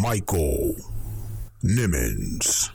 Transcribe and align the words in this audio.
Michael 0.00 0.74
Nimmons. 1.62 2.71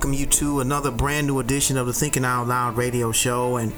Welcome 0.00 0.18
you 0.18 0.24
to 0.24 0.60
another 0.60 0.90
brand 0.90 1.26
new 1.26 1.40
edition 1.40 1.76
of 1.76 1.86
the 1.86 1.92
Thinking 1.92 2.24
Out 2.24 2.46
Loud 2.46 2.74
radio 2.74 3.12
show. 3.12 3.58
And 3.58 3.70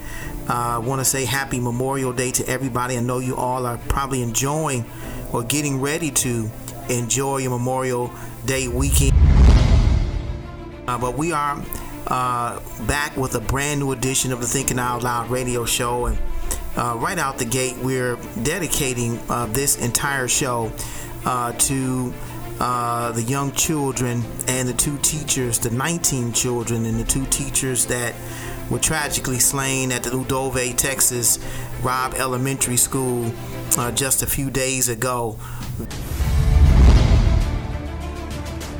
I 0.48 0.76
uh, 0.76 0.80
want 0.80 1.00
to 1.00 1.04
say 1.04 1.24
happy 1.24 1.58
Memorial 1.58 2.12
Day 2.12 2.30
to 2.30 2.48
everybody. 2.48 2.96
I 2.96 3.00
know 3.00 3.18
you 3.18 3.34
all 3.34 3.66
are 3.66 3.76
probably 3.88 4.22
enjoying 4.22 4.84
or 5.32 5.42
getting 5.42 5.80
ready 5.80 6.12
to 6.12 6.48
enjoy 6.88 7.38
your 7.38 7.50
Memorial 7.50 8.12
Day 8.46 8.68
weekend. 8.68 9.10
Uh, 10.86 10.96
but 10.96 11.18
we 11.18 11.32
are 11.32 11.60
uh, 12.06 12.60
back 12.86 13.16
with 13.16 13.34
a 13.34 13.40
brand 13.40 13.80
new 13.80 13.90
edition 13.90 14.32
of 14.32 14.40
the 14.40 14.46
Thinking 14.46 14.78
Out 14.78 15.02
Loud 15.02 15.28
radio 15.28 15.64
show. 15.64 16.06
And 16.06 16.18
uh, 16.76 16.96
right 17.00 17.18
out 17.18 17.38
the 17.38 17.46
gate, 17.46 17.78
we're 17.78 18.14
dedicating 18.44 19.18
uh, 19.28 19.46
this 19.46 19.76
entire 19.76 20.28
show 20.28 20.70
uh, 21.24 21.50
to 21.50 22.14
uh, 22.60 23.12
the 23.12 23.22
young 23.22 23.52
children 23.52 24.22
and 24.46 24.68
the 24.68 24.72
two 24.72 24.98
teachers, 24.98 25.58
the 25.58 25.70
19 25.70 26.32
children 26.32 26.84
and 26.86 26.98
the 26.98 27.04
two 27.04 27.26
teachers 27.26 27.86
that 27.86 28.14
were 28.70 28.78
tragically 28.78 29.38
slain 29.38 29.92
at 29.92 30.02
the 30.02 30.10
Uvalde, 30.10 30.78
Texas 30.78 31.38
Robb 31.82 32.14
Elementary 32.14 32.76
School 32.76 33.32
uh, 33.76 33.90
just 33.92 34.22
a 34.22 34.26
few 34.26 34.50
days 34.50 34.88
ago. 34.88 35.36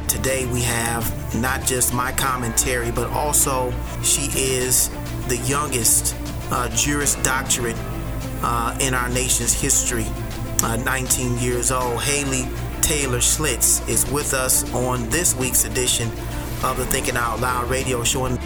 Today 0.08 0.46
we 0.46 0.60
have 0.60 1.34
not 1.40 1.66
just 1.66 1.92
my 1.92 2.12
commentary, 2.12 2.90
but 2.90 3.10
also 3.10 3.72
she 4.02 4.30
is 4.38 4.88
the 5.28 5.36
youngest 5.46 6.14
uh, 6.50 6.68
Juris 6.76 7.16
Doctorate 7.16 7.76
uh, 8.42 8.76
in 8.80 8.94
our 8.94 9.08
nation's 9.08 9.52
history, 9.52 10.06
uh, 10.62 10.76
19 10.76 11.38
years 11.38 11.72
old. 11.72 12.00
Haley 12.02 12.48
Taylor 12.92 13.20
Schlitz 13.20 13.88
is 13.88 14.04
with 14.10 14.34
us 14.34 14.70
on 14.74 15.08
this 15.08 15.34
week's 15.34 15.64
edition 15.64 16.10
of 16.62 16.76
the 16.76 16.84
Thinking 16.84 17.16
Out 17.16 17.40
Loud 17.40 17.70
radio 17.70 18.04
show. 18.04 18.26
Um, 18.26 18.38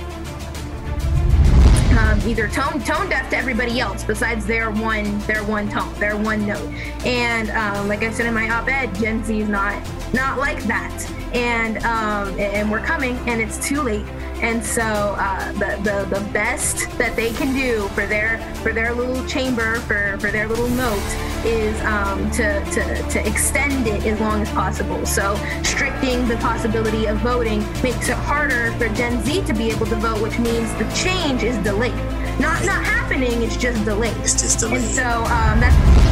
either 2.25 2.47
tone 2.47 2.81
tone 2.85 3.09
deaf 3.09 3.29
to 3.31 3.37
everybody 3.37 3.81
else 3.81 4.05
besides 4.05 4.47
their 4.47 4.71
one 4.71 5.19
their 5.27 5.43
one 5.43 5.69
tone 5.69 5.93
their 5.95 6.17
one 6.17 6.47
note. 6.47 6.73
And 7.05 7.51
um, 7.51 7.89
like 7.89 8.05
i 8.05 8.13
said 8.13 8.27
in 8.27 8.35
my 8.35 8.49
op-ed 8.49 8.95
gen 8.95 9.25
z 9.25 9.41
is 9.41 9.49
not 9.49 9.85
not 10.15 10.39
like 10.39 10.63
that. 10.69 10.95
And 11.35 11.79
um, 11.79 12.39
and 12.39 12.71
we're 12.71 12.87
coming 12.87 13.17
and 13.27 13.41
it's 13.41 13.59
too 13.59 13.83
late 13.83 14.07
and 14.43 14.65
so 14.65 14.83
uh, 14.83 15.53
the, 15.53 15.81
the 15.83 16.21
the 16.21 16.33
best 16.33 16.89
that 16.99 17.17
they 17.17 17.33
can 17.33 17.55
do 17.55 17.89
for 17.89 18.07
their 18.07 18.39
for 18.63 18.73
their 18.73 18.95
little 18.95 19.25
chamber 19.27 19.77
for 19.81 20.19
for 20.19 20.31
their 20.31 20.47
little 20.49 20.69
note 20.69 20.99
is 21.45 21.81
um, 21.83 22.31
to, 22.33 22.65
to 22.67 23.03
to 23.09 23.27
extend 23.27 23.87
it 23.87 24.05
as 24.05 24.21
long 24.21 24.43
as 24.43 24.51
possible. 24.51 25.05
So 25.07 25.37
stricting 25.63 26.27
the 26.29 26.37
possibility 26.39 27.07
of 27.07 27.19
voting 27.19 27.61
makes 27.83 28.09
it 28.09 28.17
harder 28.17 28.73
for 28.73 28.89
Gen 28.91 29.23
Z 29.23 29.43
to 29.45 29.55
be 29.55 29.71
able 29.71 29.87
to 29.87 29.97
vote, 29.97 30.21
which 30.21 30.39
means 30.39 30.73
the 30.75 30.91
change 30.95 31.43
is 31.43 31.57
delayed. 31.59 31.95
Not 32.39 32.65
not 32.65 32.85
happening. 32.85 33.43
It's 33.43 33.57
just 33.57 33.85
delayed. 33.85 34.17
It's 34.19 34.35
just 34.35 34.61
delayed. 34.61 34.83
And 34.83 34.91
so 34.91 35.03
um, 35.03 35.61
that's. 35.61 36.06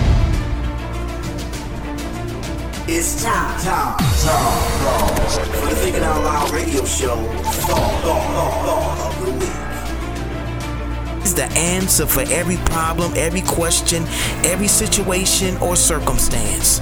It's 2.86 3.22
time, 3.24 3.58
time, 3.62 3.96
time, 3.96 5.46
for 5.52 5.68
the 5.70 5.74
Thinking 5.74 6.02
Out 6.02 6.22
Loud 6.22 6.50
radio 6.50 6.84
show. 6.84 7.16
Thought, 7.16 8.02
thought, 8.02 8.62
thought 8.66 9.00
of 9.08 9.24
the 9.24 9.32
week. 9.32 11.24
Is 11.24 11.34
the 11.34 11.46
answer 11.54 12.06
for 12.06 12.20
every 12.30 12.58
problem, 12.66 13.14
every 13.16 13.40
question, 13.40 14.04
every 14.44 14.68
situation 14.68 15.56
or 15.62 15.76
circumstance. 15.76 16.80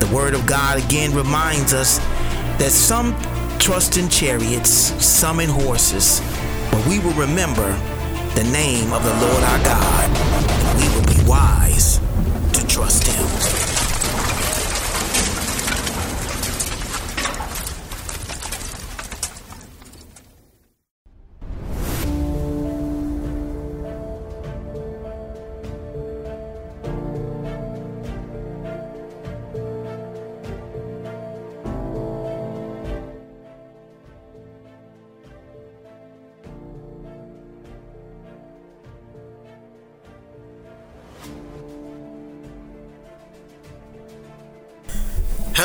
The 0.00 0.10
Word 0.12 0.34
of 0.34 0.44
God 0.44 0.82
again 0.84 1.14
reminds 1.14 1.72
us 1.72 1.98
that 2.58 2.72
some 2.72 3.14
trust 3.60 3.96
in 3.96 4.08
chariots, 4.08 4.70
some 5.04 5.38
in 5.38 5.50
horses, 5.50 6.20
but 6.72 6.84
we 6.88 6.98
will 6.98 7.14
remember 7.14 7.70
the 8.34 8.42
name 8.52 8.92
of 8.92 9.04
the 9.04 9.14
Lord 9.20 9.44
our 9.44 9.62
God. 9.62 10.10
We 10.82 10.88
will 10.96 11.07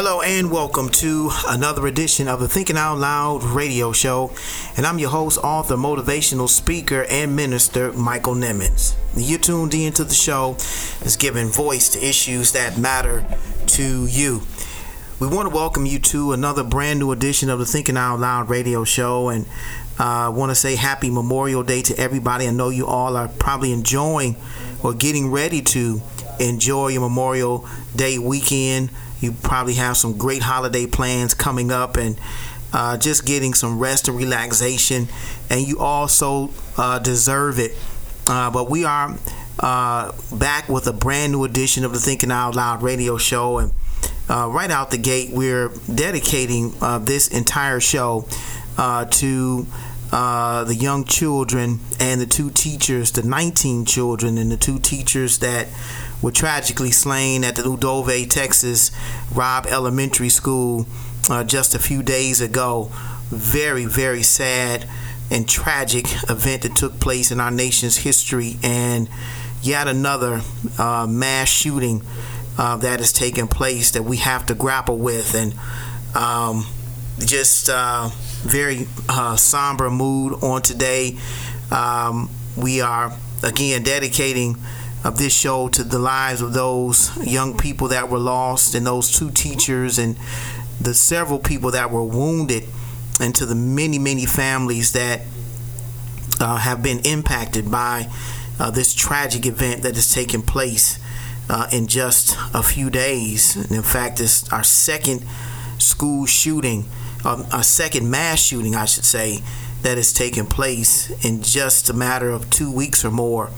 Hello 0.05 0.19
and 0.19 0.51
welcome 0.51 0.89
to 0.89 1.29
another 1.47 1.87
edition 1.87 2.27
of 2.27 2.41
the 2.41 2.49
Thinking 2.49 2.75
Out 2.75 2.97
Loud 2.97 3.41
radio 3.41 3.93
show. 3.93 4.33
And 4.75 4.85
I'm 4.85 4.99
your 4.99 5.09
host, 5.09 5.39
author, 5.41 5.77
motivational 5.77 6.49
speaker, 6.49 7.05
and 7.09 7.37
minister, 7.37 7.93
Michael 7.93 8.35
Nimmons. 8.35 8.95
You 9.15 9.37
tuned 9.37 9.73
in 9.73 9.93
to 9.93 10.03
the 10.03 10.13
show 10.13 10.55
is 11.05 11.15
giving 11.15 11.47
voice 11.47 11.87
to 11.93 12.05
issues 12.05 12.51
that 12.51 12.77
matter 12.77 13.25
to 13.67 14.05
you. 14.05 14.41
We 15.21 15.27
want 15.27 15.47
to 15.47 15.55
welcome 15.55 15.85
you 15.85 15.99
to 15.99 16.33
another 16.33 16.65
brand 16.65 16.99
new 16.99 17.13
edition 17.13 17.49
of 17.49 17.59
the 17.59 17.65
Thinking 17.65 17.95
Out 17.95 18.19
Loud 18.19 18.49
radio 18.49 18.83
show. 18.83 19.29
And 19.29 19.45
I 19.97 20.25
uh, 20.25 20.31
want 20.31 20.49
to 20.49 20.55
say 20.55 20.75
happy 20.75 21.11
Memorial 21.11 21.63
Day 21.63 21.81
to 21.81 21.97
everybody. 21.97 22.45
I 22.45 22.51
know 22.51 22.67
you 22.67 22.87
all 22.87 23.15
are 23.15 23.29
probably 23.29 23.71
enjoying 23.71 24.35
or 24.83 24.93
getting 24.93 25.31
ready 25.31 25.61
to 25.61 26.01
enjoy 26.41 26.89
your 26.89 27.01
Memorial 27.03 27.65
Day 27.95 28.19
weekend. 28.19 28.89
You 29.23 29.31
probably 29.31 29.75
have 29.75 29.95
some 29.95 30.17
great 30.17 30.41
holiday 30.41 30.85
plans 30.85 31.33
coming 31.33 31.71
up 31.71 31.95
and 31.95 32.19
uh, 32.73 32.97
just 32.97 33.25
getting 33.25 33.53
some 33.53 33.79
rest 33.79 34.09
and 34.09 34.17
relaxation. 34.17 35.07
And 35.49 35.65
you 35.65 35.79
also 35.79 36.49
uh, 36.77 36.99
deserve 36.99 37.57
it. 37.57 37.71
Uh, 38.27 38.51
but 38.51 38.69
we 38.69 38.83
are 38.83 39.17
uh, 39.59 40.11
back 40.33 40.67
with 40.67 40.87
a 40.87 40.93
brand 40.93 41.31
new 41.31 41.45
edition 41.45 41.85
of 41.85 41.93
the 41.93 41.99
Thinking 41.99 42.31
Out 42.31 42.55
Loud 42.55 42.81
radio 42.81 43.17
show. 43.17 43.59
And 43.59 43.71
uh, 44.29 44.49
right 44.49 44.69
out 44.69 44.91
the 44.91 44.97
gate, 44.97 45.29
we're 45.31 45.69
dedicating 45.93 46.73
uh, 46.81 46.97
this 46.97 47.29
entire 47.29 47.79
show 47.79 48.27
to 48.77 49.67
the 50.11 50.77
young 50.77 51.05
children 51.05 51.79
and 51.99 52.19
the 52.19 52.25
two 52.25 52.49
teachers, 52.49 53.11
the 53.11 53.23
19 53.23 53.85
children 53.85 54.37
and 54.37 54.51
the 54.51 54.57
two 54.57 54.79
teachers 54.79 55.39
that 55.39 55.67
were 56.23 56.31
tragically 56.31 56.89
slain 56.89 57.43
at 57.43 57.55
the 57.55 57.63
Uvalde, 57.63 58.31
Texas 58.31 58.89
Robb 59.31 59.67
Elementary 59.67 60.29
School 60.29 60.87
uh, 61.29 61.43
just 61.43 61.75
a 61.75 61.79
few 61.79 62.01
days 62.01 62.41
ago. 62.41 62.89
Very, 63.29 63.85
very 63.85 64.23
sad 64.23 64.87
and 65.29 65.47
tragic 65.47 66.05
event 66.29 66.61
that 66.61 66.75
took 66.75 66.99
place 66.99 67.31
in 67.31 67.39
our 67.39 67.51
nation's 67.51 67.97
history, 67.97 68.57
and 68.63 69.09
yet 69.61 69.87
another 69.87 70.41
uh, 70.77 71.05
mass 71.07 71.49
shooting 71.49 72.01
uh, 72.57 72.77
that 72.77 72.99
has 72.99 73.11
taken 73.11 73.47
place 73.47 73.91
that 73.91 74.03
we 74.03 74.17
have 74.17 74.45
to 74.45 74.53
grapple 74.55 74.97
with, 74.97 75.35
and 75.35 75.53
um, 76.15 76.65
just 77.19 77.69
uh, 77.69 78.09
very 78.43 78.87
uh, 79.09 79.35
somber 79.35 79.89
mood 79.89 80.41
on 80.43 80.61
today. 80.61 81.17
Um, 81.71 82.29
we 82.55 82.81
are 82.81 83.11
again 83.41 83.81
dedicating 83.83 84.57
of 85.03 85.17
this 85.17 85.33
show 85.33 85.67
to 85.67 85.83
the 85.83 85.99
lives 85.99 86.41
of 86.41 86.53
those 86.53 87.15
young 87.25 87.57
people 87.57 87.87
that 87.89 88.09
were 88.09 88.19
lost 88.19 88.73
and 88.73 88.85
those 88.85 89.11
two 89.17 89.29
teachers 89.31 89.99
and 89.99 90.15
the 90.79 90.93
several 90.93 91.39
people 91.39 91.71
that 91.71 91.91
were 91.91 92.03
wounded 92.03 92.63
and 93.19 93.35
to 93.35 93.45
the 93.45 93.55
many 93.55 93.99
many 93.99 94.25
families 94.25 94.93
that 94.93 95.21
uh, 96.39 96.57
have 96.57 96.81
been 96.81 96.99
impacted 96.99 97.69
by 97.69 98.07
uh, 98.59 98.71
this 98.71 98.93
tragic 98.93 99.45
event 99.45 99.83
that 99.83 99.95
has 99.95 100.11
taken 100.13 100.41
place 100.41 100.99
uh, 101.49 101.67
in 101.71 101.87
just 101.87 102.37
a 102.53 102.63
few 102.63 102.89
days. 102.89 103.55
And 103.55 103.71
in 103.71 103.83
fact, 103.83 104.19
it's 104.19 104.51
our 104.51 104.63
second 104.63 105.25
school 105.77 106.25
shooting, 106.25 106.85
um, 107.25 107.45
a 107.53 107.63
second 107.63 108.09
mass 108.09 108.41
shooting, 108.41 108.75
I 108.75 108.85
should 108.85 109.05
say, 109.05 109.39
that 109.81 109.97
has 109.97 110.13
taken 110.13 110.45
place 110.45 111.11
in 111.25 111.41
just 111.41 111.89
a 111.89 111.93
matter 111.93 112.29
of 112.29 112.49
two 112.49 112.71
weeks 112.71 113.03
or 113.03 113.11
more. 113.11 113.51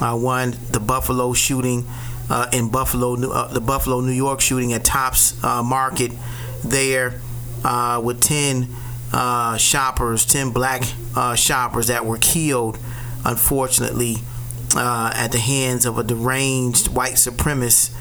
Uh, 0.00 0.16
one, 0.16 0.56
the 0.70 0.80
Buffalo 0.80 1.32
shooting 1.32 1.86
uh, 2.30 2.48
in 2.52 2.70
Buffalo, 2.70 3.14
uh, 3.30 3.52
the 3.52 3.60
Buffalo, 3.60 4.00
New 4.00 4.12
York 4.12 4.40
shooting 4.40 4.72
at 4.72 4.84
Tops 4.84 5.42
uh, 5.44 5.62
Market 5.62 6.12
there 6.64 7.20
uh, 7.64 8.00
with 8.02 8.20
10 8.20 8.68
uh, 9.12 9.56
shoppers, 9.56 10.24
10 10.24 10.50
black 10.50 10.84
shoppers 11.36 11.88
that 11.88 12.06
were 12.06 12.18
killed, 12.18 12.78
unfortunately, 13.24 14.16
at 14.76 15.28
the 15.32 15.38
hands 15.38 15.84
of 15.84 15.98
a 15.98 16.04
deranged 16.04 16.88
white 16.88 17.14
supremacist. 17.14 17.96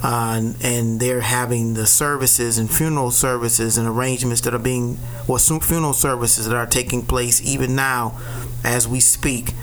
Uh, 0.00 0.52
and 0.62 1.00
they're 1.00 1.22
having 1.22 1.74
the 1.74 1.84
services 1.84 2.56
and 2.56 2.70
funeral 2.70 3.10
services 3.10 3.76
and 3.76 3.88
arrangements 3.88 4.40
that 4.42 4.54
are 4.54 4.58
being, 4.58 4.96
some 5.38 5.58
funeral 5.58 5.92
services 5.92 6.48
that 6.48 6.54
are 6.54 6.66
taking 6.66 7.02
place 7.02 7.44
even 7.44 7.74
now 7.74 8.16
as 8.62 8.86
we 8.86 9.00
speak 9.00 9.54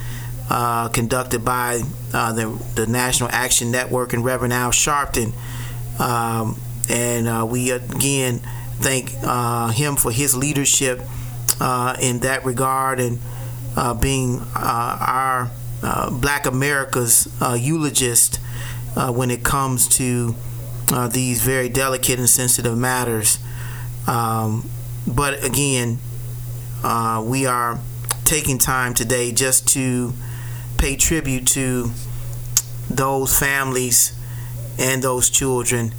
uh, 0.49 0.89
conducted 0.89 1.43
by 1.43 1.81
uh, 2.13 2.33
the, 2.33 2.63
the 2.75 2.85
National 2.87 3.29
Action 3.31 3.71
Network 3.71 4.13
and 4.13 4.23
Reverend 4.23 4.53
Al 4.53 4.71
Sharpton. 4.71 5.33
Um, 5.99 6.59
and 6.89 7.27
uh, 7.27 7.47
we 7.49 7.71
again 7.71 8.39
thank 8.77 9.13
uh, 9.23 9.69
him 9.69 9.95
for 9.95 10.11
his 10.11 10.35
leadership 10.35 11.01
uh, 11.59 11.95
in 11.99 12.19
that 12.19 12.45
regard 12.45 12.99
and 12.99 13.19
uh, 13.75 13.93
being 13.93 14.41
our 14.55 15.49
Black 16.11 16.45
America's 16.45 17.27
eulogist 17.57 18.37
when 18.95 19.29
it 19.31 19.43
comes 19.43 19.87
to 19.87 20.35
these 21.11 21.41
very 21.41 21.69
delicate 21.69 22.19
and 22.19 22.29
sensitive 22.29 22.77
matters. 22.77 23.39
Um, 24.07 24.69
but 25.07 25.43
again, 25.43 25.99
we 27.23 27.45
are 27.45 27.79
taking 28.23 28.57
time 28.57 28.93
today 28.93 29.31
just 29.31 29.67
to 29.69 30.13
pay 30.85 30.95
tribute 30.95 31.47
to 31.47 31.89
those 32.91 33.39
families 33.39 34.13
and 34.77 35.01
those 35.01 35.31
children 35.31 35.91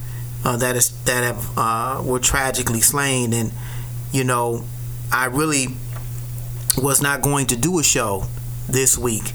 uh, 0.45 0.57
that 0.57 0.77
is 0.77 0.91
that 1.07 1.25
have 1.25 1.59
uh, 1.59 2.01
were 2.05 2.21
tragically 2.21 2.81
slain. 2.81 3.33
And 3.33 3.51
you 4.13 4.23
know, 4.23 4.63
I 5.13 5.25
really 5.27 5.67
was 6.79 7.03
not 7.03 7.21
going 7.21 7.49
to 7.49 7.57
do 7.57 7.81
a 7.81 7.83
show 7.83 8.27
this 8.69 8.97
week. 8.97 9.33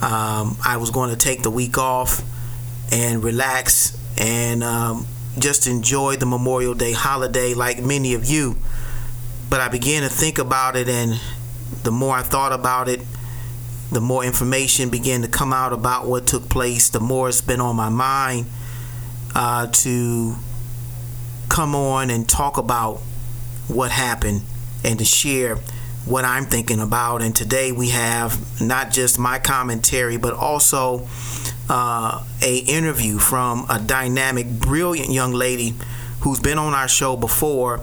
Um, 0.00 0.56
I 0.64 0.78
was 0.80 0.90
going 0.90 1.10
to 1.10 1.16
take 1.16 1.42
the 1.42 1.50
week 1.50 1.76
off 1.76 2.22
and 2.90 3.22
relax 3.22 3.94
and 4.16 4.64
um, 4.64 5.06
just 5.38 5.66
enjoy 5.66 6.16
the 6.16 6.24
Memorial 6.24 6.72
Day 6.72 6.92
holiday 6.92 7.52
like 7.52 7.82
many 7.82 8.14
of 8.14 8.24
you. 8.24 8.56
But 9.50 9.60
I 9.60 9.68
began 9.68 10.02
to 10.02 10.08
think 10.08 10.38
about 10.38 10.76
it, 10.76 10.88
and 10.88 11.20
the 11.82 11.90
more 11.90 12.16
I 12.16 12.22
thought 12.22 12.52
about 12.54 12.88
it, 12.88 13.00
the 13.90 14.00
more 14.00 14.24
information 14.24 14.90
began 14.90 15.22
to 15.22 15.28
come 15.28 15.52
out 15.52 15.72
about 15.72 16.06
what 16.06 16.26
took 16.26 16.48
place, 16.48 16.90
the 16.90 17.00
more 17.00 17.28
it's 17.28 17.40
been 17.40 17.60
on 17.60 17.76
my 17.76 17.88
mind 17.88 18.46
uh, 19.34 19.66
to 19.68 20.34
come 21.48 21.74
on 21.74 22.10
and 22.10 22.28
talk 22.28 22.58
about 22.58 22.96
what 23.68 23.90
happened 23.90 24.42
and 24.84 24.98
to 24.98 25.04
share 25.04 25.56
what 26.04 26.24
I'm 26.24 26.44
thinking 26.44 26.80
about. 26.80 27.22
And 27.22 27.34
today 27.34 27.72
we 27.72 27.88
have 27.90 28.60
not 28.60 28.90
just 28.90 29.18
my 29.18 29.38
commentary, 29.38 30.16
but 30.16 30.34
also 30.34 31.08
uh, 31.68 32.24
a 32.42 32.58
interview 32.58 33.18
from 33.18 33.66
a 33.70 33.78
dynamic, 33.78 34.48
brilliant 34.48 35.10
young 35.10 35.32
lady 35.32 35.74
who's 36.20 36.40
been 36.40 36.58
on 36.58 36.74
our 36.74 36.88
show 36.88 37.16
before. 37.16 37.80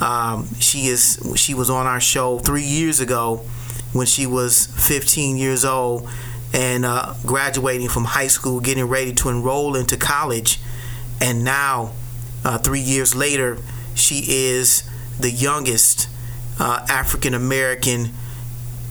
Um, 0.00 0.48
she 0.58 0.86
is 0.86 1.20
she 1.36 1.54
was 1.54 1.68
on 1.68 1.86
our 1.86 2.00
show 2.00 2.38
three 2.38 2.62
years 2.64 3.00
ago 3.00 3.44
when 3.92 4.06
she 4.06 4.26
was 4.26 4.66
15 4.66 5.36
years 5.36 5.64
old 5.64 6.08
and 6.52 6.84
uh, 6.84 7.14
graduating 7.24 7.88
from 7.88 8.04
high 8.04 8.26
school, 8.26 8.60
getting 8.60 8.84
ready 8.84 9.12
to 9.12 9.28
enroll 9.28 9.76
into 9.76 9.96
college. 9.96 10.60
And 11.20 11.44
now, 11.44 11.92
uh, 12.44 12.58
three 12.58 12.80
years 12.80 13.14
later, 13.14 13.58
she 13.94 14.24
is 14.26 14.88
the 15.18 15.30
youngest 15.30 16.08
uh, 16.58 16.84
African 16.88 17.34
American 17.34 18.10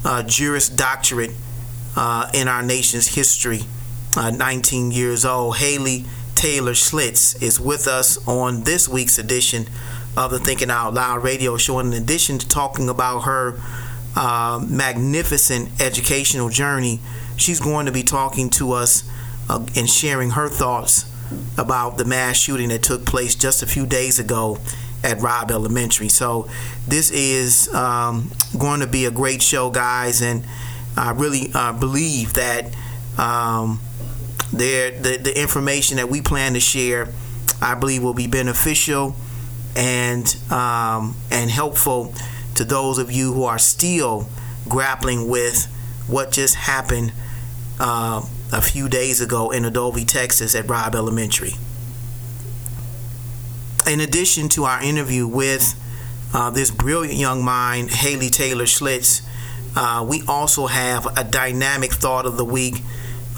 uh, 0.05 0.23
Juris 0.23 0.69
Doctorate 0.69 1.31
uh, 1.95 2.29
in 2.33 2.47
our 2.47 2.63
nation's 2.63 3.15
history. 3.15 3.61
Uh, 4.15 4.31
19 4.31 4.91
years 4.91 5.25
old, 5.25 5.57
Haley 5.57 6.05
Taylor 6.35 6.73
Schlitz 6.73 7.41
is 7.41 7.59
with 7.59 7.87
us 7.87 8.25
on 8.27 8.63
this 8.63 8.87
week's 8.87 9.19
edition 9.19 9.67
of 10.15 10.31
the 10.31 10.39
Thinking 10.39 10.71
Out 10.71 10.93
Loud 10.93 11.23
radio 11.23 11.57
show. 11.57 11.79
In 11.79 11.93
addition 11.93 12.37
to 12.39 12.47
talking 12.47 12.89
about 12.89 13.21
her 13.21 13.59
uh, 14.15 14.63
magnificent 14.67 15.81
educational 15.81 16.49
journey, 16.49 16.99
she's 17.37 17.59
going 17.59 17.85
to 17.85 17.91
be 17.91 18.03
talking 18.03 18.49
to 18.51 18.71
us 18.71 19.09
uh, 19.49 19.65
and 19.75 19.89
sharing 19.89 20.31
her 20.31 20.49
thoughts 20.49 21.05
about 21.57 21.97
the 21.97 22.05
mass 22.05 22.37
shooting 22.37 22.69
that 22.69 22.83
took 22.83 23.05
place 23.05 23.35
just 23.35 23.61
a 23.61 23.67
few 23.67 23.85
days 23.85 24.19
ago 24.19 24.57
at 25.03 25.19
Robb 25.21 25.51
Elementary. 25.51 26.09
So, 26.09 26.49
this 26.87 27.11
is 27.11 27.73
um, 27.73 28.31
going 28.57 28.81
to 28.81 28.87
be 28.87 29.05
a 29.05 29.11
great 29.11 29.41
show, 29.41 29.69
guys, 29.69 30.21
and 30.21 30.43
I 30.97 31.11
really 31.11 31.51
uh, 31.53 31.73
believe 31.73 32.33
that 32.33 32.65
um, 33.17 33.79
the, 34.51 35.19
the 35.21 35.39
information 35.39 35.97
that 35.97 36.09
we 36.09 36.21
plan 36.21 36.53
to 36.53 36.59
share, 36.59 37.09
I 37.61 37.75
believe, 37.75 38.03
will 38.03 38.13
be 38.13 38.27
beneficial 38.27 39.15
and 39.75 40.35
um, 40.51 41.15
and 41.31 41.49
helpful 41.49 42.13
to 42.59 42.65
those 42.65 42.97
of 42.97 43.09
you 43.09 43.31
who 43.31 43.45
are 43.45 43.57
still 43.57 44.27
grappling 44.67 45.29
with 45.29 45.67
what 46.07 46.29
just 46.29 46.55
happened 46.55 47.13
uh, 47.79 48.21
a 48.51 48.61
few 48.61 48.89
days 48.89 49.21
ago 49.21 49.49
in 49.49 49.63
Uvalde, 49.63 50.05
Texas 50.05 50.53
at 50.55 50.67
Robb 50.67 50.93
Elementary. 50.93 51.53
In 53.87 54.01
addition 54.01 54.49
to 54.49 54.65
our 54.65 54.83
interview 54.83 55.25
with 55.25 55.73
uh, 56.33 56.49
this 56.49 56.69
brilliant 56.69 57.17
young 57.17 57.45
mind, 57.45 57.91
Haley 57.91 58.29
Taylor 58.29 58.65
Schlitz, 58.65 59.21
uh, 59.77 60.05
we 60.05 60.21
also 60.27 60.67
have 60.67 61.17
a 61.17 61.23
dynamic 61.23 61.93
thought 61.93 62.25
of 62.25 62.35
the 62.35 62.43
week 62.43 62.83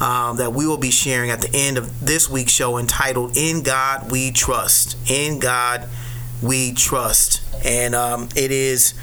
uh, 0.00 0.32
that 0.32 0.52
we 0.52 0.66
will 0.66 0.78
be 0.78 0.90
sharing 0.90 1.30
at 1.30 1.40
the 1.42 1.50
end 1.54 1.78
of 1.78 2.04
this 2.04 2.28
week's 2.28 2.50
show 2.50 2.76
entitled 2.76 3.36
In 3.36 3.62
God 3.62 4.10
We 4.10 4.32
Trust. 4.32 4.96
In 5.08 5.38
God 5.38 5.88
We 6.42 6.72
Trust 6.72 7.40
and 7.64 7.94
um, 7.94 8.28
it 8.34 8.50
is 8.50 8.94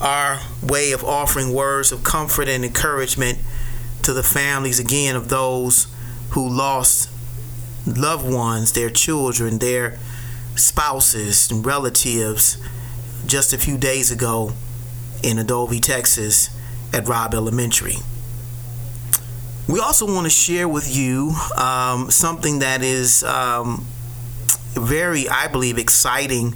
our 0.00 0.38
way 0.62 0.92
of 0.92 1.02
offering 1.02 1.52
words 1.52 1.90
of 1.90 2.04
comfort 2.04 2.48
and 2.48 2.64
encouragement 2.64 3.38
to 4.02 4.12
the 4.12 4.22
families 4.22 4.78
again 4.78 5.16
of 5.16 5.28
those 5.28 5.88
who 6.30 6.48
lost 6.48 7.10
loved 7.86 8.30
ones, 8.30 8.72
their 8.72 8.90
children, 8.90 9.58
their 9.58 9.98
spouses, 10.56 11.50
and 11.50 11.64
relatives 11.64 12.58
just 13.26 13.52
a 13.52 13.58
few 13.58 13.76
days 13.76 14.10
ago 14.10 14.52
in 15.22 15.38
Uvalde, 15.38 15.82
Texas 15.82 16.50
at 16.92 17.08
Robb 17.08 17.34
Elementary. 17.34 17.96
We 19.66 19.80
also 19.80 20.06
want 20.06 20.26
to 20.26 20.30
share 20.30 20.68
with 20.68 20.94
you 20.94 21.34
um, 21.56 22.10
something 22.10 22.58
that 22.58 22.82
is 22.82 23.24
um, 23.24 23.86
very, 24.74 25.28
I 25.28 25.48
believe, 25.48 25.78
exciting 25.78 26.54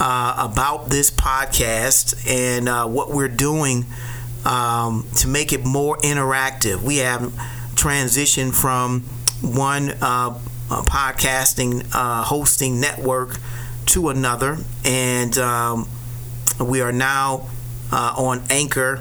uh, 0.00 0.34
about 0.50 0.90
this 0.90 1.10
podcast 1.10 2.26
and 2.28 2.68
uh, 2.68 2.86
what 2.86 3.10
we're 3.10 3.28
doing 3.28 3.86
um, 4.44 5.06
to 5.16 5.28
make 5.28 5.52
it 5.52 5.64
more 5.64 5.96
interactive. 5.98 6.82
We 6.82 6.98
have 6.98 7.32
transitioned 7.74 8.54
from 8.54 9.02
one 9.42 9.90
uh, 10.00 10.38
podcasting 10.68 11.86
uh, 11.94 12.24
hosting 12.24 12.80
network 12.80 13.38
to 13.86 14.08
another, 14.10 14.58
and 14.84 15.36
um, 15.38 15.88
we 16.60 16.80
are 16.80 16.92
now 16.92 17.48
uh, 17.92 18.14
on 18.16 18.42
Anchor. 18.50 19.00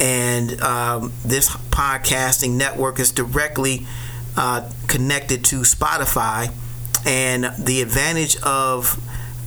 And 0.00 0.60
um, 0.60 1.12
this 1.24 1.48
podcasting 1.50 2.52
network 2.52 3.00
is 3.00 3.10
directly 3.10 3.84
uh, 4.36 4.70
connected 4.86 5.44
to 5.46 5.62
Spotify. 5.62 6.52
And 7.06 7.50
the 7.58 7.80
advantage 7.80 8.36
of 8.42 8.98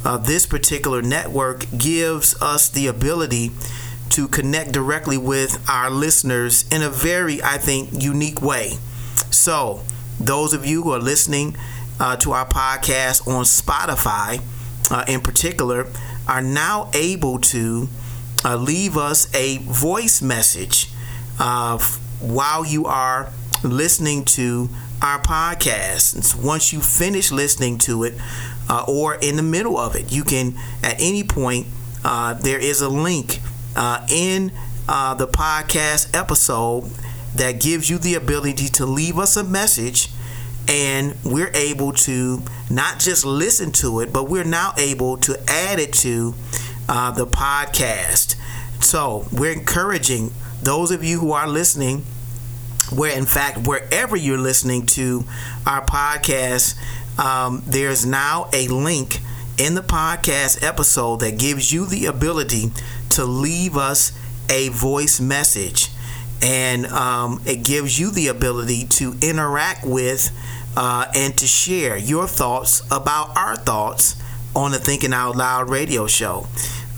uh, 0.03 0.17
this 0.17 0.45
particular 0.45 1.01
network 1.01 1.65
gives 1.77 2.39
us 2.41 2.69
the 2.69 2.87
ability 2.87 3.51
to 4.09 4.27
connect 4.27 4.71
directly 4.71 5.17
with 5.17 5.63
our 5.69 5.89
listeners 5.89 6.65
in 6.71 6.81
a 6.81 6.89
very, 6.89 7.41
I 7.41 7.57
think, 7.57 7.89
unique 7.93 8.41
way. 8.41 8.73
So, 9.29 9.81
those 10.19 10.53
of 10.53 10.65
you 10.65 10.83
who 10.83 10.91
are 10.91 10.99
listening 10.99 11.55
uh, 11.99 12.17
to 12.17 12.31
our 12.33 12.45
podcast 12.47 13.27
on 13.27 13.43
Spotify, 13.45 14.41
uh, 14.91 15.05
in 15.07 15.21
particular, 15.21 15.87
are 16.27 16.41
now 16.41 16.89
able 16.93 17.39
to 17.39 17.87
uh, 18.43 18.55
leave 18.55 18.97
us 18.97 19.33
a 19.33 19.57
voice 19.59 20.21
message 20.21 20.89
uh, 21.39 21.77
while 22.19 22.65
you 22.65 22.85
are 22.85 23.31
listening 23.63 24.25
to 24.25 24.69
our 25.01 25.21
podcast. 25.21 26.35
Once 26.41 26.71
you 26.71 26.81
finish 26.81 27.31
listening 27.31 27.77
to 27.79 28.03
it, 28.03 28.13
uh, 28.69 28.85
or 28.87 29.15
in 29.15 29.35
the 29.35 29.43
middle 29.43 29.77
of 29.77 29.95
it, 29.95 30.11
you 30.11 30.23
can 30.23 30.55
at 30.83 30.95
any 30.99 31.23
point. 31.23 31.67
Uh, 32.03 32.33
there 32.33 32.59
is 32.59 32.81
a 32.81 32.89
link 32.89 33.39
uh, 33.75 34.05
in 34.09 34.51
uh, 34.87 35.13
the 35.13 35.27
podcast 35.27 36.15
episode 36.17 36.89
that 37.35 37.59
gives 37.61 37.89
you 37.89 37.97
the 37.97 38.15
ability 38.15 38.67
to 38.67 38.85
leave 38.85 39.17
us 39.17 39.37
a 39.37 39.43
message 39.43 40.09
and 40.67 41.15
we're 41.23 41.51
able 41.53 41.91
to 41.91 42.41
not 42.69 42.99
just 42.99 43.25
listen 43.25 43.71
to 43.71 43.99
it, 43.99 44.13
but 44.13 44.29
we're 44.29 44.43
now 44.43 44.73
able 44.77 45.17
to 45.17 45.37
add 45.47 45.79
it 45.79 45.93
to 45.93 46.33
uh, 46.87 47.11
the 47.11 47.25
podcast. 47.25 48.35
So 48.83 49.25
we're 49.31 49.53
encouraging 49.53 50.31
those 50.61 50.91
of 50.91 51.03
you 51.03 51.19
who 51.19 51.31
are 51.31 51.47
listening, 51.47 52.05
where 52.91 53.17
in 53.17 53.25
fact, 53.25 53.67
wherever 53.67 54.15
you're 54.15 54.37
listening 54.37 54.85
to 54.87 55.23
our 55.65 55.85
podcast, 55.85 56.75
um, 57.19 57.63
there's 57.65 58.05
now 58.05 58.49
a 58.53 58.67
link 58.67 59.19
in 59.57 59.75
the 59.75 59.81
podcast 59.81 60.63
episode 60.63 61.19
that 61.19 61.37
gives 61.37 61.71
you 61.71 61.85
the 61.85 62.05
ability 62.05 62.71
to 63.09 63.25
leave 63.25 63.77
us 63.77 64.11
a 64.49 64.69
voice 64.69 65.19
message. 65.19 65.89
And 66.41 66.87
um, 66.87 67.41
it 67.45 67.63
gives 67.63 67.99
you 67.99 68.11
the 68.11 68.27
ability 68.27 68.85
to 68.85 69.13
interact 69.21 69.85
with 69.85 70.31
uh, 70.75 71.05
and 71.13 71.37
to 71.37 71.45
share 71.45 71.97
your 71.97 72.27
thoughts 72.27 72.81
about 72.89 73.35
our 73.37 73.55
thoughts 73.55 74.15
on 74.55 74.71
the 74.71 74.79
Thinking 74.79 75.13
Out 75.13 75.35
Loud 75.35 75.69
radio 75.69 76.07
show. 76.07 76.47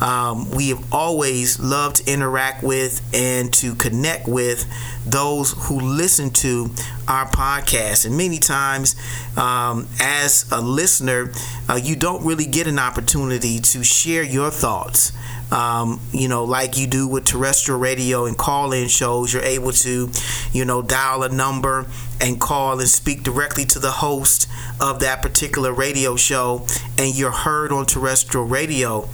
Um, 0.04 0.52
we 0.52 0.70
have 0.70 0.84
always 0.94 1.60
loved 1.60 1.98
to 1.98 2.12
interact 2.12 2.62
with 2.62 3.02
and 3.14 3.54
to 3.54 3.74
connect 3.76 4.28
with 4.28 4.66
those 5.06 5.54
who 5.54 5.80
listen 5.80 6.30
to 6.32 6.70
our 7.08 7.26
podcast. 7.26 8.06
And 8.06 8.18
many 8.18 8.38
times, 8.38 8.96
um, 9.38 9.88
as 10.02 10.46
a 10.52 10.60
listener, 10.62 11.32
uh, 11.70 11.80
you 11.82 11.96
don't 11.96 12.26
really 12.26 12.46
get 12.46 12.68
an 12.68 12.80
opportunity 12.80 13.60
to 13.60 13.84
share 13.84 14.24
your 14.24 14.52
thoughts 14.52 15.14
um, 15.54 16.00
you 16.12 16.28
know, 16.28 16.44
like 16.44 16.78
you 16.78 16.88
do 16.88 17.08
with 17.08 17.26
terrestrial 17.26 17.80
radio 17.80 18.26
and 18.26 18.36
call 18.36 18.72
in 18.72 18.88
shows, 18.88 19.32
you're 19.32 19.44
able 19.44 19.72
to, 19.72 20.10
you 20.52 20.66
know, 20.66 20.82
dial 20.82 21.22
a 21.22 21.30
number 21.30 21.86
and 22.20 22.42
call 22.42 22.80
and 22.80 22.90
speak 22.90 23.22
directly 23.22 23.64
to 23.66 23.80
the 23.80 23.92
host 23.92 24.48
of 24.82 25.00
that 25.02 25.22
particular 25.22 25.72
radio 25.72 26.16
show, 26.16 26.66
and 26.98 27.16
you're 27.16 27.32
heard 27.32 27.72
on 27.72 27.86
terrestrial 27.86 28.48
radio. 28.48 29.08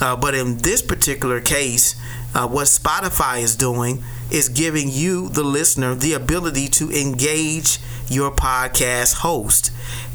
Uh, 0.00 0.16
but 0.16 0.34
in 0.34 0.58
this 0.58 0.82
particular 0.82 1.40
case, 1.40 1.94
uh, 2.34 2.48
what 2.48 2.66
Spotify 2.66 3.40
is 3.40 3.54
doing 3.54 4.02
is 4.30 4.48
giving 4.48 4.90
you, 4.90 5.28
the 5.28 5.44
listener, 5.44 5.94
the 5.94 6.12
ability 6.12 6.68
to 6.68 6.90
engage 6.90 7.78
your 8.08 8.30
podcast 8.30 9.14
host. 9.16 9.70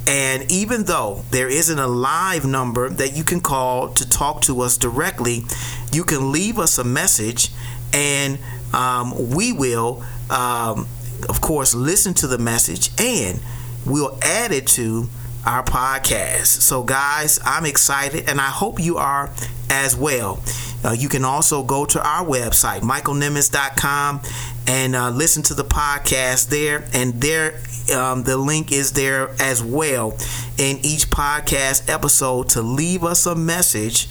And 0.08 0.52
even 0.52 0.86
though 0.86 1.24
there 1.32 1.48
isn't 1.48 1.78
a 1.78 1.88
live 1.88 2.46
number 2.46 2.90
that 2.90 3.16
you 3.16 3.24
can 3.24 3.42
call 3.42 3.90
to 3.90 4.10
talk 4.10 4.42
to 4.44 4.62
us 4.62 4.78
directly, 4.78 5.44
you 5.92 6.04
can 6.04 6.32
leave 6.32 6.58
us 6.58 6.78
a 6.78 6.84
message 6.84 7.50
and 7.94 8.40
um, 8.74 9.30
we 9.30 9.52
will, 9.52 10.04
um, 10.30 10.88
of 11.28 11.42
course, 11.42 11.74
listen 11.74 12.14
to 12.16 12.28
the 12.28 12.38
message 12.38 12.90
and 13.00 13.40
we'll 13.86 14.18
add 14.22 14.52
it 14.52 14.68
to 14.68 15.10
our 15.46 15.64
podcast. 15.64 16.48
So, 16.48 16.84
guys, 16.84 17.40
I'm 17.44 17.66
excited 17.66 18.30
and 18.30 18.40
I 18.40 18.50
hope 18.50 18.80
you 18.80 18.98
are 18.98 19.30
as 19.70 19.96
well. 19.96 20.42
Uh, 20.84 20.92
you 20.92 21.10
can 21.10 21.26
also 21.26 21.64
go 21.64 21.86
to 21.86 22.02
our 22.02 22.26
website, 22.26 22.82
michaelnimmons.com, 22.82 24.22
and 24.68 24.96
uh, 24.96 25.10
listen 25.10 25.44
to 25.44 25.54
the 25.54 25.66
podcast 25.66 26.50
there. 26.50 26.86
And 26.94 27.22
there 27.22 27.60
um, 27.92 28.24
the 28.24 28.38
link 28.38 28.72
is 28.72 28.94
there 28.94 29.30
as 29.40 29.64
well 29.64 30.12
in 30.58 30.78
each 30.84 31.10
podcast 31.10 31.90
episode 31.90 32.50
to 32.50 32.62
leave 32.62 33.04
us 33.04 33.26
a 33.26 33.36
message. 33.36 34.08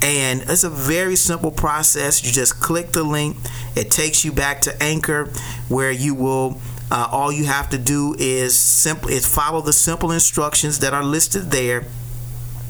And 0.00 0.42
it's 0.42 0.64
a 0.64 0.70
very 0.70 1.16
simple 1.16 1.50
process. 1.50 2.24
You 2.24 2.32
just 2.32 2.60
click 2.60 2.92
the 2.92 3.02
link, 3.02 3.36
it 3.74 3.90
takes 3.90 4.24
you 4.24 4.32
back 4.32 4.60
to 4.62 4.82
Anchor, 4.82 5.30
where 5.68 5.90
you 5.90 6.14
will. 6.14 6.60
Uh, 6.90 7.08
all 7.10 7.30
you 7.30 7.44
have 7.44 7.68
to 7.70 7.78
do 7.78 8.14
is 8.18 8.58
simply 8.58 9.14
is 9.14 9.26
follow 9.26 9.60
the 9.60 9.72
simple 9.72 10.10
instructions 10.10 10.78
that 10.78 10.94
are 10.94 11.04
listed 11.04 11.50
there, 11.50 11.84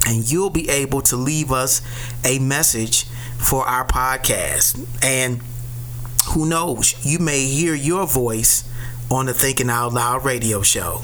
and 0.05 0.29
you'll 0.29 0.49
be 0.49 0.69
able 0.69 1.01
to 1.01 1.15
leave 1.15 1.51
us 1.51 1.81
a 2.25 2.39
message 2.39 3.05
for 3.37 3.65
our 3.65 3.85
podcast. 3.87 4.85
And 5.03 5.41
who 6.33 6.45
knows, 6.45 6.93
you 7.05 7.19
may 7.19 7.45
hear 7.45 7.73
your 7.73 8.05
voice 8.05 8.69
on 9.09 9.25
the 9.25 9.33
Thinking 9.33 9.69
Out 9.69 9.93
Loud 9.93 10.25
radio 10.25 10.61
show. 10.61 11.01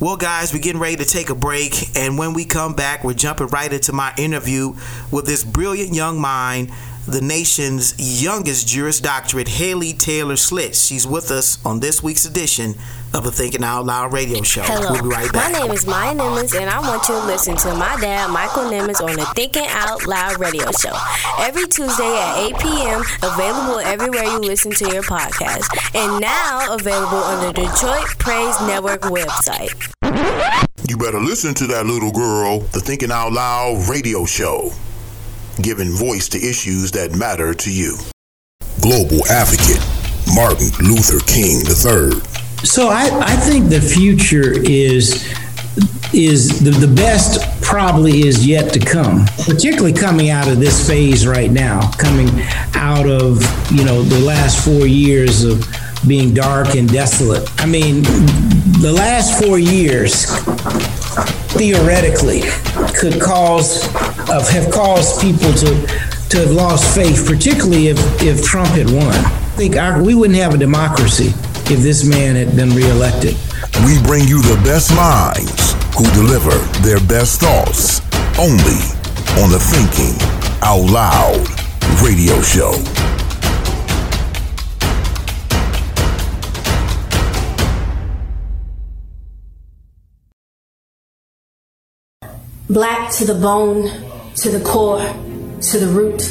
Well, 0.00 0.16
guys, 0.16 0.52
we're 0.52 0.58
getting 0.58 0.80
ready 0.80 0.96
to 0.96 1.04
take 1.04 1.30
a 1.30 1.34
break, 1.34 1.96
and 1.96 2.18
when 2.18 2.32
we 2.32 2.44
come 2.44 2.74
back, 2.74 3.04
we're 3.04 3.14
jumping 3.14 3.46
right 3.48 3.72
into 3.72 3.92
my 3.92 4.12
interview 4.18 4.74
with 5.12 5.26
this 5.26 5.44
brilliant 5.44 5.94
young 5.94 6.20
mind, 6.20 6.72
the 7.06 7.20
nation's 7.20 8.22
youngest 8.22 8.68
Juris 8.68 9.00
Doctorate, 9.00 9.48
Haley 9.48 9.92
Taylor 9.92 10.34
Schlitz. 10.34 10.86
She's 10.86 11.06
with 11.06 11.30
us 11.30 11.64
on 11.64 11.80
this 11.80 12.02
week's 12.02 12.24
edition 12.24 12.74
of 13.12 13.24
the 13.24 13.32
Thinking 13.32 13.64
Out 13.64 13.84
Loud 13.84 14.12
radio 14.12 14.42
show. 14.42 14.62
Hello. 14.62 14.92
We'll 14.92 15.02
be 15.02 15.08
right 15.08 15.32
back. 15.32 15.52
My 15.52 15.58
name 15.58 15.70
is 15.72 15.86
Maya 15.86 16.14
Nimmons, 16.14 16.58
and 16.58 16.70
I 16.70 16.80
want 16.80 17.08
you 17.08 17.14
to 17.14 17.26
listen 17.26 17.56
to 17.56 17.74
my 17.74 17.98
dad, 18.00 18.30
Michael 18.30 18.64
Nimmons, 18.64 19.00
on 19.00 19.16
the 19.16 19.26
Thinking 19.34 19.66
Out 19.68 20.06
Loud 20.06 20.38
radio 20.38 20.70
show. 20.72 20.96
Every 21.38 21.66
Tuesday 21.66 22.16
at 22.18 22.38
8 22.38 22.58
p.m., 22.60 23.02
available 23.22 23.80
everywhere 23.80 24.24
you 24.24 24.38
listen 24.38 24.70
to 24.72 24.92
your 24.92 25.02
podcast. 25.02 25.68
And 25.94 26.20
now 26.20 26.74
available 26.74 27.18
on 27.18 27.46
the 27.46 27.52
Detroit 27.52 28.06
Praise 28.18 28.60
Network 28.62 29.02
website. 29.02 29.72
You 30.88 30.96
better 30.96 31.20
listen 31.20 31.54
to 31.54 31.66
that 31.68 31.86
little 31.86 32.12
girl, 32.12 32.60
the 32.60 32.80
Thinking 32.80 33.10
Out 33.10 33.32
Loud 33.32 33.88
radio 33.88 34.24
show, 34.24 34.70
giving 35.62 35.90
voice 35.90 36.28
to 36.30 36.38
issues 36.38 36.90
that 36.92 37.14
matter 37.14 37.54
to 37.54 37.72
you. 37.72 37.96
Global 38.80 39.24
advocate, 39.26 39.82
Martin 40.34 40.70
Luther 40.84 41.20
King 41.26 41.62
III. 41.66 42.20
So 42.64 42.88
I, 42.88 43.08
I 43.22 43.36
think 43.36 43.70
the 43.70 43.80
future 43.80 44.52
is 44.52 45.26
is 46.12 46.60
the, 46.60 46.70
the 46.70 46.94
best 46.94 47.40
probably 47.62 48.26
is 48.26 48.46
yet 48.46 48.72
to 48.74 48.78
come, 48.78 49.24
particularly 49.44 49.94
coming 49.94 50.28
out 50.28 50.46
of 50.46 50.60
this 50.60 50.86
phase 50.86 51.26
right 51.26 51.50
now, 51.50 51.90
coming 51.92 52.28
out 52.74 53.08
of, 53.08 53.40
you 53.72 53.82
know, 53.84 54.02
the 54.02 54.20
last 54.20 54.62
four 54.62 54.86
years 54.86 55.44
of 55.44 55.64
being 56.06 56.34
dark 56.34 56.74
and 56.74 56.88
desolate. 56.88 57.48
I 57.60 57.66
mean, 57.66 58.02
the 58.80 58.92
last 58.94 59.42
four 59.42 59.58
years 59.58 60.26
theoretically 61.52 62.42
could 62.98 63.20
cause 63.20 63.86
have 64.50 64.72
caused 64.72 65.20
people 65.20 65.52
to 65.52 66.12
to 66.30 66.38
have 66.38 66.50
lost 66.50 66.94
faith, 66.94 67.26
particularly 67.26 67.88
if 67.88 67.98
if 68.22 68.42
Trump 68.42 68.70
had 68.70 68.90
won. 68.90 69.14
I 69.14 69.54
think 69.54 69.76
our, 69.76 70.02
we 70.02 70.14
wouldn't 70.14 70.38
have 70.38 70.54
a 70.54 70.58
democracy 70.58 71.34
if 71.72 71.80
this 71.80 72.04
man 72.04 72.36
had 72.36 72.56
been 72.56 72.70
reelected. 72.70 73.36
We 73.84 74.00
bring 74.02 74.26
you 74.26 74.40
the 74.42 74.60
best 74.64 74.94
minds 74.96 75.74
who 75.96 76.04
deliver 76.16 76.56
their 76.80 77.00
best 77.00 77.40
thoughts 77.40 78.00
only 78.38 78.80
on 79.42 79.50
the 79.50 79.60
Thinking 79.60 80.16
Out 80.62 80.88
Loud 80.90 81.46
radio 82.02 82.40
show. 82.40 82.72
Black 92.70 93.10
to 93.14 93.24
the 93.24 93.34
bone, 93.34 93.90
to 94.36 94.48
the 94.48 94.64
core, 94.64 95.00
to 95.00 95.78
the 95.78 95.88
root. 95.88 96.22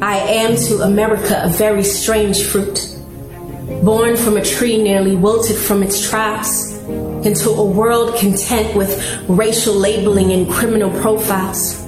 I 0.00 0.16
am 0.16 0.56
to 0.56 0.80
America 0.80 1.38
a 1.44 1.50
very 1.50 1.84
strange 1.84 2.44
fruit, 2.44 2.88
born 3.84 4.16
from 4.16 4.38
a 4.38 4.44
tree 4.44 4.82
nearly 4.82 5.14
wilted 5.14 5.56
from 5.56 5.82
its 5.82 6.08
tribes, 6.08 6.72
into 7.26 7.50
a 7.50 7.62
world 7.64 8.16
content 8.16 8.74
with 8.74 8.98
racial 9.28 9.74
labeling 9.74 10.32
and 10.32 10.50
criminal 10.50 10.90
profiles. 11.02 11.78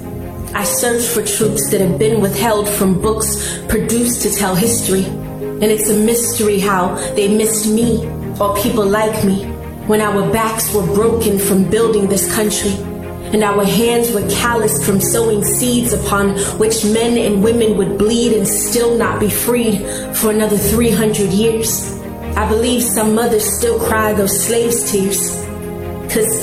I 0.53 0.63
search 0.63 1.03
for 1.07 1.25
truths 1.25 1.71
that 1.71 1.81
have 1.81 1.97
been 1.97 2.21
withheld 2.21 2.69
from 2.69 3.01
books 3.01 3.59
produced 3.67 4.21
to 4.21 4.29
tell 4.29 4.53
history, 4.53 5.05
and 5.05 5.63
it's 5.63 5.89
a 5.89 5.97
mystery 5.97 6.59
how 6.59 6.93
they 7.15 7.27
missed 7.35 7.67
me 7.67 8.05
or 8.39 8.55
people 8.57 8.85
like 8.85 9.25
me 9.25 9.45
when 9.87 9.99
our 9.99 10.31
backs 10.31 10.71
were 10.75 10.85
broken 10.85 11.39
from 11.39 11.67
building 11.67 12.07
this 12.07 12.31
country 12.35 12.77
and 13.33 13.43
our 13.43 13.65
hands 13.65 14.11
were 14.11 14.27
calloused 14.29 14.85
from 14.85 15.01
sowing 15.01 15.43
seeds 15.43 15.93
upon 15.93 16.37
which 16.57 16.85
men 16.85 17.17
and 17.17 17.43
women 17.43 17.77
would 17.77 17.97
bleed 17.97 18.33
and 18.33 18.47
still 18.47 18.97
not 18.97 19.19
be 19.19 19.29
freed 19.29 19.79
for 20.15 20.31
another 20.31 20.57
300 20.57 21.31
years. 21.31 21.93
I 22.37 22.47
believe 22.47 22.81
some 22.81 23.15
mothers 23.15 23.45
still 23.57 23.79
cry 23.79 24.13
those 24.13 24.45
slaves' 24.45 24.91
tears, 24.91 25.35
cause 26.13 26.41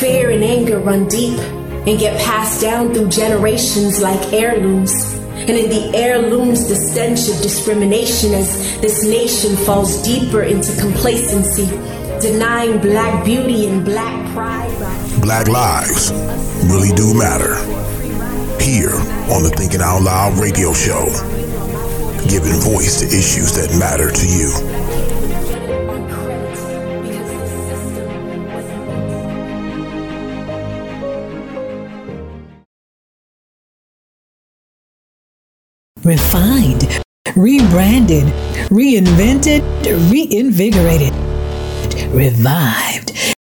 fear 0.00 0.30
and 0.30 0.42
anger 0.42 0.78
run 0.78 1.06
deep 1.06 1.38
and 1.38 1.98
get 1.98 2.20
passed 2.22 2.60
down 2.62 2.94
through 2.94 3.10
generations 3.10 4.00
like 4.00 4.32
heirlooms. 4.32 4.92
And 5.34 5.50
in 5.50 5.68
the 5.68 5.96
heirlooms, 5.96 6.68
the 6.68 6.76
stench 6.76 7.28
of 7.28 7.42
discrimination 7.42 8.32
as 8.32 8.80
this 8.80 9.04
nation 9.04 9.56
falls 9.56 10.02
deeper 10.02 10.42
into 10.42 10.74
complacency, 10.80 11.66
denying 12.24 12.78
black 12.80 13.22
beauty 13.22 13.66
and 13.66 13.84
black 13.84 14.32
pride. 14.32 14.70
Black 15.20 15.46
lives 15.46 16.10
really 16.64 16.88
do 16.96 17.12
matter. 17.12 17.54
Here 18.58 18.96
on 19.28 19.42
the 19.42 19.52
Thinking 19.54 19.82
Out 19.82 20.00
Loud 20.00 20.38
radio 20.38 20.72
show, 20.72 21.04
giving 22.26 22.56
voice 22.64 23.00
to 23.00 23.06
issues 23.06 23.52
that 23.56 23.76
matter 23.78 24.10
to 24.10 24.26
you. 24.26 24.50
refined, 36.04 37.02
rebranded, 37.34 38.24
reinvented, 38.68 39.62
reinvigorated, 40.10 41.14
revived. 42.14 43.34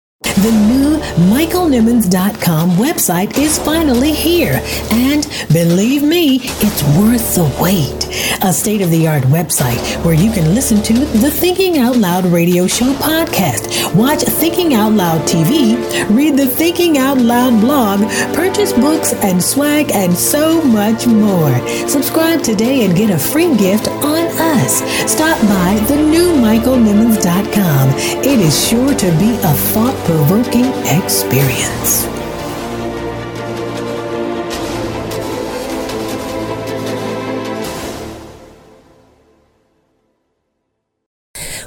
The 0.41 0.51
new 0.51 0.97
MichaelNimmons.com 1.29 2.71
website 2.71 3.37
is 3.37 3.59
finally 3.59 4.11
here, 4.11 4.59
and 4.91 5.27
believe 5.51 6.01
me, 6.01 6.39
it's 6.41 6.81
worth 6.97 7.35
the 7.35 7.43
wait. 7.61 8.07
A 8.43 8.51
state 8.51 8.81
of 8.81 8.89
the 8.89 9.07
art 9.07 9.23
website 9.25 10.03
where 10.03 10.15
you 10.15 10.31
can 10.31 10.55
listen 10.55 10.81
to 10.83 10.93
the 10.93 11.29
Thinking 11.29 11.77
Out 11.77 11.97
Loud 11.97 12.25
radio 12.25 12.65
show 12.65 12.91
podcast, 12.93 13.93
watch 13.93 14.21
Thinking 14.21 14.73
Out 14.73 14.93
Loud 14.93 15.21
TV, 15.27 15.75
read 16.09 16.37
the 16.37 16.47
Thinking 16.47 16.97
Out 16.97 17.19
Loud 17.19 17.61
blog, 17.61 17.99
purchase 18.33 18.73
books 18.73 19.13
and 19.13 19.43
swag, 19.43 19.91
and 19.93 20.15
so 20.17 20.63
much 20.63 21.05
more. 21.05 21.55
Subscribe 21.87 22.41
today 22.41 22.85
and 22.85 22.95
get 22.95 23.11
a 23.11 23.19
free 23.19 23.55
gift 23.57 23.89
on 23.89 24.30
us. 24.41 24.81
Stop 25.11 25.39
by 25.41 25.79
the 25.87 25.95
new 25.95 26.33
MichaelNimmons.com. 26.33 27.89
It 28.23 28.39
is 28.39 28.67
sure 28.67 28.93
to 28.93 29.11
be 29.19 29.31
a 29.35 29.53
thought 29.71 29.95
provoking 30.05 30.71
experience. 30.97 32.07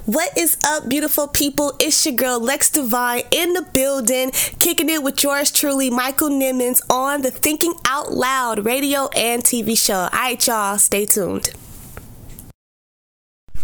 What 0.06 0.36
is 0.36 0.58
up, 0.66 0.86
beautiful 0.86 1.28
people? 1.28 1.72
It's 1.80 2.04
your 2.04 2.14
girl 2.14 2.38
Lex 2.38 2.68
Divine 2.68 3.22
in 3.30 3.54
the 3.54 3.62
building, 3.62 4.32
kicking 4.58 4.90
it 4.90 5.02
with 5.02 5.22
yours 5.22 5.50
truly, 5.50 5.88
Michael 5.88 6.28
Nimmons, 6.28 6.82
on 6.90 7.22
the 7.22 7.30
Thinking 7.30 7.72
Out 7.86 8.12
Loud 8.12 8.66
radio 8.66 9.08
and 9.16 9.42
TV 9.42 9.78
show. 9.78 9.94
All 9.94 10.08
right, 10.12 10.46
y'all, 10.46 10.76
stay 10.76 11.06
tuned. 11.06 11.54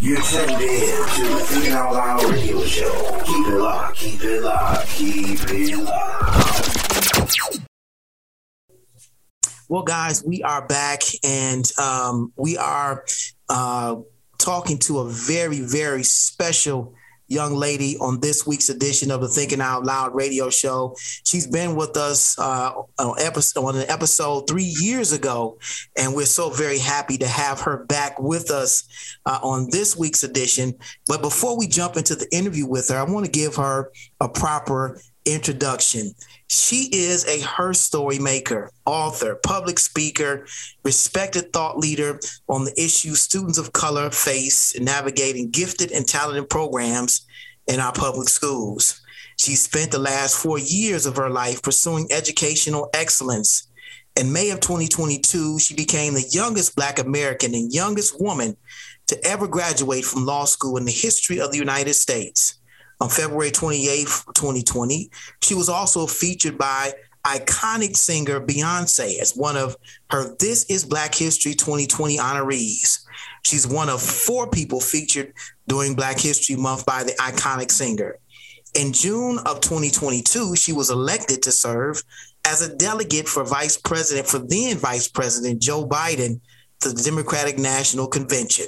You're 0.03 0.17
tuned 0.23 0.51
in 0.53 0.59
to 0.59 1.61
the 1.61 1.73
Out 1.77 1.93
Loud 1.93 2.25
radio 2.25 2.65
show. 2.65 3.21
Keep 3.23 3.49
it 3.49 3.59
locked, 3.59 3.99
keep 3.99 4.25
it 4.25 4.43
locked, 4.43 4.89
keep 4.89 5.39
it 5.51 5.77
locked. 5.77 7.61
Well, 9.69 9.83
guys, 9.83 10.25
we 10.25 10.43
are 10.43 10.67
back 10.67 11.03
and 11.23 11.71
um, 11.79 12.33
we 12.37 12.57
are 12.57 13.05
uh, 13.51 13.97
talking 14.39 14.79
to 14.79 15.01
a 15.01 15.11
very, 15.11 15.61
very 15.61 16.03
special 16.03 16.95
young 17.31 17.55
lady 17.55 17.97
on 17.99 18.21
this 18.21 18.47
week's 18.47 18.69
edition 18.69 19.11
of 19.11 19.21
the 19.21 19.29
Thinking 19.29 19.61
Out 19.61 19.85
Loud 19.85 20.15
radio 20.15 20.51
show. 20.51 20.97
She's 21.25 21.47
been 21.47 21.77
with 21.77 21.97
us 21.97 22.39
uh, 22.39 22.73
on, 22.99 23.15
episode, 23.21 23.65
on 23.65 23.77
an 23.77 23.89
episode 23.89 24.49
three 24.49 24.75
years 24.81 25.13
ago, 25.13 25.59
and 25.97 26.15
we're 26.15 26.27
so 26.27 26.51
very 26.51 26.79
happy 26.79 27.17
to 27.19 27.29
have 27.29 27.61
her 27.61 27.85
back 27.85 28.19
with 28.19 28.51
us 28.51 28.85
uh, 29.27 29.39
on 29.43 29.69
this 29.71 29.97
week's 29.97 30.25
edition. 30.25 30.75
But 31.07 31.23
before 31.23 31.57
we 31.57 31.69
jump 31.69 31.97
into 31.97 32.17
the 32.17 32.29
interview 32.33 32.67
with 32.67 32.89
her, 32.89 32.97
I 32.97 33.05
want 33.05 33.25
to 33.27 33.31
give 33.33 33.55
her 33.57 33.93
a 34.21 34.29
proper 34.29 35.01
introduction. 35.25 36.13
She 36.49 36.89
is 36.93 37.27
a 37.27 37.41
her 37.41 37.73
story 37.75 38.19
maker, 38.19 38.71
author, 38.87 39.37
public 39.45 39.79
speaker, 39.79 40.47
respected 40.85 41.53
thought 41.53 41.79
leader 41.79 42.21
on 42.49 42.65
the 42.65 42.83
issue 42.83 43.15
students 43.15 43.59
of 43.59 43.73
color 43.73 44.11
face 44.11 44.79
navigating 44.81 45.51
gifted 45.51 45.93
and 45.93 46.07
talented 46.07 46.51
programs 46.51 47.27
in 47.67 47.81
our 47.81 47.93
public 47.93 48.29
schools. 48.29 49.01
She 49.37 49.55
spent 49.55 49.91
the 49.91 49.99
last 49.99 50.37
four 50.37 50.59
years 50.59 51.07
of 51.07 51.17
her 51.17 51.31
life 51.31 51.63
pursuing 51.63 52.09
educational 52.11 52.91
excellence. 52.95 53.69
In 54.17 54.33
May 54.33 54.51
of 54.51 54.61
2022, 54.61 55.59
she 55.61 55.75
became 55.75 56.15
the 56.15 56.29
youngest 56.31 56.77
Black 56.77 56.99
American 56.99 57.55
and 57.55 57.73
youngest 57.73 58.21
woman 58.21 58.57
to 59.07 59.25
ever 59.25 59.47
graduate 59.47 60.05
from 60.05 60.27
law 60.27 60.45
school 60.45 60.77
in 60.77 60.85
the 60.85 60.93
history 60.93 61.41
of 61.41 61.53
the 61.53 61.59
United 61.59 61.95
States 61.95 62.60
on 63.01 63.09
February 63.09 63.51
28, 63.51 64.07
2020. 64.35 65.11
She 65.43 65.55
was 65.55 65.69
also 65.69 66.07
featured 66.07 66.59
by 66.59 66.93
iconic 67.25 67.97
singer 67.97 68.41
Beyonce 68.41 69.19
as 69.21 69.37
one 69.37 69.57
of 69.57 69.77
her 70.11 70.35
This 70.39 70.65
is 70.65 70.85
Black 70.85 71.15
History 71.15 71.55
2020 71.55 72.19
honorees. 72.19 73.05
She's 73.43 73.67
one 73.67 73.89
of 73.89 74.03
four 74.03 74.49
people 74.49 74.81
featured 74.81 75.33
during 75.67 75.95
Black 75.95 76.19
History 76.19 76.57
Month 76.57 76.87
by 76.87 77.05
the 77.05 77.13
iconic 77.13 77.71
singer. 77.71 78.19
In 78.75 78.93
June 78.93 79.39
of 79.47 79.61
2022, 79.61 80.55
she 80.57 80.73
was 80.73 80.91
elected 80.91 81.43
to 81.43 81.53
serve 81.53 82.03
as 82.47 82.63
a 82.63 82.75
delegate 82.77 83.29
for 83.29 83.45
Vice 83.45 83.77
President 83.77 84.27
for 84.27 84.39
then 84.39 84.77
Vice 84.77 85.09
President 85.09 85.61
Joe 85.61 85.87
Biden 85.87 86.41
to 86.81 86.91
the 86.91 87.03
Democratic 87.03 87.59
National 87.59 88.07
Convention. 88.07 88.67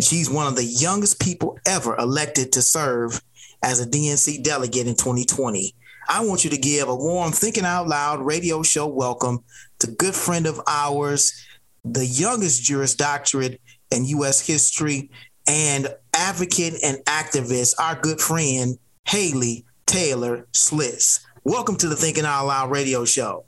She's 0.00 0.28
one 0.28 0.46
of 0.46 0.56
the 0.56 0.64
youngest 0.64 1.20
people 1.20 1.58
ever 1.64 1.96
elected 1.96 2.52
to 2.52 2.62
serve 2.62 3.22
as 3.66 3.80
a 3.80 3.86
DNC 3.86 4.44
delegate 4.44 4.86
in 4.86 4.94
2020. 4.94 5.74
I 6.08 6.24
want 6.24 6.44
you 6.44 6.50
to 6.50 6.56
give 6.56 6.88
a 6.88 6.94
warm 6.94 7.32
Thinking 7.32 7.64
Out 7.64 7.88
Loud 7.88 8.24
radio 8.24 8.62
show 8.62 8.86
welcome 8.86 9.42
to 9.80 9.88
good 9.88 10.14
friend 10.14 10.46
of 10.46 10.60
ours, 10.68 11.44
the 11.84 12.06
youngest 12.06 12.62
Juris 12.62 12.94
Doctorate 12.94 13.60
in 13.90 14.04
U.S. 14.04 14.46
history 14.46 15.10
and 15.48 15.88
advocate 16.14 16.74
and 16.84 16.98
activist, 17.06 17.74
our 17.80 17.96
good 17.96 18.20
friend, 18.20 18.78
Haley 19.04 19.64
Taylor 19.86 20.46
Schlitz. 20.52 21.24
Welcome 21.42 21.74
to 21.78 21.88
the 21.88 21.96
Thinking 21.96 22.24
Out 22.24 22.46
Loud 22.46 22.70
radio 22.70 23.04
show. 23.04 23.46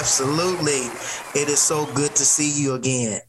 Absolutely. 0.00 0.88
It 1.38 1.50
is 1.50 1.60
so 1.60 1.84
good 1.92 2.16
to 2.16 2.24
see 2.24 2.50
you 2.50 2.72
again. 2.72 3.20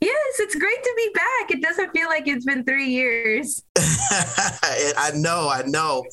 Yes, 0.00 0.40
it's 0.40 0.56
great 0.56 0.82
to 0.82 0.94
be 0.96 1.10
back. 1.14 1.52
It 1.52 1.62
doesn't 1.62 1.92
feel 1.92 2.08
like 2.08 2.26
it's 2.26 2.44
been 2.44 2.64
three 2.64 2.88
years. 2.88 3.62
I 3.78 5.12
know, 5.14 5.48
I 5.48 5.62
know. 5.66 6.04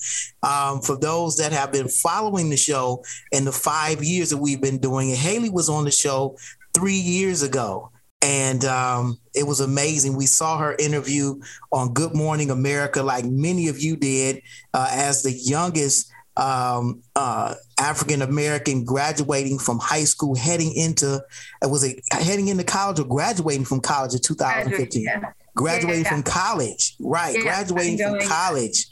Um, 0.43 0.81
for 0.81 0.99
those 0.99 1.35
that 1.37 1.51
have 1.51 1.71
been 1.71 1.87
following 1.87 2.51
the 2.51 2.57
show 2.57 3.03
in 3.31 3.43
the 3.43 3.51
five 3.51 4.03
years 4.03 4.29
that 4.29 4.37
we've 4.37 4.61
been 4.61 4.77
doing 4.77 5.09
it, 5.09 5.17
Haley 5.17 5.49
was 5.49 5.67
on 5.67 5.85
the 5.85 5.91
show 5.91 6.37
three 6.75 6.93
years 6.93 7.41
ago. 7.41 7.89
And 8.21 8.63
um, 8.65 9.17
it 9.33 9.47
was 9.47 9.61
amazing. 9.61 10.15
We 10.15 10.27
saw 10.27 10.59
her 10.59 10.75
interview 10.77 11.39
on 11.71 11.93
Good 11.93 12.13
Morning 12.13 12.51
America, 12.51 13.01
like 13.01 13.25
many 13.25 13.67
of 13.67 13.79
you 13.79 13.95
did, 13.95 14.43
uh, 14.75 14.89
as 14.91 15.23
the 15.23 15.31
youngest 15.31 16.11
um, 16.41 17.03
uh, 17.15 17.53
African 17.79 18.23
American 18.23 18.83
graduating 18.83 19.59
from 19.59 19.77
high 19.77 20.05
school, 20.05 20.35
heading 20.35 20.73
into 20.73 21.23
was 21.61 21.83
it 21.83 22.01
heading 22.11 22.47
into 22.47 22.63
college 22.63 22.99
or 22.99 23.05
graduating 23.05 23.63
from 23.63 23.79
college 23.79 24.13
in 24.13 24.19
2015? 24.21 25.03
Yeah. 25.03 25.31
Graduating 25.55 26.03
yeah, 26.03 26.09
yeah, 26.09 26.09
from 26.09 26.23
college, 26.23 26.95
right? 26.99 27.39
graduating 27.39 27.97
from 27.99 28.19
college 28.21 28.87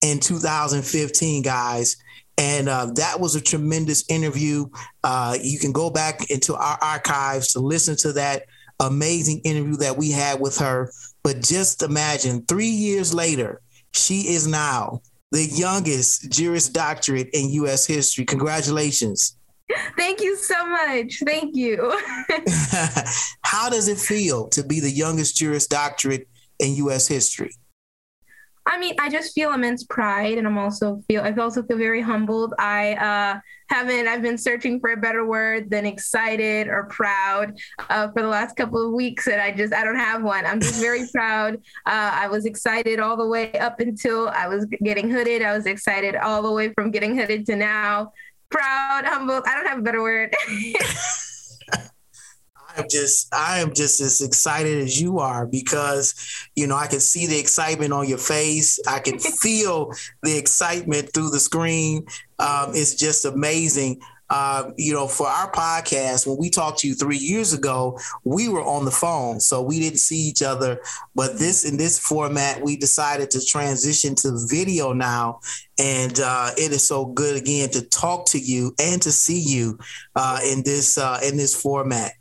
in 0.00 0.20
2015, 0.20 1.42
guys. 1.42 1.96
And 2.38 2.68
uh, 2.68 2.86
that 2.94 3.18
was 3.18 3.34
a 3.34 3.40
tremendous 3.40 4.08
interview. 4.08 4.66
Uh, 5.02 5.36
you 5.42 5.58
can 5.58 5.72
go 5.72 5.90
back 5.90 6.30
into 6.30 6.54
our 6.54 6.78
archives 6.80 7.52
to 7.54 7.60
listen 7.60 7.96
to 7.96 8.12
that 8.12 8.44
amazing 8.78 9.40
interview 9.44 9.76
that 9.76 9.96
we 9.96 10.10
had 10.12 10.40
with 10.40 10.58
her. 10.58 10.92
But 11.24 11.42
just 11.42 11.82
imagine 11.82 12.44
three 12.46 12.66
years 12.66 13.12
later, 13.12 13.60
she 13.92 14.28
is 14.28 14.46
now 14.46 15.02
the 15.32 15.46
youngest 15.46 16.30
Juris 16.30 16.68
Doctorate 16.68 17.30
in 17.32 17.48
U.S. 17.50 17.86
history. 17.86 18.24
Congratulations. 18.24 19.36
Thank 19.96 20.20
you 20.20 20.36
so 20.36 20.66
much. 20.68 21.22
Thank 21.24 21.56
you. 21.56 21.98
How 23.42 23.70
does 23.70 23.88
it 23.88 23.98
feel 23.98 24.48
to 24.48 24.62
be 24.62 24.80
the 24.80 24.90
youngest 24.90 25.36
Juris 25.36 25.66
Doctorate 25.66 26.28
in 26.58 26.74
U.S. 26.76 27.08
history? 27.08 27.50
I 28.64 28.78
mean, 28.78 28.94
I 29.00 29.08
just 29.08 29.34
feel 29.34 29.52
immense 29.52 29.84
pride, 29.84 30.38
and 30.38 30.46
I'm 30.46 30.56
also 30.56 31.02
feel 31.08 31.22
I 31.22 31.32
also 31.32 31.62
feel 31.64 31.78
very 31.78 32.00
humbled. 32.00 32.54
I 32.58 32.94
uh, 32.94 33.40
haven't 33.68 34.06
I've 34.06 34.22
been 34.22 34.38
searching 34.38 34.78
for 34.78 34.90
a 34.90 34.96
better 34.96 35.26
word 35.26 35.68
than 35.68 35.84
excited 35.84 36.68
or 36.68 36.84
proud 36.84 37.58
uh, 37.90 38.08
for 38.12 38.22
the 38.22 38.28
last 38.28 38.54
couple 38.54 38.86
of 38.86 38.92
weeks, 38.92 39.26
and 39.26 39.40
I 39.40 39.50
just 39.50 39.74
I 39.74 39.82
don't 39.82 39.98
have 39.98 40.22
one. 40.22 40.46
I'm 40.46 40.60
just 40.60 40.80
very 40.80 41.08
proud. 41.12 41.54
Uh, 41.86 42.10
I 42.14 42.28
was 42.28 42.46
excited 42.46 43.00
all 43.00 43.16
the 43.16 43.26
way 43.26 43.52
up 43.54 43.80
until 43.80 44.28
I 44.28 44.46
was 44.46 44.64
getting 44.66 45.10
hooded. 45.10 45.42
I 45.42 45.56
was 45.56 45.66
excited 45.66 46.14
all 46.14 46.42
the 46.42 46.52
way 46.52 46.72
from 46.74 46.92
getting 46.92 47.16
hooded 47.16 47.46
to 47.46 47.56
now. 47.56 48.12
Proud, 48.48 49.04
humbled. 49.06 49.44
I 49.46 49.56
don't 49.56 49.66
have 49.66 49.78
a 49.78 49.82
better 49.82 50.02
word. 50.02 50.34
I'm 52.76 52.86
just 52.88 53.32
I 53.34 53.60
am 53.60 53.74
just 53.74 54.00
as 54.00 54.20
excited 54.20 54.78
as 54.82 55.00
you 55.00 55.18
are 55.18 55.46
because 55.46 56.14
you 56.56 56.66
know 56.66 56.76
I 56.76 56.86
can 56.86 57.00
see 57.00 57.26
the 57.26 57.38
excitement 57.38 57.92
on 57.92 58.08
your 58.08 58.18
face. 58.18 58.80
I 58.86 58.98
can 58.98 59.18
feel 59.42 59.92
the 60.22 60.36
excitement 60.36 61.12
through 61.12 61.30
the 61.30 61.40
screen. 61.40 62.06
Um, 62.38 62.70
it's 62.74 62.94
just 62.94 63.24
amazing. 63.24 64.00
Uh, 64.34 64.70
you 64.78 64.94
know, 64.94 65.06
for 65.06 65.26
our 65.26 65.52
podcast, 65.52 66.26
when 66.26 66.38
we 66.38 66.48
talked 66.48 66.78
to 66.78 66.88
you 66.88 66.94
three 66.94 67.18
years 67.18 67.52
ago, 67.52 67.98
we 68.24 68.48
were 68.48 68.64
on 68.64 68.86
the 68.86 68.90
phone, 68.90 69.38
so 69.38 69.60
we 69.60 69.78
didn't 69.78 69.98
see 69.98 70.16
each 70.16 70.40
other. 70.40 70.80
But 71.14 71.38
this 71.38 71.70
in 71.70 71.76
this 71.76 71.98
format, 71.98 72.62
we 72.62 72.78
decided 72.78 73.30
to 73.32 73.44
transition 73.44 74.14
to 74.16 74.38
video 74.48 74.94
now, 74.94 75.40
and 75.78 76.18
uh, 76.18 76.48
it 76.56 76.72
is 76.72 76.88
so 76.88 77.04
good 77.04 77.36
again 77.36 77.68
to 77.70 77.82
talk 77.82 78.24
to 78.30 78.38
you 78.38 78.74
and 78.80 79.02
to 79.02 79.12
see 79.12 79.38
you 79.38 79.78
uh, 80.16 80.40
in 80.50 80.62
this 80.62 80.96
uh, 80.96 81.20
in 81.22 81.36
this 81.36 81.60
format. 81.60 82.12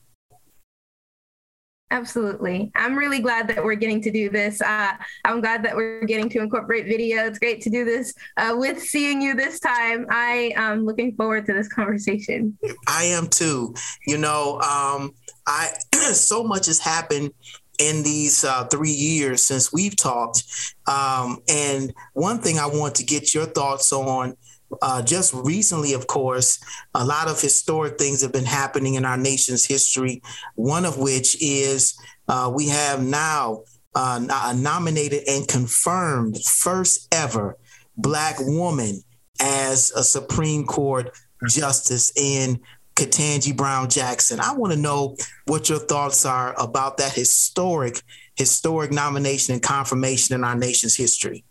Absolutely. 1.92 2.72
I'm 2.74 2.98
really 2.98 3.20
glad 3.20 3.50
that 3.50 3.62
we're 3.62 3.76
getting 3.76 4.02
to 4.02 4.12
do 4.12 4.30
this. 4.30 4.62
Uh, 4.62 4.94
I'm 5.26 5.42
glad 5.42 5.62
that 5.64 5.76
we're 5.76 6.06
getting 6.06 6.30
to 6.30 6.40
incorporate 6.40 6.86
video. 6.86 7.26
It's 7.26 7.38
great 7.38 7.60
to 7.64 7.70
do 7.70 7.84
this 7.84 8.14
uh, 8.38 8.56
with 8.58 8.82
seeing 8.82 9.22
you 9.22 9.36
this 9.36 9.60
time. 9.60 10.06
I 10.10 10.54
am 10.56 10.86
looking 10.86 11.14
forward 11.16 11.46
to 11.48 11.54
this 11.54 11.68
conversation. 11.68 12.58
I 12.88 13.04
am 13.04 13.28
too. 13.28 13.76
You 14.08 14.18
know, 14.18 14.62
um, 14.62 15.12
I 15.46 15.70
so 16.14 16.46
much 16.46 16.68
has 16.68 16.80
happened 16.80 17.32
in 17.78 18.04
these 18.04 18.46
uh, 18.46 18.64
three 18.66 18.92
years 18.92 19.44
since 19.44 19.74
we've 19.74 19.98
talked. 19.98 20.44
Um, 20.88 21.40
and 21.50 21.94
one 22.14 22.40
thing 22.40 22.58
I 22.58 22.68
want 22.68 22.96
to 22.96 23.04
get 23.04 23.34
your 23.34 23.46
thoughts 23.46 23.92
on 23.92 24.38
uh, 24.82 25.02
just 25.02 25.34
recently, 25.34 25.94
of 25.94 26.08
course, 26.08 26.60
a 26.94 27.04
lot 27.06 27.28
of 27.28 27.40
historic 27.40 27.98
things 27.98 28.22
have 28.22 28.32
been 28.32 28.46
happening 28.46 28.96
in 28.96 29.06
our 29.06 29.18
nation's 29.18 29.66
history. 29.66 30.22
One 30.56 30.86
of 30.86 30.98
which 30.98 31.42
is 31.42 32.00
uh, 32.28 32.52
we 32.54 32.70
have 32.70 33.04
now 33.04 33.64
uh, 33.96 34.26
a 34.30 34.54
nominated 34.54 35.24
and 35.28 35.48
confirmed 35.48 36.42
first 36.44 37.14
ever 37.14 37.58
Black 37.98 38.36
woman 38.40 39.02
as 39.42 39.92
a 39.92 40.04
Supreme 40.04 40.66
Court 40.66 41.12
justice 41.48 42.12
in 42.16 42.60
Ketanji 42.96 43.56
Brown 43.56 43.90
Jackson. 43.90 44.40
I 44.40 44.54
want 44.54 44.74
to 44.74 44.80
know 44.80 45.18
what 45.46 45.70
your 45.70 45.80
thoughts 45.80 46.26
are 46.26 46.54
about 46.62 46.98
that 46.98 47.14
historic, 47.14 48.02
historic 48.36 48.92
nomination 48.92 49.54
and 49.54 49.64
confirmation 49.64 50.36
in 50.36 50.44
our 50.44 50.56
nation's 50.56 50.96
history. 50.96 51.44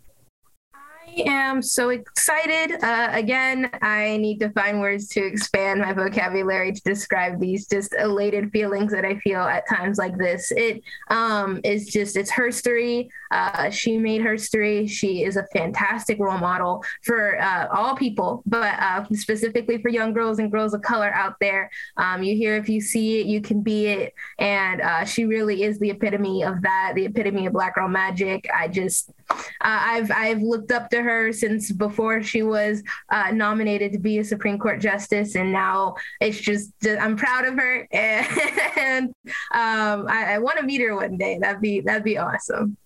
I 1.17 1.23
am 1.27 1.61
so 1.61 1.89
excited. 1.89 2.81
Uh, 2.81 3.09
again, 3.11 3.69
I 3.81 4.17
need 4.17 4.39
to 4.39 4.49
find 4.51 4.79
words 4.79 5.07
to 5.09 5.25
expand 5.25 5.81
my 5.81 5.91
vocabulary 5.91 6.71
to 6.71 6.81
describe 6.83 7.39
these 7.39 7.67
just 7.67 7.93
elated 7.93 8.51
feelings 8.51 8.93
that 8.93 9.03
I 9.03 9.15
feel 9.19 9.41
at 9.41 9.67
times 9.67 9.97
like 9.97 10.17
this. 10.17 10.51
It 10.51 10.81
um, 11.09 11.59
is 11.63 11.87
just, 11.87 12.15
it's 12.15 12.31
her 12.31 12.49
story. 12.51 13.09
Uh, 13.29 13.69
she 13.69 13.97
made 13.97 14.21
her 14.21 14.37
story. 14.37 14.87
She 14.87 15.23
is 15.23 15.35
a 15.35 15.45
fantastic 15.53 16.17
role 16.19 16.37
model 16.37 16.83
for 17.03 17.41
uh, 17.41 17.67
all 17.73 17.95
people, 17.95 18.41
but 18.45 18.79
uh, 18.79 19.05
specifically 19.13 19.81
for 19.81 19.89
young 19.89 20.13
girls 20.13 20.39
and 20.39 20.51
girls 20.51 20.73
of 20.73 20.81
color 20.81 21.11
out 21.13 21.35
there. 21.41 21.69
Um, 21.97 22.23
you 22.23 22.35
hear 22.35 22.55
if 22.55 22.69
you 22.69 22.79
see 22.79 23.19
it, 23.19 23.25
you 23.25 23.41
can 23.41 23.61
be 23.61 23.87
it. 23.87 24.13
And 24.39 24.81
uh, 24.81 25.03
she 25.05 25.25
really 25.25 25.63
is 25.63 25.77
the 25.79 25.89
epitome 25.89 26.43
of 26.43 26.61
that, 26.61 26.93
the 26.95 27.05
epitome 27.05 27.47
of 27.47 27.53
Black 27.53 27.75
Girl 27.75 27.89
Magic. 27.89 28.47
I 28.53 28.69
just, 28.69 29.09
uh, 29.29 29.43
I've, 29.61 30.11
I've 30.11 30.41
looked 30.41 30.71
up 30.71 30.89
to 30.91 31.00
her 31.03 31.31
since 31.31 31.71
before 31.71 32.23
she 32.23 32.43
was 32.43 32.83
uh, 33.09 33.31
nominated 33.31 33.91
to 33.93 33.99
be 33.99 34.19
a 34.19 34.23
Supreme 34.23 34.57
Court 34.57 34.79
justice, 34.79 35.35
and 35.35 35.51
now 35.51 35.95
it's 36.19 36.39
just 36.39 36.71
I'm 36.85 37.15
proud 37.15 37.45
of 37.45 37.55
her, 37.55 37.87
and 37.91 39.09
um, 39.53 40.07
I, 40.07 40.35
I 40.35 40.37
want 40.39 40.59
to 40.59 40.65
meet 40.65 40.81
her 40.81 40.95
one 40.95 41.17
day. 41.17 41.37
That'd 41.39 41.61
be 41.61 41.81
that'd 41.81 42.03
be 42.03 42.17
awesome. 42.17 42.77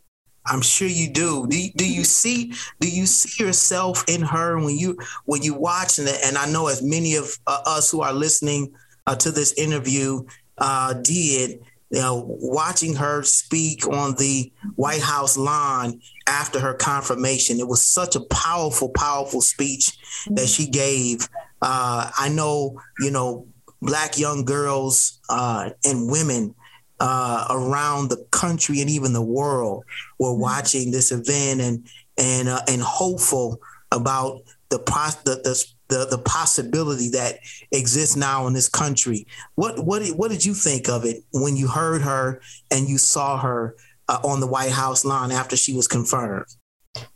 I'm 0.47 0.61
sure 0.61 0.87
you 0.87 1.09
do. 1.09 1.47
Do 1.47 1.59
you, 1.59 1.71
do 1.75 1.91
you 1.91 2.03
see 2.03 2.53
do 2.79 2.89
you 2.89 3.05
see 3.05 3.43
yourself 3.43 4.03
in 4.07 4.21
her 4.21 4.57
when 4.57 4.77
you 4.77 4.97
when 5.25 5.41
you 5.41 5.55
watching 5.55 6.07
it? 6.07 6.19
And 6.23 6.37
I 6.37 6.49
know 6.49 6.67
as 6.67 6.83
many 6.83 7.15
of 7.15 7.35
uh, 7.47 7.61
us 7.65 7.89
who 7.91 8.01
are 8.01 8.13
listening 8.13 8.73
uh, 9.07 9.15
to 9.15 9.31
this 9.31 9.53
interview 9.53 10.23
uh, 10.57 10.93
did 10.93 11.59
you 11.91 12.01
know, 12.01 12.25
watching 12.27 12.95
her 12.95 13.23
speak 13.23 13.87
on 13.87 14.15
the 14.15 14.51
White 14.75 15.01
House 15.01 15.37
lawn 15.37 16.01
after 16.27 16.59
her 16.59 16.73
confirmation, 16.73 17.59
it 17.59 17.67
was 17.67 17.83
such 17.83 18.15
a 18.15 18.21
powerful, 18.21 18.89
powerful 18.89 19.41
speech 19.41 19.97
that 20.31 20.47
she 20.47 20.67
gave. 20.67 21.27
Uh, 21.61 22.09
I 22.17 22.29
know, 22.29 22.81
you 22.99 23.11
know, 23.11 23.47
black 23.81 24.17
young 24.17 24.45
girls 24.45 25.19
uh, 25.29 25.69
and 25.85 26.09
women 26.09 26.55
uh, 26.99 27.47
around 27.49 28.09
the 28.09 28.25
country 28.31 28.81
and 28.81 28.89
even 28.89 29.13
the 29.13 29.21
world 29.21 29.83
were 30.19 30.33
watching 30.33 30.91
this 30.91 31.11
event 31.11 31.61
and 31.61 31.87
and 32.17 32.47
uh, 32.47 32.61
and 32.67 32.81
hopeful 32.81 33.59
about 33.91 34.41
the, 34.69 34.77
the, 34.77 35.41
the 35.43 35.65
the 35.87 36.05
the 36.09 36.17
possibility 36.17 37.09
that 37.09 37.39
exists 37.71 38.15
now 38.15 38.47
in 38.47 38.53
this 38.53 38.69
country. 38.69 39.27
What 39.55 39.85
what 39.85 40.05
what 40.17 40.31
did 40.31 40.43
you 40.43 40.53
think 40.53 40.89
of 40.89 41.05
it 41.05 41.23
when 41.31 41.55
you 41.55 41.67
heard 41.67 42.01
her 42.01 42.41
and 42.71 42.87
you 42.87 42.97
saw 42.97 43.37
her 43.37 43.75
uh, 44.07 44.19
on 44.23 44.39
the 44.39 44.47
White 44.47 44.71
House 44.71 45.05
lawn 45.05 45.31
after 45.31 45.55
she 45.55 45.73
was 45.73 45.87
confirmed? 45.87 46.45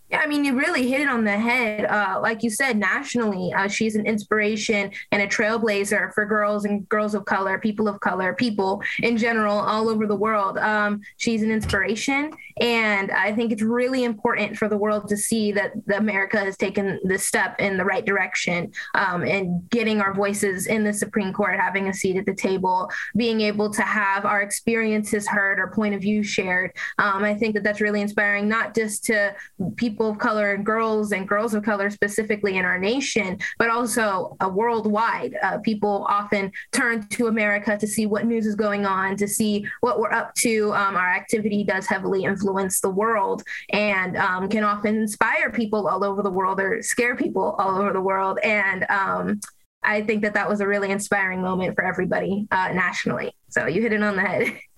Yeah, 0.09 0.21
I 0.23 0.27
mean, 0.27 0.43
you 0.43 0.57
really 0.57 0.87
hit 0.87 1.01
it 1.01 1.07
on 1.07 1.23
the 1.23 1.37
head. 1.37 1.85
Uh, 1.85 2.19
like 2.19 2.41
you 2.41 2.49
said, 2.49 2.77
nationally, 2.77 3.53
uh, 3.53 3.67
she's 3.67 3.95
an 3.95 4.07
inspiration 4.07 4.89
and 5.11 5.21
a 5.21 5.27
trailblazer 5.27 6.11
for 6.15 6.25
girls 6.25 6.65
and 6.65 6.89
girls 6.89 7.13
of 7.13 7.25
color, 7.25 7.59
people 7.59 7.87
of 7.87 7.99
color, 7.99 8.33
people 8.33 8.81
in 9.03 9.17
general, 9.17 9.59
all 9.59 9.87
over 9.87 10.07
the 10.07 10.15
world. 10.15 10.57
Um, 10.57 11.01
she's 11.17 11.43
an 11.43 11.51
inspiration. 11.51 12.31
And 12.59 13.11
I 13.11 13.33
think 13.33 13.51
it's 13.51 13.61
really 13.61 14.03
important 14.03 14.57
for 14.57 14.67
the 14.67 14.77
world 14.77 15.07
to 15.09 15.17
see 15.17 15.51
that 15.51 15.73
America 15.93 16.39
has 16.39 16.57
taken 16.57 16.99
this 17.03 17.25
step 17.25 17.55
in 17.59 17.77
the 17.77 17.85
right 17.85 18.05
direction 18.05 18.71
um, 18.95 19.23
and 19.23 19.69
getting 19.69 20.01
our 20.01 20.15
voices 20.15 20.65
in 20.65 20.83
the 20.83 20.91
Supreme 20.91 21.33
Court, 21.33 21.59
having 21.59 21.87
a 21.87 21.93
seat 21.93 22.17
at 22.17 22.25
the 22.25 22.33
table, 22.33 22.89
being 23.15 23.41
able 23.41 23.69
to 23.71 23.83
have 23.83 24.25
our 24.25 24.41
experiences 24.41 25.27
heard, 25.27 25.59
our 25.59 25.71
point 25.71 25.93
of 25.93 26.01
view 26.01 26.23
shared. 26.23 26.71
Um, 26.97 27.23
I 27.23 27.35
think 27.35 27.53
that 27.53 27.63
that's 27.63 27.79
really 27.79 28.01
inspiring, 28.01 28.49
not 28.49 28.73
just 28.73 29.05
to 29.05 29.35
people 29.75 29.98
people 29.99 30.11
of 30.11 30.17
color 30.17 30.53
and 30.53 30.65
girls 30.65 31.11
and 31.11 31.27
girls 31.27 31.53
of 31.53 31.61
color 31.61 31.89
specifically 31.89 32.55
in 32.55 32.63
our 32.63 32.79
nation, 32.79 33.37
but 33.57 33.69
also 33.69 34.37
worldwide. 34.49 35.35
Uh, 35.43 35.57
people 35.57 36.05
often 36.07 36.49
turn 36.71 37.05
to 37.09 37.27
America 37.27 37.77
to 37.77 37.85
see 37.85 38.05
what 38.05 38.25
news 38.25 38.45
is 38.45 38.55
going 38.55 38.85
on, 38.85 39.17
to 39.17 39.27
see 39.27 39.65
what 39.81 39.99
we're 39.99 40.13
up 40.13 40.33
to. 40.35 40.73
Um, 40.73 40.95
our 40.95 41.13
activity 41.13 41.65
does 41.65 41.85
heavily 41.85 42.23
influence 42.23 42.79
the 42.79 42.89
world 42.89 43.43
and 43.71 44.15
um, 44.15 44.47
can 44.47 44.63
often 44.63 44.95
inspire 44.95 45.51
people 45.51 45.85
all 45.85 46.05
over 46.05 46.23
the 46.23 46.31
world 46.31 46.61
or 46.61 46.81
scare 46.81 47.17
people 47.17 47.57
all 47.59 47.77
over 47.77 47.91
the 47.91 47.99
world. 47.99 48.39
And 48.41 48.85
um, 48.89 49.41
I 49.83 50.01
think 50.03 50.21
that 50.21 50.33
that 50.35 50.47
was 50.47 50.61
a 50.61 50.67
really 50.67 50.91
inspiring 50.91 51.41
moment 51.41 51.75
for 51.75 51.83
everybody 51.83 52.47
uh, 52.51 52.69
nationally. 52.69 53.35
So 53.49 53.65
you 53.67 53.81
hit 53.81 53.91
it 53.91 54.01
on 54.01 54.15
the 54.15 54.21
head. 54.21 54.59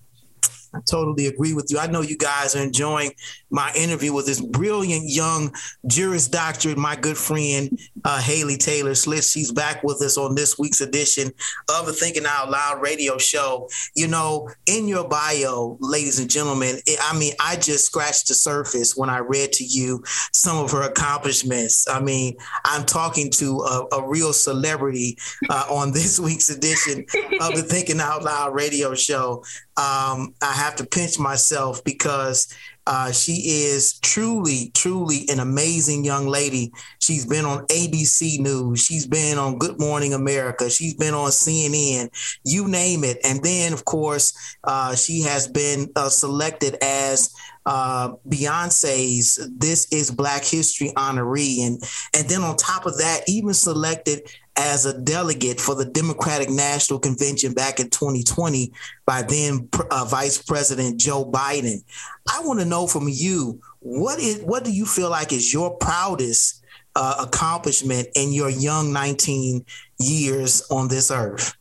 I 0.74 0.80
totally 0.88 1.26
agree 1.26 1.52
with 1.52 1.66
you. 1.70 1.78
I 1.78 1.86
know 1.86 2.00
you 2.00 2.16
guys 2.16 2.56
are 2.56 2.62
enjoying 2.62 3.12
my 3.50 3.70
interview 3.76 4.12
with 4.12 4.26
this 4.26 4.40
brilliant 4.40 5.08
young 5.08 5.52
Juris 5.86 6.28
Doctorate, 6.28 6.78
my 6.78 6.96
good 6.96 7.18
friend 7.18 7.78
uh, 8.04 8.20
Haley 8.20 8.56
Taylor 8.56 8.92
Schlitz. 8.92 9.32
She's 9.32 9.52
back 9.52 9.82
with 9.84 10.00
us 10.00 10.16
on 10.16 10.34
this 10.34 10.58
week's 10.58 10.80
edition 10.80 11.30
of 11.68 11.86
the 11.86 11.92
Thinking 11.92 12.24
Out 12.26 12.50
Loud 12.50 12.80
radio 12.80 13.18
show. 13.18 13.68
You 13.94 14.08
know, 14.08 14.48
in 14.66 14.88
your 14.88 15.06
bio, 15.06 15.76
ladies 15.80 16.18
and 16.18 16.30
gentlemen, 16.30 16.76
I 17.02 17.18
mean, 17.18 17.34
I 17.38 17.56
just 17.56 17.86
scratched 17.86 18.28
the 18.28 18.34
surface 18.34 18.96
when 18.96 19.10
I 19.10 19.18
read 19.18 19.52
to 19.52 19.64
you 19.64 20.02
some 20.32 20.56
of 20.56 20.70
her 20.70 20.82
accomplishments. 20.82 21.86
I 21.88 22.00
mean, 22.00 22.36
I'm 22.64 22.86
talking 22.86 23.30
to 23.32 23.60
a, 23.60 23.96
a 23.98 24.08
real 24.08 24.32
celebrity 24.32 25.18
uh, 25.50 25.66
on 25.68 25.92
this 25.92 26.18
week's 26.22 26.48
edition 26.48 27.04
of 27.40 27.54
the 27.54 27.62
Thinking 27.62 28.00
Out 28.00 28.22
Loud 28.22 28.54
radio 28.54 28.94
show 28.94 29.42
um, 29.76 30.34
I 30.42 30.52
have 30.62 30.76
to 30.76 30.86
pinch 30.86 31.18
myself 31.18 31.82
because 31.84 32.48
Uh, 32.84 33.12
she 33.12 33.34
is 33.62 34.00
truly, 34.00 34.72
truly 34.74 35.20
an 35.28 35.38
amazing 35.38 36.04
young 36.04 36.26
lady. 36.26 36.72
She's 36.98 37.24
been 37.24 37.44
on 37.44 37.64
ABC 37.66 38.40
News. 38.40 38.80
She's 38.84 39.06
been 39.06 39.38
on 39.38 39.58
Good 39.58 39.78
Morning 39.78 40.14
America. 40.14 40.68
She's 40.68 40.94
been 40.94 41.14
on 41.14 41.30
CNN, 41.30 42.10
you 42.42 42.66
name 42.66 43.04
it. 43.04 43.18
And 43.22 43.40
then, 43.44 43.72
of 43.72 43.84
course, 43.84 44.34
uh, 44.64 44.96
she 44.96 45.22
has 45.22 45.46
been 45.46 45.92
uh, 45.94 46.08
selected 46.08 46.76
as 46.82 47.30
uh, 47.66 48.14
Beyonce's 48.28 49.38
"This 49.56 49.86
Is 49.92 50.10
Black 50.10 50.42
History" 50.44 50.90
honoree, 50.96 51.64
and 51.66 51.80
and 52.16 52.28
then 52.28 52.42
on 52.42 52.56
top 52.56 52.86
of 52.86 52.98
that, 52.98 53.22
even 53.28 53.54
selected 53.54 54.22
as 54.56 54.86
a 54.86 54.98
delegate 55.00 55.60
for 55.60 55.74
the 55.74 55.84
Democratic 55.84 56.50
National 56.50 56.98
Convention 56.98 57.54
back 57.54 57.80
in 57.80 57.88
2020 57.90 58.72
by 59.06 59.22
then 59.22 59.68
uh, 59.90 60.04
Vice 60.04 60.42
President 60.42 61.00
Joe 61.00 61.24
Biden. 61.24 61.82
I 62.30 62.42
want 62.44 62.60
to 62.60 62.66
know 62.66 62.86
from 62.86 63.08
you 63.08 63.60
what 63.80 64.18
is 64.18 64.40
what 64.42 64.64
do 64.64 64.72
you 64.72 64.86
feel 64.86 65.10
like 65.10 65.32
is 65.32 65.52
your 65.52 65.76
proudest 65.76 66.62
uh, 66.94 67.24
accomplishment 67.26 68.08
in 68.14 68.32
your 68.32 68.50
young 68.50 68.92
19 68.92 69.64
years 69.98 70.62
on 70.70 70.88
this 70.88 71.10
earth? 71.10 71.54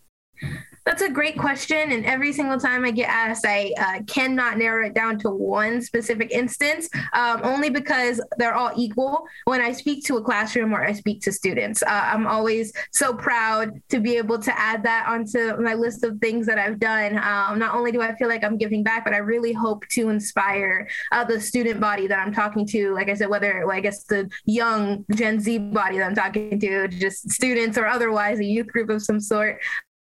That's 0.91 1.03
a 1.03 1.09
great 1.09 1.37
question. 1.37 1.93
And 1.93 2.05
every 2.05 2.33
single 2.33 2.59
time 2.59 2.83
I 2.83 2.91
get 2.91 3.07
asked, 3.07 3.45
I 3.47 3.71
uh, 3.79 4.03
cannot 4.07 4.57
narrow 4.57 4.85
it 4.85 4.93
down 4.93 5.17
to 5.19 5.29
one 5.29 5.81
specific 5.81 6.31
instance, 6.31 6.89
um, 7.13 7.39
only 7.45 7.69
because 7.69 8.21
they're 8.37 8.55
all 8.55 8.73
equal. 8.75 9.23
When 9.45 9.61
I 9.61 9.71
speak 9.71 10.03
to 10.07 10.17
a 10.17 10.21
classroom 10.21 10.73
or 10.73 10.83
I 10.83 10.91
speak 10.91 11.21
to 11.21 11.31
students, 11.31 11.81
uh, 11.81 11.87
I'm 11.87 12.27
always 12.27 12.73
so 12.91 13.13
proud 13.13 13.81
to 13.87 14.01
be 14.01 14.17
able 14.17 14.37
to 14.39 14.59
add 14.59 14.83
that 14.83 15.07
onto 15.07 15.55
my 15.61 15.75
list 15.75 16.03
of 16.03 16.19
things 16.19 16.45
that 16.47 16.59
I've 16.59 16.77
done. 16.77 17.17
Um, 17.19 17.57
not 17.57 17.73
only 17.73 17.93
do 17.93 18.01
I 18.01 18.13
feel 18.15 18.27
like 18.27 18.43
I'm 18.43 18.57
giving 18.57 18.83
back, 18.83 19.05
but 19.05 19.13
I 19.13 19.19
really 19.19 19.53
hope 19.53 19.87
to 19.91 20.09
inspire 20.09 20.89
uh, 21.13 21.23
the 21.23 21.39
student 21.39 21.79
body 21.79 22.05
that 22.07 22.19
I'm 22.19 22.33
talking 22.33 22.67
to. 22.67 22.93
Like 22.93 23.07
I 23.07 23.13
said, 23.13 23.29
whether, 23.29 23.65
well, 23.65 23.77
I 23.77 23.79
guess 23.79 24.03
the 24.03 24.29
young 24.43 25.05
Gen 25.15 25.39
Z 25.39 25.57
body 25.57 25.99
that 25.99 26.05
I'm 26.05 26.15
talking 26.15 26.59
to, 26.59 26.89
just 26.89 27.31
students 27.31 27.77
or 27.77 27.87
otherwise, 27.87 28.39
a 28.39 28.45
youth 28.45 28.67
group 28.67 28.89
of 28.89 29.01
some 29.01 29.21
sort. 29.21 29.61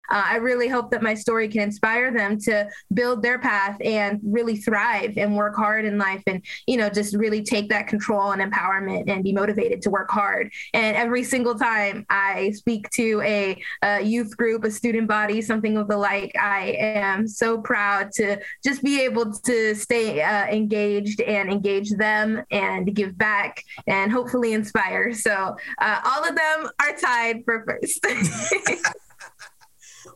Uh, 0.10 0.24
I 0.26 0.36
really 0.38 0.68
hope 0.68 0.92
that 0.92 1.02
my 1.02 1.14
story 1.14 1.48
can 1.48 1.62
inspire 1.62 2.12
them 2.12 2.40
to 2.42 2.70
build 2.94 3.22
their 3.22 3.40
path 3.40 3.78
and 3.84 4.20
really 4.24 4.58
thrive 4.58 5.18
and 5.18 5.36
work 5.36 5.56
hard 5.56 5.86
in 5.86 5.98
life 5.98 6.24
and, 6.28 6.44
you 6.68 6.78
know, 6.78 6.90
just 6.90 7.16
really 7.16 7.44
take 7.44 7.70
that 7.70 7.88
control 7.88 8.32
and 8.32 8.42
empowerment 8.42 9.10
and 9.10 9.24
be 9.24 9.34
motivated 9.34 9.82
to 9.84 9.90
work 9.90 10.10
hard. 10.12 10.52
And 10.74 10.96
every 10.96 11.24
single 11.24 11.56
time 11.56 12.06
I 12.10 12.52
speak 12.52 12.90
to 12.92 13.22
a, 13.22 13.62
a 13.82 14.02
youth 14.02 14.36
group, 14.38 14.64
a 14.64 14.72
student 14.72 15.08
body, 15.08 15.42
something 15.42 15.78
of 15.78 15.88
the 15.88 15.98
like, 15.98 16.36
I 16.40 16.76
am 16.80 17.28
so 17.28 17.60
proud 17.60 18.12
to 18.14 18.40
just 18.64 18.84
be 18.84 19.02
able 19.02 19.32
to 19.32 19.76
stay 19.76 20.22
uh, 20.22 20.48
engaged 20.48 21.22
and 21.22 21.50
engage 21.50 21.92
them 21.92 22.44
and 22.52 22.94
give 22.96 23.18
back 23.18 23.64
and 23.88 24.12
hopefully 24.12 24.54
inspire. 24.54 25.14
So 25.14 25.56
uh, 25.80 26.02
all 26.04 26.28
of 26.28 26.36
them 26.36 26.70
are 26.82 26.96
tied 26.98 27.44
for 27.46 27.66
first. 27.66 28.06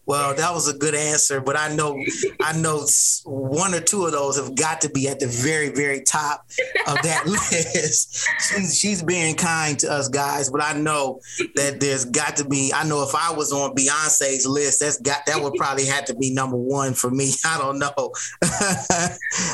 Well, 0.09 0.33
that 0.33 0.55
was 0.55 0.67
a 0.67 0.75
good 0.75 0.95
answer, 0.95 1.39
but 1.39 1.55
I 1.55 1.71
know 1.75 2.03
I 2.41 2.57
know 2.57 2.83
one 3.25 3.75
or 3.75 3.79
two 3.79 4.07
of 4.07 4.11
those 4.11 4.37
have 4.37 4.55
got 4.55 4.81
to 4.81 4.89
be 4.89 5.07
at 5.07 5.19
the 5.19 5.27
very, 5.27 5.69
very 5.69 6.01
top 6.01 6.47
of 6.87 6.99
that 7.03 7.25
list. 7.27 8.27
She's, 8.39 8.75
she's 8.75 9.03
being 9.03 9.35
kind 9.35 9.77
to 9.77 9.91
us 9.91 10.07
guys, 10.07 10.49
but 10.49 10.63
I 10.63 10.73
know 10.73 11.19
that 11.53 11.79
there's 11.79 12.05
got 12.05 12.37
to 12.37 12.43
be. 12.43 12.71
I 12.73 12.85
know 12.85 13.03
if 13.03 13.13
I 13.13 13.31
was 13.31 13.53
on 13.53 13.75
Beyonce's 13.75 14.47
list, 14.47 14.79
that's 14.79 14.99
got 14.99 15.27
that 15.27 15.43
would 15.43 15.53
probably 15.53 15.85
have 15.85 16.05
to 16.05 16.15
be 16.15 16.33
number 16.33 16.57
one 16.57 16.95
for 16.95 17.11
me. 17.11 17.31
I 17.45 17.59
don't 17.59 17.77
know, 17.77 17.93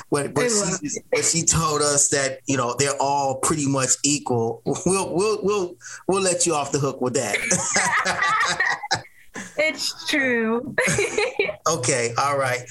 but 0.10 0.34
but 0.34 0.50
she, 0.50 1.02
but 1.12 1.26
she 1.26 1.44
told 1.44 1.82
us 1.82 2.08
that 2.12 2.40
you 2.46 2.56
know 2.56 2.78
they're 2.80 2.96
all 3.02 3.40
pretty 3.40 3.68
much 3.68 3.90
equal. 4.06 4.62
We'll 4.64 5.14
we'll 5.14 5.40
we'll 5.44 5.76
we'll 6.08 6.22
let 6.22 6.46
you 6.46 6.54
off 6.54 6.72
the 6.72 6.80
hook 6.80 7.02
with 7.02 7.16
that. 7.16 7.36
It's 9.58 10.08
true. 10.08 10.76
okay, 11.68 12.14
all 12.18 12.38
right. 12.38 12.62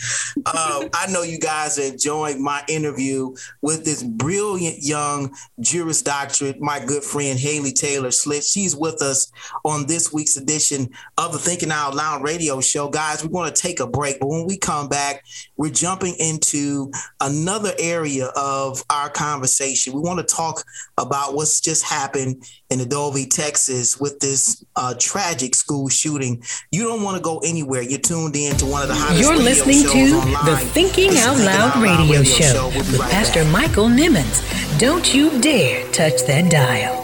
Uh, 0.47 0.89
I 0.95 1.11
know 1.11 1.23
you 1.23 1.39
guys 1.39 1.79
are 1.79 1.93
enjoying 1.93 2.43
my 2.43 2.63
interview 2.69 3.35
with 3.63 3.85
this 3.85 4.03
brilliant 4.03 4.83
young 4.83 5.35
Juris 5.61 6.03
Doctorate, 6.03 6.61
my 6.61 6.85
good 6.85 7.03
friend 7.03 7.39
Haley 7.39 7.73
Taylor 7.73 8.11
Slit. 8.11 8.45
She's 8.45 8.77
with 8.77 9.01
us 9.03 9.33
on 9.65 9.87
this 9.87 10.13
week's 10.13 10.37
edition 10.37 10.91
of 11.17 11.33
the 11.33 11.39
Thinking 11.39 11.71
Out 11.71 11.95
Loud 11.95 12.23
radio 12.23 12.61
show. 12.61 12.89
Guys, 12.89 13.25
we're 13.25 13.31
going 13.31 13.53
to 13.53 13.61
take 13.61 13.81
a 13.81 13.87
break, 13.87 14.21
but 14.21 14.29
when 14.29 14.47
we 14.47 14.59
come 14.59 14.89
back, 14.89 15.25
we're 15.57 15.71
jumping 15.71 16.15
into 16.19 16.91
another 17.21 17.73
area 17.79 18.27
of 18.37 18.85
our 18.91 19.09
conversation. 19.09 19.95
We 19.95 20.01
want 20.01 20.27
to 20.27 20.35
talk 20.35 20.65
about 20.99 21.35
what's 21.35 21.61
just 21.61 21.85
happened 21.85 22.45
in 22.81 22.91
Uvalde, 22.91 23.31
Texas, 23.31 24.01
with 24.01 24.19
this 24.21 24.65
uh, 24.77 24.95
tragic 24.99 25.55
school 25.55 25.89
shooting. 25.89 26.43
You 26.71 26.85
don't 26.85 27.03
want 27.03 27.17
to 27.17 27.23
go 27.23 27.39
anywhere. 27.45 27.83
You're 27.83 28.01
tuned 28.01 28.37
in 28.37 28.57
to 28.57 28.67
one 28.67 28.83
of 28.83 28.89
the 28.89 28.95
hottest. 28.95 29.21
You're 29.21 29.37
listening 29.37 29.83
to 29.83 30.17
online. 30.17 30.47
the 30.47 30.57
Thinking 30.57 31.17
Out 31.19 31.39
Loud 31.39 31.77
radio, 31.83 31.99
radio, 32.01 32.23
show, 32.23 32.53
show. 32.53 32.69
We'll 32.69 32.79
with 32.79 32.99
right 32.99 33.11
Pastor 33.11 33.45
back. 33.45 33.53
Michael 33.53 33.89
Nimmons. 33.89 34.79
Don't 34.79 35.15
you 35.15 35.41
dare 35.41 35.91
touch 35.93 36.23
that 36.27 36.51
dial. 36.51 37.04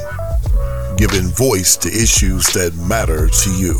giving 1.01 1.29
voice 1.29 1.77
to 1.77 1.89
issues 1.89 2.45
that 2.53 2.71
matter 2.87 3.27
to 3.27 3.49
you. 3.55 3.73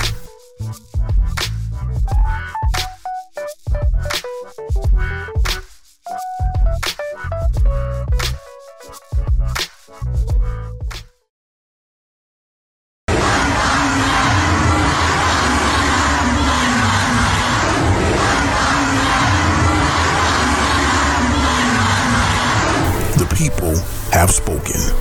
The 23.16 23.36
people 23.36 23.76
have 24.12 24.32
spoken. 24.32 25.01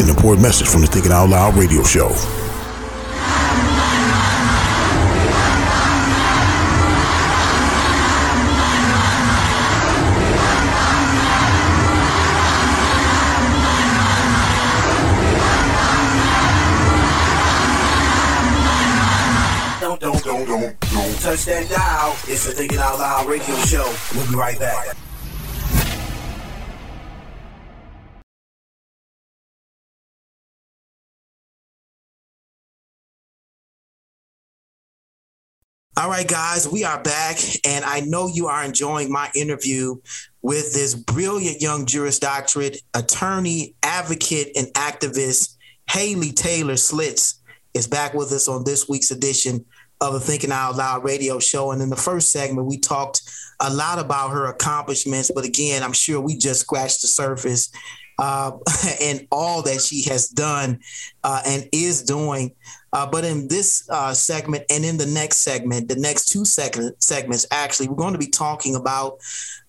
an 0.00 0.08
important 0.10 0.42
message 0.42 0.68
from 0.68 0.80
the 0.82 0.86
Thinking 0.86 1.12
Out 1.12 1.28
Loud 1.28 1.54
radio 1.54 1.82
show. 1.82 2.08
Don't, 19.80 20.00
don't, 20.00 20.24
don't, 20.24 20.46
don't, 20.46 21.20
touch 21.20 21.44
that 21.44 21.68
dial. 21.70 22.12
It's 22.26 22.46
the 22.46 22.52
Thinking 22.52 22.78
Out 22.78 22.98
Loud 22.98 23.26
radio 23.26 23.54
show. 23.56 23.94
We'll 24.14 24.28
be 24.28 24.34
right 24.34 24.58
back. 24.58 24.96
All 35.98 36.10
right, 36.10 36.28
guys, 36.28 36.68
we 36.68 36.84
are 36.84 37.02
back, 37.02 37.38
and 37.64 37.82
I 37.82 38.00
know 38.00 38.28
you 38.28 38.48
are 38.48 38.62
enjoying 38.62 39.10
my 39.10 39.30
interview 39.34 39.96
with 40.42 40.74
this 40.74 40.94
brilliant 40.94 41.62
young 41.62 41.86
Juris 41.86 42.18
Doctorate 42.18 42.82
attorney, 42.92 43.74
advocate, 43.82 44.48
and 44.58 44.66
activist, 44.74 45.56
Haley 45.88 46.32
Taylor 46.32 46.74
Schlitz, 46.74 47.36
is 47.72 47.86
back 47.86 48.12
with 48.12 48.30
us 48.32 48.46
on 48.46 48.62
this 48.64 48.86
week's 48.90 49.10
edition 49.10 49.64
of 50.02 50.12
the 50.12 50.20
Thinking 50.20 50.52
Out 50.52 50.76
Loud 50.76 51.02
radio 51.02 51.38
show. 51.38 51.70
And 51.70 51.80
in 51.80 51.88
the 51.88 51.96
first 51.96 52.30
segment, 52.30 52.66
we 52.66 52.76
talked 52.76 53.22
a 53.60 53.72
lot 53.72 53.98
about 53.98 54.32
her 54.32 54.48
accomplishments, 54.48 55.30
but 55.34 55.46
again, 55.46 55.82
I'm 55.82 55.94
sure 55.94 56.20
we 56.20 56.36
just 56.36 56.60
scratched 56.60 57.00
the 57.00 57.08
surface 57.08 57.72
uh, 58.18 58.52
and 59.00 59.26
all 59.30 59.62
that 59.62 59.80
she 59.80 60.02
has 60.04 60.28
done 60.28 60.80
uh, 61.24 61.42
and 61.46 61.68
is 61.72 62.02
doing. 62.02 62.52
Uh, 62.92 63.06
but 63.06 63.24
in 63.24 63.48
this 63.48 63.88
uh, 63.90 64.12
segment 64.14 64.64
and 64.70 64.84
in 64.84 64.96
the 64.96 65.06
next 65.06 65.38
segment, 65.38 65.88
the 65.88 65.96
next 65.96 66.28
two 66.28 66.44
segment, 66.44 67.02
segments, 67.02 67.46
actually, 67.50 67.88
we're 67.88 67.96
going 67.96 68.14
to 68.14 68.18
be 68.18 68.28
talking 68.28 68.74
about 68.74 69.18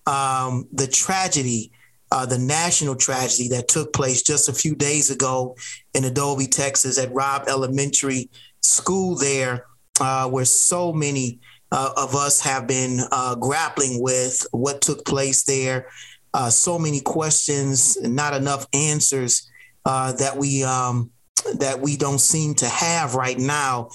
um, 0.06 0.66
the 0.72 0.86
tragedy, 0.86 1.70
uh, 2.10 2.24
the 2.24 2.38
national 2.38 2.96
tragedy 2.96 3.48
that 3.48 3.68
took 3.68 3.92
place 3.92 4.22
just 4.22 4.48
a 4.48 4.54
few 4.54 4.74
days 4.74 5.10
ago 5.10 5.54
in 5.94 6.04
Uvalde, 6.04 6.50
Texas, 6.50 6.98
at 6.98 7.12
Robb 7.12 7.48
Elementary 7.48 8.30
School 8.62 9.14
there, 9.14 9.66
uh, 10.00 10.28
where 10.28 10.46
so 10.46 10.92
many 10.92 11.40
of 11.70 12.14
us 12.14 12.40
have 12.40 12.66
been 12.66 13.00
grappling 13.40 14.02
with 14.02 14.46
what 14.52 14.80
took 14.80 15.04
place 15.04 15.44
there 15.44 15.86
uh, 16.34 16.50
so 16.50 16.78
many 16.78 17.00
questions 17.00 17.96
not 18.02 18.34
enough 18.34 18.66
answers 18.72 19.50
uh, 19.84 20.12
that 20.12 20.36
we 20.36 20.62
um, 20.64 21.10
that 21.54 21.80
we 21.80 21.96
don't 21.96 22.20
seem 22.20 22.54
to 22.54 22.66
have 22.66 23.14
right 23.14 23.38
now. 23.38 23.88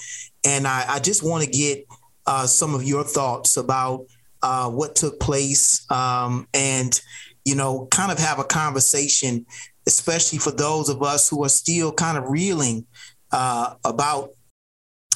And 0.44 0.66
I, 0.66 0.84
I 0.88 0.98
just 0.98 1.22
want 1.22 1.44
to 1.44 1.50
get 1.50 1.86
uh, 2.26 2.46
some 2.46 2.74
of 2.74 2.84
your 2.84 3.04
thoughts 3.04 3.56
about 3.56 4.06
uh, 4.42 4.70
what 4.70 4.96
took 4.96 5.20
place 5.20 5.90
um, 5.90 6.46
and 6.52 7.00
you 7.44 7.54
know 7.54 7.86
kind 7.90 8.12
of 8.12 8.18
have 8.18 8.38
a 8.38 8.44
conversation, 8.44 9.46
especially 9.86 10.38
for 10.38 10.50
those 10.50 10.88
of 10.88 11.02
us 11.02 11.28
who 11.28 11.44
are 11.44 11.48
still 11.48 11.92
kind 11.92 12.18
of 12.18 12.28
reeling 12.28 12.86
uh, 13.32 13.74
about 13.84 14.30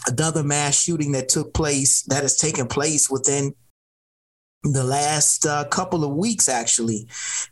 another 0.07 0.42
mass 0.42 0.81
shooting 0.81 1.12
that 1.12 1.28
took 1.28 1.52
place 1.52 2.02
that 2.02 2.22
has 2.22 2.37
taken 2.37 2.66
place 2.66 3.11
within 3.11 3.54
the 4.62 4.85
last 4.85 5.47
uh, 5.47 5.64
couple 5.64 6.05
of 6.05 6.16
weeks, 6.16 6.49
actually. 6.49 7.07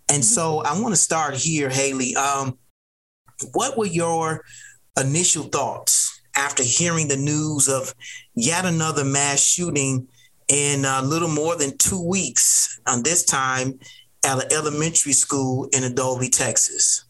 And 0.09 0.25
so 0.25 0.61
I 0.61 0.79
want 0.81 0.93
to 0.93 1.01
start 1.01 1.35
here, 1.35 1.69
Haley. 1.69 2.17
Um, 2.17 2.59
what 3.53 3.77
were 3.77 3.87
your 3.87 4.45
initial 4.99 5.45
thoughts 5.45 6.21
after 6.37 6.63
hearing 6.63 7.09
the 7.09 7.17
news 7.17 7.69
of 7.69 7.95
yet 8.35 8.65
another 8.65 9.05
mass 9.05 9.41
shooting 9.41 10.09
in 10.49 10.85
a 10.85 11.03
little 11.03 11.29
more 11.29 11.57
than 11.57 11.77
two 11.79 12.01
weeks, 12.01 12.81
on 12.87 13.03
this 13.03 13.25
time 13.25 13.79
at 14.25 14.45
an 14.45 14.53
elementary 14.53 15.13
school 15.13 15.69
in 15.73 15.83
Uvalde, 15.83 16.33
Texas? 16.33 17.07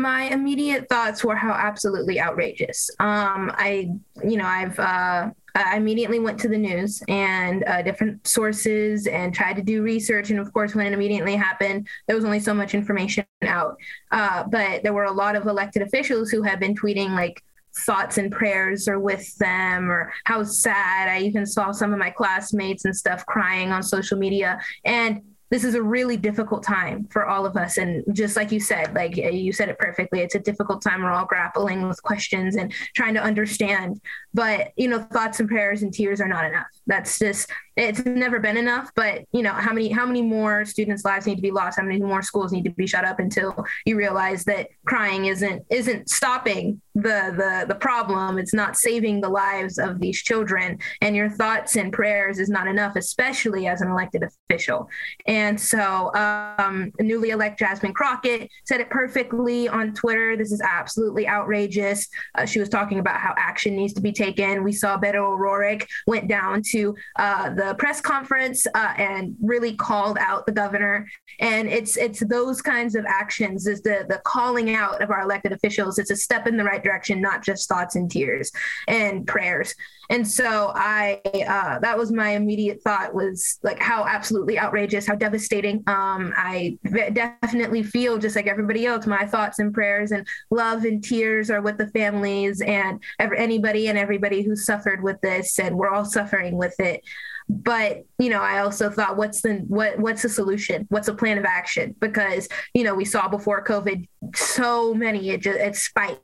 my 0.00 0.24
immediate 0.24 0.88
thoughts 0.88 1.24
were 1.24 1.36
how 1.36 1.52
absolutely 1.52 2.20
outrageous. 2.20 2.90
Um, 2.98 3.52
I, 3.54 3.90
you 4.24 4.36
know, 4.36 4.46
I've 4.46 4.78
uh, 4.78 5.30
I 5.54 5.76
immediately 5.76 6.18
went 6.18 6.38
to 6.40 6.48
the 6.48 6.58
news 6.58 7.02
and 7.08 7.64
uh, 7.64 7.82
different 7.82 8.26
sources 8.26 9.06
and 9.06 9.34
tried 9.34 9.56
to 9.56 9.62
do 9.62 9.82
research. 9.82 10.30
And 10.30 10.38
of 10.38 10.52
course, 10.52 10.74
when 10.74 10.86
it 10.86 10.92
immediately 10.92 11.36
happened, 11.36 11.88
there 12.06 12.16
was 12.16 12.24
only 12.24 12.40
so 12.40 12.54
much 12.54 12.74
information 12.74 13.24
out. 13.42 13.76
Uh, 14.10 14.44
but 14.44 14.82
there 14.82 14.92
were 14.92 15.04
a 15.04 15.12
lot 15.12 15.36
of 15.36 15.46
elected 15.46 15.82
officials 15.82 16.30
who 16.30 16.42
had 16.42 16.60
been 16.60 16.74
tweeting 16.74 17.10
like 17.10 17.42
thoughts 17.86 18.18
and 18.18 18.32
prayers 18.32 18.88
are 18.88 18.98
with 18.98 19.36
them 19.38 19.90
or 19.90 20.12
how 20.24 20.42
sad. 20.42 21.08
I 21.08 21.20
even 21.20 21.46
saw 21.46 21.70
some 21.72 21.92
of 21.92 21.98
my 21.98 22.10
classmates 22.10 22.84
and 22.84 22.96
stuff 22.96 23.24
crying 23.26 23.72
on 23.72 23.82
social 23.82 24.18
media. 24.18 24.60
And 24.84 25.22
this 25.50 25.64
is 25.64 25.74
a 25.74 25.82
really 25.82 26.16
difficult 26.16 26.62
time 26.62 27.06
for 27.10 27.26
all 27.26 27.44
of 27.44 27.56
us. 27.56 27.76
And 27.76 28.04
just 28.14 28.36
like 28.36 28.52
you 28.52 28.60
said, 28.60 28.94
like 28.94 29.18
eh, 29.18 29.30
you 29.30 29.52
said 29.52 29.68
it 29.68 29.78
perfectly, 29.78 30.20
it's 30.20 30.36
a 30.36 30.38
difficult 30.38 30.80
time. 30.80 31.02
We're 31.02 31.10
all 31.10 31.26
grappling 31.26 31.86
with 31.88 32.02
questions 32.02 32.56
and 32.56 32.72
trying 32.94 33.14
to 33.14 33.22
understand. 33.22 34.00
But, 34.32 34.72
you 34.76 34.88
know, 34.88 35.00
thoughts 35.00 35.40
and 35.40 35.48
prayers 35.48 35.82
and 35.82 35.92
tears 35.92 36.20
are 36.20 36.28
not 36.28 36.44
enough. 36.44 36.68
That's 36.86 37.18
just, 37.18 37.50
it's 37.76 38.04
never 38.04 38.38
been 38.38 38.56
enough. 38.56 38.90
But, 38.94 39.24
you 39.32 39.42
know, 39.42 39.52
how 39.52 39.72
many, 39.72 39.88
how 39.88 40.06
many 40.06 40.22
more 40.22 40.64
students' 40.64 41.04
lives 41.04 41.26
need 41.26 41.36
to 41.36 41.42
be 41.42 41.50
lost? 41.50 41.78
How 41.78 41.84
many 41.84 42.00
more 42.00 42.22
schools 42.22 42.52
need 42.52 42.64
to 42.64 42.70
be 42.70 42.86
shut 42.86 43.04
up 43.04 43.18
until 43.18 43.64
you 43.84 43.96
realize 43.96 44.44
that 44.44 44.68
crying 44.84 45.26
isn't, 45.26 45.64
isn't 45.68 46.08
stopping 46.10 46.80
the, 46.94 47.32
the, 47.36 47.66
the 47.68 47.74
problem. 47.74 48.38
It's 48.38 48.54
not 48.54 48.76
saving 48.76 49.20
the 49.20 49.28
lives 49.28 49.78
of 49.78 50.00
these 50.00 50.20
children. 50.22 50.78
And 51.00 51.14
your 51.14 51.30
thoughts 51.30 51.76
and 51.76 51.92
prayers 51.92 52.38
is 52.38 52.48
not 52.48 52.66
enough, 52.66 52.96
especially 52.96 53.66
as 53.66 53.80
an 53.80 53.88
elected 53.88 54.22
official. 54.22 54.88
And 55.26 55.60
so, 55.60 56.14
um, 56.14 56.92
newly 57.00 57.30
elect 57.30 57.58
Jasmine 57.58 57.94
Crockett 57.94 58.50
said 58.64 58.80
it 58.80 58.90
perfectly 58.90 59.68
on 59.68 59.94
Twitter. 59.94 60.36
This 60.36 60.52
is 60.52 60.60
absolutely 60.60 61.28
outrageous. 61.28 62.08
Uh, 62.36 62.46
she 62.46 62.58
was 62.58 62.68
talking 62.68 62.98
about 62.98 63.20
how 63.20 63.34
action 63.36 63.76
needs 63.76 63.92
to 63.94 64.00
be 64.00 64.12
taken. 64.12 64.64
We 64.64 64.72
saw 64.72 64.98
Beto 64.98 65.32
O'Rourke 65.32 65.86
went 66.06 66.28
down 66.28 66.62
to 66.72 66.94
uh, 67.18 67.50
the 67.50 67.74
press 67.78 68.00
conference 68.00 68.66
uh, 68.74 68.94
and 68.96 69.36
really 69.42 69.74
called 69.74 70.18
out 70.18 70.46
the 70.46 70.52
governor. 70.52 71.08
And 71.38 71.68
it's 71.68 71.96
it's 71.96 72.20
those 72.20 72.60
kinds 72.62 72.94
of 72.94 73.04
actions 73.06 73.66
is 73.66 73.82
the 73.82 74.04
the 74.08 74.20
calling 74.24 74.74
out 74.74 75.02
of 75.02 75.10
our 75.10 75.22
elected 75.22 75.52
officials. 75.52 75.98
It's 75.98 76.10
a 76.10 76.16
step 76.16 76.46
in 76.46 76.56
the 76.56 76.64
right 76.64 76.82
direction, 76.82 76.89
not 77.20 77.44
just 77.44 77.68
thoughts 77.68 77.96
and 77.96 78.10
tears 78.10 78.50
and 78.88 79.26
prayers. 79.26 79.74
And 80.10 80.26
so 80.26 80.72
I, 80.74 81.20
uh, 81.48 81.78
that 81.78 81.96
was 81.96 82.10
my 82.10 82.30
immediate 82.30 82.82
thought 82.82 83.14
was 83.14 83.60
like 83.62 83.78
how 83.78 84.04
absolutely 84.04 84.58
outrageous, 84.58 85.06
how 85.06 85.14
devastating. 85.14 85.84
Um, 85.86 86.34
I 86.36 86.78
definitely 87.12 87.84
feel 87.84 88.18
just 88.18 88.34
like 88.34 88.48
everybody 88.48 88.86
else, 88.86 89.06
my 89.06 89.24
thoughts 89.24 89.60
and 89.60 89.72
prayers 89.72 90.10
and 90.10 90.26
love 90.50 90.84
and 90.84 91.02
tears 91.02 91.48
are 91.48 91.62
with 91.62 91.78
the 91.78 91.86
families 91.88 92.60
and 92.60 93.00
anybody 93.20 93.88
and 93.88 93.96
everybody 93.96 94.42
who 94.42 94.56
suffered 94.56 95.00
with 95.00 95.20
this. 95.20 95.60
And 95.60 95.78
we're 95.78 95.90
all 95.90 96.04
suffering 96.04 96.56
with 96.56 96.78
it 96.80 97.04
but 97.50 98.04
you 98.18 98.30
know 98.30 98.40
i 98.40 98.60
also 98.60 98.88
thought 98.88 99.16
what's 99.16 99.42
the 99.42 99.54
what 99.66 99.98
what's 99.98 100.22
the 100.22 100.28
solution 100.28 100.86
what's 100.88 101.08
a 101.08 101.14
plan 101.14 101.36
of 101.36 101.44
action 101.44 101.94
because 101.98 102.46
you 102.74 102.84
know 102.84 102.94
we 102.94 103.04
saw 103.04 103.26
before 103.26 103.64
covid 103.64 104.06
so 104.36 104.94
many 104.94 105.30
it 105.30 105.40
just 105.40 105.58
it 105.58 105.74
spiked 105.74 106.22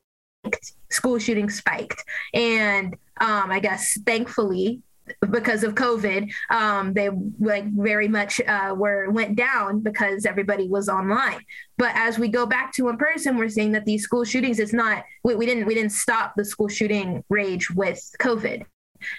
school 0.90 1.18
shooting 1.18 1.50
spiked 1.50 2.02
and 2.35 2.94
um, 3.20 3.50
I 3.50 3.61
guess 3.61 3.98
thankfully 4.04 4.82
because 5.30 5.62
of 5.62 5.74
COVID, 5.74 6.30
um, 6.50 6.92
they 6.92 7.11
like 7.38 7.64
very 7.72 8.09
much 8.09 8.40
uh, 8.40 8.74
were 8.76 9.11
went 9.11 9.37
down 9.37 9.80
because 9.80 10.26
everybody 10.26 10.68
was 10.68 10.88
online. 10.88 11.40
But 11.78 11.92
as 11.94 12.18
we 12.18 12.28
go 12.28 12.46
back 12.46 12.72
to 12.74 12.88
in 12.88 12.96
person, 12.96 13.37
we're 13.37 13.48
seeing 13.48 13.72
that 13.72 13.85
these 13.85 14.02
school 14.02 14.24
shootings, 14.24 14.59
it's 14.59 14.72
not 14.72 15.04
we, 15.22 15.35
we 15.35 15.46
didn't 15.46 15.66
we 15.66 15.74
didn't 15.74 15.92
stop 15.92 16.35
the 16.37 16.44
school 16.44 16.68
shooting 16.68 17.22
rage 17.28 17.70
with 17.70 18.00
COVID. 18.20 18.64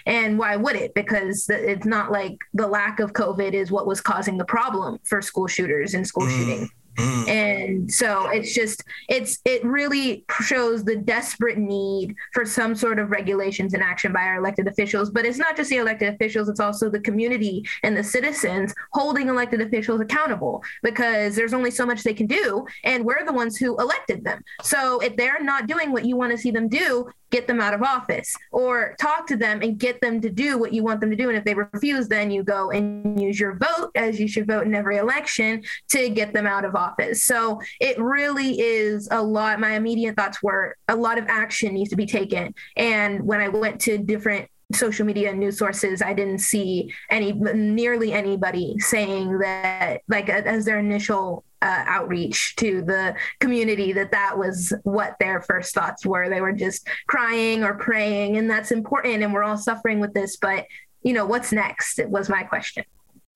And 0.06 0.38
why 0.38 0.56
would 0.56 0.76
it? 0.76 0.92
Because 0.94 1.48
it's 1.48 1.86
not 1.86 2.10
like 2.10 2.36
the 2.52 2.66
lack 2.66 3.00
of 3.00 3.12
COVID 3.12 3.52
is 3.52 3.70
what 3.70 3.86
was 3.86 4.00
causing 4.00 4.36
the 4.36 4.44
problem 4.44 4.98
for 5.04 5.22
school 5.22 5.46
shooters 5.46 5.94
and 5.94 6.06
school 6.06 6.26
mm. 6.26 6.36
shooting. 6.36 6.70
Mm. 6.98 7.28
And 7.28 7.92
so 7.92 8.28
it's 8.28 8.52
just 8.54 8.82
it's 9.08 9.38
it 9.44 9.64
really 9.64 10.24
shows 10.42 10.84
the 10.84 10.96
desperate 10.96 11.56
need 11.56 12.16
for 12.32 12.44
some 12.44 12.74
sort 12.74 12.98
of 12.98 13.10
regulations 13.10 13.72
and 13.72 13.82
action 13.82 14.12
by 14.12 14.22
our 14.22 14.36
elected 14.36 14.66
officials. 14.66 15.10
But 15.10 15.24
it's 15.24 15.38
not 15.38 15.56
just 15.56 15.70
the 15.70 15.76
elected 15.76 16.12
officials, 16.12 16.48
it's 16.48 16.60
also 16.60 16.90
the 16.90 17.00
community 17.00 17.64
and 17.84 17.96
the 17.96 18.02
citizens 18.02 18.74
holding 18.92 19.28
elected 19.28 19.60
officials 19.60 20.00
accountable 20.00 20.62
because 20.82 21.36
there's 21.36 21.54
only 21.54 21.70
so 21.70 21.86
much 21.86 22.02
they 22.02 22.14
can 22.14 22.26
do 22.26 22.66
and 22.82 23.04
we're 23.04 23.24
the 23.24 23.32
ones 23.32 23.56
who 23.56 23.76
elected 23.78 24.24
them. 24.24 24.42
So 24.62 24.98
if 24.98 25.16
they're 25.16 25.42
not 25.42 25.68
doing 25.68 25.92
what 25.92 26.04
you 26.04 26.16
want 26.16 26.32
to 26.32 26.38
see 26.38 26.50
them 26.50 26.68
do, 26.68 27.08
get 27.30 27.46
them 27.46 27.60
out 27.60 27.74
of 27.74 27.82
office 27.82 28.34
or 28.50 28.96
talk 28.98 29.26
to 29.26 29.36
them 29.36 29.60
and 29.62 29.78
get 29.78 30.00
them 30.00 30.20
to 30.20 30.30
do 30.30 30.58
what 30.58 30.72
you 30.72 30.82
want 30.82 31.00
them 31.00 31.10
to 31.10 31.16
do. 31.16 31.28
And 31.28 31.36
if 31.36 31.44
they 31.44 31.54
refuse, 31.54 32.08
then 32.08 32.30
you 32.30 32.42
go 32.42 32.70
and 32.70 33.20
use 33.20 33.38
your 33.38 33.56
vote, 33.56 33.90
as 33.94 34.18
you 34.18 34.26
should 34.28 34.46
vote 34.46 34.66
in 34.66 34.74
every 34.74 34.96
election, 34.96 35.62
to 35.90 36.08
get 36.08 36.32
them 36.32 36.46
out 36.46 36.64
of 36.64 36.74
office. 36.74 36.87
So 37.24 37.60
it 37.80 37.98
really 37.98 38.60
is 38.60 39.08
a 39.10 39.22
lot. 39.22 39.60
My 39.60 39.74
immediate 39.74 40.16
thoughts 40.16 40.42
were 40.42 40.76
a 40.88 40.96
lot 40.96 41.18
of 41.18 41.26
action 41.28 41.74
needs 41.74 41.90
to 41.90 41.96
be 41.96 42.06
taken. 42.06 42.54
And 42.76 43.22
when 43.22 43.40
I 43.40 43.48
went 43.48 43.80
to 43.82 43.98
different 43.98 44.48
social 44.74 45.06
media 45.06 45.32
news 45.32 45.56
sources 45.56 46.02
i 46.02 46.12
didn't 46.12 46.40
see 46.40 46.92
any 47.10 47.32
nearly 47.32 48.12
anybody 48.12 48.78
saying 48.78 49.38
that 49.38 50.02
like 50.08 50.28
as 50.28 50.66
their 50.66 50.78
initial 50.78 51.42
uh, 51.62 51.84
outreach 51.86 52.54
to 52.56 52.82
the 52.82 53.16
community 53.40 53.92
that 53.92 54.12
that 54.12 54.36
was 54.36 54.72
what 54.82 55.16
their 55.18 55.40
first 55.40 55.74
thoughts 55.74 56.04
were 56.04 56.28
they 56.28 56.42
were 56.42 56.52
just 56.52 56.86
crying 57.08 57.64
or 57.64 57.74
praying 57.74 58.36
and 58.36 58.48
that's 58.48 58.70
important 58.70 59.22
and 59.22 59.32
we're 59.32 59.42
all 59.42 59.56
suffering 59.56 60.00
with 60.00 60.12
this 60.12 60.36
but 60.36 60.66
you 61.02 61.14
know 61.14 61.24
what's 61.24 61.50
next 61.50 61.98
it 61.98 62.10
was 62.10 62.28
my 62.28 62.42
question 62.42 62.84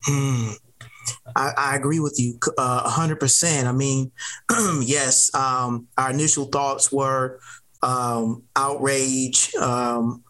mm. 0.07 0.55
I, 1.35 1.53
I, 1.57 1.77
agree 1.77 2.01
with 2.01 2.17
you 2.19 2.39
uh, 2.59 2.91
100% 2.91 3.65
i 3.65 3.73
mean 3.73 4.13
yes 4.83 5.35
um, 5.35 5.87
our 5.97 6.11
initial 6.11 6.47
thoughts 6.47 6.93
were 6.93 7.41
um, 7.83 8.43
outrage 8.57 9.55
um, 9.57 10.23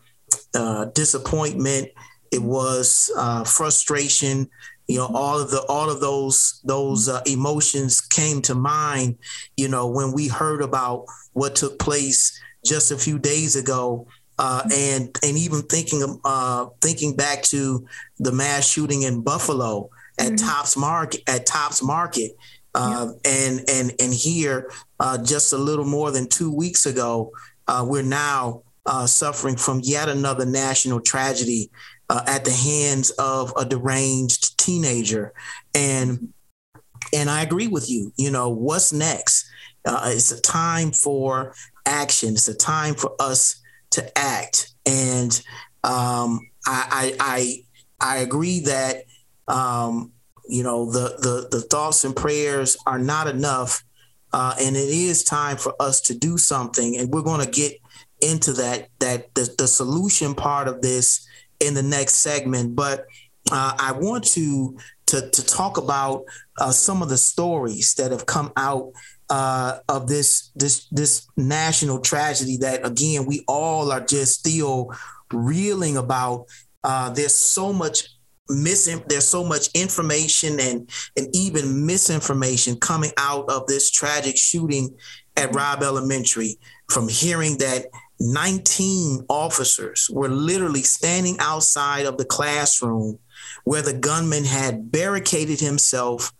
uh, 0.54 0.86
disappointment 0.86 1.88
it 2.32 2.42
was 2.42 3.12
uh, 3.16 3.44
frustration. 3.44 4.48
You 4.88 4.98
know, 4.98 5.10
all 5.14 5.38
of 5.38 5.50
the 5.50 5.62
all 5.68 5.90
of 5.90 6.00
those 6.00 6.60
those 6.64 7.08
uh, 7.08 7.20
emotions 7.26 8.00
came 8.00 8.42
to 8.42 8.54
mind. 8.54 9.18
You 9.56 9.68
know, 9.68 9.86
when 9.86 10.12
we 10.12 10.28
heard 10.28 10.62
about 10.62 11.04
what 11.34 11.54
took 11.54 11.78
place 11.78 12.38
just 12.64 12.90
a 12.90 12.98
few 12.98 13.18
days 13.18 13.54
ago, 13.54 14.08
uh, 14.38 14.62
and 14.72 15.16
and 15.22 15.36
even 15.36 15.62
thinking 15.62 16.20
uh, 16.24 16.66
thinking 16.80 17.14
back 17.14 17.42
to 17.44 17.86
the 18.18 18.32
mass 18.32 18.66
shooting 18.66 19.02
in 19.02 19.22
Buffalo 19.22 19.90
at 20.18 20.32
mm-hmm. 20.32 20.46
Tops 20.46 20.76
Market 20.76 21.22
at 21.26 21.46
Tops 21.46 21.82
Market, 21.82 22.32
uh, 22.74 23.12
and 23.24 23.64
and 23.68 23.92
and 23.98 24.14
here 24.14 24.70
uh, 25.00 25.22
just 25.22 25.52
a 25.52 25.58
little 25.58 25.84
more 25.84 26.10
than 26.10 26.28
two 26.28 26.52
weeks 26.52 26.86
ago, 26.86 27.32
uh, 27.68 27.84
we're 27.86 28.02
now 28.02 28.62
uh, 28.86 29.06
suffering 29.06 29.56
from 29.56 29.80
yet 29.82 30.08
another 30.08 30.46
national 30.46 31.00
tragedy 31.00 31.70
uh, 32.08 32.22
at 32.26 32.44
the 32.44 32.52
hands 32.52 33.10
of 33.12 33.52
a 33.56 33.64
deranged 33.64 34.58
teenager. 34.58 35.32
And 35.74 36.32
and 37.12 37.28
I 37.30 37.42
agree 37.42 37.68
with 37.68 37.90
you. 37.90 38.12
You 38.16 38.30
know, 38.30 38.48
what's 38.48 38.92
next? 38.92 39.48
Uh, 39.84 40.12
it's 40.14 40.30
a 40.30 40.40
time 40.40 40.92
for 40.92 41.54
action. 41.86 42.34
It's 42.34 42.48
a 42.48 42.54
time 42.54 42.94
for 42.94 43.14
us 43.18 43.60
to 43.90 44.18
act. 44.18 44.72
And 44.86 45.32
um, 45.84 46.40
I, 46.66 47.16
I, 47.20 47.64
I 48.00 48.14
I 48.14 48.16
agree 48.18 48.60
that 48.60 49.04
um, 49.48 50.12
you 50.48 50.62
know 50.62 50.90
the, 50.90 51.16
the 51.20 51.48
the 51.50 51.62
thoughts 51.62 52.04
and 52.04 52.14
prayers 52.14 52.76
are 52.86 52.98
not 52.98 53.28
enough, 53.28 53.84
uh, 54.32 54.54
and 54.60 54.76
it 54.76 54.88
is 54.88 55.24
time 55.24 55.56
for 55.56 55.74
us 55.80 56.00
to 56.02 56.14
do 56.14 56.38
something. 56.38 56.96
And 56.96 57.12
we're 57.12 57.22
going 57.22 57.44
to 57.44 57.50
get 57.50 57.78
into 58.20 58.52
that 58.54 58.88
that 59.00 59.34
the, 59.34 59.54
the 59.58 59.68
solution 59.68 60.34
part 60.34 60.68
of 60.68 60.82
this 60.82 61.26
in 61.60 61.74
the 61.74 61.82
next 61.82 62.14
segment. 62.14 62.74
But 62.74 63.06
uh, 63.50 63.74
I 63.78 63.92
want 63.92 64.24
to 64.28 64.76
to, 65.06 65.30
to 65.30 65.46
talk 65.46 65.76
about 65.76 66.24
uh, 66.58 66.70
some 66.70 67.02
of 67.02 67.08
the 67.08 67.18
stories 67.18 67.94
that 67.94 68.12
have 68.12 68.26
come 68.26 68.50
out 68.56 68.92
uh, 69.28 69.78
of 69.88 70.08
this 70.08 70.50
this 70.54 70.86
this 70.90 71.26
national 71.36 72.00
tragedy 72.00 72.56
that 72.58 72.86
again 72.86 73.26
we 73.26 73.44
all 73.48 73.92
are 73.92 74.00
just 74.00 74.40
still 74.40 74.90
reeling 75.32 75.96
about. 75.96 76.46
Uh, 76.84 77.10
there's 77.10 77.34
so 77.34 77.72
much 77.72 78.08
there's 78.48 79.26
so 79.26 79.44
much 79.44 79.68
information 79.74 80.58
and 80.60 80.90
and 81.16 81.28
even 81.34 81.86
misinformation 81.86 82.76
coming 82.76 83.12
out 83.16 83.48
of 83.48 83.66
this 83.66 83.90
tragic 83.90 84.36
shooting 84.36 84.94
at 85.36 85.54
Robb 85.54 85.82
Elementary 85.82 86.58
from 86.90 87.08
hearing 87.08 87.56
that 87.58 87.86
19 88.20 89.24
officers 89.28 90.08
were 90.12 90.28
literally 90.28 90.82
standing 90.82 91.36
outside 91.40 92.06
of 92.06 92.18
the 92.18 92.24
classroom 92.24 93.18
where 93.64 93.82
the 93.82 93.92
gunman 93.92 94.44
had 94.44 94.92
barricaded 94.92 95.58
himself, 95.58 96.32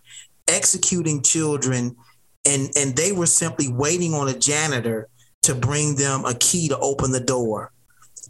executing 0.47 1.23
children, 1.23 1.97
and, 2.45 2.71
and 2.77 2.95
they 2.97 3.13
were 3.13 3.27
simply 3.27 3.69
waiting 3.69 4.15
on 4.15 4.29
a 4.29 4.39
janitor 4.39 5.09
to 5.43 5.55
bring 5.55 5.97
them 5.97 6.25
a 6.25 6.35
key 6.35 6.69
to 6.69 6.79
open 6.79 7.11
the 7.11 7.21
door. 7.21 7.73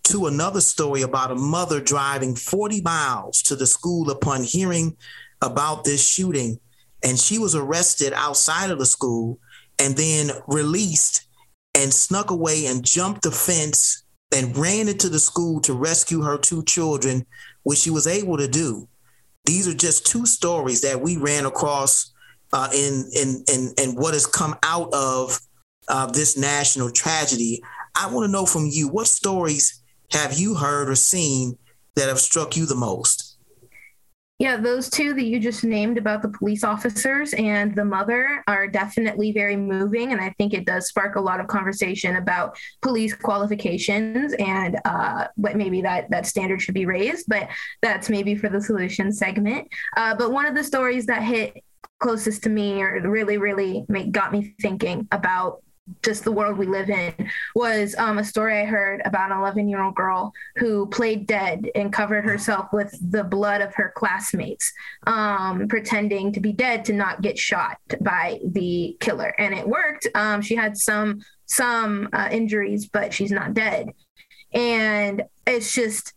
To 0.04 0.26
another 0.26 0.60
story 0.60 1.02
about 1.02 1.30
a 1.30 1.36
mother 1.36 1.80
driving 1.80 2.34
40 2.34 2.82
miles 2.82 3.40
to 3.42 3.56
the 3.56 3.66
school 3.66 4.10
upon 4.10 4.42
hearing 4.42 4.96
about 5.40 5.84
this 5.84 6.06
shooting, 6.06 6.58
and 7.04 7.18
she 7.18 7.38
was 7.38 7.54
arrested 7.54 8.12
outside 8.14 8.70
of 8.70 8.78
the 8.78 8.86
school 8.86 9.38
and 9.78 9.96
then 9.96 10.30
released 10.48 11.26
and 11.74 11.92
snuck 11.92 12.30
away 12.30 12.66
and 12.66 12.84
jumped 12.84 13.22
the 13.22 13.30
fence 13.30 14.04
and 14.34 14.56
ran 14.56 14.88
into 14.88 15.08
the 15.08 15.18
school 15.18 15.60
to 15.60 15.74
rescue 15.74 16.22
her 16.22 16.38
two 16.38 16.62
children, 16.64 17.26
which 17.62 17.78
she 17.78 17.90
was 17.90 18.06
able 18.06 18.36
to 18.38 18.48
do. 18.48 18.88
These 19.44 19.68
are 19.68 19.74
just 19.74 20.06
two 20.06 20.26
stories 20.26 20.80
that 20.82 21.00
we 21.00 21.16
ran 21.16 21.46
across 21.46 22.12
uh, 22.52 22.68
in, 22.74 23.04
in, 23.14 23.44
in, 23.52 23.74
in 23.78 23.96
what 23.96 24.14
has 24.14 24.26
come 24.26 24.56
out 24.62 24.92
of 24.92 25.38
uh, 25.88 26.06
this 26.06 26.36
national 26.36 26.90
tragedy. 26.90 27.62
I 27.96 28.10
want 28.12 28.26
to 28.26 28.32
know 28.32 28.46
from 28.46 28.66
you 28.66 28.88
what 28.88 29.06
stories 29.06 29.81
have 30.12 30.38
you 30.38 30.54
heard 30.54 30.88
or 30.88 30.94
seen 30.94 31.58
that 31.96 32.08
have 32.08 32.20
struck 32.20 32.56
you 32.56 32.66
the 32.66 32.74
most? 32.74 33.32
Yeah, 34.38 34.56
those 34.56 34.90
two 34.90 35.14
that 35.14 35.22
you 35.22 35.38
just 35.38 35.62
named 35.62 35.98
about 35.98 36.20
the 36.20 36.28
police 36.28 36.64
officers 36.64 37.32
and 37.34 37.76
the 37.76 37.84
mother 37.84 38.42
are 38.48 38.66
definitely 38.66 39.30
very 39.30 39.54
moving. 39.54 40.10
And 40.10 40.20
I 40.20 40.30
think 40.30 40.52
it 40.52 40.66
does 40.66 40.88
spark 40.88 41.14
a 41.14 41.20
lot 41.20 41.38
of 41.38 41.46
conversation 41.46 42.16
about 42.16 42.58
police 42.80 43.14
qualifications 43.14 44.34
and 44.40 44.80
uh, 44.84 45.28
what 45.36 45.56
maybe 45.56 45.80
that, 45.82 46.10
that 46.10 46.26
standard 46.26 46.60
should 46.60 46.74
be 46.74 46.86
raised. 46.86 47.26
But 47.28 47.50
that's 47.82 48.10
maybe 48.10 48.34
for 48.34 48.48
the 48.48 48.60
solution 48.60 49.12
segment. 49.12 49.68
Uh, 49.96 50.16
but 50.16 50.32
one 50.32 50.46
of 50.46 50.56
the 50.56 50.64
stories 50.64 51.06
that 51.06 51.22
hit 51.22 51.62
closest 52.00 52.42
to 52.42 52.48
me 52.48 52.82
or 52.82 53.00
really, 53.08 53.38
really 53.38 53.84
make, 53.88 54.10
got 54.10 54.32
me 54.32 54.56
thinking 54.60 55.06
about 55.12 55.62
just 56.02 56.24
the 56.24 56.32
world 56.32 56.58
we 56.58 56.66
live 56.66 56.90
in 56.90 57.14
was 57.54 57.94
um, 57.96 58.18
a 58.18 58.24
story 58.24 58.60
I 58.60 58.64
heard 58.64 59.02
about 59.04 59.30
an 59.30 59.38
11 59.38 59.68
year 59.68 59.82
old 59.82 59.94
girl 59.94 60.32
who 60.56 60.86
played 60.86 61.26
dead 61.26 61.70
and 61.74 61.92
covered 61.92 62.24
herself 62.24 62.72
with 62.72 62.96
the 63.10 63.24
blood 63.24 63.60
of 63.60 63.74
her 63.74 63.92
classmates, 63.96 64.72
um, 65.06 65.68
pretending 65.68 66.32
to 66.32 66.40
be 66.40 66.52
dead 66.52 66.84
to 66.86 66.92
not 66.92 67.22
get 67.22 67.38
shot 67.38 67.78
by 68.00 68.40
the 68.44 68.96
killer. 69.00 69.34
And 69.38 69.54
it 69.54 69.66
worked. 69.66 70.06
Um, 70.14 70.42
she 70.42 70.54
had 70.54 70.76
some 70.76 71.22
some 71.46 72.08
uh, 72.12 72.28
injuries, 72.30 72.86
but 72.86 73.12
she's 73.12 73.30
not 73.30 73.54
dead. 73.54 73.90
And 74.54 75.22
it's 75.46 75.72
just 75.72 76.14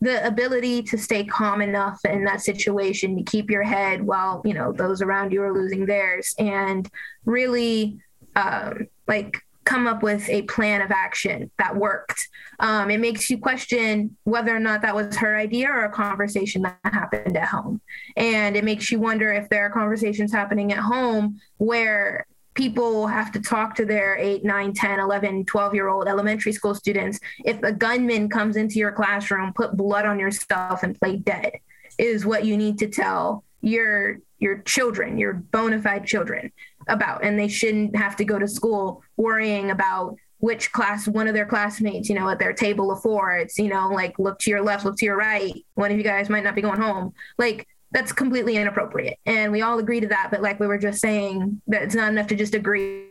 the 0.00 0.26
ability 0.26 0.82
to 0.82 0.98
stay 0.98 1.24
calm 1.24 1.62
enough 1.62 1.98
in 2.04 2.24
that 2.24 2.42
situation 2.42 3.16
to 3.16 3.22
keep 3.22 3.50
your 3.50 3.62
head 3.62 4.02
while 4.02 4.42
you 4.44 4.52
know 4.52 4.70
those 4.70 5.00
around 5.00 5.32
you 5.32 5.42
are 5.42 5.54
losing 5.54 5.86
theirs 5.86 6.34
and 6.38 6.90
really 7.24 7.98
um, 8.34 8.86
like 9.06 9.38
come 9.66 9.86
up 9.86 10.02
with 10.02 10.26
a 10.30 10.42
plan 10.42 10.80
of 10.80 10.90
action 10.90 11.50
that 11.58 11.76
worked. 11.76 12.28
Um, 12.60 12.88
it 12.90 13.00
makes 13.00 13.28
you 13.28 13.36
question 13.36 14.16
whether 14.24 14.54
or 14.54 14.60
not 14.60 14.80
that 14.82 14.94
was 14.94 15.16
her 15.16 15.36
idea 15.36 15.68
or 15.68 15.84
a 15.84 15.90
conversation 15.90 16.62
that 16.62 16.78
happened 16.84 17.36
at 17.36 17.48
home. 17.48 17.80
And 18.16 18.56
it 18.56 18.64
makes 18.64 18.90
you 18.90 19.00
wonder 19.00 19.32
if 19.32 19.48
there 19.50 19.66
are 19.66 19.70
conversations 19.70 20.32
happening 20.32 20.72
at 20.72 20.78
home 20.78 21.40
where 21.58 22.26
people 22.54 23.06
have 23.06 23.30
to 23.32 23.40
talk 23.40 23.74
to 23.74 23.84
their 23.84 24.16
8 24.16 24.44
9 24.44 24.72
10 24.72 24.98
11 24.98 25.44
12 25.44 25.74
year 25.74 25.88
old 25.88 26.08
elementary 26.08 26.52
school 26.52 26.74
students 26.74 27.20
if 27.44 27.62
a 27.62 27.70
gunman 27.70 28.30
comes 28.30 28.56
into 28.56 28.78
your 28.78 28.92
classroom 28.92 29.52
put 29.52 29.76
blood 29.76 30.06
on 30.06 30.18
yourself 30.18 30.82
and 30.82 30.98
play 30.98 31.16
dead 31.16 31.52
is 31.98 32.24
what 32.24 32.46
you 32.46 32.56
need 32.56 32.78
to 32.78 32.88
tell 32.88 33.44
your 33.60 34.20
your 34.38 34.58
children 34.62 35.18
your 35.18 35.34
bona 35.34 35.80
fide 35.80 36.06
children 36.06 36.50
about 36.88 37.24
and 37.24 37.38
they 37.38 37.48
shouldn't 37.48 37.96
have 37.96 38.16
to 38.16 38.24
go 38.24 38.38
to 38.38 38.48
school 38.48 39.02
worrying 39.16 39.70
about 39.70 40.16
which 40.38 40.70
class 40.72 41.08
one 41.08 41.26
of 41.26 41.34
their 41.34 41.46
classmates 41.46 42.08
you 42.08 42.14
know 42.14 42.28
at 42.28 42.38
their 42.38 42.52
table 42.52 42.90
of 42.90 43.00
four 43.00 43.36
it's 43.36 43.58
you 43.58 43.68
know 43.68 43.88
like 43.88 44.18
look 44.18 44.38
to 44.38 44.50
your 44.50 44.62
left 44.62 44.84
look 44.84 44.96
to 44.96 45.04
your 45.04 45.16
right. 45.16 45.54
One 45.74 45.90
of 45.90 45.98
you 45.98 46.04
guys 46.04 46.28
might 46.28 46.44
not 46.44 46.54
be 46.54 46.62
going 46.62 46.80
home. 46.80 47.12
Like 47.38 47.66
that's 47.92 48.12
completely 48.12 48.56
inappropriate. 48.56 49.18
And 49.26 49.52
we 49.52 49.62
all 49.62 49.78
agree 49.78 50.00
to 50.00 50.08
that 50.08 50.28
but 50.30 50.42
like 50.42 50.60
we 50.60 50.66
were 50.66 50.78
just 50.78 51.00
saying 51.00 51.60
that 51.68 51.82
it's 51.82 51.94
not 51.94 52.10
enough 52.10 52.26
to 52.28 52.36
just 52.36 52.54
agree. 52.54 53.10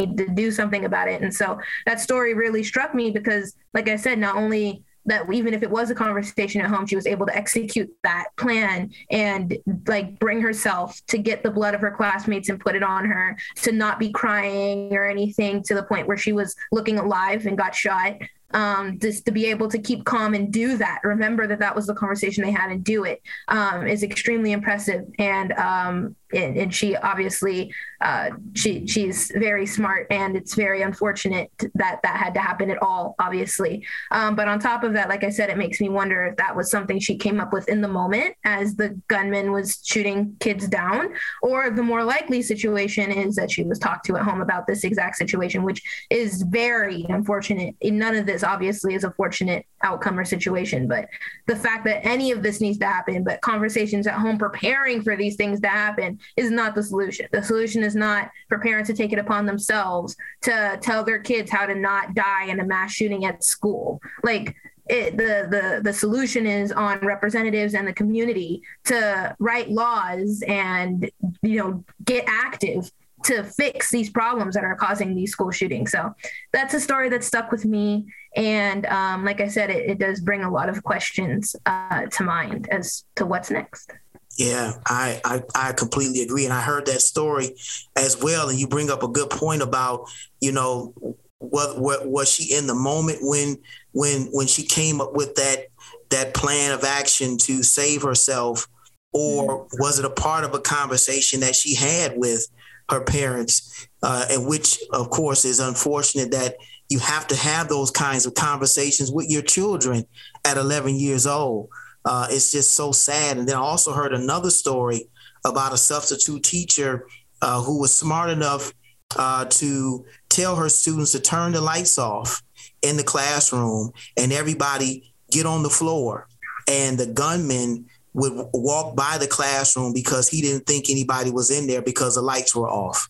To 0.00 0.06
do 0.06 0.50
something 0.50 0.86
about 0.86 1.06
it. 1.06 1.22
And 1.22 1.32
so 1.32 1.60
that 1.86 2.00
story 2.00 2.34
really 2.34 2.64
struck 2.64 2.96
me 2.96 3.12
because 3.12 3.54
like 3.74 3.88
i 3.88 3.94
said 3.94 4.18
not 4.18 4.34
only 4.34 4.82
that 5.06 5.32
even 5.32 5.54
if 5.54 5.62
it 5.62 5.70
was 5.70 5.90
a 5.90 5.94
conversation 5.94 6.60
at 6.60 6.70
home, 6.70 6.86
she 6.86 6.96
was 6.96 7.06
able 7.06 7.26
to 7.26 7.36
execute 7.36 7.90
that 8.02 8.26
plan 8.36 8.90
and 9.10 9.56
like 9.86 10.18
bring 10.18 10.40
herself 10.40 11.00
to 11.08 11.18
get 11.18 11.42
the 11.42 11.50
blood 11.50 11.74
of 11.74 11.80
her 11.80 11.90
classmates 11.90 12.48
and 12.48 12.60
put 12.60 12.74
it 12.74 12.82
on 12.82 13.04
her, 13.04 13.36
to 13.56 13.72
not 13.72 13.98
be 13.98 14.10
crying 14.10 14.94
or 14.94 15.04
anything 15.04 15.62
to 15.62 15.74
the 15.74 15.82
point 15.82 16.06
where 16.06 16.16
she 16.16 16.32
was 16.32 16.54
looking 16.72 16.98
alive 16.98 17.46
and 17.46 17.58
got 17.58 17.74
shot 17.74 18.16
um, 18.54 18.98
just 19.00 19.26
to 19.26 19.32
be 19.32 19.46
able 19.46 19.68
to 19.68 19.78
keep 19.78 20.04
calm 20.04 20.32
and 20.32 20.52
do 20.52 20.76
that, 20.76 21.00
remember 21.02 21.46
that 21.48 21.58
that 21.58 21.74
was 21.74 21.86
the 21.86 21.94
conversation 21.94 22.44
they 22.44 22.52
had 22.52 22.70
and 22.70 22.84
do 22.84 23.04
it 23.04 23.20
um, 23.48 23.86
is 23.86 24.02
extremely 24.02 24.52
impressive. 24.52 25.04
And, 25.18 25.52
um, 25.54 26.16
and, 26.34 26.56
and 26.56 26.74
she 26.74 26.96
obviously 26.96 27.72
uh, 28.00 28.30
she 28.54 28.86
she's 28.86 29.32
very 29.34 29.64
smart, 29.66 30.06
and 30.10 30.36
it's 30.36 30.54
very 30.54 30.82
unfortunate 30.82 31.50
that 31.74 32.00
that 32.02 32.16
had 32.16 32.34
to 32.34 32.40
happen 32.40 32.70
at 32.70 32.82
all, 32.82 33.14
obviously. 33.18 33.84
Um, 34.10 34.34
but 34.36 34.46
on 34.46 34.58
top 34.58 34.84
of 34.84 34.92
that, 34.92 35.08
like 35.08 35.24
I 35.24 35.30
said, 35.30 35.48
it 35.48 35.56
makes 35.56 35.80
me 35.80 35.88
wonder 35.88 36.26
if 36.26 36.36
that 36.36 36.54
was 36.54 36.70
something 36.70 36.98
she 36.98 37.16
came 37.16 37.40
up 37.40 37.52
with 37.52 37.68
in 37.68 37.80
the 37.80 37.88
moment 37.88 38.34
as 38.44 38.76
the 38.76 39.00
gunman 39.08 39.52
was 39.52 39.80
shooting 39.84 40.36
kids 40.40 40.68
down, 40.68 41.14
or 41.42 41.70
the 41.70 41.82
more 41.82 42.04
likely 42.04 42.42
situation 42.42 43.10
is 43.10 43.36
that 43.36 43.50
she 43.50 43.62
was 43.62 43.78
talked 43.78 44.04
to 44.06 44.16
at 44.16 44.22
home 44.22 44.42
about 44.42 44.66
this 44.66 44.84
exact 44.84 45.16
situation, 45.16 45.62
which 45.62 45.82
is 46.10 46.42
very 46.42 47.06
unfortunate. 47.08 47.74
None 47.82 48.16
of 48.16 48.26
this 48.26 48.44
obviously 48.44 48.94
is 48.94 49.04
a 49.04 49.10
fortunate 49.12 49.64
outcome 49.82 50.18
or 50.18 50.24
situation, 50.24 50.88
but 50.88 51.08
the 51.46 51.56
fact 51.56 51.84
that 51.84 52.04
any 52.04 52.32
of 52.32 52.42
this 52.42 52.60
needs 52.60 52.78
to 52.78 52.86
happen, 52.86 53.24
but 53.24 53.40
conversations 53.40 54.06
at 54.06 54.14
home 54.14 54.36
preparing 54.36 55.02
for 55.02 55.16
these 55.16 55.36
things 55.36 55.60
to 55.60 55.68
happen 55.68 56.18
is 56.36 56.50
not 56.50 56.74
the 56.74 56.82
solution. 56.82 57.26
The 57.32 57.42
solution 57.42 57.82
is 57.82 57.94
not 57.94 58.30
for 58.48 58.58
parents 58.58 58.88
to 58.88 58.96
take 58.96 59.12
it 59.12 59.18
upon 59.18 59.46
themselves 59.46 60.16
to 60.42 60.78
tell 60.80 61.04
their 61.04 61.20
kids 61.20 61.50
how 61.50 61.66
to 61.66 61.74
not 61.74 62.14
die 62.14 62.44
in 62.44 62.60
a 62.60 62.64
mass 62.64 62.92
shooting 62.92 63.24
at 63.24 63.44
school. 63.44 64.00
Like 64.22 64.54
it, 64.86 65.16
the 65.16 65.48
the 65.50 65.80
the 65.82 65.92
solution 65.92 66.46
is 66.46 66.70
on 66.70 66.98
representatives 67.00 67.74
and 67.74 67.88
the 67.88 67.92
community 67.92 68.62
to 68.84 69.34
write 69.38 69.70
laws 69.70 70.42
and 70.46 71.10
you 71.42 71.58
know 71.58 71.84
get 72.04 72.24
active 72.26 72.90
to 73.24 73.42
fix 73.42 73.90
these 73.90 74.10
problems 74.10 74.54
that 74.54 74.64
are 74.64 74.76
causing 74.76 75.14
these 75.14 75.32
school 75.32 75.50
shootings. 75.50 75.90
So 75.90 76.14
that's 76.52 76.74
a 76.74 76.80
story 76.80 77.08
that 77.08 77.24
stuck 77.24 77.50
with 77.50 77.64
me. 77.64 78.06
And 78.36 78.84
um, 78.86 79.24
like 79.24 79.40
I 79.40 79.48
said, 79.48 79.70
it, 79.70 79.88
it, 79.88 79.98
does 79.98 80.20
bring 80.20 80.42
a 80.42 80.50
lot 80.50 80.68
of 80.68 80.82
questions 80.82 81.56
uh, 81.64 82.04
to 82.04 82.22
mind 82.22 82.68
as 82.70 83.04
to 83.16 83.24
what's 83.24 83.50
next. 83.50 83.90
Yeah, 84.36 84.72
I, 84.86 85.20
I, 85.24 85.42
I 85.54 85.72
completely 85.72 86.22
agree, 86.22 86.44
and 86.44 86.52
I 86.52 86.60
heard 86.60 86.86
that 86.86 87.00
story 87.00 87.54
as 87.96 88.20
well. 88.20 88.48
And 88.48 88.58
you 88.58 88.66
bring 88.66 88.90
up 88.90 89.02
a 89.02 89.08
good 89.08 89.30
point 89.30 89.62
about 89.62 90.08
you 90.40 90.50
know 90.50 90.92
what 91.38 91.80
what 91.80 92.06
was 92.06 92.32
she 92.32 92.56
in 92.56 92.66
the 92.66 92.74
moment 92.74 93.18
when 93.20 93.58
when 93.92 94.22
when 94.32 94.46
she 94.46 94.64
came 94.64 95.00
up 95.00 95.14
with 95.14 95.36
that 95.36 95.66
that 96.10 96.34
plan 96.34 96.72
of 96.72 96.84
action 96.84 97.38
to 97.38 97.62
save 97.62 98.02
herself, 98.02 98.66
or 99.12 99.66
mm-hmm. 99.66 99.76
was 99.78 99.98
it 99.98 100.04
a 100.04 100.10
part 100.10 100.44
of 100.44 100.54
a 100.54 100.60
conversation 100.60 101.40
that 101.40 101.54
she 101.54 101.74
had 101.74 102.16
with 102.16 102.48
her 102.90 103.02
parents, 103.02 103.88
uh, 104.02 104.26
and 104.30 104.46
which, 104.46 104.78
of 104.92 105.10
course, 105.10 105.44
is 105.44 105.60
unfortunate 105.60 106.30
that 106.32 106.56
you 106.88 106.98
have 106.98 107.26
to 107.28 107.36
have 107.36 107.68
those 107.68 107.90
kinds 107.90 108.26
of 108.26 108.34
conversations 108.34 109.10
with 109.10 109.30
your 109.30 109.42
children 109.42 110.04
at 110.44 110.56
11 110.56 110.96
years 110.96 111.26
old. 111.26 111.68
Uh, 112.04 112.26
it's 112.30 112.52
just 112.52 112.74
so 112.74 112.92
sad. 112.92 113.38
And 113.38 113.48
then 113.48 113.56
I 113.56 113.60
also 113.60 113.92
heard 113.92 114.12
another 114.12 114.50
story 114.50 115.08
about 115.44 115.72
a 115.72 115.78
substitute 115.78 116.42
teacher 116.42 117.06
uh, 117.42 117.62
who 117.62 117.80
was 117.80 117.94
smart 117.94 118.30
enough 118.30 118.72
uh, 119.16 119.44
to 119.46 120.04
tell 120.28 120.56
her 120.56 120.68
students 120.68 121.12
to 121.12 121.20
turn 121.20 121.52
the 121.52 121.60
lights 121.60 121.98
off 121.98 122.42
in 122.82 122.96
the 122.96 123.04
classroom 123.04 123.92
and 124.16 124.32
everybody 124.32 125.12
get 125.30 125.46
on 125.46 125.62
the 125.62 125.70
floor. 125.70 126.26
And 126.68 126.98
the 126.98 127.06
gunman 127.06 127.86
would 128.14 128.48
walk 128.52 128.96
by 128.96 129.18
the 129.18 129.26
classroom 129.26 129.92
because 129.92 130.28
he 130.28 130.40
didn't 130.40 130.66
think 130.66 130.88
anybody 130.88 131.30
was 131.30 131.50
in 131.50 131.66
there 131.66 131.82
because 131.82 132.14
the 132.14 132.22
lights 132.22 132.54
were 132.54 132.70
off, 132.70 133.08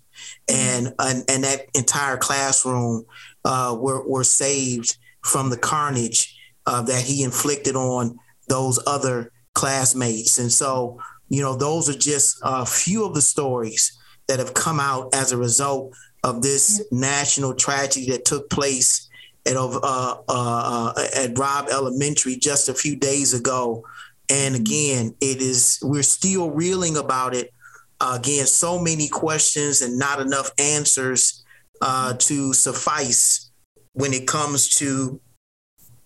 and 0.49 0.93
and, 0.99 1.25
and 1.29 1.45
that 1.45 1.67
entire 1.75 2.17
classroom 2.17 3.05
uh, 3.45 3.77
were 3.79 4.07
were 4.09 4.25
saved 4.25 4.97
from 5.23 5.51
the 5.51 5.59
carnage 5.59 6.37
uh, 6.67 6.83
that 6.83 7.03
he 7.03 7.23
inflicted 7.23 7.77
on 7.77 8.19
those 8.49 8.79
other 8.87 9.33
classmates. 9.55 10.39
And 10.39 10.53
so, 10.53 11.01
you 11.29 11.43
know, 11.43 11.57
those 11.57 11.89
are 11.89 11.99
just 11.99 12.39
a 12.43 12.67
few 12.67 13.05
of 13.05 13.15
the 13.15 13.23
stories 13.23 13.99
that 14.29 14.39
have 14.39 14.55
come 14.55 14.81
out 14.81 15.15
as 15.15 15.33
a 15.33 15.37
result 15.37 15.95
of 16.23 16.43
this 16.43 16.83
national 16.91 17.55
tragedy 17.55 18.11
that 18.11 18.25
took 18.25 18.49
place 18.51 19.09
at 19.47 19.57
uh, 19.57 19.69
uh, 19.83 20.23
uh, 20.29 20.93
at 21.17 21.39
Robb 21.39 21.69
Elementary 21.71 22.37
just 22.37 22.69
a 22.69 22.75
few 22.75 22.97
days 22.97 23.35
ago. 23.35 23.85
And 24.31 24.57
again, 24.57 25.15
it 25.21 25.43
is 25.43 25.79
we're 25.83 26.03
still 26.03 26.51
reeling 26.51 26.97
about 26.97 27.35
it. 27.35 27.53
Uh, 28.01 28.17
again, 28.19 28.47
so 28.47 28.79
many 28.79 29.09
questions 29.09 29.83
and 29.83 29.99
not 29.99 30.21
enough 30.21 30.51
answers 30.59 31.45
uh, 31.83 32.15
to 32.15 32.53
suffice 32.55 33.51
when 33.93 34.13
it 34.13 34.27
comes 34.27 34.77
to 34.77 35.21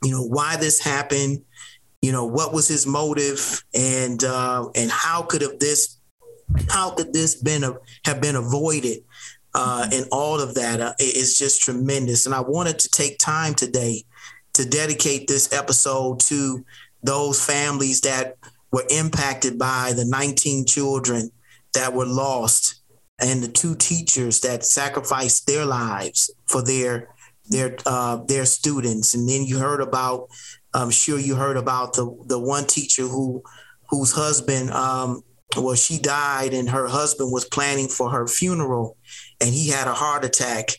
you 0.02 0.10
know 0.10 0.24
why 0.24 0.56
this 0.56 0.80
happened. 0.80 1.44
You 2.02 2.12
know 2.12 2.26
what 2.26 2.52
was 2.52 2.68
his 2.68 2.86
motive, 2.86 3.64
and 3.74 4.22
uh, 4.22 4.68
and 4.74 4.90
how 4.90 5.22
could 5.22 5.42
have 5.42 5.58
this 5.58 5.98
how 6.70 6.90
could 6.90 7.12
this 7.12 7.34
been 7.34 7.64
a, 7.64 7.74
have 8.04 8.20
been 8.20 8.36
avoided? 8.36 8.98
Uh, 9.54 9.88
and 9.92 10.06
all 10.12 10.40
of 10.40 10.54
that 10.54 10.80
uh, 10.80 10.92
is 11.00 11.38
just 11.38 11.62
tremendous. 11.62 12.26
And 12.26 12.34
I 12.34 12.40
wanted 12.40 12.78
to 12.80 12.88
take 12.90 13.18
time 13.18 13.54
today 13.54 14.04
to 14.52 14.64
dedicate 14.64 15.26
this 15.26 15.52
episode 15.52 16.20
to 16.20 16.64
those 17.02 17.44
families 17.44 18.02
that 18.02 18.36
were 18.70 18.84
impacted 18.90 19.58
by 19.58 19.92
the 19.96 20.04
19 20.04 20.66
children 20.66 21.30
that 21.74 21.92
were 21.92 22.06
lost 22.06 22.82
and 23.20 23.42
the 23.42 23.48
two 23.48 23.74
teachers 23.74 24.40
that 24.40 24.64
sacrificed 24.64 25.46
their 25.46 25.64
lives 25.64 26.30
for 26.46 26.62
their 26.62 27.14
their 27.50 27.76
uh, 27.86 28.16
their 28.26 28.44
students 28.44 29.14
and 29.14 29.28
then 29.28 29.44
you 29.44 29.58
heard 29.58 29.80
about 29.80 30.28
I'm 30.78 30.90
sure 30.90 31.18
you 31.18 31.34
heard 31.34 31.56
about 31.56 31.94
the 31.94 32.14
the 32.26 32.38
one 32.38 32.66
teacher 32.66 33.02
who 33.02 33.42
whose 33.90 34.12
husband 34.12 34.70
um, 34.70 35.22
well 35.56 35.74
she 35.74 35.98
died 35.98 36.54
and 36.54 36.68
her 36.70 36.88
husband 36.88 37.32
was 37.32 37.44
planning 37.44 37.88
for 37.88 38.10
her 38.10 38.26
funeral 38.26 38.96
and 39.40 39.50
he 39.50 39.70
had 39.70 39.88
a 39.88 39.94
heart 39.94 40.24
attack 40.24 40.70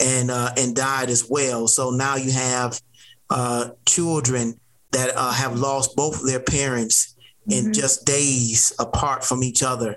and 0.00 0.30
uh, 0.30 0.50
and 0.56 0.76
died 0.76 1.08
as 1.10 1.26
well 1.28 1.66
so 1.66 1.90
now 1.90 2.16
you 2.16 2.30
have 2.30 2.80
uh, 3.30 3.70
children 3.86 4.58
that 4.92 5.10
uh, 5.16 5.32
have 5.32 5.58
lost 5.58 5.96
both 5.96 6.20
of 6.20 6.26
their 6.26 6.40
parents 6.40 7.14
mm-hmm. 7.48 7.66
in 7.66 7.72
just 7.72 8.04
days 8.04 8.72
apart 8.78 9.24
from 9.24 9.42
each 9.42 9.62
other. 9.62 9.96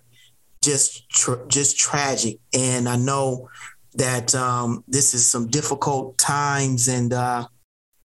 Just, 0.63 1.09
tra- 1.09 1.47
just 1.47 1.77
tragic. 1.79 2.37
And 2.53 2.87
I 2.87 2.95
know 2.95 3.49
that 3.95 4.35
um, 4.35 4.83
this 4.87 5.13
is 5.13 5.29
some 5.29 5.47
difficult 5.47 6.17
times, 6.17 6.87
and 6.87 7.11
uh, 7.11 7.47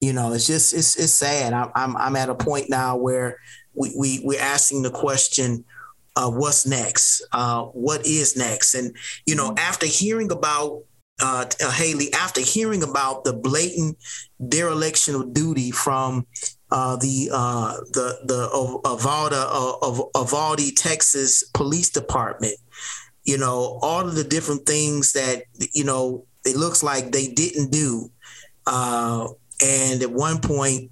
you 0.02 0.14
know, 0.14 0.34
it's 0.34 0.48
just 0.48 0.74
it's 0.74 0.96
it's 0.96 1.12
sad. 1.12 1.54
i'm 1.54 1.72
I'm 1.76 1.98
I'm 1.98 2.16
at 2.16 2.30
a 2.30 2.36
point 2.36 2.70
now 2.70 2.96
where 2.96 3.38
we, 3.74 3.94
we 3.98 4.22
we're 4.24 4.40
asking 4.40 4.84
the 4.84 4.92
question, 4.92 5.66
uh, 6.16 6.30
what's 6.30 6.66
next? 6.66 7.26
Uh, 7.32 7.64
what 7.66 8.06
is 8.06 8.38
next? 8.38 8.76
And 8.76 8.96
you 9.26 9.36
know, 9.36 9.50
mm-hmm. 9.50 9.60
after 9.60 9.86
hearing 9.86 10.32
about 10.32 10.84
uh, 11.22 11.46
uh, 11.62 11.72
Haley, 11.72 12.14
after 12.14 12.40
hearing 12.40 12.82
about 12.82 13.26
the 13.26 13.34
blatant 13.34 13.98
dereliction 14.48 15.16
of 15.16 15.34
duty 15.34 15.72
from 15.72 16.26
uh, 16.72 16.96
the 16.96 17.30
uh, 17.34 17.78
the 17.92 18.20
the 18.24 18.50
Uvalde 18.86 19.34
uh, 19.34 20.20
Uvalde, 20.20 20.76
Texas 20.78 21.44
Police 21.54 21.90
Department. 21.90 22.56
You 23.26 23.38
know, 23.38 23.80
all 23.82 24.08
of 24.08 24.16
the 24.16 24.24
different 24.24 24.66
things 24.66 25.12
that 25.14 25.44
you 25.74 25.84
know 25.84 26.26
it 26.46 26.56
looks 26.56 26.84
like 26.84 27.12
they 27.12 27.28
didn't 27.28 27.72
do. 27.72 28.10
And 29.64 30.02
at 30.02 30.12
one 30.12 30.40
point, 30.40 30.92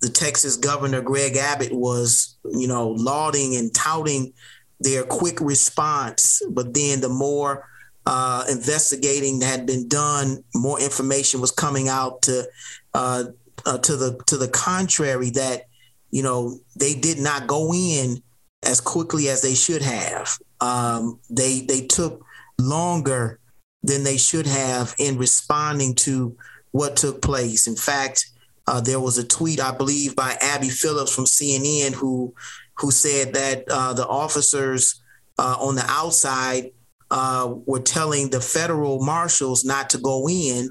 the 0.00 0.08
Texas 0.08 0.56
Governor 0.56 1.02
Greg 1.02 1.36
Abbott 1.36 1.72
was, 1.72 2.38
you 2.44 2.68
know, 2.68 2.90
lauding 2.90 3.56
and 3.56 3.74
touting 3.74 4.32
their 4.80 5.02
quick 5.04 5.40
response. 5.40 6.42
But 6.50 6.74
then 6.74 7.00
the 7.00 7.08
more 7.08 7.68
uh, 8.06 8.44
investigating 8.48 9.40
had 9.40 9.66
been 9.66 9.88
done, 9.88 10.44
more 10.54 10.80
information 10.80 11.40
was 11.40 11.50
coming 11.50 11.88
out 11.88 12.22
to 12.22 12.48
uh, 12.94 13.24
uh, 13.66 13.78
to 13.78 13.96
the 13.96 14.20
to 14.26 14.36
the 14.36 14.48
contrary 14.48 15.30
that 15.30 15.64
you 16.10 16.22
know 16.22 16.58
they 16.78 16.94
did 16.94 17.18
not 17.18 17.46
go 17.46 17.72
in 17.74 18.22
as 18.62 18.80
quickly 18.80 19.28
as 19.28 19.42
they 19.42 19.54
should 19.54 19.82
have. 19.82 20.38
Um, 20.60 21.20
they 21.28 21.60
they 21.60 21.86
took 21.86 22.24
longer 22.58 23.40
than 23.82 24.04
they 24.04 24.16
should 24.16 24.46
have 24.46 24.94
in 24.98 25.18
responding 25.18 25.94
to 25.94 26.36
what 26.72 26.96
took 26.96 27.22
place. 27.22 27.66
In 27.66 27.76
fact, 27.76 28.26
uh, 28.66 28.80
there 28.80 29.00
was 29.00 29.18
a 29.18 29.26
tweet 29.26 29.60
I 29.60 29.72
believe 29.72 30.14
by 30.14 30.36
Abby 30.40 30.68
Phillips 30.68 31.14
from 31.14 31.24
CNN 31.24 31.94
who 31.94 32.34
who 32.76 32.90
said 32.90 33.34
that 33.34 33.64
uh, 33.70 33.92
the 33.92 34.06
officers 34.06 35.02
uh, 35.38 35.56
on 35.58 35.74
the 35.74 35.84
outside 35.88 36.70
uh, 37.10 37.54
were 37.66 37.80
telling 37.80 38.30
the 38.30 38.40
federal 38.40 39.02
marshals 39.02 39.64
not 39.64 39.90
to 39.90 39.98
go 39.98 40.28
in 40.28 40.70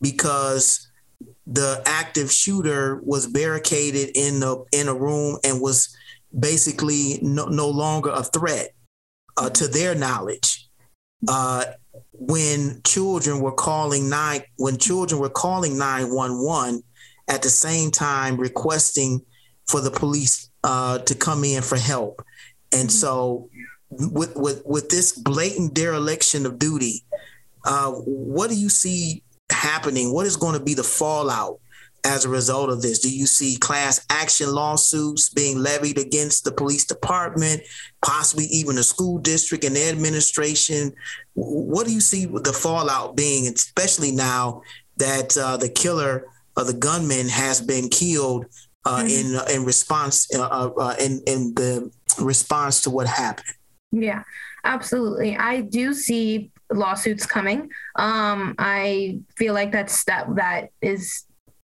because 0.00 0.90
the 1.46 1.82
active 1.84 2.32
shooter 2.32 3.00
was 3.04 3.26
barricaded 3.26 4.10
in 4.16 4.40
the 4.40 4.64
in 4.72 4.88
a 4.88 4.94
room 4.94 5.38
and 5.44 5.60
was 5.60 5.94
basically 6.38 7.18
no, 7.22 7.44
no 7.44 7.68
longer 7.68 8.10
a 8.10 8.22
threat 8.22 8.70
uh, 9.36 9.50
to 9.50 9.68
their 9.68 9.94
knowledge. 9.94 10.68
When 12.12 12.80
children 12.84 13.40
were 13.40 13.52
calling 13.52 14.08
nine, 14.08 14.42
when 14.56 14.78
children 14.78 15.20
were 15.20 15.30
calling 15.30 15.78
nine 15.78 16.14
one 16.14 16.42
one, 16.42 16.82
at 17.28 17.42
the 17.42 17.50
same 17.50 17.90
time 17.90 18.36
requesting 18.36 19.20
for 19.66 19.80
the 19.80 19.90
police 19.90 20.50
uh, 20.62 20.98
to 20.98 21.14
come 21.14 21.44
in 21.44 21.62
for 21.62 21.76
help, 21.76 22.22
and 22.72 22.90
so 22.90 23.48
with 23.90 24.34
with 24.36 24.62
with 24.64 24.88
this 24.88 25.12
blatant 25.12 25.74
dereliction 25.74 26.46
of 26.46 26.58
duty, 26.58 27.04
uh, 27.64 27.92
what 27.92 28.50
do 28.50 28.56
you 28.56 28.68
see 28.68 29.22
happening? 29.50 30.12
What 30.12 30.26
is 30.26 30.36
going 30.36 30.58
to 30.58 30.64
be 30.64 30.74
the 30.74 30.84
fallout 30.84 31.60
as 32.04 32.24
a 32.24 32.28
result 32.28 32.70
of 32.70 32.82
this? 32.82 32.98
Do 32.98 33.14
you 33.14 33.26
see 33.26 33.56
class 33.56 34.04
action 34.10 34.52
lawsuits 34.52 35.30
being 35.30 35.58
levied 35.58 35.98
against 35.98 36.44
the 36.44 36.52
police 36.52 36.84
department, 36.84 37.62
possibly 38.02 38.44
even 38.46 38.76
the 38.76 38.82
school 38.82 39.18
district 39.18 39.64
and 39.64 39.74
the 39.74 39.88
administration? 39.88 40.92
What 41.34 41.86
do 41.86 41.92
you 41.92 42.00
see 42.00 42.26
the 42.26 42.52
fallout 42.52 43.16
being, 43.16 43.52
especially 43.52 44.12
now 44.12 44.62
that 44.98 45.36
uh, 45.36 45.56
the 45.56 45.68
killer 45.68 46.26
or 46.56 46.64
the 46.64 46.74
gunman 46.74 47.28
has 47.28 47.60
been 47.60 47.88
killed 47.88 48.46
uh, 48.84 48.98
mm-hmm. 48.98 49.08
in 49.08 49.36
uh, 49.36 49.44
in 49.50 49.64
response 49.64 50.28
uh, 50.34 50.70
uh, 50.76 50.94
in 51.00 51.22
in 51.26 51.54
the 51.54 51.90
response 52.20 52.82
to 52.82 52.90
what 52.90 53.06
happened? 53.06 53.56
Yeah, 53.92 54.22
absolutely. 54.64 55.36
I 55.36 55.62
do 55.62 55.94
see 55.94 56.50
lawsuits 56.70 57.26
coming. 57.26 57.70
Um, 57.96 58.54
I 58.58 59.20
feel 59.36 59.54
like 59.54 59.72
that's 59.72 60.04
that 60.04 60.34
that 60.36 60.70
is 60.82 61.24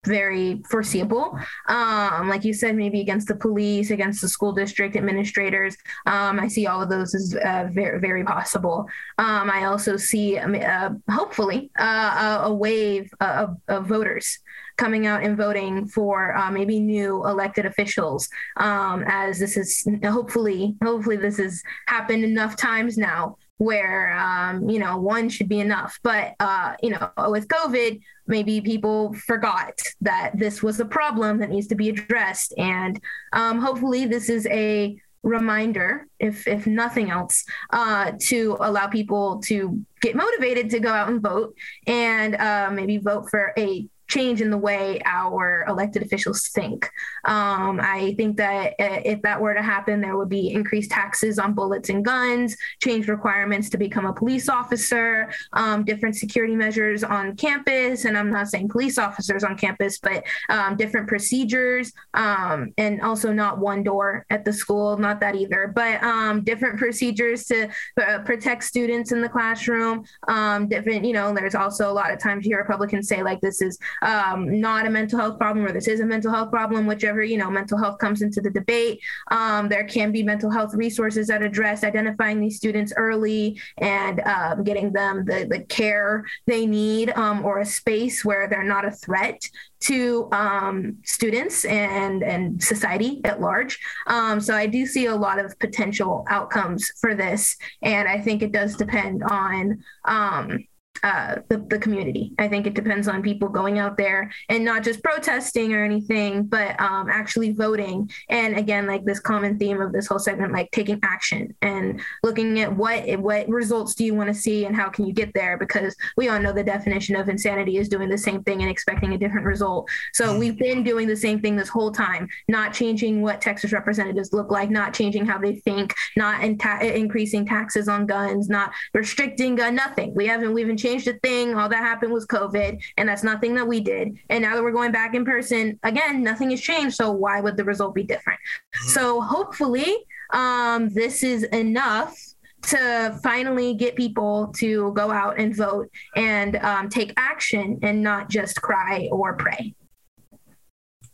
very 0.06 0.62
foreseeable. 0.70 1.38
Um, 1.68 2.30
like 2.30 2.44
you 2.44 2.54
said, 2.54 2.76
maybe 2.76 3.02
against 3.02 3.28
the 3.28 3.36
police, 3.36 3.92
against 3.92 4.22
the 4.22 4.28
school 4.28 4.52
district 4.52 4.96
administrators. 4.96 5.76
Um, 6.06 6.40
I 6.40 6.48
see 6.48 6.68
all 6.68 6.82
of 6.82 6.90
those 6.90 7.14
as 7.16 7.36
uh, 7.36 7.68
very, 7.72 8.00
very 8.00 8.24
possible. 8.24 8.88
Um, 9.18 9.50
I 9.50 9.66
also 9.66 9.98
see, 9.98 10.38
uh, 10.38 10.90
hopefully, 11.10 11.72
uh, 11.78 12.42
a, 12.46 12.54
wave 12.54 13.12
of, 13.20 13.58
of, 13.68 13.86
voters 13.86 14.40
coming 14.78 15.08
out 15.08 15.24
and 15.24 15.38
voting 15.38 15.88
for 15.88 16.36
uh, 16.36 16.50
maybe 16.50 16.80
new 16.80 17.26
elected 17.26 17.66
officials. 17.66 18.30
Um, 18.58 19.04
as 19.08 19.40
this 19.40 19.58
is 19.58 19.88
hopefully, 20.04 20.76
hopefully, 20.84 21.18
this 21.18 21.38
has 21.38 21.62
happened 21.88 22.24
enough 22.24 22.56
times 22.56 22.98
now 22.98 23.38
where 23.58 24.18
um, 24.18 24.70
you 24.70 24.80
know 24.80 24.98
one 24.98 25.30
should 25.30 25.48
be 25.48 25.60
enough 25.60 26.00
but 26.04 26.36
uh, 26.40 26.74
you 26.84 26.90
know 26.90 27.10
with 27.30 27.48
covid 27.48 28.02
maybe 28.28 28.62
people 28.62 29.14
forgot 29.14 29.80
that 30.02 30.32
this 30.36 30.64
was 30.64 30.80
a 30.80 30.86
problem 30.86 31.40
that 31.40 31.50
needs 31.50 31.68
to 31.68 31.76
be 31.76 31.90
addressed. 31.90 32.54
And 32.58 33.00
um, 33.34 33.60
hopefully 33.60 34.06
this 34.06 34.30
is 34.30 34.48
a 34.48 35.00
reminder 35.24 36.08
if 36.20 36.48
if 36.48 36.68
nothing 36.68 37.10
else 37.10 37.44
uh, 37.72 38.12
to 38.20 38.58
allow 38.62 38.88
people 38.88 39.40
to 39.40 39.84
get 40.02 40.16
motivated 40.16 40.70
to 40.70 40.80
go 40.80 40.90
out 40.90 41.10
and 41.10 41.22
vote 41.22 41.56
and 41.88 42.36
uh, 42.36 42.70
maybe 42.72 42.98
vote 42.98 43.30
for 43.30 43.52
a 43.58 43.88
change 44.08 44.42
in 44.42 44.50
the 44.50 44.58
way 44.58 45.02
our 45.06 45.66
elected 45.68 46.04
officials 46.04 46.48
think. 46.50 46.90
Um, 47.24 47.80
I 47.82 48.14
think 48.18 48.38
that 48.38 48.74
uh, 48.80 49.02
if 49.04 49.22
that 49.24 49.40
were 49.40 49.54
to 49.54 49.62
happen, 49.62 50.02
there 50.02 50.18
would 50.18 50.30
be 50.30 50.52
increased 50.52 50.92
taxes 50.92 51.40
on 51.40 51.54
bullets 51.54 51.90
and 51.90 52.04
guns, 52.04 52.56
change 52.82 53.08
requirements 53.08 53.70
to 53.70 53.78
become 53.78 54.06
a 54.06 54.14
police 54.14 54.50
officer, 54.50 55.32
um, 55.54 55.84
different 55.84 56.16
security 56.16 56.56
measures 56.56 57.04
on 57.04 57.36
campus. 57.36 58.06
And 58.06 58.18
I'm 58.18 58.32
not 58.32 58.48
saying 58.48 58.70
police 58.70 58.98
officers 58.98 59.44
on 59.44 59.58
campus, 59.58 60.00
but 60.00 60.24
um, 60.50 60.76
different 60.76 61.08
procedures, 61.08 61.92
um, 62.14 62.74
and 62.78 63.02
also 63.02 63.32
not 63.32 63.60
one 63.60 63.84
door 63.84 64.26
at 64.30 64.46
the 64.46 64.54
school, 64.54 64.98
not 64.98 65.20
that 65.22 65.36
either, 65.36 65.72
but 65.74 66.04
um, 66.04 66.44
different 66.44 66.78
procedures 66.78 67.46
to 67.46 67.70
uh, 68.02 68.20
protect 68.20 68.64
students 68.64 69.12
in 69.12 69.22
the 69.22 69.30
classroom. 69.30 70.04
Um, 70.28 70.68
different, 70.68 71.06
you 71.06 71.14
know, 71.14 71.34
there's 71.34 71.56
also 71.56 71.92
a 71.92 71.94
lot 71.94 72.12
of 72.12 72.20
times 72.20 72.46
here 72.46 72.58
Republicans 72.58 73.08
say 73.08 73.24
like 73.24 73.42
this 73.42 73.62
is 73.62 73.78
um, 74.02 74.60
not 74.60 74.86
a 74.86 74.90
mental 74.90 75.20
health 75.20 75.40
problem 75.40 75.66
or 75.66 75.72
this 75.72 75.88
is 75.88 76.00
a 76.00 76.06
mental 76.06 76.32
health 76.32 76.52
problem, 76.52 76.86
whichever, 76.86 77.24
you 77.24 77.38
know, 77.38 77.50
mental 77.50 77.78
health 77.78 77.98
comes 78.00 78.22
into 78.22 78.42
the 78.42 78.50
debate. 78.50 79.02
Um, 79.32 79.70
there 79.70 79.86
can 79.86 80.12
be 80.12 80.24
mental 80.24 80.50
health 80.50 80.74
resources 80.74 81.28
that 81.28 81.42
address 81.42 81.84
identifying 81.84 82.40
these 82.40 82.58
students 82.58 82.94
early 82.98 83.60
and 83.78 84.22
um, 84.22 84.64
getting 84.64 84.92
them 84.92 85.26
the, 85.26 85.48
the 85.50 85.60
care 85.66 86.26
they 86.48 86.66
need 86.66 87.10
um, 87.12 87.46
or 87.46 87.60
a 87.60 87.66
space 87.66 88.24
where 88.24 88.48
they're 88.48 88.64
not 88.64 88.86
a 88.86 88.92
threat 88.92 89.42
to 89.82 90.28
um, 90.32 90.98
students 91.04 91.64
and 91.66 92.24
and 92.24 92.62
society 92.64 93.22
at 93.24 93.40
large. 93.40 93.80
Um, 94.08 94.40
so 94.40 94.56
I 94.56 94.66
do 94.66 94.86
see 94.86 95.06
a 95.06 95.16
lot 95.16 95.40
of 95.40 95.58
potential 95.60 96.26
outcomes 96.30 96.92
for 97.00 97.14
this, 97.14 97.56
and 97.82 98.08
I 98.08 98.20
think 98.20 98.42
it 98.42 98.52
does 98.52 98.76
depend 98.76 99.24
on 99.24 99.84
um, 100.06 100.66
uh, 101.06 101.36
the, 101.50 101.64
the 101.70 101.78
community. 101.78 102.34
I 102.40 102.48
think 102.48 102.66
it 102.66 102.74
depends 102.74 103.08
on 103.08 103.22
people 103.22 103.48
going 103.48 103.78
out 103.78 103.96
there 103.96 104.32
and 104.50 104.66
not 104.66 104.84
just 104.84 105.04
protesting 105.04 105.72
or 105.72 105.86
anything, 105.86 106.46
but 106.46 106.82
um, 106.82 107.10
actually 107.12 107.52
voting. 107.52 108.10
And 108.30 108.58
again, 108.58 108.88
like 108.88 109.06
this 109.06 109.20
common 109.20 109.60
theme 109.60 109.80
of 109.82 109.94
this 109.94 110.08
whole 110.08 110.18
segment, 110.18 110.52
like 110.52 110.72
taking 110.72 111.00
action 111.04 111.56
and 111.62 112.02
looking 112.24 112.60
at 112.60 112.76
what 112.76 113.04
what 113.20 113.48
results 113.48 113.94
do 113.94 114.04
you 114.04 114.16
want 114.16 114.30
to 114.30 114.34
see 114.34 114.66
and 114.66 114.76
how 114.76 114.90
can 114.90 115.06
you 115.06 115.14
get 115.14 115.32
there? 115.36 115.60
Because 115.60 115.96
we 116.18 116.28
all 116.28 116.40
know 116.40 116.52
the 116.52 116.64
definition 116.64 117.16
of 117.16 117.30
insanity 117.30 117.78
is 117.78 117.88
doing 117.88 118.10
the 118.10 118.18
same 118.18 118.42
thing 118.42 118.64
and 118.64 118.72
expecting 118.72 119.14
a 119.14 119.18
different 119.20 119.46
result. 119.46 119.88
So 120.14 120.30
mm-hmm. 120.30 120.40
we've 120.40 120.58
been 120.58 120.84
doing 120.84 121.08
the 121.08 121.16
same 121.16 121.40
thing 121.40 121.56
this 121.56 121.70
whole 121.70 121.92
time, 121.92 122.28
not 122.48 122.74
changing 122.74 123.22
what 123.22 123.42
Texas 123.42 123.72
representatives 123.72 124.34
look 124.34 124.50
like, 124.50 124.72
not 124.72 124.96
changing 124.96 125.28
how 125.28 125.38
they 125.38 125.58
think, 125.58 125.94
not 126.18 126.44
in 126.44 126.58
ta- 126.58 126.80
increasing 126.80 127.46
taxes 127.46 127.88
on 127.88 128.08
guns, 128.08 128.50
not 128.50 128.72
restricting 128.96 129.54
gun, 129.54 129.76
nothing. 129.76 130.16
We 130.16 130.26
haven't 130.26 130.52
we 130.52 130.62
haven't 130.62 130.78
changed 130.78 130.95
a 131.08 131.14
thing. 131.20 131.56
All 131.56 131.70
that 131.70 131.84
happened 131.84 132.12
was 132.12 132.26
COVID, 132.26 132.82
and 132.98 133.08
that's 133.08 133.24
nothing 133.24 133.56
that 133.56 133.68
we 133.68 133.80
did. 133.80 134.18
And 134.30 134.42
now 134.42 134.56
that 134.56 134.64
we're 134.64 134.72
going 134.72 134.92
back 134.92 135.16
in 135.16 135.26
person, 135.26 135.80
again, 135.84 136.24
nothing 136.24 136.50
has 136.52 136.62
changed. 136.62 136.96
So 136.96 137.12
why 137.12 137.42
would 137.42 137.58
the 137.58 137.64
result 137.64 137.94
be 137.96 138.04
different? 138.04 138.40
Mm-hmm. 138.40 138.90
So 138.90 139.22
hopefully, 139.22 139.96
um, 140.34 140.90
this 140.90 141.24
is 141.24 141.44
enough 141.44 142.18
to 142.64 143.20
finally 143.22 143.76
get 143.76 143.96
people 143.96 144.48
to 144.58 144.92
go 144.94 145.12
out 145.12 145.40
and 145.40 145.56
vote 145.56 145.90
and 146.16 146.56
um, 146.58 146.90
take 146.90 147.14
action 147.18 147.80
and 147.84 148.02
not 148.02 148.30
just 148.30 148.62
cry 148.62 149.08
or 149.12 149.36
pray. 149.36 149.76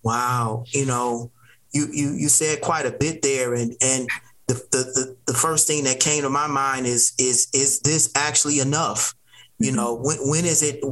Wow, 0.03 0.63
you 0.67 0.85
know, 0.85 1.31
you 1.73 1.87
you 1.91 2.13
you 2.13 2.29
said 2.29 2.61
quite 2.61 2.85
a 2.85 2.91
bit 2.91 3.21
there, 3.21 3.53
and 3.53 3.75
and 3.81 4.09
the, 4.47 4.55
the 4.71 4.77
the 4.77 5.17
the 5.27 5.33
first 5.33 5.67
thing 5.67 5.83
that 5.83 5.99
came 5.99 6.23
to 6.23 6.29
my 6.29 6.47
mind 6.47 6.87
is 6.87 7.13
is 7.19 7.47
is 7.53 7.79
this 7.81 8.11
actually 8.15 8.59
enough? 8.59 9.13
You 9.61 9.71
know, 9.71 9.95
when, 9.95 10.17
when 10.29 10.45
is 10.45 10.63
it 10.63 10.83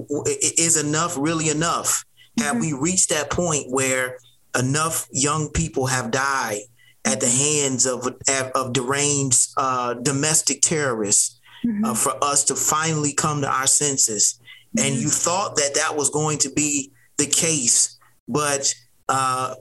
is 0.59 0.77
enough 0.77 1.17
really 1.17 1.49
enough? 1.49 2.05
Mm-hmm. 2.39 2.43
Have 2.43 2.59
we 2.59 2.73
reached 2.73 3.09
that 3.09 3.29
point 3.29 3.65
where 3.69 4.17
enough 4.57 5.07
young 5.11 5.49
people 5.49 5.87
have 5.87 6.11
died 6.11 6.61
at 7.05 7.19
the 7.19 7.29
hands 7.29 7.85
of 7.85 8.07
of 8.53 8.73
deranged 8.73 9.49
uh, 9.57 9.95
domestic 9.95 10.61
terrorists 10.61 11.39
mm-hmm. 11.65 11.85
uh, 11.85 11.95
for 11.95 12.13
us 12.23 12.43
to 12.45 12.55
finally 12.55 13.13
come 13.13 13.41
to 13.41 13.49
our 13.49 13.67
senses? 13.67 14.39
Mm-hmm. 14.77 14.85
And 14.85 14.95
you 15.01 15.09
thought 15.09 15.55
that 15.55 15.73
that 15.75 15.95
was 15.95 16.11
going 16.11 16.37
to 16.39 16.49
be 16.51 16.91
the 17.17 17.25
case, 17.25 17.97
but 18.27 18.73
uh, 19.09 19.55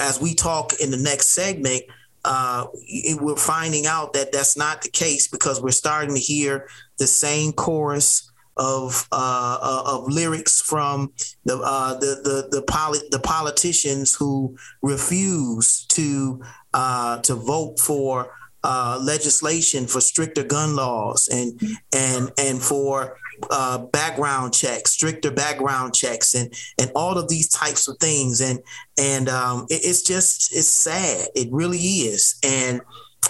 as 0.00 0.20
we 0.20 0.34
talk 0.34 0.72
in 0.80 0.90
the 0.90 0.96
next 0.96 1.28
segment, 1.28 1.82
uh, 2.24 2.66
we're 3.20 3.36
finding 3.36 3.86
out 3.86 4.14
that 4.14 4.32
that's 4.32 4.56
not 4.56 4.82
the 4.82 4.88
case 4.88 5.28
because 5.28 5.60
we're 5.60 5.70
starting 5.70 6.14
to 6.14 6.20
hear 6.20 6.68
the 6.98 7.06
same 7.06 7.52
chorus 7.52 8.32
of 8.56 9.06
uh, 9.12 9.58
uh, 9.60 9.82
of 9.86 10.08
lyrics 10.08 10.60
from 10.60 11.12
the 11.44 11.58
uh, 11.58 11.94
the 11.94 12.20
the 12.22 12.48
the, 12.50 12.62
poli- 12.62 13.08
the 13.10 13.18
politicians 13.18 14.14
who 14.14 14.56
refuse 14.82 15.84
to 15.86 16.42
uh, 16.74 17.18
to 17.20 17.34
vote 17.34 17.78
for 17.78 18.32
uh, 18.64 18.98
legislation 19.02 19.86
for 19.86 20.00
stricter 20.00 20.42
gun 20.42 20.74
laws 20.74 21.28
and 21.28 21.60
and 21.94 22.32
and 22.38 22.62
for 22.62 23.16
uh, 23.50 23.78
background 23.78 24.54
checks, 24.54 24.92
stricter 24.92 25.30
background 25.30 25.94
checks, 25.94 26.34
and 26.34 26.52
and 26.80 26.90
all 26.94 27.18
of 27.18 27.28
these 27.28 27.48
types 27.48 27.86
of 27.88 27.96
things. 27.98 28.40
And 28.40 28.60
and 28.98 29.28
um, 29.28 29.66
it, 29.70 29.82
it's 29.84 30.02
just 30.02 30.54
it's 30.54 30.68
sad. 30.68 31.28
It 31.34 31.48
really 31.52 31.78
is. 31.78 32.38
And 32.42 32.80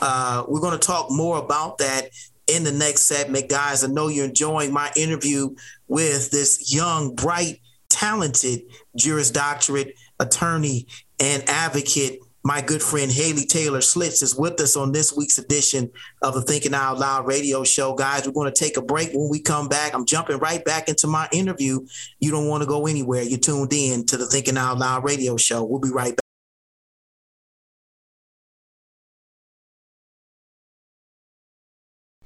uh, 0.00 0.44
we're 0.48 0.60
going 0.60 0.78
to 0.78 0.86
talk 0.86 1.10
more 1.10 1.38
about 1.38 1.78
that 1.78 2.10
in 2.46 2.64
the 2.64 2.72
next 2.72 3.02
segment, 3.02 3.48
guys. 3.48 3.84
I 3.84 3.88
know 3.88 4.08
you're 4.08 4.26
enjoying 4.26 4.72
my 4.72 4.90
interview 4.96 5.54
with 5.88 6.30
this 6.30 6.72
young, 6.72 7.14
bright, 7.14 7.60
talented 7.88 8.62
Juris 8.96 9.30
Doctorate 9.30 9.94
attorney 10.20 10.86
and 11.20 11.42
advocate. 11.48 12.20
My 12.44 12.60
good 12.60 12.80
friend 12.80 13.10
Haley 13.10 13.44
Taylor 13.44 13.80
Schlitz 13.80 14.22
is 14.22 14.36
with 14.36 14.60
us 14.60 14.76
on 14.76 14.92
this 14.92 15.12
week's 15.16 15.38
edition 15.38 15.90
of 16.22 16.34
the 16.34 16.42
Thinking 16.42 16.74
Out 16.74 16.96
Loud 16.96 17.26
radio 17.26 17.64
show. 17.64 17.92
Guys, 17.94 18.24
we're 18.24 18.32
going 18.32 18.52
to 18.52 18.56
take 18.56 18.76
a 18.76 18.82
break. 18.82 19.10
When 19.12 19.28
we 19.28 19.40
come 19.40 19.66
back, 19.66 19.94
I'm 19.94 20.06
jumping 20.06 20.38
right 20.38 20.64
back 20.64 20.88
into 20.88 21.08
my 21.08 21.28
interview. 21.32 21.80
You 22.20 22.30
don't 22.30 22.46
want 22.46 22.62
to 22.62 22.68
go 22.68 22.86
anywhere. 22.86 23.22
You're 23.22 23.40
tuned 23.40 23.72
in 23.72 24.06
to 24.06 24.16
the 24.16 24.26
Thinking 24.26 24.56
Out 24.56 24.78
Loud 24.78 25.02
radio 25.02 25.36
show. 25.36 25.64
We'll 25.64 25.80
be 25.80 25.90
right 25.90 26.14
back. 26.14 26.25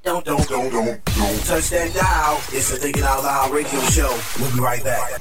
Don't, 0.02 0.24
don't, 0.24 0.48
don't, 0.48 0.72
don't, 0.72 1.04
don't 1.04 1.44
touch 1.44 1.68
that 1.68 1.92
dial. 1.92 2.36
It's 2.52 2.70
the 2.70 2.76
Thinking 2.78 3.02
Out 3.02 3.22
Loud 3.22 3.52
radio 3.52 3.80
show. 3.80 4.18
We'll 4.40 4.50
be 4.54 4.60
right 4.60 4.82
back. 4.82 5.20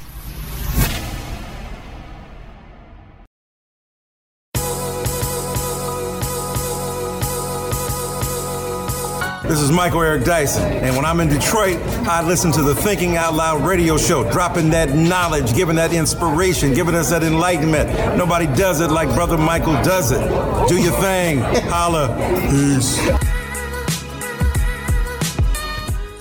This 9.43 9.59
is 9.59 9.71
Michael 9.71 10.01
Eric 10.01 10.23
Dyson, 10.23 10.63
and 10.63 10.95
when 10.95 11.03
I'm 11.03 11.19
in 11.19 11.27
Detroit, 11.27 11.77
I 12.07 12.25
listen 12.25 12.51
to 12.53 12.61
the 12.61 12.75
Thinking 12.75 13.17
Out 13.17 13.33
Loud 13.33 13.67
radio 13.67 13.97
show, 13.97 14.31
dropping 14.31 14.69
that 14.69 14.95
knowledge, 14.95 15.53
giving 15.55 15.75
that 15.75 15.91
inspiration, 15.91 16.73
giving 16.73 16.95
us 16.95 17.09
that 17.09 17.23
enlightenment. 17.23 17.89
Nobody 18.15 18.45
does 18.45 18.79
it 18.79 18.91
like 18.91 19.09
Brother 19.15 19.37
Michael 19.37 19.73
does 19.83 20.11
it. 20.11 20.21
Do 20.69 20.81
your 20.81 20.93
thing. 21.01 21.39
Holla. 21.39 22.15
Peace. 22.49 23.28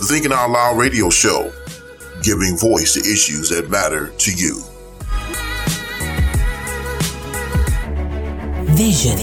Thinking 0.08 0.32
Out 0.32 0.48
Loud 0.48 0.78
radio 0.78 1.10
show, 1.10 1.52
giving 2.22 2.56
voice 2.56 2.94
to 2.94 3.00
issues 3.00 3.50
that 3.50 3.68
matter 3.68 4.08
to 4.16 4.32
you. 4.32 4.62
Vision 8.74 9.18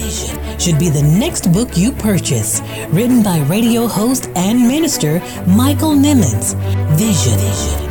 should 0.60 0.78
be 0.78 0.88
the 0.88 1.02
next 1.02 1.52
book 1.52 1.76
you 1.76 1.90
purchase. 1.90 2.60
Written 2.90 3.20
by 3.20 3.40
radio 3.46 3.88
host 3.88 4.30
and 4.36 4.60
minister 4.60 5.18
Michael 5.44 5.90
Nimmons. 5.90 6.54
Vision 6.96 7.40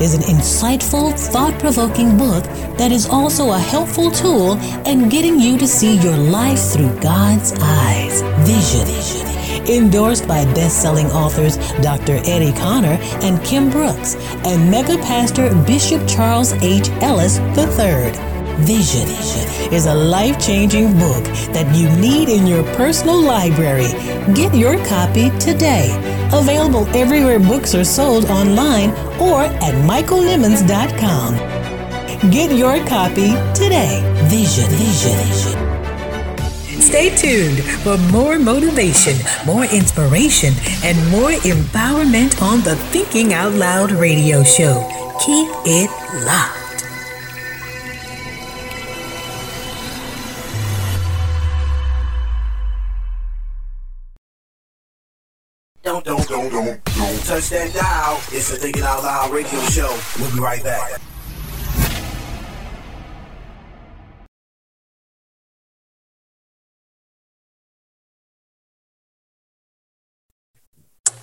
is 0.02 0.14
an 0.14 0.22
insightful, 0.22 1.20
thought 1.34 1.60
provoking 1.60 2.18
book 2.18 2.46
that 2.78 2.94
is 2.94 3.10
also 3.10 3.52
a 3.52 3.60
helpful 3.60 4.10
tool 4.10 4.54
in 4.88 5.10
getting 5.10 5.38
you 5.38 5.58
to 5.58 5.68
see 5.68 5.98
your 5.98 6.16
life 6.16 6.72
through 6.72 6.98
God's 7.02 7.52
eyes. 7.60 8.22
Vision. 8.48 9.35
Endorsed 9.70 10.28
by 10.28 10.46
best 10.54 10.82
selling 10.82 11.08
authors 11.08 11.58
Dr. 11.82 12.20
Eddie 12.26 12.54
Connor 12.54 12.98
and 13.22 13.44
Kim 13.44 13.70
Brooks 13.70 14.16
and 14.46 14.70
mega 14.70 14.98
pastor 14.98 15.54
Bishop 15.66 16.08
Charles 16.08 16.54
H. 16.62 16.90
Ellis 17.02 17.40
III. 17.58 18.12
Vision 18.60 19.08
is 19.74 19.86
a 19.86 19.94
life 19.94 20.40
changing 20.40 20.94
book 20.98 21.24
that 21.52 21.76
you 21.76 21.90
need 22.00 22.30
in 22.30 22.48
your 22.48 22.64
personal 22.76 23.22
library. 23.22 23.92
Get 24.34 24.56
your 24.56 24.78
copy 24.86 25.30
today. 25.40 25.92
Available 26.32 26.88
everywhere 26.96 27.40
books 27.40 27.76
are 27.76 27.84
sold 27.84 28.26
online 28.26 28.92
or 29.20 29.42
at 29.44 29.74
michaelnimmons.com. 29.86 31.36
Get 32.32 32.58
your 32.58 32.78
copy 32.88 33.32
today. 33.54 34.02
Vision, 34.30 34.70
vision, 34.70 35.18
vision. 35.18 35.65
Stay 36.96 37.14
tuned 37.14 37.60
for 37.84 37.98
more 38.10 38.40
motivation, 38.40 39.18
more 39.46 39.66
inspiration, 39.66 40.54
and 40.82 40.96
more 41.12 41.32
empowerment 41.44 42.42
on 42.42 42.62
the 42.62 42.78
Thinking 42.90 43.34
Out 43.34 43.52
Loud 43.52 43.92
radio 43.92 44.44
show. 44.44 44.80
Keep 45.20 45.50
it 45.66 45.90
locked. 46.24 46.86
Don't, 55.84 56.06
don't, 56.06 56.30
don't, 56.30 56.50
don't 56.50 57.26
touch 57.26 57.50
that 57.50 57.74
dial. 57.74 58.22
It's 58.32 58.52
the 58.52 58.56
Thinking 58.56 58.84
Out 58.84 59.04
Loud 59.04 59.34
radio 59.34 59.60
show. 59.64 60.00
We'll 60.18 60.32
be 60.32 60.40
right 60.40 60.64
back. 60.64 61.02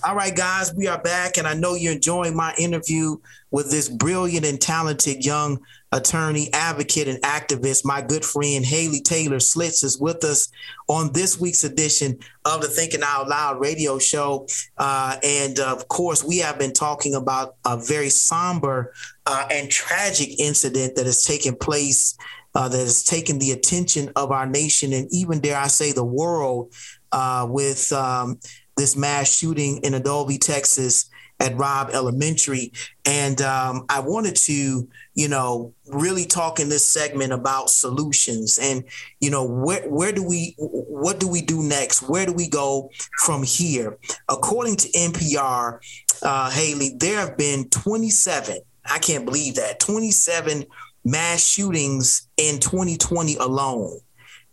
All 0.04 0.16
right, 0.16 0.34
guys, 0.34 0.74
we 0.74 0.88
are 0.88 1.00
back, 1.00 1.38
and 1.38 1.46
I 1.46 1.54
know 1.54 1.74
you're 1.74 1.92
enjoying 1.92 2.34
my 2.34 2.52
interview 2.58 3.18
with 3.52 3.70
this 3.70 3.88
brilliant 3.88 4.44
and 4.44 4.60
talented 4.60 5.24
young 5.24 5.60
attorney, 5.92 6.52
advocate, 6.52 7.06
and 7.06 7.22
activist. 7.22 7.84
My 7.84 8.02
good 8.02 8.24
friend 8.24 8.64
Haley 8.64 9.00
Taylor 9.00 9.36
Schlitz 9.36 9.84
is 9.84 10.00
with 10.00 10.24
us 10.24 10.50
on 10.88 11.12
this 11.12 11.38
week's 11.38 11.62
edition 11.62 12.18
of 12.44 12.62
the 12.62 12.66
Thinking 12.66 13.02
Out 13.04 13.28
Loud 13.28 13.60
radio 13.60 14.00
show. 14.00 14.48
Uh, 14.76 15.18
and 15.22 15.60
of 15.60 15.86
course, 15.86 16.24
we 16.24 16.38
have 16.38 16.58
been 16.58 16.72
talking 16.72 17.14
about 17.14 17.54
a 17.64 17.76
very 17.76 18.10
somber 18.10 18.92
uh, 19.26 19.46
and 19.52 19.70
tragic 19.70 20.40
incident 20.40 20.96
that 20.96 21.06
has 21.06 21.22
taken 21.22 21.54
place. 21.54 22.16
Uh, 22.54 22.68
that 22.68 22.80
has 22.80 23.02
taken 23.02 23.38
the 23.38 23.52
attention 23.52 24.12
of 24.14 24.30
our 24.30 24.44
nation 24.44 24.92
and 24.92 25.08
even, 25.10 25.40
dare 25.40 25.56
I 25.56 25.68
say, 25.68 25.90
the 25.90 26.04
world 26.04 26.70
uh, 27.10 27.46
with 27.48 27.90
um, 27.92 28.38
this 28.76 28.96
mass 28.96 29.34
shooting 29.34 29.78
in 29.78 29.92
Uvalde, 29.92 30.40
Texas 30.40 31.10
at 31.42 31.56
Robb 31.56 31.90
Elementary. 31.92 32.72
And 33.04 33.40
um, 33.42 33.84
I 33.88 34.00
wanted 34.00 34.36
to, 34.36 34.88
you 35.14 35.28
know, 35.28 35.74
really 35.88 36.24
talk 36.24 36.60
in 36.60 36.68
this 36.68 36.86
segment 36.86 37.32
about 37.32 37.68
solutions 37.68 38.58
and, 38.62 38.84
you 39.20 39.30
know, 39.30 39.44
where, 39.44 39.82
where 39.88 40.12
do 40.12 40.22
we, 40.22 40.54
what 40.58 41.18
do 41.18 41.28
we 41.28 41.42
do 41.42 41.62
next? 41.62 42.02
Where 42.02 42.26
do 42.26 42.32
we 42.32 42.48
go 42.48 42.90
from 43.18 43.42
here? 43.42 43.98
According 44.28 44.76
to 44.76 44.88
NPR, 44.90 45.80
uh, 46.22 46.50
Haley, 46.50 46.92
there 46.96 47.18
have 47.18 47.36
been 47.36 47.68
27, 47.70 48.58
I 48.84 48.98
can't 48.98 49.24
believe 49.24 49.56
that, 49.56 49.80
27 49.80 50.64
mass 51.04 51.44
shootings 51.44 52.28
in 52.36 52.60
2020 52.60 53.36
alone 53.36 53.98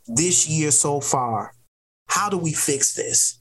this 0.08 0.50
year 0.50 0.72
so 0.72 1.00
far. 1.00 1.54
How 2.08 2.30
do 2.30 2.38
we 2.38 2.54
fix 2.54 2.96
this? 2.96 3.39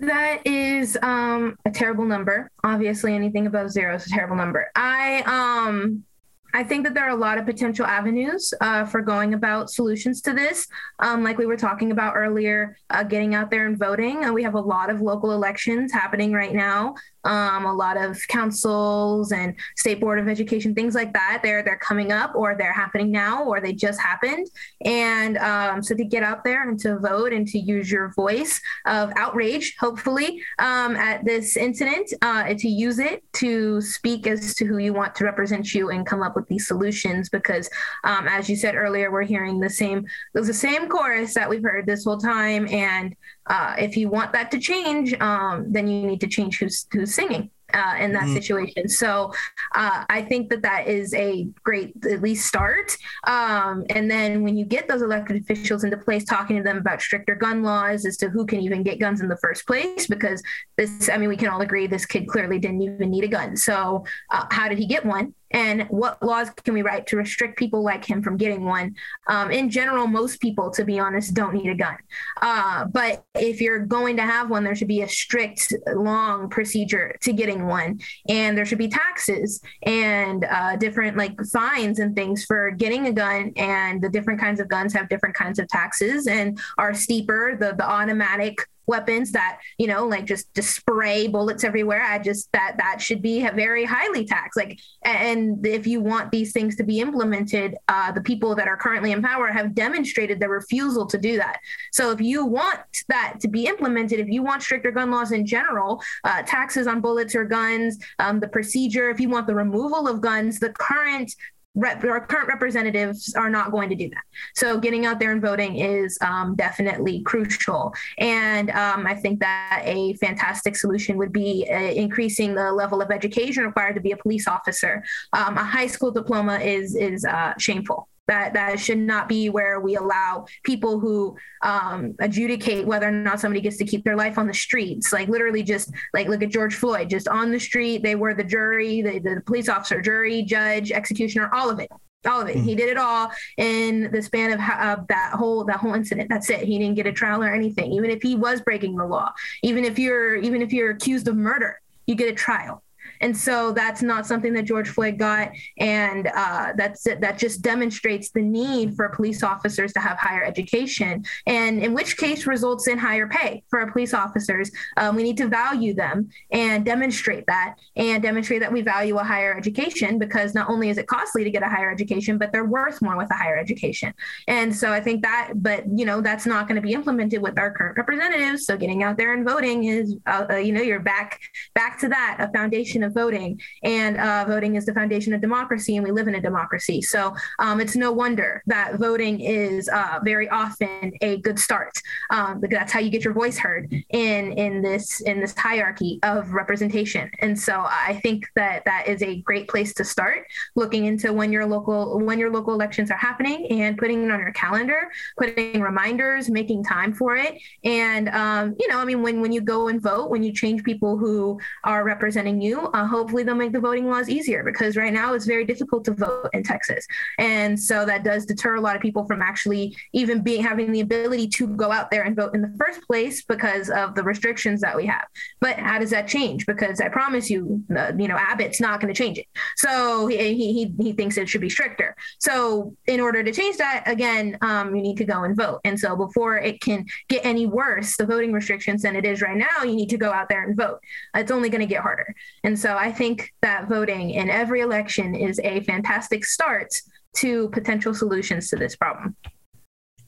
That 0.00 0.42
is 0.44 0.98
um, 1.02 1.56
a 1.64 1.70
terrible 1.70 2.04
number. 2.04 2.50
Obviously, 2.64 3.14
anything 3.14 3.46
above 3.46 3.70
zero 3.70 3.94
is 3.94 4.06
a 4.06 4.10
terrible 4.10 4.36
number. 4.36 4.70
I 4.74 5.22
um, 5.26 6.04
I 6.52 6.62
think 6.62 6.84
that 6.84 6.94
there 6.94 7.04
are 7.04 7.10
a 7.10 7.16
lot 7.16 7.38
of 7.38 7.46
potential 7.46 7.84
avenues 7.84 8.54
uh, 8.60 8.84
for 8.84 9.02
going 9.02 9.34
about 9.34 9.70
solutions 9.70 10.20
to 10.22 10.32
this. 10.32 10.68
Um, 11.00 11.24
like 11.24 11.36
we 11.36 11.46
were 11.46 11.56
talking 11.56 11.90
about 11.90 12.14
earlier, 12.14 12.76
uh, 12.90 13.02
getting 13.02 13.34
out 13.34 13.50
there 13.50 13.66
and 13.66 13.76
voting. 13.76 14.24
Uh, 14.24 14.32
we 14.32 14.44
have 14.44 14.54
a 14.54 14.60
lot 14.60 14.88
of 14.88 15.00
local 15.00 15.32
elections 15.32 15.92
happening 15.92 16.32
right 16.32 16.54
now. 16.54 16.94
Um, 17.24 17.64
a 17.64 17.72
lot 17.72 17.96
of 17.96 18.18
councils 18.28 19.32
and 19.32 19.54
state 19.76 20.00
board 20.00 20.18
of 20.18 20.28
education, 20.28 20.74
things 20.74 20.94
like 20.94 21.12
that. 21.12 21.40
They're 21.42 21.62
they're 21.62 21.78
coming 21.78 22.12
up, 22.12 22.34
or 22.34 22.54
they're 22.56 22.72
happening 22.72 23.10
now, 23.10 23.44
or 23.44 23.60
they 23.60 23.72
just 23.72 24.00
happened. 24.00 24.48
And 24.84 25.38
um, 25.38 25.82
so 25.82 25.94
to 25.94 26.04
get 26.04 26.22
out 26.22 26.44
there 26.44 26.68
and 26.68 26.78
to 26.80 26.98
vote 26.98 27.32
and 27.32 27.46
to 27.48 27.58
use 27.58 27.90
your 27.90 28.12
voice 28.14 28.60
of 28.86 29.12
outrage, 29.16 29.76
hopefully, 29.78 30.42
um, 30.58 30.96
at 30.96 31.24
this 31.24 31.56
incident, 31.56 32.12
uh, 32.22 32.52
to 32.54 32.68
use 32.68 32.98
it 32.98 33.22
to 33.34 33.80
speak 33.80 34.26
as 34.26 34.54
to 34.54 34.64
who 34.64 34.78
you 34.78 34.92
want 34.92 35.14
to 35.16 35.24
represent 35.24 35.74
you 35.74 35.90
and 35.90 36.06
come 36.06 36.22
up 36.22 36.36
with 36.36 36.46
these 36.48 36.66
solutions. 36.66 37.28
Because 37.28 37.70
um, 38.04 38.28
as 38.28 38.48
you 38.48 38.56
said 38.56 38.74
earlier, 38.74 39.10
we're 39.10 39.22
hearing 39.22 39.60
the 39.60 39.70
same 39.70 40.06
the 40.34 40.52
same 40.52 40.88
chorus 40.88 41.34
that 41.34 41.48
we've 41.48 41.62
heard 41.62 41.86
this 41.86 42.04
whole 42.04 42.18
time, 42.18 42.68
and 42.68 43.16
uh, 43.46 43.74
if 43.78 43.96
you 43.96 44.08
want 44.08 44.32
that 44.32 44.50
to 44.50 44.58
change, 44.58 45.14
um, 45.20 45.70
then 45.70 45.86
you 45.86 46.06
need 46.06 46.20
to 46.20 46.26
change 46.26 46.58
who's 46.58 46.86
who's 46.92 47.13
singing 47.14 47.50
uh, 47.72 47.96
in 47.98 48.12
that 48.12 48.24
mm-hmm. 48.24 48.34
situation. 48.34 48.88
So 48.88 49.32
uh, 49.74 50.04
I 50.08 50.22
think 50.22 50.50
that 50.50 50.62
that 50.62 50.86
is 50.86 51.12
a 51.14 51.48
great 51.62 51.94
at 52.08 52.22
least 52.22 52.46
start. 52.46 52.96
Um, 53.26 53.84
and 53.90 54.10
then 54.10 54.42
when 54.42 54.56
you 54.56 54.64
get 54.64 54.88
those 54.88 55.02
elected 55.02 55.36
officials 55.36 55.84
into 55.84 55.96
place, 55.96 56.24
talking 56.24 56.56
to 56.56 56.62
them 56.62 56.78
about 56.78 57.00
stricter 57.00 57.34
gun 57.34 57.62
laws 57.62 58.06
as 58.06 58.16
to 58.18 58.28
who 58.28 58.46
can 58.46 58.60
even 58.60 58.82
get 58.82 59.00
guns 59.00 59.20
in 59.20 59.28
the 59.28 59.36
first 59.38 59.66
place, 59.66 60.06
because 60.06 60.42
this, 60.76 61.08
I 61.08 61.16
mean, 61.16 61.28
we 61.28 61.36
can 61.36 61.48
all 61.48 61.60
agree 61.60 61.86
this 61.86 62.06
kid 62.06 62.28
clearly 62.28 62.58
didn't 62.58 62.82
even 62.82 63.10
need 63.10 63.24
a 63.24 63.28
gun. 63.28 63.56
So 63.56 64.04
uh, 64.30 64.46
how 64.50 64.68
did 64.68 64.78
he 64.78 64.86
get 64.86 65.04
one? 65.04 65.34
And 65.50 65.82
what 65.88 66.22
laws 66.22 66.50
can 66.64 66.74
we 66.74 66.82
write 66.82 67.06
to 67.08 67.16
restrict 67.16 67.58
people 67.58 67.82
like 67.82 68.04
him 68.04 68.22
from 68.22 68.36
getting 68.36 68.64
one? 68.64 68.94
Um, 69.28 69.50
in 69.50 69.70
general, 69.70 70.06
most 70.06 70.40
people, 70.40 70.70
to 70.72 70.84
be 70.84 70.98
honest, 70.98 71.34
don't 71.34 71.54
need 71.54 71.68
a 71.68 71.74
gun. 71.74 71.96
Uh, 72.42 72.86
but 72.86 73.24
if 73.34 73.60
you're 73.60 73.86
going 73.86 74.16
to 74.16 74.22
have 74.22 74.50
one, 74.50 74.64
there 74.64 74.74
should 74.74 74.88
be 74.88 75.02
a 75.02 75.08
strict, 75.08 75.72
long 75.94 76.48
procedure 76.48 77.14
to 77.22 77.32
getting 77.32 77.66
one, 77.66 78.00
and 78.28 78.56
there 78.56 78.64
should 78.64 78.78
be 78.78 78.88
taxes 78.88 79.60
and 79.84 80.44
uh, 80.44 80.76
different 80.76 81.16
like 81.16 81.38
fines 81.52 81.98
and 81.98 82.16
things 82.16 82.44
for 82.44 82.70
getting 82.70 83.06
a 83.06 83.12
gun. 83.12 83.52
And 83.56 84.02
the 84.02 84.08
different 84.08 84.40
kinds 84.40 84.60
of 84.60 84.68
guns 84.68 84.92
have 84.94 85.08
different 85.08 85.34
kinds 85.34 85.58
of 85.58 85.68
taxes 85.68 86.26
and 86.26 86.58
are 86.78 86.94
steeper. 86.94 87.56
The 87.58 87.74
the 87.76 87.88
automatic 87.88 88.58
weapons 88.86 89.32
that 89.32 89.60
you 89.78 89.86
know 89.86 90.06
like 90.06 90.24
just 90.24 90.52
just 90.54 90.74
spray 90.74 91.26
bullets 91.26 91.64
everywhere. 91.64 92.02
I 92.02 92.18
just 92.18 92.50
that 92.52 92.76
that 92.78 93.00
should 93.00 93.22
be 93.22 93.48
very 93.50 93.84
highly 93.84 94.24
taxed. 94.24 94.56
Like 94.56 94.78
and 95.02 95.66
if 95.66 95.86
you 95.86 96.00
want 96.00 96.30
these 96.30 96.52
things 96.52 96.76
to 96.76 96.84
be 96.84 97.00
implemented 97.00 97.76
uh, 97.88 98.12
the 98.12 98.20
people 98.20 98.54
that 98.54 98.68
are 98.68 98.76
currently 98.76 99.12
in 99.12 99.22
power 99.22 99.48
have 99.48 99.74
demonstrated 99.74 100.40
their 100.40 100.50
refusal 100.50 101.06
to 101.06 101.18
do 101.18 101.36
that. 101.36 101.60
So 101.92 102.10
if 102.10 102.20
you 102.20 102.44
want 102.44 102.80
that 103.08 103.38
to 103.40 103.48
be 103.48 103.66
implemented 103.66 104.20
if 104.20 104.28
you 104.28 104.42
want 104.42 104.62
stricter 104.62 104.90
gun 104.90 105.10
laws 105.10 105.32
in 105.32 105.46
general 105.46 106.02
uh, 106.24 106.42
taxes 106.42 106.86
on 106.86 107.00
bullets 107.00 107.34
or 107.34 107.44
guns 107.44 107.98
um, 108.18 108.40
the 108.40 108.48
procedure 108.48 109.10
if 109.10 109.20
you 109.20 109.28
want 109.28 109.46
the 109.46 109.54
removal 109.54 110.08
of 110.08 110.20
guns 110.20 110.58
the 110.58 110.70
current 110.70 111.34
rep, 111.74 112.02
our 112.04 112.26
current 112.26 112.48
representatives 112.48 113.34
are 113.34 113.50
not 113.50 113.70
going 113.70 113.88
to 113.90 113.94
do 113.94 114.08
that. 114.10 114.22
So 114.54 114.78
getting 114.78 115.06
out 115.06 115.18
there 115.18 115.32
and 115.32 115.42
voting 115.42 115.76
is 115.76 116.18
um, 116.20 116.54
definitely 116.56 117.22
crucial. 117.22 117.94
And 118.18 118.70
um, 118.70 119.06
I 119.06 119.14
think 119.14 119.40
that 119.40 119.82
a 119.84 120.14
fantastic 120.14 120.76
solution 120.76 121.16
would 121.16 121.32
be 121.32 121.66
uh, 121.70 121.76
increasing 121.76 122.54
the 122.54 122.72
level 122.72 123.00
of 123.02 123.10
education 123.10 123.64
required 123.64 123.94
to 123.94 124.00
be 124.00 124.12
a 124.12 124.16
police 124.16 124.46
officer. 124.48 125.04
Um, 125.32 125.58
a 125.58 125.64
high 125.64 125.86
school 125.86 126.10
diploma 126.10 126.58
is 126.58 126.94
is 126.94 127.24
uh, 127.24 127.54
shameful 127.58 128.08
that 128.26 128.54
that 128.54 128.78
should 128.78 128.98
not 128.98 129.28
be 129.28 129.48
where 129.48 129.80
we 129.80 129.96
allow 129.96 130.46
people 130.62 130.98
who 130.98 131.36
um, 131.62 132.14
adjudicate 132.20 132.86
whether 132.86 133.08
or 133.08 133.12
not 133.12 133.40
somebody 133.40 133.60
gets 133.60 133.76
to 133.78 133.84
keep 133.84 134.04
their 134.04 134.16
life 134.16 134.38
on 134.38 134.46
the 134.46 134.54
streets 134.54 135.12
like 135.12 135.28
literally 135.28 135.62
just 135.62 135.90
like 136.12 136.28
look 136.28 136.42
at 136.42 136.50
george 136.50 136.74
floyd 136.74 137.08
just 137.08 137.28
on 137.28 137.50
the 137.50 137.60
street 137.60 138.02
they 138.02 138.14
were 138.14 138.34
the 138.34 138.44
jury 138.44 139.02
the, 139.02 139.18
the 139.18 139.42
police 139.46 139.68
officer 139.68 140.00
jury 140.00 140.42
judge 140.42 140.90
executioner 140.90 141.50
all 141.52 141.70
of 141.70 141.78
it 141.78 141.90
all 142.26 142.40
of 142.40 142.48
it. 142.48 142.56
Mm-hmm. 142.56 142.66
He 142.66 142.74
did 142.74 142.88
it 142.88 142.96
all 142.96 143.30
in 143.58 144.10
the 144.10 144.22
span 144.22 144.52
of 144.52 144.60
uh, 144.60 145.02
that 145.08 145.32
whole 145.34 145.64
that 145.64 145.76
whole 145.76 145.94
incident. 145.94 146.28
That's 146.28 146.48
it. 146.50 146.62
He 146.62 146.78
didn't 146.78 146.94
get 146.94 147.06
a 147.06 147.12
trial 147.12 147.42
or 147.42 147.52
anything. 147.52 147.92
Even 147.92 148.10
if 148.10 148.22
he 148.22 148.34
was 148.34 148.60
breaking 148.60 148.96
the 148.96 149.04
law, 149.04 149.32
even 149.62 149.84
if 149.84 149.98
you're 149.98 150.36
even 150.36 150.62
if 150.62 150.72
you're 150.72 150.90
accused 150.90 151.28
of 151.28 151.36
murder, 151.36 151.80
you 152.06 152.14
get 152.14 152.28
a 152.28 152.34
trial 152.34 152.82
And 153.24 153.34
so 153.34 153.72
that's 153.72 154.02
not 154.02 154.26
something 154.26 154.52
that 154.52 154.66
George 154.66 154.90
Floyd 154.90 155.16
got. 155.18 155.50
And 155.78 156.30
uh, 156.34 156.74
that's 156.76 157.04
that 157.04 157.38
just 157.38 157.62
demonstrates 157.62 158.30
the 158.30 158.42
need 158.42 158.94
for 158.96 159.08
police 159.08 159.42
officers 159.42 159.94
to 159.94 160.00
have 160.00 160.18
higher 160.18 160.44
education, 160.44 161.24
and 161.46 161.82
in 161.82 161.94
which 161.94 162.18
case 162.18 162.46
results 162.46 162.86
in 162.86 162.98
higher 162.98 163.26
pay 163.26 163.62
for 163.70 163.80
our 163.80 163.90
police 163.90 164.12
officers. 164.12 164.70
Um, 164.98 165.16
we 165.16 165.22
need 165.22 165.38
to 165.38 165.48
value 165.48 165.94
them 165.94 166.28
and 166.52 166.84
demonstrate 166.84 167.46
that, 167.46 167.76
and 167.96 168.22
demonstrate 168.22 168.60
that 168.60 168.70
we 168.70 168.82
value 168.82 169.16
a 169.16 169.24
higher 169.24 169.56
education 169.56 170.18
because 170.18 170.54
not 170.54 170.68
only 170.68 170.90
is 170.90 170.98
it 170.98 171.06
costly 171.06 171.44
to 171.44 171.50
get 171.50 171.62
a 171.62 171.68
higher 171.68 171.90
education, 171.90 172.36
but 172.36 172.52
they're 172.52 172.66
worth 172.66 173.00
more 173.00 173.16
with 173.16 173.30
a 173.30 173.34
higher 173.34 173.56
education. 173.56 174.12
And 174.48 174.76
so 174.76 174.92
I 174.92 175.00
think 175.00 175.22
that, 175.22 175.52
but 175.56 175.84
you 175.98 176.04
know, 176.04 176.20
that's 176.20 176.44
not 176.44 176.68
going 176.68 176.76
to 176.76 176.86
be 176.86 176.92
implemented 176.92 177.40
with 177.40 177.58
our 177.58 177.72
current 177.72 177.96
representatives. 177.96 178.66
So 178.66 178.76
getting 178.76 179.02
out 179.02 179.16
there 179.16 179.32
and 179.32 179.48
voting 179.48 179.84
is, 179.84 180.14
uh, 180.26 180.44
uh, 180.50 180.56
you 180.56 180.72
know, 180.72 180.82
you're 180.82 181.00
back 181.00 181.40
back 181.74 181.98
to 182.00 182.08
that, 182.10 182.36
a 182.38 182.52
foundation 182.52 183.02
of 183.02 183.13
voting, 183.14 183.60
and 183.82 184.16
uh, 184.18 184.44
voting 184.46 184.76
is 184.76 184.86
the 184.86 184.94
foundation 184.94 185.32
of 185.32 185.40
democracy, 185.40 185.96
and 185.96 186.04
we 186.04 186.12
live 186.12 186.28
in 186.28 186.34
a 186.34 186.40
democracy. 186.40 187.00
So 187.00 187.34
um, 187.58 187.80
it's 187.80 187.96
no 187.96 188.12
wonder 188.12 188.62
that 188.66 188.96
voting 188.96 189.40
is 189.40 189.88
uh, 189.88 190.20
very 190.24 190.48
often 190.48 191.12
a 191.20 191.38
good 191.38 191.58
start 191.58 191.94
um, 192.30 192.62
that's 192.70 192.92
how 192.92 193.00
you 193.00 193.10
get 193.10 193.24
your 193.24 193.32
voice 193.32 193.58
heard 193.58 193.92
in 194.10 194.52
in 194.52 194.82
this 194.82 195.20
in 195.20 195.40
this 195.40 195.54
hierarchy 195.56 196.18
of 196.22 196.52
representation. 196.52 197.30
And 197.40 197.58
so 197.58 197.84
I 197.86 198.18
think 198.22 198.46
that 198.56 198.84
that 198.84 199.08
is 199.08 199.22
a 199.22 199.40
great 199.42 199.68
place 199.68 199.94
to 199.94 200.04
start 200.04 200.46
looking 200.74 201.06
into 201.06 201.32
when 201.32 201.52
your 201.52 201.66
local 201.66 202.18
when 202.20 202.38
your 202.38 202.50
local 202.50 202.74
elections 202.74 203.10
are 203.10 203.16
happening 203.16 203.66
and 203.70 203.98
putting 203.98 204.24
it 204.24 204.30
on 204.30 204.40
your 204.40 204.52
calendar, 204.52 205.10
putting 205.38 205.80
reminders, 205.80 206.50
making 206.50 206.84
time 206.84 207.12
for 207.12 207.36
it, 207.36 207.60
and 207.84 208.28
um, 208.30 208.74
you 208.78 208.88
know, 208.88 208.98
I 208.98 209.04
mean, 209.04 209.22
when 209.22 209.40
when 209.40 209.52
you 209.52 209.60
go 209.60 209.88
and 209.88 210.00
vote, 210.00 210.30
when 210.30 210.42
you 210.42 210.52
change 210.52 210.82
people 210.82 211.16
who 211.16 211.58
are 211.84 212.04
representing 212.04 212.60
you, 212.60 212.90
uh, 212.94 213.06
hopefully 213.06 213.42
they'll 213.42 213.54
make 213.54 213.72
the 213.72 213.80
voting 213.80 214.08
laws 214.08 214.28
easier 214.28 214.62
because 214.64 214.96
right 214.96 215.12
now 215.12 215.34
it's 215.34 215.46
very 215.46 215.64
difficult 215.64 216.04
to 216.04 216.12
vote 216.12 216.48
in 216.52 216.62
Texas, 216.62 217.06
and 217.38 217.78
so 217.78 218.06
that 218.06 218.24
does 218.24 218.46
deter 218.46 218.76
a 218.76 218.80
lot 218.80 218.96
of 218.96 219.02
people 219.02 219.26
from 219.26 219.42
actually 219.42 219.96
even 220.12 220.42
being 220.42 220.62
having 220.62 220.92
the 220.92 221.00
ability 221.00 221.48
to 221.48 221.66
go 221.66 221.90
out 221.90 222.10
there 222.10 222.22
and 222.22 222.36
vote 222.36 222.54
in 222.54 222.62
the 222.62 222.74
first 222.78 223.02
place 223.06 223.44
because 223.44 223.90
of 223.90 224.14
the 224.14 224.22
restrictions 224.22 224.80
that 224.80 224.96
we 224.96 225.06
have. 225.06 225.24
But 225.60 225.76
how 225.78 225.98
does 225.98 226.10
that 226.10 226.28
change? 226.28 226.66
Because 226.66 227.00
I 227.00 227.08
promise 227.08 227.50
you, 227.50 227.82
uh, 227.96 228.12
you 228.16 228.28
know, 228.28 228.36
Abbott's 228.38 228.80
not 228.80 229.00
going 229.00 229.12
to 229.12 229.18
change 229.18 229.38
it. 229.38 229.46
So 229.76 230.28
he, 230.28 230.36
he 230.54 230.94
he 230.98 231.12
thinks 231.12 231.36
it 231.36 231.48
should 231.48 231.60
be 231.60 231.70
stricter. 231.70 232.14
So 232.38 232.96
in 233.06 233.20
order 233.20 233.42
to 233.42 233.52
change 233.52 233.76
that, 233.78 234.04
again, 234.06 234.56
um, 234.62 234.94
you 234.94 235.02
need 235.02 235.16
to 235.16 235.24
go 235.24 235.44
and 235.44 235.56
vote. 235.56 235.80
And 235.84 235.98
so 235.98 236.14
before 236.16 236.58
it 236.58 236.80
can 236.80 237.06
get 237.28 237.44
any 237.44 237.66
worse, 237.66 238.16
the 238.16 238.26
voting 238.26 238.52
restrictions 238.52 239.02
than 239.02 239.16
it 239.16 239.24
is 239.24 239.42
right 239.42 239.56
now, 239.56 239.82
you 239.82 239.96
need 239.96 240.10
to 240.10 240.16
go 240.16 240.32
out 240.32 240.48
there 240.48 240.62
and 240.62 240.76
vote. 240.76 241.00
It's 241.34 241.50
only 241.50 241.68
going 241.68 241.80
to 241.80 241.86
get 241.86 242.02
harder. 242.02 242.34
And 242.62 242.78
so 242.78 242.83
I 242.90 243.12
think 243.12 243.52
that 243.62 243.88
voting 243.88 244.30
in 244.30 244.50
every 244.50 244.80
election 244.80 245.34
is 245.34 245.58
a 245.60 245.80
fantastic 245.80 246.44
start 246.44 246.92
to 247.36 247.68
potential 247.70 248.14
solutions 248.14 248.68
to 248.70 248.76
this 248.76 248.96
problem. 248.96 249.36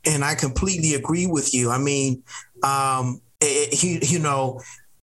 And 0.05 0.25
I 0.25 0.35
completely 0.35 0.95
agree 0.95 1.27
with 1.27 1.55
you. 1.55 1.71
I 1.71 1.79
mean, 1.79 2.23
um, 2.63 3.21
it, 3.41 3.83
you, 3.83 3.99
you 4.03 4.19
know, 4.19 4.61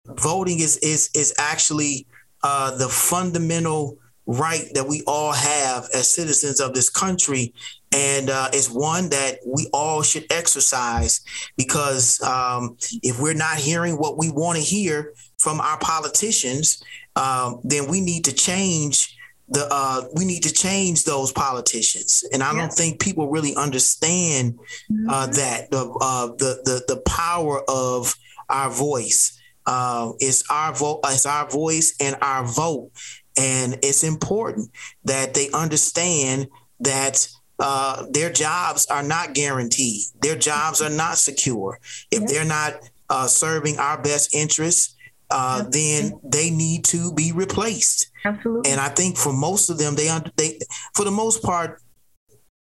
voting 0.05 0.59
is 0.59 0.77
is 0.77 1.09
is 1.15 1.33
actually 1.37 2.05
uh, 2.43 2.75
the 2.77 2.87
fundamental 2.87 3.97
right 4.25 4.69
that 4.73 4.87
we 4.87 5.01
all 5.05 5.33
have 5.33 5.87
as 5.93 6.11
citizens 6.11 6.59
of 6.59 6.73
this 6.73 6.89
country. 6.89 7.53
And 7.93 8.29
uh, 8.29 8.49
it's 8.53 8.69
one 8.69 9.09
that 9.09 9.39
we 9.45 9.67
all 9.73 10.01
should 10.01 10.25
exercise 10.31 11.21
because 11.57 12.21
um, 12.23 12.77
if 13.03 13.19
we're 13.19 13.33
not 13.33 13.57
hearing 13.57 13.95
what 13.95 14.17
we 14.17 14.31
want 14.31 14.57
to 14.57 14.63
hear 14.63 15.13
from 15.37 15.59
our 15.59 15.77
politicians, 15.79 16.81
um, 17.15 17.59
then 17.63 17.87
we 17.89 18.01
need 18.01 18.25
to 18.25 18.33
change 18.33 19.15
the 19.49 19.67
uh, 19.69 20.03
we 20.13 20.25
need 20.25 20.43
to 20.43 20.53
change 20.53 21.03
those 21.03 21.31
politicians, 21.31 22.23
and 22.33 22.41
I 22.41 22.53
yes. 22.53 22.55
don't 22.55 22.73
think 22.73 23.01
people 23.01 23.29
really 23.29 23.55
understand 23.55 24.57
uh, 24.59 24.93
mm-hmm. 24.93 25.31
that 25.33 25.69
the, 25.69 25.97
uh, 26.01 26.27
the 26.27 26.61
the 26.63 26.95
the 26.95 27.01
power 27.01 27.61
of 27.69 28.13
our 28.49 28.69
voice. 28.69 29.39
Uh, 29.65 30.11
is 30.19 30.43
our 30.49 30.73
vote, 30.73 30.99
is 31.07 31.25
our 31.25 31.49
voice 31.49 31.95
and 32.01 32.17
our 32.21 32.45
vote, 32.45 32.91
and 33.37 33.75
it's 33.81 34.03
important 34.03 34.69
that 35.05 35.33
they 35.33 35.49
understand 35.53 36.49
that 36.81 37.25
uh, 37.59 38.05
their 38.09 38.29
jobs 38.29 38.85
are 38.87 39.03
not 39.03 39.33
guaranteed. 39.33 40.01
Their 40.21 40.35
jobs 40.35 40.81
are 40.81 40.89
not 40.89 41.17
secure. 41.17 41.79
If 42.11 42.27
they're 42.27 42.43
not 42.43 42.73
uh, 43.09 43.27
serving 43.27 43.77
our 43.77 44.01
best 44.01 44.35
interests, 44.35 44.95
uh, 45.29 45.63
then 45.69 46.19
they 46.23 46.49
need 46.49 46.85
to 46.85 47.13
be 47.13 47.31
replaced. 47.31 48.11
Absolutely. 48.25 48.71
And 48.71 48.79
I 48.79 48.89
think 48.89 49.17
for 49.17 49.33
most 49.33 49.69
of 49.69 49.77
them, 49.77 49.95
they 49.95 50.09
they 50.37 50.59
for 50.93 51.03
the 51.03 51.11
most 51.11 51.43
part, 51.43 51.81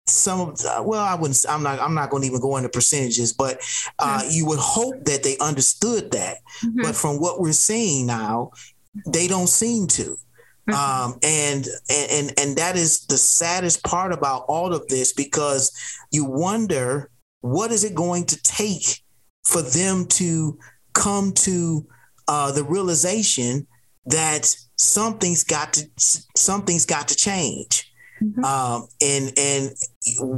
some 0.06 0.40
of 0.40 0.58
the, 0.58 0.82
well, 0.84 1.04
I 1.04 1.14
wouldn't. 1.14 1.44
I'm 1.48 1.62
not. 1.62 1.80
I'm 1.80 1.94
not 1.94 2.10
going 2.10 2.22
to 2.22 2.28
even 2.28 2.40
go 2.40 2.56
into 2.56 2.68
percentages, 2.68 3.32
but 3.32 3.58
uh, 3.98 4.20
mm-hmm. 4.20 4.30
you 4.30 4.46
would 4.46 4.58
hope 4.58 5.04
that 5.04 5.22
they 5.22 5.38
understood 5.38 6.10
that. 6.12 6.38
Mm-hmm. 6.64 6.82
But 6.82 6.96
from 6.96 7.20
what 7.20 7.40
we're 7.40 7.52
seeing 7.52 8.06
now, 8.06 8.50
they 9.06 9.28
don't 9.28 9.48
seem 9.48 9.86
to. 9.88 10.16
Mm-hmm. 10.68 10.72
Um, 10.74 11.18
and 11.22 11.66
and 11.90 12.32
and 12.38 12.56
that 12.56 12.76
is 12.76 13.06
the 13.06 13.18
saddest 13.18 13.84
part 13.84 14.12
about 14.12 14.44
all 14.48 14.72
of 14.72 14.86
this 14.88 15.12
because 15.12 15.72
you 16.10 16.24
wonder 16.24 17.10
what 17.40 17.72
is 17.72 17.82
it 17.84 17.94
going 17.94 18.24
to 18.26 18.40
take 18.42 19.02
for 19.44 19.62
them 19.62 20.06
to 20.06 20.58
come 20.94 21.32
to 21.32 21.86
uh, 22.28 22.52
the 22.52 22.64
realization 22.64 23.66
that 24.06 24.54
something's 24.76 25.44
got 25.44 25.74
to 25.74 25.88
something's 26.36 26.86
got 26.86 27.08
to 27.08 27.14
change. 27.14 27.92
Mm-hmm. 28.22 28.44
Um, 28.44 28.86
and 29.00 29.32
and 29.36 29.70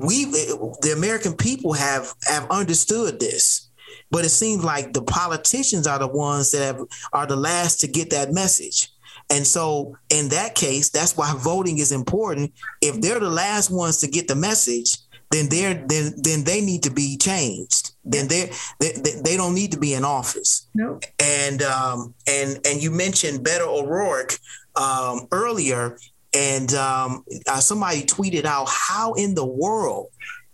we 0.03 0.25
the 0.25 0.95
American 0.97 1.35
people 1.35 1.73
have 1.73 2.13
have 2.27 2.51
understood 2.51 3.21
this, 3.21 3.71
but 4.11 4.25
it 4.25 4.31
seems 4.31 4.65
like 4.65 4.93
the 4.93 5.03
politicians 5.03 5.87
are 5.87 5.99
the 5.99 6.09
ones 6.09 6.51
that 6.53 6.65
have, 6.65 6.81
are 7.13 7.27
the 7.27 7.37
last 7.37 7.81
to 7.81 7.89
get 7.89 8.11
that 8.11 8.33
message. 8.33 8.91
And 9.31 9.47
so, 9.47 9.97
in 10.11 10.29
that 10.29 10.55
case, 10.55 10.91
that's 10.91 11.17
why 11.17 11.35
voting 11.39 11.79
is 11.79 11.93
important. 11.93 12.53
If 12.83 13.01
they're 13.01 13.21
the 13.21 13.31
last 13.31 13.71
ones 13.71 13.99
to 13.99 14.07
get 14.07 14.29
the 14.29 14.35
message, 14.35 14.99
then 15.35 15.49
they're 15.49 15.75
then 15.75 16.15
then 16.17 16.45
they 16.45 16.61
need 16.61 16.85
to 16.85 16.91
be 16.91 17.17
changed. 17.17 17.91
Then 18.05 18.29
they 18.29 18.53
they, 18.79 18.93
they 19.25 19.37
don't 19.37 19.55
need 19.55 19.73
to 19.73 19.79
be 19.79 19.95
in 19.95 20.05
office. 20.05 20.69
No. 20.75 21.01
And 21.19 21.63
um 21.63 22.15
and 22.29 22.61
and 22.65 22.81
you 22.83 22.91
mentioned 22.91 23.45
Beto 23.45 23.67
O'Rourke 23.67 24.39
um, 24.77 25.27
earlier, 25.33 25.99
and 26.33 26.73
um, 26.75 27.25
uh, 27.49 27.61
somebody 27.61 28.03
tweeted 28.03 28.45
out 28.45 28.69
how 28.69 29.15
in 29.15 29.35
the 29.35 29.45
world 29.45 30.09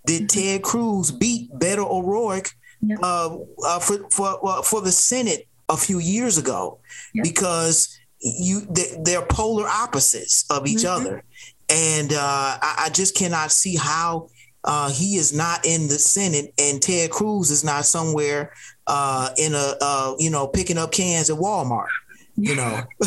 did 0.07 0.23
mm-hmm. 0.23 0.41
Ted 0.41 0.63
Cruz 0.63 1.11
beat 1.11 1.53
Beto 1.53 1.89
O'Rourke 1.91 2.51
yep. 2.81 2.99
uh, 3.03 3.37
uh, 3.67 3.79
for 3.79 4.09
for 4.11 4.63
for 4.63 4.81
the 4.81 4.93
Senate 4.93 5.47
a 5.69 5.77
few 5.77 5.99
years 5.99 6.39
ago 6.39 6.81
because 7.23 7.97
you 8.21 8.67
they're 9.05 9.27
polar 9.27 9.69
opposites 9.69 10.45
of 10.51 10.67
each 10.67 10.79
mm-hmm. 10.79 11.07
other, 11.07 11.25
and 11.69 12.13
uh, 12.13 12.59
I, 12.63 12.85
I, 12.87 12.91
just 12.91 13.17
cannot 13.17 13.53
see 13.53 13.77
how 13.77 14.29
uh, 14.65 14.91
he 14.91 15.17
is 15.17 15.33
not 15.33 15.65
in 15.65 15.89
the 15.89 15.99
Senate 15.99 16.53
and 16.59 16.83
Ted 16.83 17.11
Cruz 17.11 17.51
is 17.51 17.65
not 17.65 17.85
somewhere 17.85 18.53
uh, 18.87 19.31
in 19.39 19.55
a 19.55 19.75
uh, 19.81 20.15
you 20.19 20.31
know 20.31 20.47
picking 20.47 20.79
up 20.79 20.93
cans 20.93 21.31
at 21.31 21.39
Walmart. 21.39 21.89
You 22.37 22.57
know, 22.57 22.83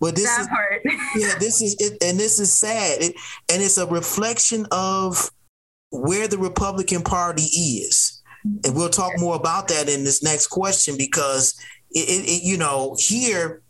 but 0.00 0.14
this 0.14 0.24
that 0.24 0.40
is 0.40 0.48
part. 0.48 0.82
yeah, 1.16 1.34
this 1.38 1.60
is 1.62 1.76
it, 1.78 2.02
and 2.02 2.18
this 2.18 2.38
is 2.38 2.52
sad, 2.52 3.02
it, 3.02 3.14
and 3.50 3.62
it's 3.62 3.78
a 3.78 3.86
reflection 3.86 4.66
of 4.70 5.30
where 5.90 6.28
the 6.28 6.38
Republican 6.38 7.02
Party 7.02 7.42
is, 7.42 8.22
and 8.64 8.74
we'll 8.74 8.90
talk 8.90 9.12
more 9.18 9.34
about 9.34 9.68
that 9.68 9.88
in 9.88 10.04
this 10.04 10.22
next 10.22 10.48
question 10.48 10.96
because 10.96 11.58
it, 11.90 12.08
it 12.08 12.42
you 12.44 12.56
know 12.56 12.96
here 12.98 13.62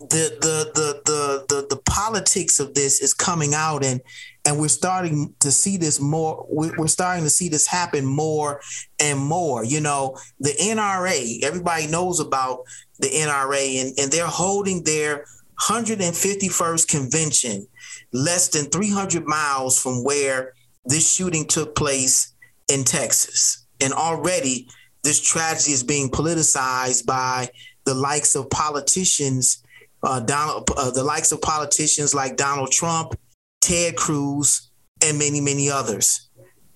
the 0.00 0.38
the 0.40 0.70
the 0.74 1.02
the 1.04 1.44
the, 1.48 1.66
the 1.68 1.82
politics 1.82 2.58
of 2.60 2.74
this 2.74 3.00
is 3.02 3.12
coming 3.12 3.52
out 3.52 3.84
and 3.84 4.00
and 4.46 4.58
we're 4.58 4.68
starting 4.68 5.34
to 5.40 5.50
see 5.50 5.76
this 5.76 6.00
more 6.00 6.46
we're 6.48 6.86
starting 6.88 7.24
to 7.24 7.30
see 7.30 7.48
this 7.48 7.66
happen 7.66 8.04
more 8.04 8.60
and 8.98 9.18
more 9.18 9.64
you 9.64 9.80
know 9.80 10.16
the 10.38 10.50
nra 10.60 11.42
everybody 11.42 11.86
knows 11.86 12.20
about 12.20 12.60
the 12.98 13.08
nra 13.08 13.80
and, 13.80 13.98
and 13.98 14.10
they're 14.10 14.26
holding 14.26 14.82
their 14.84 15.24
151st 15.60 16.88
convention 16.88 17.66
less 18.12 18.48
than 18.48 18.66
300 18.70 19.26
miles 19.26 19.80
from 19.80 20.02
where 20.04 20.54
this 20.86 21.12
shooting 21.12 21.44
took 21.44 21.74
place 21.74 22.32
in 22.72 22.84
texas. 22.84 23.66
And 23.82 23.92
already 23.92 24.68
this 25.02 25.20
tragedy 25.20 25.72
is 25.72 25.82
being 25.82 26.10
politicized 26.10 27.06
by 27.06 27.48
the 27.84 27.94
likes 27.94 28.34
of 28.34 28.50
politicians 28.50 29.62
uh, 30.02 30.20
Donald, 30.20 30.70
uh, 30.76 30.90
the 30.90 31.04
likes 31.04 31.30
of 31.30 31.42
politicians 31.42 32.14
like 32.14 32.38
Donald 32.38 32.70
Trump, 32.70 33.14
Ted 33.60 33.96
Cruz, 33.96 34.70
and 35.02 35.18
many, 35.18 35.40
many 35.40 35.70
others. 35.70 36.28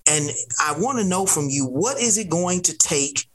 And 0.06 0.30
I 0.60 0.74
want 0.78 0.98
to 0.98 1.04
know 1.04 1.26
from 1.26 1.48
you 1.48 1.66
what 1.66 1.98
is 1.98 2.18
it 2.18 2.28
going 2.28 2.62
to 2.62 2.76
take 2.76 3.26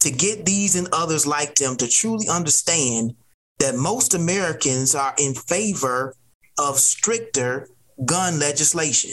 to 0.00 0.10
get 0.10 0.44
these 0.44 0.76
and 0.76 0.88
others 0.92 1.26
like 1.26 1.54
them 1.54 1.76
to 1.76 1.88
truly 1.88 2.28
understand 2.28 3.14
that 3.58 3.74
most 3.74 4.14
Americans 4.14 4.94
are 4.94 5.14
in 5.18 5.34
favor 5.34 6.14
of 6.58 6.78
stricter 6.78 7.68
gun 8.04 8.38
legislation. 8.38 9.12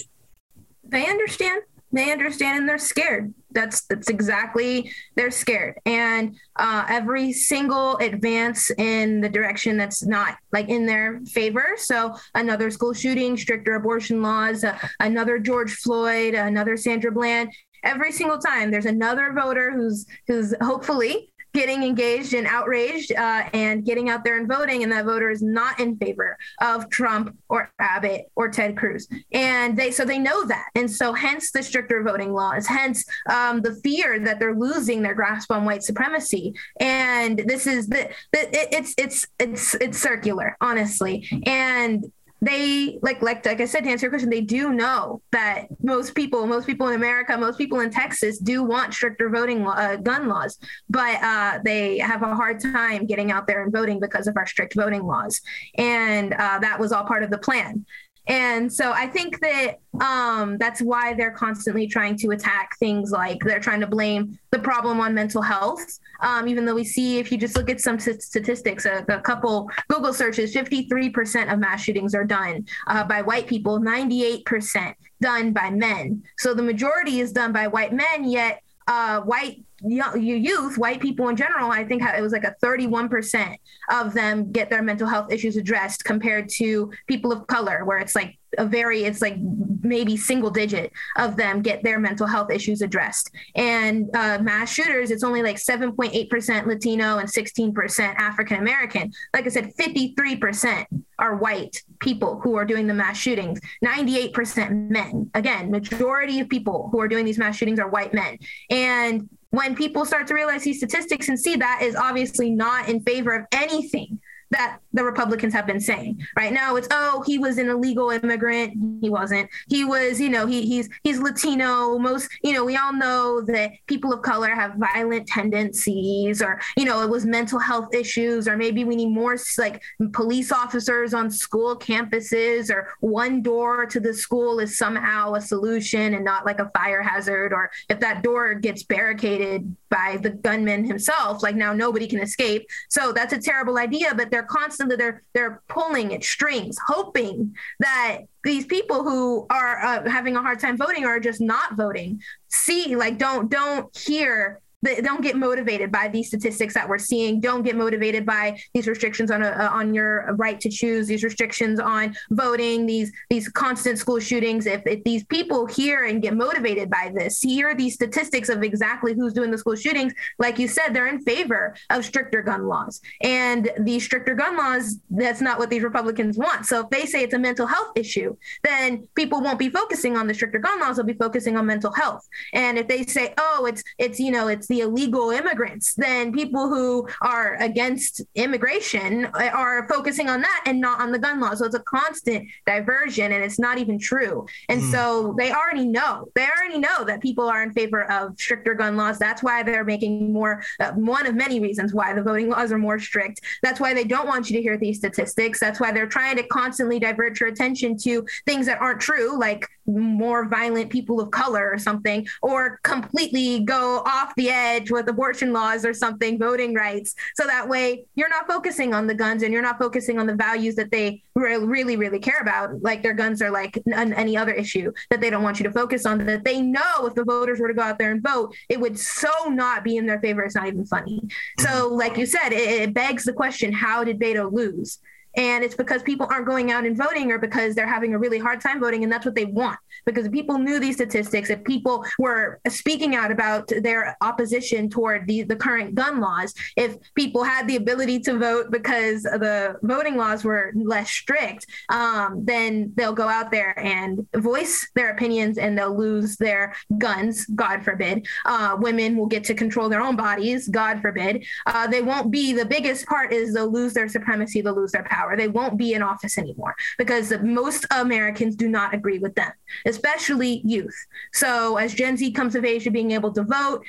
They 0.83 1.05
understand. 1.07 1.63
They 1.93 2.11
understand 2.11 2.57
and 2.57 2.67
they're 2.67 2.79
scared. 2.79 3.33
That's 3.51 3.81
that's 3.85 4.09
exactly 4.09 4.91
they're 5.15 5.29
scared. 5.29 5.75
And 5.85 6.35
uh, 6.55 6.85
every 6.89 7.31
single 7.31 7.97
advance 7.97 8.71
in 8.71 9.21
the 9.21 9.29
direction 9.29 9.77
that's 9.77 10.03
not 10.03 10.37
like 10.51 10.69
in 10.69 10.87
their 10.87 11.21
favor. 11.27 11.75
So 11.77 12.15
another 12.33 12.71
school 12.71 12.93
shooting, 12.93 13.37
stricter 13.37 13.75
abortion 13.75 14.23
laws, 14.23 14.63
uh, 14.63 14.75
another 14.99 15.37
George 15.37 15.71
Floyd, 15.71 16.33
another 16.33 16.75
Sandra 16.77 17.11
Bland. 17.11 17.53
Every 17.83 18.11
single 18.11 18.39
time 18.39 18.71
there's 18.71 18.87
another 18.87 19.31
voter 19.33 19.71
who's 19.71 20.07
who's 20.25 20.55
hopefully 20.61 21.31
getting 21.53 21.83
engaged 21.83 22.33
and 22.33 22.47
outraged 22.47 23.11
uh, 23.13 23.43
and 23.53 23.85
getting 23.85 24.09
out 24.09 24.23
there 24.23 24.37
and 24.37 24.47
voting, 24.47 24.83
and 24.83 24.91
that 24.91 25.05
voter 25.05 25.29
is 25.29 25.41
not 25.41 25.79
in 25.79 25.95
favor 25.97 26.37
of 26.61 26.89
Trump 26.89 27.35
or 27.49 27.71
Abbott 27.79 28.31
or 28.35 28.49
Ted 28.49 28.77
Cruz, 28.77 29.07
and 29.31 29.77
they 29.77 29.91
so 29.91 30.05
they 30.05 30.19
know 30.19 30.45
that, 30.45 30.65
and 30.75 30.89
so 30.89 31.13
hence 31.13 31.51
the 31.51 31.63
stricter 31.63 32.03
voting 32.03 32.33
laws, 32.33 32.65
hence 32.65 33.05
um, 33.29 33.61
the 33.61 33.75
fear 33.83 34.19
that 34.19 34.39
they're 34.39 34.55
losing 34.55 35.01
their 35.01 35.13
grasp 35.13 35.51
on 35.51 35.65
white 35.65 35.83
supremacy, 35.83 36.53
and 36.79 37.39
this 37.45 37.67
is 37.67 37.87
the, 37.87 38.09
the 38.31 38.39
it, 38.49 38.67
it's 38.71 38.95
it's 38.97 39.25
it's 39.39 39.75
it's 39.75 39.97
circular, 39.97 40.57
honestly, 40.61 41.27
and 41.45 42.11
they 42.45 42.99
like 43.01 43.21
like 43.21 43.45
like 43.45 43.61
I 43.61 43.65
said 43.65 43.83
to 43.85 43.89
answer 43.89 44.05
your 44.05 44.11
question, 44.11 44.29
they 44.29 44.41
do 44.41 44.73
know 44.73 45.21
that 45.31 45.67
most 45.81 46.13
people, 46.13 46.45
most 46.45 46.67
people 46.67 46.87
in 46.89 46.95
America, 46.95 47.37
most 47.37 47.57
people 47.57 47.79
in 47.79 47.89
Texas 47.89 48.37
do 48.37 48.63
want 48.63 48.93
stricter 48.93 49.29
voting 49.29 49.65
uh, 49.65 49.95
gun 49.97 50.27
laws, 50.27 50.57
but 50.89 51.21
uh, 51.23 51.59
they 51.63 51.97
have 51.99 52.21
a 52.21 52.35
hard 52.35 52.59
time 52.59 53.05
getting 53.05 53.31
out 53.31 53.47
there 53.47 53.63
and 53.63 53.71
voting 53.71 53.99
because 53.99 54.27
of 54.27 54.35
our 54.35 54.45
strict 54.45 54.75
voting 54.75 55.03
laws, 55.03 55.41
and 55.75 56.33
uh, 56.33 56.59
that 56.59 56.79
was 56.79 56.91
all 56.91 57.05
part 57.05 57.23
of 57.23 57.29
the 57.29 57.37
plan. 57.37 57.85
And 58.27 58.71
so 58.71 58.93
I 58.93 59.07
think 59.07 59.39
that 59.41 59.79
um, 59.99 60.57
that's 60.57 60.81
why 60.81 61.13
they're 61.13 61.31
constantly 61.31 61.87
trying 61.87 62.17
to 62.19 62.29
attack 62.29 62.77
things 62.79 63.11
like 63.11 63.39
they're 63.43 63.59
trying 63.59 63.81
to 63.81 63.87
blame 63.87 64.39
the 64.51 64.59
problem 64.59 65.01
on 65.01 65.13
mental 65.13 65.41
health. 65.41 65.99
Um, 66.21 66.47
even 66.47 66.63
though 66.63 66.75
we 66.75 66.85
see, 66.85 67.19
if 67.19 67.31
you 67.31 67.37
just 67.37 67.57
look 67.57 67.69
at 67.69 67.81
some 67.81 67.99
statistics, 67.99 68.85
a, 68.85 69.05
a 69.09 69.19
couple 69.19 69.69
Google 69.89 70.13
searches, 70.13 70.55
53% 70.55 71.51
of 71.51 71.59
mass 71.59 71.83
shootings 71.83 72.15
are 72.15 72.23
done 72.23 72.65
uh, 72.87 73.03
by 73.03 73.21
white 73.21 73.47
people, 73.47 73.79
98% 73.79 74.93
done 75.19 75.51
by 75.51 75.69
men. 75.69 76.23
So 76.37 76.53
the 76.53 76.63
majority 76.63 77.19
is 77.19 77.33
done 77.33 77.51
by 77.51 77.67
white 77.67 77.91
men, 77.91 78.23
yet 78.23 78.61
uh, 78.87 79.21
white 79.21 79.63
youth, 79.83 80.77
white 80.77 80.99
people 80.99 81.29
in 81.29 81.35
general, 81.35 81.71
I 81.71 81.83
think 81.83 82.03
it 82.03 82.21
was 82.21 82.31
like 82.31 82.43
a 82.43 82.55
31% 82.63 83.55
of 83.91 84.13
them 84.13 84.51
get 84.51 84.69
their 84.69 84.81
mental 84.81 85.07
health 85.07 85.31
issues 85.31 85.57
addressed 85.57 86.05
compared 86.05 86.49
to 86.57 86.91
people 87.07 87.31
of 87.31 87.47
color, 87.47 87.83
where 87.85 87.97
it's 87.97 88.15
like 88.15 88.37
a 88.57 88.65
very, 88.65 89.03
it's 89.03 89.21
like 89.21 89.37
maybe 89.81 90.15
single 90.15 90.49
digit 90.49 90.91
of 91.17 91.35
them 91.35 91.61
get 91.61 91.83
their 91.83 91.99
mental 91.99 92.27
health 92.27 92.51
issues 92.51 92.81
addressed. 92.81 93.31
And 93.55 94.09
uh, 94.15 94.39
mass 94.39 94.71
shooters, 94.71 95.11
it's 95.11 95.23
only 95.23 95.41
like 95.41 95.57
7.8% 95.57 96.65
Latino 96.65 97.17
and 97.17 97.27
16% 97.27 98.15
African 98.15 98.57
American. 98.57 99.11
Like 99.33 99.45
I 99.45 99.49
said, 99.49 99.73
53% 99.75 100.85
are 101.19 101.35
white 101.35 101.81
people 101.99 102.39
who 102.41 102.55
are 102.55 102.65
doing 102.65 102.87
the 102.87 102.93
mass 102.93 103.17
shootings, 103.17 103.59
98% 103.83 104.89
men. 104.89 105.29
Again, 105.33 105.71
majority 105.71 106.39
of 106.39 106.49
people 106.49 106.89
who 106.91 106.99
are 106.99 107.07
doing 107.07 107.25
these 107.25 107.37
mass 107.37 107.55
shootings 107.55 107.79
are 107.79 107.89
white 107.89 108.13
men. 108.13 108.37
And 108.69 109.29
when 109.53 109.75
people 109.75 110.03
start 110.03 110.25
to 110.25 110.33
realize 110.33 110.63
these 110.63 110.77
statistics 110.77 111.29
and 111.29 111.39
see 111.39 111.55
that 111.55 111.79
is 111.83 111.95
obviously 111.95 112.49
not 112.49 112.89
in 112.89 112.99
favor 113.01 113.35
of 113.35 113.45
anything 113.51 114.19
that 114.53 114.79
the 114.93 115.03
Republicans 115.03 115.53
have 115.53 115.67
been 115.67 115.79
saying. 115.79 116.25
Right 116.35 116.53
now, 116.53 116.75
it's 116.75 116.87
oh, 116.91 117.23
he 117.25 117.37
was 117.37 117.57
an 117.57 117.69
illegal 117.69 118.09
immigrant. 118.09 118.73
He 119.01 119.09
wasn't. 119.09 119.49
He 119.67 119.83
was, 119.83 120.19
you 120.19 120.29
know, 120.29 120.45
he 120.45 120.65
he's 120.65 120.89
he's 121.03 121.19
Latino. 121.19 121.97
Most, 121.97 122.29
you 122.43 122.53
know, 122.53 122.63
we 122.63 122.77
all 122.77 122.93
know 122.93 123.41
that 123.41 123.71
people 123.87 124.13
of 124.13 124.21
color 124.21 124.49
have 124.49 124.75
violent 124.75 125.27
tendencies, 125.27 126.41
or 126.41 126.61
you 126.77 126.85
know, 126.85 127.01
it 127.01 127.09
was 127.09 127.25
mental 127.25 127.59
health 127.59 127.93
issues, 127.93 128.47
or 128.47 128.57
maybe 128.57 128.83
we 128.83 128.95
need 128.95 129.09
more 129.09 129.37
like 129.57 129.81
police 130.13 130.51
officers 130.51 131.13
on 131.13 131.29
school 131.29 131.77
campuses, 131.77 132.69
or 132.69 132.89
one 132.99 133.41
door 133.41 133.85
to 133.85 133.99
the 133.99 134.13
school 134.13 134.59
is 134.59 134.77
somehow 134.77 135.33
a 135.33 135.41
solution 135.41 136.13
and 136.13 136.23
not 136.23 136.45
like 136.45 136.59
a 136.59 136.69
fire 136.75 137.01
hazard, 137.01 137.53
or 137.53 137.71
if 137.89 137.99
that 137.99 138.23
door 138.23 138.53
gets 138.53 138.83
barricaded 138.83 139.75
by 139.89 140.17
the 140.21 140.31
gunman 140.31 140.85
himself, 140.85 141.43
like 141.43 141.55
now 141.55 141.73
nobody 141.73 142.07
can 142.07 142.19
escape. 142.19 142.65
So 142.89 143.11
that's 143.11 143.33
a 143.33 143.39
terrible 143.39 143.77
idea, 143.77 144.13
but 144.15 144.31
they're 144.31 144.42
they're 144.43 144.59
constantly 144.59 144.95
they're 144.95 145.23
they're 145.33 145.61
pulling 145.69 146.13
at 146.13 146.23
strings, 146.23 146.77
hoping 146.85 147.55
that 147.79 148.19
these 148.43 148.65
people 148.65 149.03
who 149.03 149.45
are 149.49 149.83
uh, 149.83 150.09
having 150.09 150.35
a 150.35 150.41
hard 150.41 150.59
time 150.59 150.77
voting 150.77 151.05
are 151.05 151.19
just 151.19 151.41
not 151.41 151.75
voting. 151.75 152.21
See, 152.49 152.95
like 152.95 153.17
don't 153.17 153.49
don't 153.49 153.95
hear 153.95 154.59
don't 154.83 155.21
get 155.21 155.35
motivated 155.35 155.91
by 155.91 156.07
these 156.07 156.27
statistics 156.27 156.73
that 156.73 156.87
we're 156.87 156.97
seeing. 156.97 157.39
Don't 157.39 157.63
get 157.63 157.75
motivated 157.75 158.25
by 158.25 158.59
these 158.73 158.87
restrictions 158.87 159.31
on 159.31 159.41
a, 159.41 159.47
uh, 159.47 159.69
on 159.71 159.93
your 159.93 160.33
right 160.35 160.59
to 160.59 160.69
choose. 160.69 161.07
These 161.07 161.23
restrictions 161.23 161.79
on 161.79 162.15
voting. 162.31 162.85
These 162.85 163.11
these 163.29 163.47
constant 163.49 163.97
school 163.97 164.19
shootings. 164.19 164.65
If, 164.65 164.81
if 164.85 165.03
these 165.03 165.23
people 165.25 165.65
hear 165.65 166.05
and 166.05 166.21
get 166.21 166.35
motivated 166.35 166.89
by 166.89 167.11
this, 167.15 167.41
hear 167.41 167.75
these 167.75 167.93
statistics 167.93 168.49
of 168.49 168.63
exactly 168.63 169.13
who's 169.13 169.33
doing 169.33 169.51
the 169.51 169.57
school 169.57 169.75
shootings, 169.75 170.13
like 170.39 170.59
you 170.59 170.67
said, 170.67 170.89
they're 170.89 171.07
in 171.07 171.21
favor 171.21 171.75
of 171.89 172.05
stricter 172.05 172.41
gun 172.41 172.67
laws. 172.67 173.01
And 173.21 173.71
these 173.79 174.03
stricter 174.03 174.35
gun 174.35 174.57
laws, 174.57 174.99
that's 175.09 175.41
not 175.41 175.59
what 175.59 175.69
these 175.69 175.83
Republicans 175.83 176.37
want. 176.37 176.65
So 176.65 176.81
if 176.81 176.89
they 176.89 177.05
say 177.05 177.23
it's 177.23 177.33
a 177.33 177.39
mental 177.39 177.67
health 177.67 177.91
issue, 177.95 178.35
then 178.63 179.07
people 179.15 179.41
won't 179.41 179.59
be 179.59 179.69
focusing 179.69 180.17
on 180.17 180.27
the 180.27 180.33
stricter 180.33 180.59
gun 180.59 180.79
laws. 180.79 180.97
They'll 180.97 181.05
be 181.05 181.13
focusing 181.13 181.57
on 181.57 181.65
mental 181.65 181.91
health. 181.93 182.27
And 182.53 182.77
if 182.77 182.87
they 182.87 183.03
say, 183.03 183.33
oh, 183.37 183.65
it's 183.65 183.83
it's 183.97 184.19
you 184.19 184.31
know 184.31 184.47
it's 184.47 184.67
the 184.73 184.79
illegal 184.81 185.29
immigrants, 185.29 185.93
then 185.93 186.33
people 186.33 186.67
who 186.67 187.07
are 187.21 187.55
against 187.59 188.21
immigration 188.33 189.25
are 189.35 189.87
focusing 189.87 190.29
on 190.29 190.41
that 190.41 190.63
and 190.65 190.81
not 190.81 190.99
on 190.99 191.11
the 191.11 191.19
gun 191.19 191.39
law. 191.39 191.53
So 191.53 191.65
it's 191.65 191.75
a 191.75 191.79
constant 191.81 192.47
diversion 192.65 193.31
and 193.31 193.43
it's 193.43 193.59
not 193.59 193.77
even 193.77 193.99
true. 193.99 194.47
And 194.69 194.81
mm. 194.81 194.91
so 194.91 195.35
they 195.37 195.51
already 195.51 195.85
know, 195.85 196.29
they 196.33 196.47
already 196.47 196.79
know 196.79 197.03
that 197.05 197.21
people 197.21 197.47
are 197.47 197.61
in 197.61 197.71
favor 197.71 198.09
of 198.11 198.39
stricter 198.39 198.73
gun 198.73 198.97
laws. 198.97 199.19
That's 199.19 199.43
why 199.43 199.61
they're 199.61 199.85
making 199.85 200.33
more, 200.33 200.63
uh, 200.79 200.91
one 200.93 201.27
of 201.27 201.35
many 201.35 201.59
reasons 201.59 201.93
why 201.93 202.13
the 202.13 202.23
voting 202.23 202.49
laws 202.49 202.71
are 202.71 202.79
more 202.79 202.97
strict. 202.97 203.41
That's 203.61 203.79
why 203.79 203.93
they 203.93 204.05
don't 204.05 204.27
want 204.27 204.49
you 204.49 204.55
to 204.57 204.61
hear 204.61 204.77
these 204.77 204.97
statistics. 204.97 205.59
That's 205.59 205.79
why 205.79 205.91
they're 205.91 206.07
trying 206.07 206.37
to 206.37 206.43
constantly 206.47 206.97
divert 206.99 207.39
your 207.39 207.49
attention 207.49 207.95
to 207.99 208.25
things 208.47 208.65
that 208.65 208.81
aren't 208.81 209.01
true, 209.01 209.37
like 209.37 209.67
more 209.85 210.47
violent 210.47 210.89
people 210.89 211.19
of 211.19 211.31
color 211.31 211.71
or 211.71 211.77
something, 211.77 212.27
or 212.41 212.79
completely 212.83 213.61
go 213.61 214.01
off 214.05 214.33
the 214.35 214.49
edge 214.49 214.91
with 214.91 215.07
abortion 215.07 215.53
laws 215.53 215.85
or 215.85 215.93
something, 215.93 216.39
voting 216.39 216.73
rights. 216.73 217.15
So 217.35 217.45
that 217.45 217.67
way 217.67 218.05
you're 218.15 218.29
not 218.29 218.47
focusing 218.47 218.93
on 218.93 219.07
the 219.07 219.15
guns 219.15 219.43
and 219.43 219.53
you're 219.53 219.61
not 219.61 219.79
focusing 219.79 220.19
on 220.19 220.27
the 220.27 220.35
values 220.35 220.75
that 220.75 220.91
they 220.91 221.23
really, 221.35 221.95
really 221.95 222.19
care 222.19 222.39
about. 222.39 222.81
Like 222.81 223.03
their 223.03 223.13
guns 223.13 223.41
are 223.41 223.51
like 223.51 223.81
any 223.95 224.37
other 224.37 224.53
issue 224.53 224.91
that 225.09 225.21
they 225.21 225.29
don't 225.29 225.43
want 225.43 225.59
you 225.59 225.63
to 225.63 225.71
focus 225.71 226.05
on, 226.05 226.25
that 226.25 226.43
they 226.43 226.61
know 226.61 227.05
if 227.05 227.15
the 227.15 227.23
voters 227.23 227.59
were 227.59 227.67
to 227.67 227.73
go 227.73 227.81
out 227.81 227.97
there 227.97 228.11
and 228.11 228.23
vote, 228.23 228.55
it 228.69 228.79
would 228.79 228.99
so 228.99 229.31
not 229.47 229.83
be 229.83 229.97
in 229.97 230.05
their 230.05 230.19
favor. 230.19 230.43
It's 230.43 230.55
not 230.55 230.67
even 230.67 230.85
funny. 230.85 231.21
So, 231.59 231.89
like 231.89 232.17
you 232.17 232.25
said, 232.25 232.49
it, 232.49 232.81
it 232.81 232.93
begs 232.93 233.23
the 233.23 233.33
question 233.33 233.71
how 233.73 234.03
did 234.03 234.19
Beto 234.19 234.51
lose? 234.51 234.99
And 235.35 235.63
it's 235.63 235.75
because 235.75 236.03
people 236.03 236.27
aren't 236.29 236.45
going 236.45 236.71
out 236.71 236.85
and 236.85 236.97
voting 236.97 237.31
or 237.31 237.39
because 237.39 237.75
they're 237.75 237.87
having 237.87 238.13
a 238.13 238.19
really 238.19 238.39
hard 238.39 238.61
time 238.61 238.79
voting. 238.79 239.03
And 239.03 239.11
that's 239.11 239.25
what 239.25 239.35
they 239.35 239.45
want. 239.45 239.79
Because 240.05 240.25
if 240.25 240.31
people 240.31 240.57
knew 240.57 240.79
these 240.79 240.95
statistics, 240.95 241.49
if 241.49 241.63
people 241.63 242.05
were 242.19 242.59
speaking 242.67 243.15
out 243.15 243.31
about 243.31 243.71
their 243.81 244.17
opposition 244.21 244.89
toward 244.89 245.27
the, 245.27 245.43
the 245.43 245.55
current 245.55 245.95
gun 245.95 246.19
laws, 246.19 246.53
if 246.75 246.97
people 247.15 247.43
had 247.43 247.67
the 247.67 247.77
ability 247.77 248.19
to 248.21 248.37
vote 248.37 248.71
because 248.71 249.23
the 249.23 249.75
voting 249.81 250.17
laws 250.17 250.43
were 250.43 250.71
less 250.75 251.09
strict, 251.09 251.65
um, 251.89 252.43
then 252.43 252.91
they'll 252.95 253.13
go 253.13 253.27
out 253.27 253.51
there 253.51 253.77
and 253.79 254.25
voice 254.35 254.89
their 254.95 255.11
opinions 255.11 255.57
and 255.57 255.77
they'll 255.77 255.97
lose 255.97 256.37
their 256.37 256.73
guns, 256.97 257.45
God 257.47 257.83
forbid. 257.83 258.27
Uh, 258.45 258.75
women 258.79 259.15
will 259.15 259.27
get 259.27 259.43
to 259.45 259.53
control 259.53 259.89
their 259.89 260.01
own 260.01 260.15
bodies, 260.15 260.67
God 260.67 261.01
forbid. 261.01 261.45
Uh, 261.65 261.87
they 261.87 262.01
won't 262.01 262.31
be 262.31 262.53
the 262.53 262.65
biggest 262.65 263.05
part 263.07 263.31
is 263.31 263.53
they'll 263.53 263.71
lose 263.71 263.93
their 263.93 264.07
supremacy, 264.07 264.61
they'll 264.61 264.75
lose 264.75 264.91
their 264.91 265.03
power 265.03 265.22
power. 265.23 265.37
They 265.37 265.47
won't 265.47 265.77
be 265.77 265.93
in 265.93 266.01
office 266.01 266.37
anymore 266.37 266.75
because 266.97 267.33
most 267.41 267.85
Americans 267.91 268.55
do 268.55 268.67
not 268.67 268.93
agree 268.93 269.19
with 269.19 269.35
them, 269.35 269.51
especially 269.85 270.61
youth. 270.63 270.95
So 271.33 271.77
as 271.77 271.93
Gen 271.93 272.17
Z 272.17 272.31
comes 272.31 272.55
of 272.55 272.65
age 272.65 272.83
to 272.83 272.91
being 272.91 273.11
able 273.11 273.31
to 273.33 273.43
vote, 273.43 273.85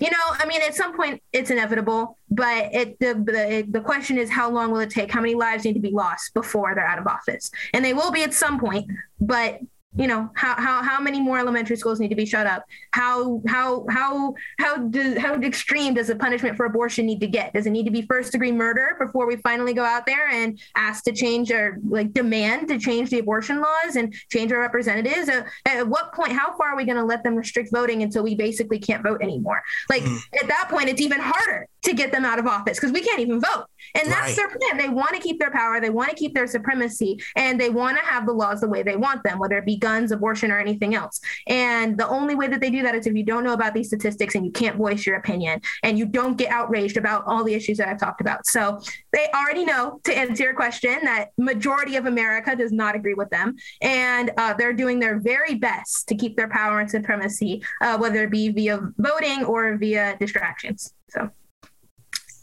you 0.00 0.10
know, 0.10 0.16
I 0.30 0.46
mean, 0.46 0.60
at 0.62 0.74
some 0.74 0.94
point 0.96 1.22
it's 1.32 1.50
inevitable, 1.50 2.18
but 2.30 2.72
it, 2.72 3.00
the, 3.00 3.14
the 3.14 3.66
the 3.68 3.80
question 3.80 4.18
is 4.18 4.30
how 4.30 4.50
long 4.50 4.70
will 4.70 4.80
it 4.80 4.90
take? 4.90 5.10
How 5.10 5.20
many 5.20 5.34
lives 5.34 5.64
need 5.64 5.74
to 5.74 5.80
be 5.80 5.90
lost 5.90 6.34
before 6.34 6.74
they're 6.74 6.86
out 6.86 6.98
of 6.98 7.06
office? 7.06 7.50
And 7.72 7.84
they 7.84 7.94
will 7.94 8.12
be 8.12 8.22
at 8.22 8.32
some 8.32 8.60
point, 8.60 8.90
but 9.20 9.60
you 9.98 10.06
know 10.06 10.30
how, 10.34 10.54
how 10.54 10.82
how 10.82 11.00
many 11.00 11.20
more 11.20 11.38
elementary 11.38 11.76
schools 11.76 11.98
need 11.98 12.08
to 12.08 12.14
be 12.14 12.24
shut 12.24 12.46
up? 12.46 12.64
How 12.92 13.42
how 13.48 13.84
how 13.90 14.34
how 14.58 14.76
do, 14.76 15.18
how 15.18 15.34
extreme 15.34 15.94
does 15.94 16.06
the 16.06 16.14
punishment 16.14 16.56
for 16.56 16.66
abortion 16.66 17.04
need 17.04 17.20
to 17.20 17.26
get? 17.26 17.52
Does 17.52 17.66
it 17.66 17.70
need 17.70 17.84
to 17.84 17.90
be 17.90 18.02
first 18.02 18.30
degree 18.30 18.52
murder 18.52 18.96
before 19.00 19.26
we 19.26 19.36
finally 19.36 19.74
go 19.74 19.84
out 19.84 20.06
there 20.06 20.28
and 20.28 20.60
ask 20.76 21.02
to 21.04 21.12
change 21.12 21.50
or 21.50 21.78
like 21.88 22.12
demand 22.12 22.68
to 22.68 22.78
change 22.78 23.10
the 23.10 23.18
abortion 23.18 23.60
laws 23.60 23.96
and 23.96 24.14
change 24.30 24.52
our 24.52 24.60
representatives? 24.60 25.28
At, 25.28 25.46
at 25.66 25.88
what 25.88 26.14
point 26.14 26.30
how 26.30 26.56
far 26.56 26.68
are 26.68 26.76
we 26.76 26.84
going 26.84 26.96
to 26.96 27.04
let 27.04 27.24
them 27.24 27.34
restrict 27.34 27.70
voting 27.72 28.02
until 28.04 28.22
we 28.22 28.36
basically 28.36 28.78
can't 28.78 29.02
vote 29.02 29.20
anymore? 29.20 29.62
Like 29.90 30.02
mm. 30.02 30.18
at 30.40 30.46
that 30.46 30.68
point 30.70 30.88
it's 30.88 31.00
even 31.00 31.18
harder 31.20 31.68
to 31.82 31.92
get 31.94 32.12
them 32.12 32.24
out 32.24 32.38
of 32.38 32.46
office 32.46 32.78
because 32.78 32.92
we 32.92 33.00
can't 33.00 33.20
even 33.20 33.40
vote 33.40 33.66
and 33.94 34.10
that's 34.10 34.28
right. 34.28 34.36
their 34.36 34.58
plan 34.58 34.76
they 34.76 34.88
want 34.88 35.14
to 35.14 35.20
keep 35.20 35.38
their 35.38 35.50
power 35.50 35.80
they 35.80 35.90
want 35.90 36.10
to 36.10 36.16
keep 36.16 36.34
their 36.34 36.46
supremacy 36.46 37.18
and 37.36 37.60
they 37.60 37.70
want 37.70 37.96
to 37.96 38.04
have 38.04 38.26
the 38.26 38.32
laws 38.32 38.60
the 38.60 38.68
way 38.68 38.82
they 38.82 38.96
want 38.96 39.22
them 39.24 39.38
whether 39.38 39.56
it 39.58 39.64
be 39.64 39.76
guns, 39.76 40.12
abortion, 40.12 40.50
or 40.50 40.58
anything 40.58 40.94
else. 40.94 41.20
And 41.46 41.96
the 41.98 42.08
only 42.08 42.34
way 42.34 42.48
that 42.48 42.60
they 42.60 42.70
do 42.70 42.82
that 42.82 42.94
is 42.94 43.06
if 43.06 43.14
you 43.14 43.24
don't 43.24 43.44
know 43.44 43.52
about 43.52 43.74
these 43.74 43.88
statistics 43.88 44.34
and 44.34 44.44
you 44.44 44.52
can't 44.52 44.76
voice 44.76 45.06
your 45.06 45.16
opinion 45.16 45.60
and 45.82 45.98
you 45.98 46.06
don't 46.06 46.36
get 46.36 46.50
outraged 46.50 46.96
about 46.96 47.24
all 47.26 47.44
the 47.44 47.54
issues 47.54 47.78
that 47.78 47.88
I've 47.88 47.98
talked 47.98 48.20
about. 48.20 48.46
So 48.46 48.80
they 49.12 49.28
already 49.34 49.64
know, 49.64 50.00
to 50.04 50.16
answer 50.16 50.44
your 50.44 50.54
question, 50.54 50.98
that 51.04 51.30
majority 51.38 51.96
of 51.96 52.06
America 52.06 52.54
does 52.56 52.72
not 52.72 52.94
agree 52.94 53.14
with 53.14 53.30
them, 53.30 53.56
and 53.80 54.30
uh, 54.36 54.54
they're 54.54 54.72
doing 54.72 54.98
their 54.98 55.18
very 55.18 55.54
best 55.54 56.08
to 56.08 56.14
keep 56.14 56.36
their 56.36 56.48
power 56.48 56.80
and 56.80 56.90
supremacy, 56.90 57.62
uh, 57.80 57.96
whether 57.98 58.24
it 58.24 58.30
be 58.30 58.48
via 58.50 58.80
voting 58.98 59.44
or 59.44 59.76
via 59.76 60.16
distractions. 60.18 60.94
So. 61.10 61.30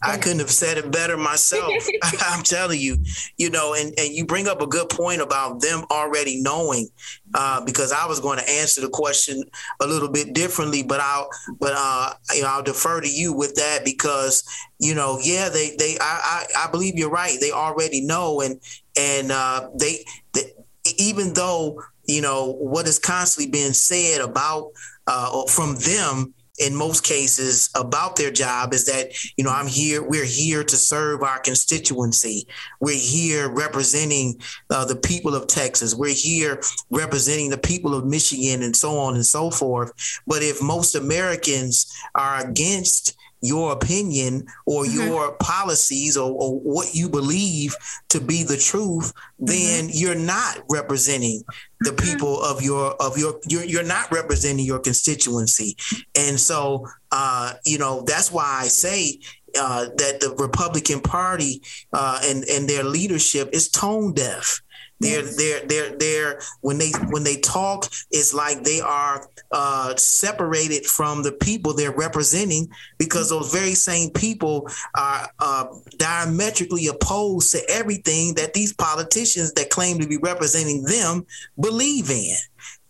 I 0.06 0.18
couldn't 0.18 0.40
have 0.40 0.52
said 0.52 0.78
it 0.78 0.92
better 0.92 1.18
myself. 1.18 1.72
I'm 2.22 2.44
telling 2.44 2.80
you, 2.80 2.98
you 3.38 3.50
know, 3.50 3.74
and, 3.74 3.94
and 3.98 4.14
you 4.14 4.26
bring 4.26 4.48
up 4.48 4.62
a 4.62 4.68
good 4.68 4.90
point 4.90 5.22
about 5.22 5.62
them 5.62 5.86
already 5.92 6.42
knowing, 6.42 6.88
uh, 7.34 7.64
because 7.66 7.92
I 7.92 8.06
was 8.06 8.20
going 8.20 8.40
to 8.40 8.50
answer 8.50 8.82
the 8.82 8.90
question 8.90 9.44
a 9.82 9.88
little 9.88 10.10
bit 10.10 10.34
differently, 10.34 10.84
but 10.84 11.00
I'll, 11.00 11.30
but 11.60 11.74
uh, 11.76 12.14
you 12.34 12.44
know, 12.44 12.50
I'll 12.50 12.64
defer 12.64 13.02
to 13.02 13.10
you 13.10 13.34
with 13.34 13.56
that 13.56 13.82
because, 13.84 14.44
you 14.80 14.96
know, 14.96 15.20
yeah, 15.22 15.50
they, 15.50 15.76
they, 15.78 15.98
I, 16.00 16.46
I, 16.58 16.68
I 16.68 16.72
believe 16.72 16.96
you're 16.96 17.10
right. 17.10 17.38
They 17.40 17.52
already 17.52 18.02
know, 18.02 18.42
and 18.42 18.60
and 18.98 19.32
uh, 19.32 19.70
they, 19.76 20.06
they, 20.34 20.54
even 20.98 21.34
though 21.34 21.82
you 22.08 22.22
know 22.22 22.54
what 22.54 22.88
is 22.88 23.00
constantly 23.00 23.52
being 23.52 23.74
said 23.74 24.22
about 24.22 24.72
uh, 25.08 25.46
from 25.48 25.76
them 25.76 26.34
in 26.60 26.76
most 26.76 27.04
cases 27.04 27.70
about 27.76 28.16
their 28.16 28.32
job 28.32 28.74
is 28.74 28.86
that 28.86 29.12
you 29.38 29.44
know 29.44 29.52
i'm 29.52 29.68
here 29.68 30.02
we're 30.02 30.26
here 30.26 30.64
to 30.64 30.76
serve 30.76 31.24
our 31.24 31.40
constituency. 31.40 32.48
We're 32.80 32.96
here 32.96 33.50
representing 33.50 34.40
uh, 34.70 34.86
the 34.86 34.96
people 34.96 35.36
of 35.36 35.48
texas. 35.48 35.96
We're 35.96 36.14
here 36.14 36.62
representing 36.90 37.50
the 37.50 37.58
people 37.58 37.94
of 37.94 38.06
michigan 38.06 38.64
and 38.64 38.76
so 38.76 38.98
on 38.98 39.16
and 39.16 39.26
so 39.26 39.50
forth. 39.50 39.92
But 40.28 40.42
if 40.42 40.62
most 40.62 40.96
americans 40.96 41.92
are 42.16 42.46
against 42.46 43.18
your 43.46 43.72
opinion 43.72 44.46
or 44.66 44.84
mm-hmm. 44.84 45.08
your 45.08 45.34
policies 45.38 46.18
or, 46.18 46.32
or, 46.32 46.60
what 46.60 46.96
you 46.96 47.10
believe 47.10 47.76
to 48.10 48.20
be 48.20 48.44
the 48.44 48.58
truth, 48.58 49.14
then 49.40 49.86
mm-hmm. 49.86 49.92
you're 49.94 50.16
not 50.16 50.60
representing 50.70 51.44
the 51.82 51.92
mm-hmm. 51.92 52.12
people 52.12 52.42
of 52.42 52.62
your 52.62 52.94
of 53.02 53.18
your 53.18 53.40
you're, 53.48 53.64
you're 53.64 53.84
not 53.84 54.12
representing 54.12 54.66
your 54.66 54.80
constituency. 54.80 55.76
And 56.16 56.40
so 56.40 56.86
uh, 57.12 57.54
you 57.66 57.78
know, 57.78 58.04
that's 58.06 58.32
why 58.32 58.60
I 58.62 58.68
say 58.68 59.20
uh, 59.58 59.86
that 59.96 60.20
the 60.20 60.36
Republican 60.38 61.00
Party 61.00 61.62
uh, 61.94 62.20
and 62.24 62.44
and 62.46 62.68
their 62.68 62.84
leadership 62.84 63.50
is 63.54 63.70
tone 63.70 64.14
deaf. 64.14 64.62
They're 65.00 65.24
they're 65.24 65.66
they're 65.66 65.98
they're 65.98 66.42
when 66.62 66.78
they 66.78 66.92
when 67.10 67.24
they 67.24 67.38
talk, 67.38 67.86
it's 68.12 68.34
like 68.34 68.64
they 68.64 68.80
are 68.80 69.28
uh, 69.52 69.96
separated 69.98 70.86
from 70.86 71.22
the 71.22 71.34
people 71.34 71.74
they're 71.74 71.92
representing 71.92 72.70
because 72.98 73.30
those 73.30 73.52
very 73.52 73.74
same 73.74 74.10
people 74.12 74.70
are 74.96 75.30
uh, 75.40 75.66
diametrically 75.98 76.88
opposed 76.88 77.52
to 77.52 77.62
everything 77.70 78.36
that 78.36 78.54
these 78.54 78.74
politicians 78.74 79.52
that 79.54 79.70
claim 79.70 80.00
to 80.00 80.08
be 80.08 80.18
representing 80.18 80.84
them 80.84 81.26
believe 81.60 82.10
in, 82.10 82.36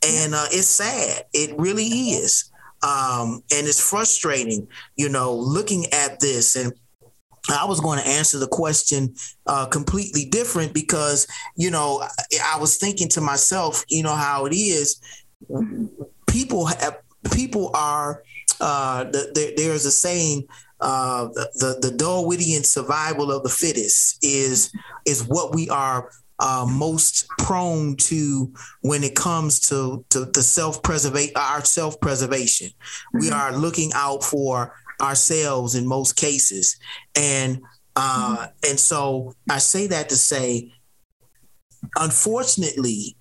and 0.07 0.35
uh, 0.35 0.45
it's 0.51 0.67
sad. 0.67 1.23
It 1.33 1.57
really 1.57 1.87
is. 1.87 2.51
Um, 2.83 3.41
and 3.51 3.65
it's 3.65 3.81
frustrating, 3.81 4.67
you 4.95 5.09
know, 5.09 5.33
looking 5.33 5.85
at 5.91 6.19
this 6.19 6.55
and 6.55 6.71
I 7.49 7.65
was 7.65 7.79
going 7.79 7.99
to 7.99 8.07
answer 8.07 8.39
the 8.39 8.47
question 8.47 9.15
uh, 9.45 9.65
completely 9.67 10.25
different 10.25 10.73
because, 10.73 11.27
you 11.55 11.71
know, 11.71 12.03
I 12.43 12.59
was 12.59 12.77
thinking 12.77 13.09
to 13.09 13.21
myself, 13.21 13.83
you 13.87 14.03
know, 14.03 14.15
how 14.15 14.45
it 14.45 14.53
is. 14.53 14.99
People 16.27 16.65
have, 16.65 16.97
people 17.31 17.71
are, 17.73 18.23
uh, 18.59 19.03
the, 19.05 19.53
there's 19.55 19.85
a 19.85 19.91
saying, 19.91 20.47
uh, 20.81 21.27
the, 21.27 21.77
the, 21.81 21.89
the 21.89 21.95
Darwinian 21.95 22.63
survival 22.63 23.31
of 23.31 23.43
the 23.43 23.49
fittest 23.49 24.23
is, 24.23 24.71
is 25.05 25.25
what 25.27 25.53
we 25.53 25.69
are 25.69 26.09
uh, 26.39 26.67
most 26.69 27.27
prone 27.37 27.95
to 27.95 28.51
when 28.81 29.03
it 29.03 29.15
comes 29.15 29.59
to, 29.59 30.03
to 30.09 30.25
the 30.25 30.43
self 30.43 30.83
preservation, 30.83 31.33
our 31.35 31.63
self 31.63 31.99
preservation. 32.01 32.67
Mm-hmm. 32.67 33.19
We 33.19 33.31
are 33.31 33.55
looking 33.55 33.91
out 33.93 34.23
for 34.23 34.73
ourselves 35.01 35.75
in 35.75 35.87
most 35.87 36.15
cases. 36.15 36.77
And 37.15 37.61
uh, 37.95 38.37
mm-hmm. 38.37 38.69
and 38.69 38.79
so 38.79 39.33
I 39.49 39.59
say 39.59 39.87
that 39.87 40.09
to 40.09 40.15
say, 40.15 40.73
unfortunately, 41.95 43.15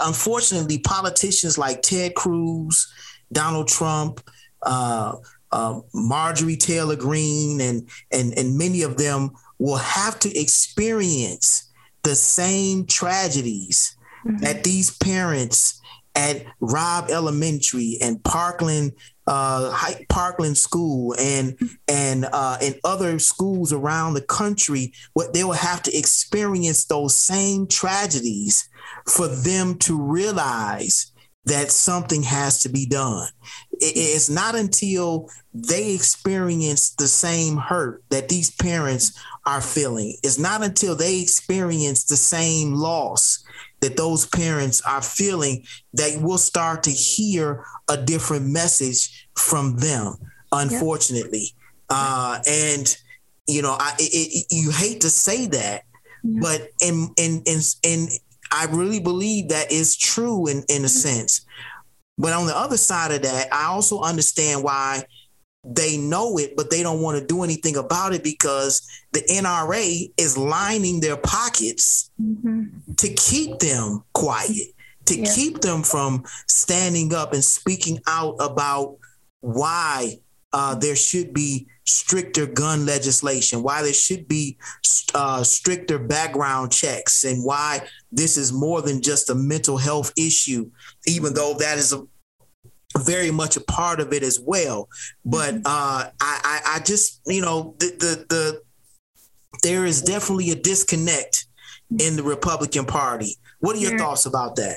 unfortunately, 0.00 0.78
politicians 0.78 1.58
like 1.58 1.82
Ted 1.82 2.14
Cruz, 2.14 2.92
Donald 3.32 3.68
Trump, 3.68 4.20
uh, 4.62 5.16
uh, 5.52 5.80
Marjorie 5.94 6.56
Taylor 6.56 6.96
Greene, 6.96 7.60
and 7.60 7.88
and 8.12 8.36
and 8.38 8.58
many 8.58 8.82
of 8.82 8.96
them 8.96 9.30
will 9.58 9.76
have 9.76 10.18
to 10.20 10.38
experience 10.38 11.70
the 12.02 12.14
same 12.14 12.86
tragedies 12.86 13.96
mm-hmm. 14.24 14.38
that 14.38 14.64
these 14.64 14.96
parents 14.98 15.80
at 16.18 16.44
Robb 16.60 17.10
Elementary 17.10 17.96
and 18.02 18.22
Parkland 18.24 18.92
uh, 19.28 19.94
Parkland 20.08 20.56
School 20.56 21.14
and 21.18 21.56
and 21.86 22.26
uh, 22.32 22.56
and 22.60 22.80
other 22.82 23.18
schools 23.18 23.72
around 23.72 24.14
the 24.14 24.22
country, 24.22 24.92
what 25.12 25.32
they 25.32 25.44
will 25.44 25.52
have 25.52 25.82
to 25.82 25.96
experience 25.96 26.86
those 26.86 27.14
same 27.14 27.66
tragedies 27.66 28.68
for 29.06 29.28
them 29.28 29.76
to 29.78 30.00
realize 30.00 31.12
that 31.44 31.70
something 31.70 32.22
has 32.22 32.62
to 32.62 32.68
be 32.68 32.84
done. 32.86 33.28
It's 33.72 34.28
not 34.28 34.54
until 34.54 35.30
they 35.54 35.94
experience 35.94 36.94
the 36.94 37.08
same 37.08 37.56
hurt 37.56 38.02
that 38.10 38.28
these 38.28 38.50
parents 38.50 39.18
are 39.46 39.60
feeling. 39.60 40.16
It's 40.22 40.38
not 40.38 40.62
until 40.62 40.96
they 40.96 41.20
experience 41.20 42.04
the 42.04 42.16
same 42.16 42.74
loss 42.74 43.44
that 43.80 43.96
those 43.96 44.26
parents 44.26 44.82
are 44.82 45.02
feeling 45.02 45.64
that 45.92 46.18
we'll 46.20 46.38
start 46.38 46.82
to 46.84 46.90
hear 46.90 47.64
a 47.88 47.96
different 47.96 48.46
message 48.46 49.28
from 49.36 49.76
them, 49.76 50.14
unfortunately. 50.52 51.52
Yep. 51.52 51.52
Uh, 51.90 52.38
and, 52.48 52.96
you 53.46 53.62
know, 53.62 53.76
I, 53.78 53.94
it, 53.98 54.12
it, 54.12 54.46
you 54.50 54.70
hate 54.70 55.00
to 55.02 55.10
say 55.10 55.46
that, 55.46 55.84
yep. 56.22 56.42
but 56.42 56.68
in, 56.80 57.08
in, 57.16 57.42
in, 57.46 57.60
in, 57.82 58.08
I 58.50 58.66
really 58.70 59.00
believe 59.00 59.48
that 59.48 59.70
is 59.70 59.96
true 59.96 60.48
in, 60.48 60.64
in 60.68 60.84
a 60.84 60.88
sense. 60.88 61.46
But 62.18 62.32
on 62.32 62.46
the 62.46 62.56
other 62.56 62.76
side 62.76 63.12
of 63.12 63.22
that, 63.22 63.48
I 63.52 63.66
also 63.66 64.00
understand 64.00 64.64
why 64.64 65.04
they 65.64 65.96
know 65.96 66.38
it, 66.38 66.56
but 66.56 66.70
they 66.70 66.82
don't 66.82 67.02
want 67.02 67.18
to 67.18 67.26
do 67.26 67.42
anything 67.42 67.76
about 67.76 68.14
it 68.14 68.22
because 68.22 68.86
the 69.12 69.20
NRA 69.30 70.10
is 70.16 70.38
lining 70.38 71.00
their 71.00 71.16
pockets 71.16 72.10
mm-hmm. 72.20 72.92
to 72.96 73.08
keep 73.14 73.58
them 73.58 74.04
quiet, 74.12 74.68
to 75.06 75.18
yeah. 75.18 75.34
keep 75.34 75.60
them 75.60 75.82
from 75.82 76.24
standing 76.46 77.12
up 77.12 77.32
and 77.32 77.44
speaking 77.44 77.98
out 78.06 78.36
about 78.40 78.96
why 79.40 80.14
uh, 80.52 80.74
there 80.74 80.96
should 80.96 81.34
be 81.34 81.66
stricter 81.84 82.46
gun 82.46 82.86
legislation, 82.86 83.62
why 83.62 83.82
there 83.82 83.92
should 83.92 84.28
be 84.28 84.56
uh, 85.14 85.42
stricter 85.42 85.98
background 85.98 86.72
checks, 86.72 87.24
and 87.24 87.44
why 87.44 87.80
this 88.12 88.36
is 88.36 88.52
more 88.52 88.80
than 88.80 89.02
just 89.02 89.30
a 89.30 89.34
mental 89.34 89.76
health 89.76 90.12
issue, 90.16 90.70
even 91.06 91.34
though 91.34 91.54
that 91.54 91.78
is 91.78 91.92
a 91.92 92.06
very 92.96 93.30
much 93.30 93.56
a 93.56 93.60
part 93.60 94.00
of 94.00 94.12
it 94.12 94.22
as 94.22 94.40
well. 94.40 94.88
But 95.24 95.54
mm-hmm. 95.54 95.66
uh, 95.66 96.10
I, 96.10 96.10
I, 96.20 96.60
I 96.76 96.80
just, 96.80 97.20
you 97.26 97.42
know, 97.42 97.74
the, 97.78 97.86
the, 97.98 98.26
the 98.28 98.62
there 99.62 99.84
is 99.84 100.02
definitely 100.02 100.50
a 100.50 100.54
disconnect 100.54 101.46
in 101.98 102.16
the 102.16 102.22
Republican 102.22 102.84
Party. 102.84 103.36
What 103.60 103.76
are 103.76 103.80
your 103.80 103.98
thoughts 103.98 104.26
about 104.26 104.56
that? 104.56 104.76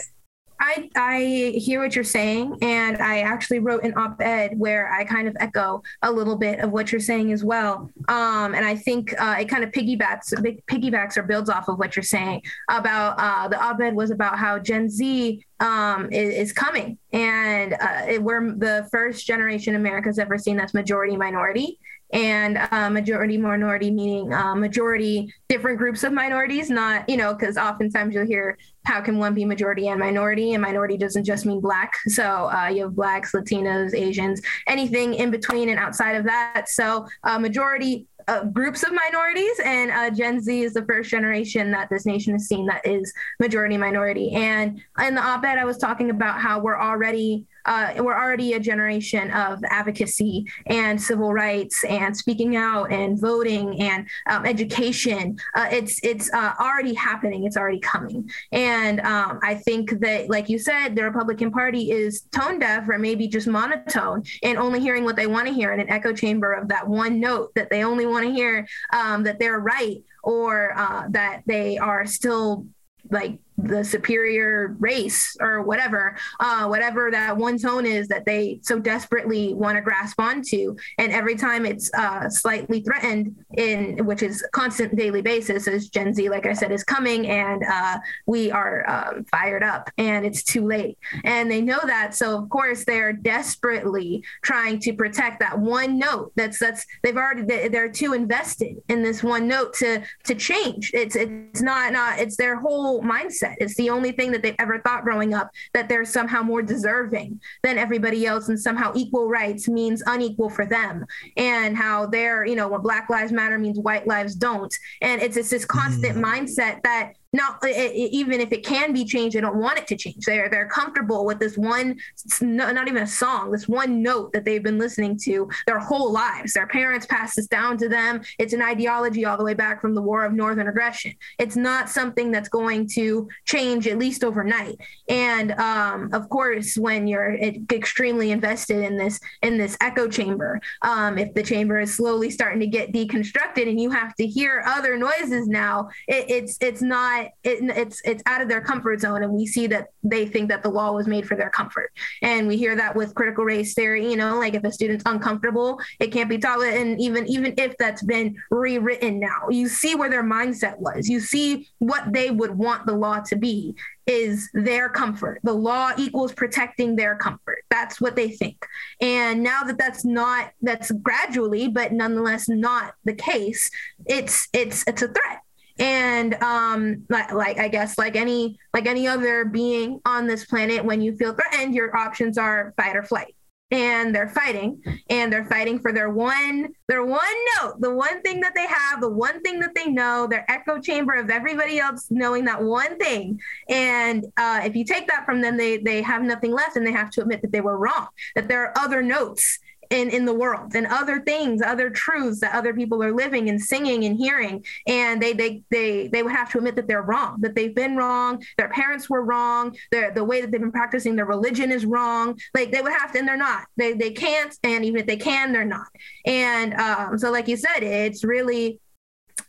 I 0.61 0.89
I 0.95 1.53
hear 1.57 1.81
what 1.81 1.95
you're 1.95 2.03
saying, 2.03 2.59
and 2.61 3.01
I 3.01 3.21
actually 3.21 3.59
wrote 3.59 3.83
an 3.83 3.93
op-ed 3.97 4.57
where 4.57 4.91
I 4.93 5.03
kind 5.03 5.27
of 5.27 5.35
echo 5.39 5.81
a 6.03 6.11
little 6.11 6.35
bit 6.35 6.59
of 6.59 6.71
what 6.71 6.91
you're 6.91 7.01
saying 7.01 7.31
as 7.31 7.43
well. 7.43 7.89
Um, 8.07 8.53
and 8.53 8.63
I 8.63 8.75
think 8.75 9.13
uh, 9.19 9.37
it 9.39 9.49
kind 9.49 9.63
of 9.63 9.71
piggybacks 9.71 10.33
piggybacks 10.67 11.17
or 11.17 11.23
builds 11.23 11.49
off 11.49 11.67
of 11.67 11.79
what 11.79 11.95
you're 11.95 12.03
saying 12.03 12.43
about 12.69 13.15
uh, 13.17 13.47
the 13.47 13.59
op-ed 13.59 13.95
was 13.95 14.11
about 14.11 14.37
how 14.37 14.59
Gen 14.59 14.87
Z 14.87 15.43
um, 15.59 16.11
is, 16.11 16.35
is, 16.35 16.53
coming, 16.53 16.99
and 17.11 17.73
uh, 17.73 18.05
it, 18.07 18.21
we're 18.21 18.53
the 18.53 18.87
first 18.91 19.25
generation 19.25 19.75
America's 19.75 20.19
ever 20.19 20.37
seen 20.37 20.57
that's 20.57 20.75
majority 20.75 21.17
minority 21.17 21.79
and 22.13 22.57
uh, 22.71 22.89
majority 22.89 23.37
minority 23.37 23.91
meaning 23.91 24.33
uh, 24.33 24.55
majority 24.55 25.33
different 25.49 25.77
groups 25.77 26.03
of 26.03 26.11
minorities 26.11 26.69
not 26.69 27.07
you 27.09 27.17
know 27.17 27.33
because 27.33 27.57
oftentimes 27.57 28.13
you'll 28.13 28.25
hear 28.25 28.57
how 28.85 28.99
can 28.99 29.17
one 29.17 29.33
be 29.33 29.45
majority 29.45 29.87
and 29.87 29.99
minority? 29.99 30.53
And 30.53 30.61
minority 30.61 30.97
doesn't 30.97 31.23
just 31.23 31.45
mean 31.45 31.59
black. 31.59 31.93
So 32.07 32.49
uh, 32.51 32.67
you 32.67 32.83
have 32.83 32.95
blacks 32.95 33.31
latinos 33.31 33.93
asians 33.93 34.41
anything 34.67 35.13
in 35.13 35.31
between 35.31 35.69
and 35.69 35.79
outside 35.79 36.15
of 36.15 36.25
that. 36.25 36.67
So 36.67 37.07
uh, 37.23 37.37
majority 37.37 38.07
uh, 38.27 38.45
groups 38.45 38.83
of 38.83 38.91
minorities, 38.93 39.59
and 39.65 39.91
uh, 39.91 40.09
Gen 40.11 40.39
Z 40.39 40.61
is 40.61 40.73
the 40.73 40.85
first 40.85 41.09
generation 41.09 41.71
that 41.71 41.89
this 41.89 42.05
nation 42.05 42.33
has 42.33 42.47
seen 42.47 42.65
that 42.67 42.85
is 42.85 43.11
majority 43.39 43.77
minority. 43.77 44.31
And 44.31 44.81
in 45.05 45.15
the 45.15 45.21
op-ed, 45.21 45.57
I 45.57 45.65
was 45.65 45.77
talking 45.77 46.11
about 46.11 46.39
how 46.39 46.59
we're 46.59 46.79
already 46.79 47.45
uh, 47.65 47.93
we're 47.97 48.17
already 48.17 48.53
a 48.53 48.59
generation 48.59 49.31
of 49.31 49.63
advocacy 49.65 50.45
and 50.67 51.01
civil 51.01 51.33
rights 51.33 51.83
and 51.85 52.15
speaking 52.15 52.55
out 52.55 52.91
and 52.91 53.19
voting 53.19 53.81
and 53.81 54.07
um, 54.29 54.45
education. 54.45 55.37
Uh, 55.55 55.67
it's 55.71 55.99
it's 56.03 56.31
uh, 56.33 56.53
already 56.59 56.93
happening. 56.93 57.45
It's 57.45 57.57
already 57.57 57.79
coming. 57.79 58.29
And 58.51 58.99
um, 59.01 59.39
I 59.43 59.55
think 59.55 59.99
that, 59.99 60.29
like 60.29 60.49
you 60.49 60.59
said, 60.59 60.95
the 60.95 61.03
Republican 61.03 61.51
Party 61.51 61.91
is 61.91 62.21
tone 62.31 62.59
deaf 62.59 62.87
or 62.89 62.97
maybe 62.97 63.27
just 63.27 63.47
monotone 63.47 64.23
and 64.43 64.57
only 64.57 64.79
hearing 64.79 65.03
what 65.03 65.15
they 65.15 65.27
want 65.27 65.47
to 65.47 65.53
hear 65.53 65.73
in 65.73 65.79
an 65.79 65.89
echo 65.89 66.13
chamber 66.13 66.53
of 66.53 66.67
that 66.69 66.87
one 66.87 67.19
note 67.19 67.53
that 67.55 67.69
they 67.69 67.83
only 67.83 68.05
want 68.05 68.25
to 68.25 68.31
hear 68.31 68.67
um, 68.93 69.23
that 69.23 69.39
they're 69.39 69.59
right 69.59 70.03
or 70.23 70.77
uh, 70.77 71.07
that 71.09 71.41
they 71.45 71.77
are 71.77 72.05
still 72.05 72.65
like 73.09 73.39
the 73.63 73.83
superior 73.83 74.75
race 74.79 75.35
or 75.39 75.61
whatever, 75.61 76.15
uh, 76.39 76.65
whatever 76.67 77.11
that 77.11 77.35
one 77.35 77.57
tone 77.57 77.85
is 77.85 78.07
that 78.07 78.25
they 78.25 78.59
so 78.61 78.79
desperately 78.79 79.53
want 79.53 79.75
to 79.75 79.81
grasp 79.81 80.19
onto. 80.19 80.75
And 80.97 81.11
every 81.11 81.35
time 81.35 81.65
it's 81.65 81.91
uh, 81.93 82.29
slightly 82.29 82.81
threatened, 82.81 83.35
in 83.57 84.05
which 84.05 84.23
is 84.23 84.45
constant 84.51 84.95
daily 84.95 85.21
basis, 85.21 85.67
as 85.67 85.89
Gen 85.89 86.13
Z, 86.13 86.29
like 86.29 86.45
I 86.45 86.53
said, 86.53 86.71
is 86.71 86.83
coming, 86.83 87.27
and 87.27 87.63
uh, 87.63 87.99
we 88.25 88.51
are 88.51 88.89
um, 88.89 89.25
fired 89.25 89.63
up, 89.63 89.89
and 89.97 90.25
it's 90.25 90.43
too 90.43 90.65
late. 90.65 90.97
And 91.23 91.49
they 91.49 91.61
know 91.61 91.79
that, 91.85 92.15
so 92.15 92.37
of 92.37 92.49
course 92.49 92.85
they're 92.85 93.13
desperately 93.13 94.23
trying 94.41 94.79
to 94.79 94.93
protect 94.93 95.39
that 95.39 95.59
one 95.59 95.97
note. 95.97 96.31
That's 96.35 96.59
that's 96.59 96.85
they've 97.03 97.17
already 97.17 97.67
they're 97.69 97.91
too 97.91 98.13
invested 98.13 98.77
in 98.89 99.03
this 99.03 99.23
one 99.23 99.47
note 99.47 99.73
to 99.75 100.03
to 100.25 100.35
change. 100.35 100.91
It's 100.93 101.15
it's 101.15 101.61
not 101.61 101.93
not 101.93 102.19
it's 102.19 102.37
their 102.37 102.55
whole 102.55 103.01
mindset 103.01 103.50
it's 103.59 103.75
the 103.75 103.89
only 103.89 104.11
thing 104.11 104.31
that 104.31 104.41
they've 104.41 104.55
ever 104.59 104.79
thought 104.79 105.03
growing 105.03 105.33
up 105.33 105.51
that 105.73 105.89
they're 105.89 106.05
somehow 106.05 106.41
more 106.41 106.61
deserving 106.61 107.39
than 107.63 107.77
everybody 107.77 108.25
else, 108.25 108.49
and 108.49 108.59
somehow 108.59 108.91
equal 108.95 109.27
rights 109.27 109.67
means 109.67 110.03
unequal 110.05 110.49
for 110.49 110.65
them, 110.65 111.05
and 111.37 111.75
how 111.77 112.05
they're, 112.05 112.45
you 112.45 112.55
know, 112.55 112.67
when 112.67 112.81
Black 112.81 113.09
Lives 113.09 113.31
Matter 113.31 113.57
means 113.57 113.79
white 113.79 114.07
lives 114.07 114.35
don't. 114.35 114.73
And 115.01 115.21
it's, 115.21 115.37
it's 115.37 115.49
this 115.49 115.65
constant 115.65 116.17
mm. 116.17 116.23
mindset 116.23 116.81
that 116.83 117.13
not 117.33 117.65
even 117.65 118.41
if 118.41 118.51
it 118.51 118.65
can 118.65 118.91
be 118.91 119.05
changed, 119.05 119.35
they 119.35 119.41
don't 119.41 119.57
want 119.57 119.77
it 119.77 119.87
to 119.87 119.95
change. 119.95 120.25
They're 120.25 120.49
they're 120.49 120.67
comfortable 120.67 121.25
with 121.25 121.39
this 121.39 121.57
one, 121.57 121.97
not 122.41 122.87
even 122.87 123.03
a 123.03 123.07
song, 123.07 123.51
this 123.51 123.67
one 123.67 124.01
note 124.01 124.33
that 124.33 124.43
they've 124.43 124.63
been 124.63 124.77
listening 124.77 125.17
to 125.23 125.49
their 125.65 125.79
whole 125.79 126.11
lives. 126.11 126.53
Their 126.53 126.67
parents 126.67 127.05
passed 127.05 127.37
this 127.37 127.47
down 127.47 127.77
to 127.77 127.87
them. 127.87 128.21
It's 128.37 128.53
an 128.53 128.61
ideology 128.61 129.25
all 129.25 129.37
the 129.37 129.45
way 129.45 129.53
back 129.53 129.79
from 129.79 129.95
the 129.95 130.01
War 130.01 130.25
of 130.25 130.33
Northern 130.33 130.67
Aggression. 130.67 131.13
It's 131.39 131.55
not 131.55 131.89
something 131.89 132.31
that's 132.31 132.49
going 132.49 132.87
to 132.89 133.29
change 133.45 133.87
at 133.87 133.97
least 133.97 134.23
overnight. 134.23 134.75
And 135.07 135.53
um, 135.53 136.09
of 136.11 136.27
course, 136.27 136.75
when 136.75 137.07
you're 137.07 137.35
extremely 137.71 138.31
invested 138.31 138.83
in 138.83 138.97
this 138.97 139.19
in 139.41 139.57
this 139.57 139.77
echo 139.79 140.09
chamber, 140.09 140.59
um, 140.81 141.17
if 141.17 141.33
the 141.33 141.43
chamber 141.43 141.79
is 141.79 141.95
slowly 141.95 142.29
starting 142.29 142.59
to 142.59 142.67
get 142.67 142.91
deconstructed 142.91 143.69
and 143.69 143.79
you 143.79 143.89
have 143.89 144.15
to 144.15 144.27
hear 144.27 144.63
other 144.65 144.97
noises 144.97 145.47
now, 145.47 145.89
it, 146.07 146.29
it's 146.29 146.57
it's 146.59 146.81
not 146.81 147.20
it, 147.43 147.59
it's 147.77 148.01
it's 148.05 148.23
out 148.25 148.41
of 148.41 148.49
their 148.49 148.61
comfort 148.61 149.01
zone, 149.01 149.23
and 149.23 149.33
we 149.33 149.45
see 149.45 149.67
that 149.67 149.89
they 150.03 150.25
think 150.25 150.49
that 150.49 150.63
the 150.63 150.69
law 150.69 150.91
was 150.91 151.07
made 151.07 151.27
for 151.27 151.35
their 151.35 151.49
comfort, 151.49 151.91
and 152.21 152.47
we 152.47 152.57
hear 152.57 152.75
that 152.75 152.95
with 152.95 153.15
critical 153.15 153.43
race 153.43 153.73
theory. 153.73 154.09
You 154.09 154.17
know, 154.17 154.37
like 154.37 154.53
if 154.53 154.63
a 154.63 154.71
student's 154.71 155.03
uncomfortable, 155.05 155.79
it 155.99 156.11
can't 156.11 156.29
be 156.29 156.37
taught, 156.37 156.61
and 156.61 156.99
even 156.99 157.27
even 157.27 157.53
if 157.57 157.77
that's 157.77 158.03
been 158.03 158.35
rewritten 158.49 159.19
now, 159.19 159.49
you 159.49 159.67
see 159.67 159.95
where 159.95 160.09
their 160.09 160.23
mindset 160.23 160.77
was. 160.77 161.07
You 161.09 161.19
see 161.19 161.67
what 161.79 162.11
they 162.11 162.31
would 162.31 162.51
want 162.57 162.85
the 162.85 162.93
law 162.93 163.19
to 163.19 163.35
be 163.35 163.75
is 164.07 164.49
their 164.53 164.89
comfort. 164.89 165.39
The 165.43 165.53
law 165.53 165.91
equals 165.97 166.33
protecting 166.33 166.95
their 166.95 167.15
comfort. 167.15 167.63
That's 167.69 168.01
what 168.01 168.15
they 168.15 168.29
think. 168.29 168.65
And 168.99 169.43
now 169.43 169.63
that 169.63 169.77
that's 169.77 170.03
not 170.03 170.51
that's 170.61 170.91
gradually 170.91 171.67
but 171.67 171.93
nonetheless 171.93 172.49
not 172.49 172.93
the 173.05 173.13
case, 173.13 173.69
it's 174.05 174.47
it's 174.53 174.83
it's 174.87 175.01
a 175.01 175.07
threat 175.07 175.41
and 175.81 176.35
um 176.35 177.03
like, 177.09 177.57
i 177.57 177.67
guess 177.67 177.97
like 177.97 178.15
any 178.15 178.57
like 178.73 178.85
any 178.85 179.07
other 179.07 179.43
being 179.45 179.99
on 180.05 180.27
this 180.27 180.45
planet 180.45 180.85
when 180.85 181.01
you 181.01 181.15
feel 181.17 181.33
threatened 181.33 181.73
your 181.73 181.95
options 181.97 182.37
are 182.37 182.73
fight 182.77 182.95
or 182.95 183.03
flight. 183.03 183.35
And 183.73 184.13
they're 184.13 184.27
fighting 184.27 184.83
and 185.09 185.31
they're 185.31 185.45
fighting 185.45 185.79
for 185.79 185.93
their 185.93 186.09
one 186.09 186.73
their 186.89 187.05
one 187.05 187.21
note 187.55 187.79
the 187.79 187.93
one 187.95 188.21
thing 188.21 188.41
that 188.41 188.53
they 188.53 188.67
have 188.67 188.99
the 188.99 189.09
one 189.09 189.41
thing 189.43 189.61
that 189.61 189.73
they 189.73 189.87
know 189.87 190.27
their 190.27 190.43
echo 190.51 190.77
chamber 190.77 191.13
of 191.13 191.29
everybody 191.29 191.79
else 191.79 192.07
knowing 192.09 192.43
that 192.45 192.61
one 192.61 192.97
thing. 192.97 193.39
And 193.69 194.25
uh, 194.35 194.59
if 194.65 194.75
you 194.75 194.83
take 194.83 195.07
that 195.07 195.25
from 195.25 195.39
them 195.39 195.55
they 195.55 195.77
they 195.77 196.01
have 196.01 196.21
nothing 196.21 196.51
left 196.51 196.75
and 196.75 196.85
they 196.85 196.91
have 196.91 197.11
to 197.11 197.21
admit 197.21 197.41
that 197.43 197.53
they 197.53 197.61
were 197.61 197.77
wrong 197.77 198.07
that 198.35 198.49
there 198.49 198.61
are 198.65 198.77
other 198.77 199.01
notes 199.01 199.57
in 199.91 200.09
in 200.09 200.25
the 200.25 200.33
world 200.33 200.75
and 200.75 200.87
other 200.87 201.21
things 201.21 201.61
other 201.61 201.89
truths 201.89 202.39
that 202.39 202.55
other 202.55 202.73
people 202.73 203.03
are 203.03 203.13
living 203.13 203.49
and 203.49 203.61
singing 203.61 204.05
and 204.05 204.17
hearing. 204.17 204.63
And 204.87 205.21
they 205.21 205.33
they 205.33 205.61
they 205.69 206.07
they 206.07 206.23
would 206.23 206.31
have 206.31 206.51
to 206.51 206.57
admit 206.57 206.75
that 206.75 206.87
they're 206.87 207.01
wrong 207.01 207.39
that 207.41 207.55
they've 207.55 207.75
been 207.75 207.95
wrong 207.95 208.43
their 208.57 208.69
parents 208.69 209.09
were 209.09 209.23
wrong 209.23 209.75
their 209.91 210.11
the 210.11 210.23
way 210.23 210.41
that 210.41 210.51
they've 210.51 210.61
been 210.61 210.71
practicing 210.71 211.15
their 211.15 211.25
religion 211.25 211.71
is 211.71 211.85
wrong. 211.85 212.39
Like 212.53 212.71
they 212.71 212.81
would 212.81 212.93
have 212.93 213.11
to 213.13 213.19
and 213.19 213.27
they're 213.27 213.37
not. 213.37 213.65
They 213.77 213.93
they 213.93 214.11
can't 214.11 214.53
and 214.63 214.83
even 214.83 215.01
if 215.01 215.05
they 215.05 215.17
can 215.17 215.51
they're 215.51 215.65
not. 215.65 215.87
And 216.25 216.73
um, 216.73 217.17
so 217.17 217.31
like 217.31 217.47
you 217.47 217.57
said 217.57 217.79
it's 217.83 218.23
really 218.23 218.79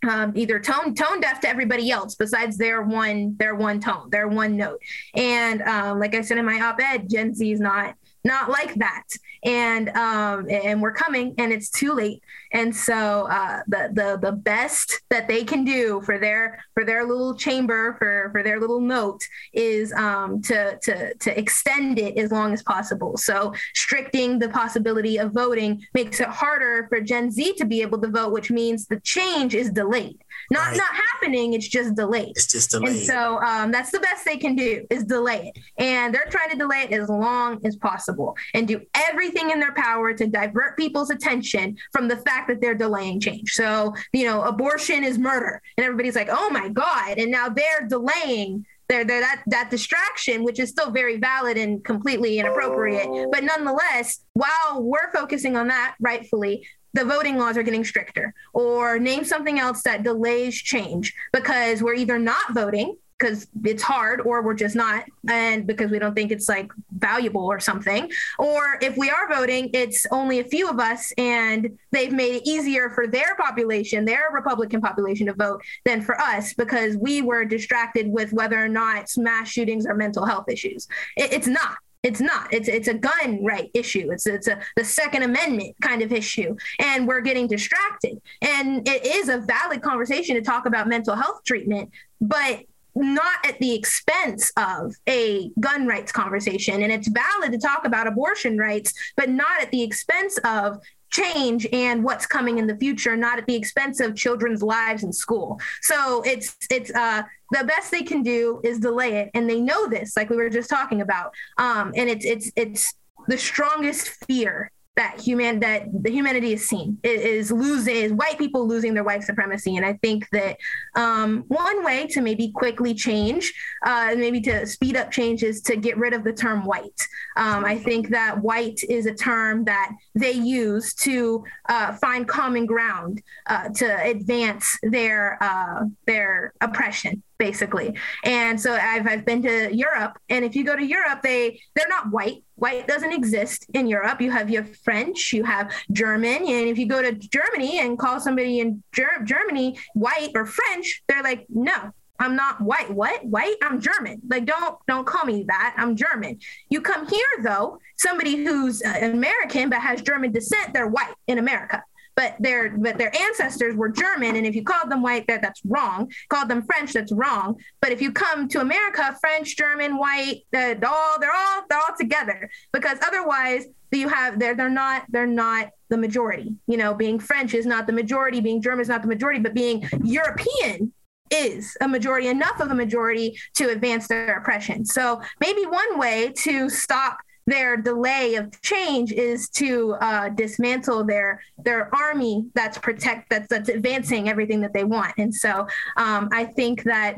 um, 0.08 0.32
either 0.34 0.58
tone 0.58 0.94
tone 0.94 1.20
deaf 1.20 1.40
to 1.40 1.48
everybody 1.48 1.90
else 1.90 2.14
besides 2.14 2.56
their 2.58 2.82
one 2.82 3.36
their 3.38 3.54
one 3.54 3.80
tone 3.80 4.10
their 4.10 4.28
one 4.28 4.56
note. 4.56 4.80
And 5.14 5.62
um, 5.62 5.98
like 5.98 6.14
i 6.14 6.20
said 6.20 6.38
in 6.38 6.44
my 6.44 6.60
op-ed 6.60 7.08
gen 7.08 7.34
z 7.34 7.52
is 7.52 7.60
not 7.60 7.94
not 8.24 8.50
like 8.50 8.74
that. 8.76 9.04
And 9.44 9.88
um 9.90 10.48
and 10.48 10.80
we're 10.80 10.92
coming 10.92 11.34
and 11.38 11.52
it's 11.52 11.70
too 11.70 11.92
late. 11.92 12.22
And 12.52 12.74
so 12.74 13.26
uh 13.28 13.60
the 13.66 13.90
the 13.92 14.18
the 14.22 14.32
best 14.32 15.00
that 15.10 15.26
they 15.26 15.44
can 15.44 15.64
do 15.64 16.00
for 16.04 16.18
their 16.18 16.64
for 16.74 16.84
their 16.84 17.04
little 17.04 17.34
chamber 17.34 17.96
for 17.98 18.30
for 18.30 18.42
their 18.42 18.60
little 18.60 18.80
note 18.80 19.20
is 19.52 19.92
um 19.94 20.40
to 20.42 20.78
to 20.82 21.14
to 21.14 21.38
extend 21.38 21.98
it 21.98 22.16
as 22.16 22.30
long 22.30 22.52
as 22.52 22.62
possible. 22.62 23.16
So 23.16 23.52
stricting 23.74 24.38
the 24.38 24.48
possibility 24.48 25.18
of 25.18 25.32
voting 25.32 25.82
makes 25.94 26.20
it 26.20 26.28
harder 26.28 26.86
for 26.88 27.00
gen 27.00 27.30
z 27.30 27.54
to 27.54 27.64
be 27.64 27.82
able 27.82 28.00
to 28.00 28.08
vote 28.08 28.32
which 28.32 28.50
means 28.50 28.86
the 28.86 29.00
change 29.00 29.54
is 29.54 29.70
delayed 29.70 30.18
not 30.52 30.68
right. 30.68 30.76
not 30.76 30.94
happening 30.94 31.54
it's 31.54 31.68
just 31.68 31.94
delayed 31.94 32.30
it's 32.30 32.46
just 32.46 32.70
delayed 32.70 32.96
and 32.96 32.98
so 32.98 33.40
um 33.42 33.70
that's 33.70 33.90
the 33.90 34.00
best 34.00 34.24
they 34.24 34.36
can 34.36 34.54
do 34.54 34.84
is 34.90 35.04
delay 35.04 35.52
it 35.54 35.62
and 35.78 36.14
they're 36.14 36.28
trying 36.30 36.50
to 36.50 36.56
delay 36.56 36.86
it 36.88 36.92
as 36.92 37.08
long 37.08 37.60
as 37.64 37.76
possible 37.76 38.36
and 38.54 38.68
do 38.68 38.80
everything 38.94 39.50
in 39.50 39.60
their 39.60 39.74
power 39.74 40.12
to 40.12 40.26
divert 40.26 40.76
people's 40.76 41.10
attention 41.10 41.76
from 41.92 42.08
the 42.08 42.16
fact 42.18 42.48
that 42.48 42.60
they're 42.60 42.74
delaying 42.74 43.20
change. 43.20 43.52
So, 43.52 43.94
you 44.12 44.24
know, 44.24 44.42
abortion 44.42 45.04
is 45.04 45.18
murder. 45.18 45.62
And 45.76 45.84
everybody's 45.84 46.16
like, 46.16 46.28
oh 46.30 46.50
my 46.50 46.68
God. 46.68 47.18
And 47.18 47.30
now 47.30 47.48
they're 47.48 47.86
delaying 47.88 48.66
they're, 48.88 49.04
they're 49.04 49.20
that 49.20 49.42
that 49.46 49.70
distraction, 49.70 50.44
which 50.44 50.58
is 50.58 50.68
still 50.68 50.90
very 50.90 51.16
valid 51.16 51.56
and 51.56 51.82
completely 51.82 52.38
inappropriate. 52.38 53.08
But 53.30 53.44
nonetheless, 53.44 54.22
while 54.34 54.82
we're 54.82 55.10
focusing 55.12 55.56
on 55.56 55.68
that 55.68 55.94
rightfully, 55.98 56.66
the 56.94 57.04
voting 57.04 57.38
laws 57.38 57.56
are 57.56 57.62
getting 57.62 57.84
stricter. 57.84 58.34
Or 58.52 58.98
name 58.98 59.24
something 59.24 59.58
else 59.58 59.82
that 59.82 60.02
delays 60.02 60.56
change 60.56 61.14
because 61.32 61.82
we're 61.82 61.94
either 61.94 62.18
not 62.18 62.54
voting 62.54 62.96
because 63.22 63.46
it's 63.64 63.82
hard 63.82 64.20
or 64.22 64.42
we're 64.42 64.54
just 64.54 64.74
not 64.74 65.04
and 65.28 65.64
because 65.66 65.90
we 65.92 65.98
don't 65.98 66.14
think 66.14 66.32
it's 66.32 66.48
like 66.48 66.72
valuable 66.98 67.44
or 67.44 67.60
something. 67.60 68.10
Or 68.38 68.78
if 68.80 68.96
we 68.96 69.10
are 69.10 69.28
voting 69.28 69.70
it's 69.72 70.06
only 70.10 70.40
a 70.40 70.44
few 70.44 70.68
of 70.68 70.80
us 70.80 71.12
and 71.16 71.78
they've 71.92 72.12
made 72.12 72.34
it 72.36 72.48
easier 72.48 72.90
for 72.90 73.06
their 73.06 73.36
population 73.36 74.04
their 74.04 74.30
republican 74.32 74.80
population 74.80 75.26
to 75.26 75.34
vote 75.34 75.62
than 75.84 76.02
for 76.02 76.20
us 76.20 76.54
because 76.54 76.96
we 76.96 77.22
were 77.22 77.44
distracted 77.44 78.08
with 78.08 78.32
whether 78.32 78.62
or 78.62 78.68
not 78.68 79.08
mass 79.16 79.48
shootings 79.48 79.86
are 79.86 79.94
mental 79.94 80.26
health 80.26 80.48
issues. 80.48 80.88
It, 81.16 81.32
it's 81.32 81.46
not 81.46 81.76
it's 82.02 82.20
not. 82.20 82.52
It's 82.52 82.68
it's 82.68 82.88
a 82.88 82.94
gun 82.94 83.44
right 83.44 83.70
issue. 83.74 84.10
It's 84.10 84.26
it's 84.26 84.48
a 84.48 84.58
the 84.76 84.84
Second 84.84 85.22
Amendment 85.22 85.76
kind 85.80 86.02
of 86.02 86.12
issue, 86.12 86.56
and 86.80 87.06
we're 87.06 87.20
getting 87.20 87.46
distracted. 87.46 88.20
And 88.40 88.86
it 88.88 89.06
is 89.06 89.28
a 89.28 89.38
valid 89.38 89.82
conversation 89.82 90.34
to 90.34 90.42
talk 90.42 90.66
about 90.66 90.88
mental 90.88 91.14
health 91.14 91.44
treatment, 91.44 91.90
but 92.20 92.62
not 92.94 93.46
at 93.46 93.58
the 93.58 93.74
expense 93.74 94.52
of 94.56 94.94
a 95.08 95.50
gun 95.60 95.86
rights 95.86 96.12
conversation. 96.12 96.82
And 96.82 96.92
it's 96.92 97.08
valid 97.08 97.52
to 97.52 97.58
talk 97.58 97.86
about 97.86 98.06
abortion 98.06 98.58
rights, 98.58 98.92
but 99.16 99.30
not 99.30 99.62
at 99.62 99.70
the 99.70 99.82
expense 99.82 100.38
of 100.44 100.80
change 101.12 101.66
and 101.72 102.02
what's 102.02 102.26
coming 102.26 102.58
in 102.58 102.66
the 102.66 102.76
future, 102.76 103.16
not 103.16 103.38
at 103.38 103.46
the 103.46 103.54
expense 103.54 104.00
of 104.00 104.16
children's 104.16 104.62
lives 104.62 105.04
in 105.04 105.12
school. 105.12 105.60
So 105.82 106.22
it's 106.22 106.56
it's 106.70 106.90
uh 106.94 107.22
the 107.52 107.64
best 107.64 107.90
they 107.90 108.02
can 108.02 108.22
do 108.22 108.60
is 108.64 108.78
delay 108.80 109.16
it, 109.16 109.30
and 109.34 109.48
they 109.48 109.60
know 109.60 109.86
this, 109.88 110.16
like 110.16 110.30
we 110.30 110.36
were 110.36 110.50
just 110.50 110.70
talking 110.70 111.00
about. 111.02 111.32
Um, 111.58 111.92
and 111.94 112.08
it's 112.08 112.24
it's 112.24 112.50
it's 112.56 112.94
the 113.28 113.38
strongest 113.38 114.08
fear 114.26 114.72
that 114.96 115.18
human 115.18 115.58
that 115.60 115.86
the 116.02 116.10
humanity 116.10 116.52
is 116.52 116.68
seen. 116.68 116.98
Is 117.02 117.50
losing 117.50 117.96
is 117.96 118.12
white 118.12 118.36
people 118.36 118.66
losing 118.66 118.92
their 118.92 119.04
white 119.04 119.22
supremacy. 119.22 119.76
And 119.76 119.86
i 119.86 119.94
think 119.94 120.28
that 120.30 120.56
um, 120.94 121.44
one 121.48 121.84
way 121.84 122.06
to 122.08 122.20
maybe 122.20 122.52
quickly 122.52 122.94
change 122.94 123.52
uh, 123.86 124.14
maybe 124.16 124.40
to 124.42 124.66
speed 124.66 124.96
up 124.96 125.10
change 125.10 125.42
is 125.42 125.62
to 125.62 125.76
get 125.76 125.96
rid 125.96 126.12
of 126.12 126.24
the 126.24 126.32
term 126.32 126.64
white. 126.64 127.00
Um, 127.36 127.64
i 127.64 127.78
think 127.78 128.10
that 128.10 128.38
white 128.40 128.80
is 128.88 129.06
a 129.06 129.14
term 129.14 129.64
that 129.64 129.92
they 130.14 130.32
use 130.32 130.94
to 130.94 131.44
uh, 131.68 131.94
find 131.94 132.28
common 132.28 132.66
ground 132.66 133.22
uh, 133.46 133.68
to 133.70 134.02
advance 134.04 134.78
their 134.82 135.38
uh, 135.42 135.84
their 136.06 136.52
oppression 136.60 137.22
basically. 137.42 137.92
And 138.22 138.60
so 138.60 138.72
I've, 138.74 139.04
I've 139.08 139.24
been 139.24 139.42
to 139.42 139.74
Europe, 139.74 140.16
and 140.28 140.44
if 140.44 140.54
you 140.54 140.62
go 140.64 140.76
to 140.76 140.84
Europe, 140.84 141.22
they 141.22 141.60
they're 141.74 141.88
not 141.88 142.12
white. 142.12 142.44
White 142.54 142.86
doesn't 142.86 143.12
exist 143.12 143.66
in 143.74 143.88
Europe. 143.88 144.20
You 144.20 144.30
have 144.30 144.48
your 144.48 144.64
French, 144.84 145.32
you 145.32 145.42
have 145.42 145.72
German, 145.90 146.38
and 146.54 146.68
if 146.68 146.78
you 146.78 146.86
go 146.86 147.02
to 147.02 147.12
Germany 147.12 147.80
and 147.80 147.98
call 147.98 148.20
somebody 148.20 148.60
in 148.60 148.80
Ger- 148.92 149.24
Germany 149.24 149.76
white 149.94 150.30
or 150.36 150.46
French, 150.46 151.02
they're 151.08 151.24
like, 151.24 151.44
no, 151.48 151.90
I'm 152.20 152.36
not 152.36 152.60
white. 152.60 152.90
What? 152.92 153.24
White? 153.24 153.56
I'm 153.60 153.80
German. 153.80 154.22
Like 154.28 154.44
don't 154.44 154.76
don't 154.86 155.06
call 155.12 155.24
me 155.24 155.44
that. 155.48 155.74
I'm 155.76 155.96
German. 155.96 156.38
You 156.68 156.80
come 156.80 157.08
here 157.08 157.34
though, 157.42 157.80
somebody 157.96 158.36
who's 158.44 158.82
uh, 158.82 158.98
American 159.02 159.68
but 159.68 159.80
has 159.80 160.00
German 160.00 160.30
descent, 160.30 160.72
they're 160.72 160.86
white 160.86 161.14
in 161.26 161.38
America 161.38 161.82
but 162.14 162.36
their 162.40 162.76
but 162.76 162.98
their 162.98 163.14
ancestors 163.16 163.76
were 163.76 163.88
German, 163.88 164.36
and 164.36 164.46
if 164.46 164.54
you 164.54 164.62
called 164.62 164.90
them 164.90 165.02
white, 165.02 165.26
that 165.28 165.42
that's 165.42 165.60
wrong. 165.64 166.10
Called 166.28 166.48
them 166.48 166.62
French, 166.62 166.92
that's 166.92 167.12
wrong. 167.12 167.56
But 167.80 167.92
if 167.92 168.02
you 168.02 168.12
come 168.12 168.48
to 168.48 168.60
America, 168.60 169.16
French, 169.20 169.56
German, 169.56 169.96
white, 169.96 170.42
they're 170.50 170.78
all 170.86 171.18
they're 171.20 171.34
all 171.34 171.62
they're 171.68 171.78
all 171.78 171.96
together 171.98 172.50
because 172.72 172.98
otherwise 173.02 173.66
you 173.90 174.08
have 174.08 174.38
they're 174.38 174.54
they're 174.54 174.68
not 174.68 175.04
they're 175.10 175.26
not 175.26 175.70
the 175.88 175.96
majority. 175.96 176.54
You 176.66 176.76
know, 176.76 176.94
being 176.94 177.18
French 177.18 177.54
is 177.54 177.66
not 177.66 177.86
the 177.86 177.92
majority, 177.92 178.40
being 178.40 178.62
German 178.62 178.80
is 178.80 178.88
not 178.88 179.02
the 179.02 179.08
majority, 179.08 179.40
but 179.40 179.54
being 179.54 179.88
European 180.02 180.92
is 181.30 181.76
a 181.80 181.88
majority, 181.88 182.28
enough 182.28 182.60
of 182.60 182.70
a 182.70 182.74
majority 182.74 183.38
to 183.54 183.70
advance 183.70 184.06
their 184.06 184.36
oppression. 184.36 184.84
So 184.84 185.20
maybe 185.40 185.64
one 185.64 185.98
way 185.98 186.32
to 186.38 186.68
stop 186.68 187.18
their 187.46 187.76
delay 187.76 188.36
of 188.36 188.60
change 188.62 189.12
is 189.12 189.48
to 189.50 189.94
uh, 190.00 190.28
dismantle 190.30 191.04
their 191.04 191.40
their 191.58 191.94
army 191.94 192.46
that's 192.54 192.78
protect 192.78 193.28
that's 193.30 193.48
that's 193.48 193.68
advancing 193.68 194.28
everything 194.28 194.60
that 194.60 194.72
they 194.72 194.84
want. 194.84 195.12
And 195.18 195.34
so 195.34 195.66
um, 195.96 196.28
i 196.32 196.44
think 196.44 196.82
that 196.84 197.16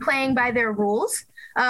playing 0.00 0.34
by 0.34 0.50
their 0.50 0.72
rules 0.72 1.24
uh, 1.56 1.60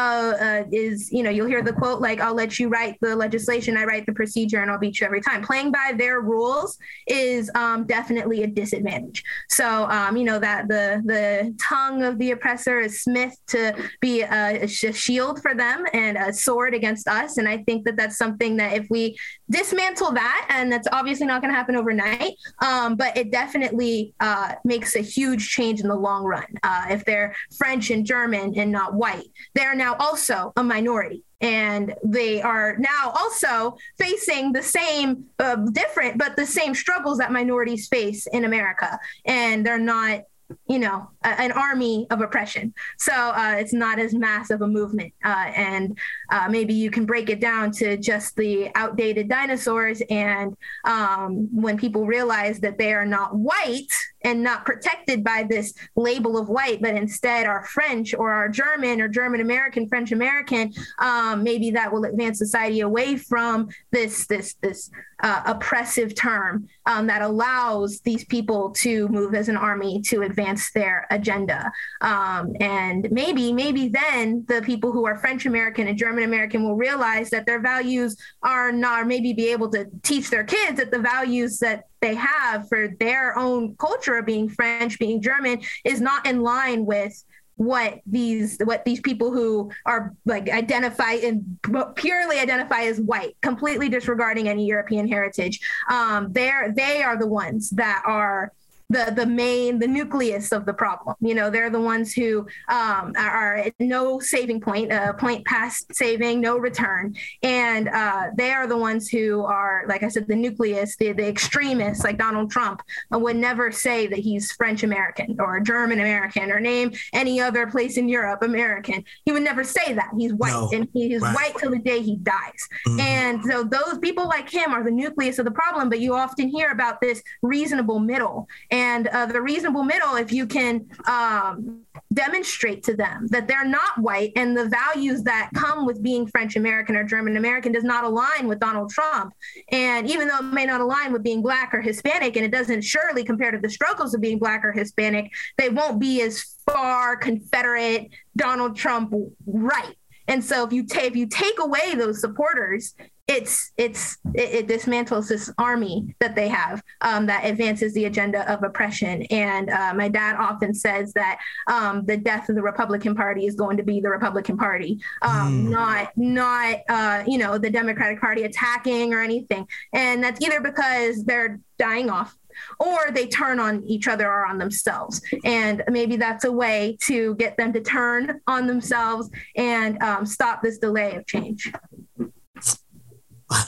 uh, 0.40 0.64
is, 0.70 1.10
you 1.12 1.22
know, 1.22 1.30
you'll 1.30 1.46
hear 1.46 1.62
the 1.62 1.72
quote 1.72 2.00
like, 2.00 2.20
I'll 2.20 2.34
let 2.34 2.58
you 2.58 2.68
write 2.68 2.96
the 3.00 3.14
legislation, 3.16 3.76
I 3.76 3.84
write 3.84 4.06
the 4.06 4.12
procedure, 4.12 4.60
and 4.62 4.70
I'll 4.70 4.78
beat 4.78 5.00
you 5.00 5.06
every 5.06 5.20
time. 5.20 5.42
Playing 5.42 5.72
by 5.72 5.94
their 5.96 6.20
rules 6.20 6.78
is 7.06 7.50
um, 7.54 7.84
definitely 7.86 8.42
a 8.42 8.46
disadvantage. 8.46 9.22
So, 9.48 9.84
um, 9.90 10.16
you 10.16 10.24
know, 10.24 10.38
that 10.38 10.68
the 10.68 11.02
the 11.04 11.54
tongue 11.60 12.02
of 12.02 12.18
the 12.18 12.30
oppressor 12.32 12.80
is 12.80 13.02
smith 13.02 13.34
to 13.48 13.74
be 14.00 14.22
a, 14.22 14.62
a 14.62 14.68
shield 14.68 15.42
for 15.42 15.54
them 15.54 15.84
and 15.92 16.16
a 16.16 16.32
sword 16.32 16.74
against 16.74 17.08
us. 17.08 17.38
And 17.38 17.48
I 17.48 17.58
think 17.58 17.84
that 17.84 17.96
that's 17.96 18.16
something 18.16 18.56
that 18.56 18.74
if 18.74 18.86
we 18.90 19.16
dismantle 19.52 20.12
that, 20.12 20.46
and 20.50 20.72
that's 20.72 20.88
obviously 20.92 21.26
not 21.26 21.40
going 21.42 21.52
to 21.52 21.56
happen 21.56 21.76
overnight, 21.76 22.34
um, 22.60 22.96
but 22.96 23.16
it 23.16 23.30
definitely 23.30 24.14
uh, 24.20 24.54
makes 24.64 24.96
a 24.96 25.00
huge 25.00 25.48
change 25.48 25.80
in 25.80 25.88
the 25.88 25.94
long 25.94 26.24
run. 26.24 26.46
Uh, 26.62 26.86
if 26.90 27.04
they're 27.04 27.34
French 27.56 27.90
and 27.90 28.04
German 28.04 28.58
and 28.58 28.72
not 28.72 28.94
white, 28.94 29.28
they're 29.54 29.74
now 29.74 29.94
also 29.98 30.52
a 30.56 30.64
minority 30.64 31.22
and 31.42 31.92
they 32.04 32.40
are 32.40 32.76
now 32.78 33.12
also 33.16 33.76
facing 33.98 34.52
the 34.52 34.62
same 34.62 35.24
uh, 35.40 35.56
different 35.72 36.16
but 36.16 36.36
the 36.36 36.46
same 36.46 36.72
struggles 36.72 37.18
that 37.18 37.32
minorities 37.32 37.88
face 37.88 38.26
in 38.28 38.44
america 38.44 38.98
and 39.26 39.66
they're 39.66 39.76
not 39.76 40.20
you 40.68 40.78
know, 40.78 41.08
a, 41.24 41.28
an 41.40 41.52
army 41.52 42.06
of 42.10 42.20
oppression. 42.20 42.72
So 42.98 43.12
uh, 43.12 43.54
it's 43.58 43.72
not 43.72 43.98
as 43.98 44.14
massive 44.14 44.62
a 44.62 44.68
movement. 44.68 45.12
Uh, 45.24 45.50
and 45.54 45.98
uh, 46.30 46.48
maybe 46.50 46.74
you 46.74 46.90
can 46.90 47.06
break 47.06 47.30
it 47.30 47.40
down 47.40 47.70
to 47.72 47.96
just 47.96 48.36
the 48.36 48.70
outdated 48.74 49.28
dinosaurs. 49.28 50.02
And 50.10 50.56
um, 50.84 51.48
when 51.52 51.76
people 51.76 52.06
realize 52.06 52.60
that 52.60 52.78
they 52.78 52.92
are 52.92 53.06
not 53.06 53.34
white 53.34 53.92
and 54.24 54.42
not 54.42 54.64
protected 54.64 55.24
by 55.24 55.44
this 55.48 55.74
label 55.96 56.38
of 56.38 56.48
white, 56.48 56.80
but 56.80 56.94
instead 56.94 57.46
are 57.46 57.64
French 57.64 58.14
or 58.14 58.30
are 58.30 58.48
German 58.48 59.00
or 59.00 59.08
German 59.08 59.40
American, 59.40 59.88
French 59.88 60.12
American, 60.12 60.72
um, 60.98 61.42
maybe 61.42 61.70
that 61.72 61.92
will 61.92 62.04
advance 62.04 62.38
society 62.38 62.80
away 62.80 63.16
from 63.16 63.68
this 63.90 64.26
this 64.26 64.54
this 64.60 64.90
uh, 65.22 65.42
oppressive 65.46 66.14
term 66.14 66.68
um, 66.86 67.06
that 67.06 67.22
allows 67.22 68.00
these 68.00 68.24
people 68.24 68.70
to 68.70 69.08
move 69.08 69.34
as 69.34 69.48
an 69.48 69.56
army 69.56 70.00
to 70.02 70.22
advance 70.22 70.72
their 70.72 71.06
agenda. 71.10 71.70
Um, 72.00 72.54
and 72.60 73.08
maybe, 73.10 73.52
maybe 73.52 73.88
then 73.88 74.44
the 74.48 74.62
people 74.62 74.92
who 74.92 75.06
are 75.06 75.16
French 75.18 75.46
American 75.46 75.88
and 75.88 75.98
German 75.98 76.24
American 76.24 76.64
will 76.64 76.76
realize 76.76 77.30
that 77.30 77.46
their 77.46 77.60
values 77.60 78.16
are 78.42 78.72
not, 78.72 79.00
or 79.00 79.04
maybe 79.04 79.32
be 79.32 79.48
able 79.48 79.70
to 79.70 79.86
teach 80.02 80.30
their 80.30 80.44
kids 80.44 80.78
that 80.78 80.90
the 80.90 80.98
values 80.98 81.58
that 81.58 81.84
they 82.00 82.14
have 82.14 82.68
for 82.68 82.88
their 82.98 83.38
own 83.38 83.76
culture 83.76 84.20
being 84.22 84.48
French, 84.48 84.98
being 84.98 85.22
German, 85.22 85.60
is 85.84 86.00
not 86.00 86.26
in 86.26 86.42
line 86.42 86.84
with 86.84 87.24
what 87.64 88.00
these 88.06 88.58
what 88.64 88.84
these 88.84 89.00
people 89.00 89.32
who 89.32 89.70
are 89.86 90.14
like 90.24 90.48
identify 90.48 91.12
and 91.12 91.58
purely 91.94 92.38
identify 92.38 92.82
as 92.82 93.00
white 93.00 93.36
completely 93.40 93.88
disregarding 93.88 94.48
any 94.48 94.66
european 94.66 95.06
heritage 95.06 95.60
um 95.88 96.32
they're 96.32 96.72
they 96.72 97.02
are 97.02 97.16
the 97.16 97.26
ones 97.26 97.70
that 97.70 98.02
are 98.04 98.52
the 98.92 99.12
the 99.14 99.26
main 99.26 99.78
the 99.78 99.86
nucleus 99.86 100.52
of 100.52 100.66
the 100.66 100.72
problem 100.72 101.16
you 101.20 101.34
know 101.34 101.50
they're 101.50 101.70
the 101.70 101.80
ones 101.80 102.12
who 102.12 102.46
um, 102.68 103.12
are 103.16 103.56
at 103.56 103.74
no 103.80 104.20
saving 104.20 104.60
point 104.60 104.92
uh, 104.92 105.12
point 105.14 105.44
past 105.46 105.94
saving 105.94 106.40
no 106.40 106.56
return 106.56 107.14
and 107.42 107.88
uh, 107.88 108.26
they 108.36 108.50
are 108.50 108.66
the 108.66 108.76
ones 108.76 109.08
who 109.08 109.42
are 109.44 109.84
like 109.88 110.02
i 110.02 110.08
said 110.08 110.26
the 110.28 110.36
nucleus 110.36 110.96
the, 110.96 111.12
the 111.12 111.26
extremists 111.26 112.04
like 112.04 112.18
donald 112.18 112.50
trump 112.50 112.82
uh, 113.12 113.18
would 113.18 113.36
never 113.36 113.72
say 113.72 114.06
that 114.06 114.18
he's 114.18 114.52
french 114.52 114.82
american 114.82 115.36
or 115.40 115.58
german 115.60 116.00
american 116.00 116.50
or 116.50 116.60
name 116.60 116.92
any 117.12 117.40
other 117.40 117.66
place 117.66 117.96
in 117.96 118.08
europe 118.08 118.42
american 118.42 119.02
he 119.24 119.32
would 119.32 119.42
never 119.42 119.64
say 119.64 119.92
that 119.94 120.10
he's 120.18 120.34
white 120.34 120.50
no. 120.50 120.68
and 120.72 120.88
he 120.92 121.14
is 121.14 121.22
right. 121.22 121.34
white 121.34 121.56
till 121.58 121.70
the 121.70 121.78
day 121.78 122.02
he 122.02 122.16
dies 122.16 122.68
mm-hmm. 122.86 123.00
and 123.00 123.44
so 123.44 123.64
those 123.64 123.98
people 124.00 124.26
like 124.26 124.48
him 124.48 124.72
are 124.72 124.84
the 124.84 124.90
nucleus 124.90 125.38
of 125.38 125.44
the 125.44 125.50
problem 125.50 125.88
but 125.88 126.00
you 126.00 126.14
often 126.14 126.48
hear 126.48 126.70
about 126.70 127.00
this 127.00 127.22
reasonable 127.42 127.98
middle 127.98 128.46
and 128.70 128.81
and 128.82 129.06
uh, 129.08 129.26
the 129.26 129.40
reasonable 129.40 129.84
middle, 129.84 130.16
if 130.16 130.32
you 130.32 130.44
can 130.44 130.88
um, 131.06 131.82
demonstrate 132.12 132.82
to 132.84 132.96
them 132.96 133.28
that 133.28 133.46
they're 133.46 133.64
not 133.64 133.96
white 133.98 134.32
and 134.34 134.56
the 134.56 134.68
values 134.68 135.22
that 135.22 135.50
come 135.54 135.86
with 135.86 136.02
being 136.02 136.26
French 136.26 136.56
American 136.56 136.96
or 136.96 137.04
German 137.04 137.36
American 137.36 137.70
does 137.70 137.84
not 137.84 138.02
align 138.02 138.48
with 138.48 138.58
Donald 138.58 138.90
Trump. 138.90 139.34
And 139.70 140.10
even 140.10 140.26
though 140.26 140.38
it 140.38 140.52
may 140.52 140.66
not 140.66 140.80
align 140.80 141.12
with 141.12 141.22
being 141.22 141.42
Black 141.42 141.72
or 141.72 141.80
Hispanic, 141.80 142.34
and 142.34 142.44
it 142.44 142.50
doesn't 142.50 142.82
surely 142.82 143.22
compare 143.22 143.52
to 143.52 143.58
the 143.58 143.70
struggles 143.70 144.14
of 144.14 144.20
being 144.20 144.38
Black 144.40 144.64
or 144.64 144.72
Hispanic, 144.72 145.30
they 145.58 145.68
won't 145.68 146.00
be 146.00 146.20
as 146.22 146.42
far 146.66 147.16
Confederate 147.16 148.10
Donald 148.36 148.74
Trump 148.74 149.14
right. 149.46 149.96
And 150.26 150.44
so 150.44 150.66
if 150.66 150.72
you 150.72 150.84
take 150.84 151.10
if 151.12 151.16
you 151.16 151.26
take 151.26 151.58
away 151.60 151.94
those 151.94 152.20
supporters, 152.20 152.94
it's 153.28 153.72
it's 153.76 154.18
it, 154.34 154.54
it, 154.54 154.66
dismantles 154.66 155.28
this 155.28 155.50
army 155.56 156.14
that 156.18 156.34
they 156.34 156.48
have 156.48 156.82
um, 157.02 157.26
that 157.26 157.44
advances 157.44 157.94
the 157.94 158.06
agenda 158.06 158.50
of 158.52 158.62
oppression. 158.64 159.22
And 159.30 159.70
uh, 159.70 159.94
my 159.94 160.08
dad 160.08 160.36
often 160.36 160.74
says 160.74 161.12
that 161.14 161.38
um, 161.68 162.04
the 162.04 162.16
death 162.16 162.48
of 162.48 162.56
the 162.56 162.62
Republican 162.62 163.14
Party 163.14 163.46
is 163.46 163.54
going 163.54 163.76
to 163.76 163.82
be 163.82 164.00
the 164.00 164.10
Republican 164.10 164.56
Party, 164.56 165.00
um, 165.22 165.66
mm. 165.66 165.70
not 165.70 166.12
not 166.16 166.80
uh, 166.88 167.22
you 167.26 167.38
know 167.38 167.58
the 167.58 167.70
Democratic 167.70 168.20
Party 168.20 168.42
attacking 168.42 169.14
or 169.14 169.20
anything. 169.20 169.66
And 169.92 170.22
that's 170.22 170.40
either 170.40 170.60
because 170.60 171.24
they're 171.24 171.60
dying 171.78 172.10
off 172.10 172.36
or 172.78 173.10
they 173.12 173.26
turn 173.26 173.58
on 173.60 173.82
each 173.84 174.08
other 174.08 174.26
or 174.26 174.46
on 174.46 174.58
themselves. 174.58 175.22
And 175.44 175.82
maybe 175.88 176.16
that's 176.16 176.44
a 176.44 176.52
way 176.52 176.98
to 177.02 177.34
get 177.36 177.56
them 177.56 177.72
to 177.72 177.80
turn 177.80 178.40
on 178.46 178.66
themselves 178.66 179.30
and 179.56 180.00
um, 180.02 180.26
stop 180.26 180.62
this 180.62 180.78
delay 180.78 181.16
of 181.16 181.26
change. 181.26 181.72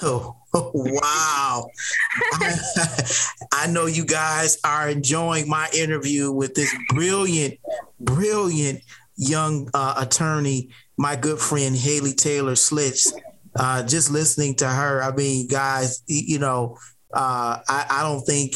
Oh, 0.02 0.36
wow. 0.54 1.68
I, 2.34 2.56
I, 3.52 3.66
know 3.66 3.86
you 3.86 4.04
guys 4.04 4.58
are 4.64 4.88
enjoying 4.88 5.48
my 5.48 5.68
interview 5.76 6.30
with 6.30 6.54
this 6.54 6.74
brilliant, 6.88 7.58
brilliant 8.00 8.80
young 9.16 9.68
uh, 9.74 9.94
attorney, 9.98 10.70
my 10.96 11.16
good 11.16 11.38
friend 11.38 11.76
Haley 11.76 12.12
Taylor 12.12 12.52
Schlitz. 12.52 13.12
Uh, 13.56 13.82
just 13.82 14.10
listening 14.10 14.54
to 14.56 14.68
her, 14.68 15.02
I 15.02 15.14
mean, 15.14 15.48
guys, 15.48 16.02
you 16.06 16.38
know, 16.38 16.78
uh, 17.12 17.58
I, 17.68 17.86
I, 17.88 18.02
don't 18.02 18.22
think 18.22 18.54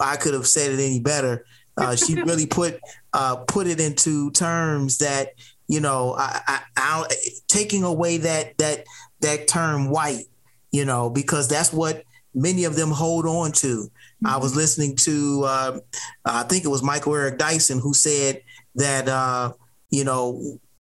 I 0.00 0.16
could 0.16 0.34
have 0.34 0.46
said 0.46 0.72
it 0.72 0.80
any 0.80 0.98
better. 0.98 1.44
Uh, 1.76 1.94
she 1.94 2.14
really 2.22 2.46
put 2.46 2.80
uh, 3.12 3.36
put 3.36 3.68
it 3.68 3.78
into 3.78 4.30
terms 4.32 4.98
that 4.98 5.34
you 5.68 5.78
know, 5.78 6.16
I, 6.18 6.40
I, 6.48 6.60
I, 6.76 7.06
taking 7.46 7.84
away 7.84 8.16
that 8.16 8.58
that 8.58 8.84
that 9.20 9.46
term 9.46 9.88
white 9.88 10.24
you 10.72 10.84
know, 10.84 11.10
because 11.10 11.48
that's 11.48 11.72
what 11.72 12.04
many 12.34 12.64
of 12.64 12.76
them 12.76 12.90
hold 12.90 13.26
on 13.26 13.52
to. 13.52 13.66
Mm-hmm. 13.66 14.26
I 14.26 14.36
was 14.36 14.54
listening 14.54 14.96
to, 14.96 15.42
uh, 15.44 15.80
I 16.24 16.42
think 16.44 16.64
it 16.64 16.68
was 16.68 16.82
Michael 16.82 17.14
Eric 17.14 17.38
Dyson 17.38 17.80
who 17.80 17.94
said 17.94 18.42
that, 18.76 19.08
uh, 19.08 19.52
you 19.90 20.04
know, 20.04 20.58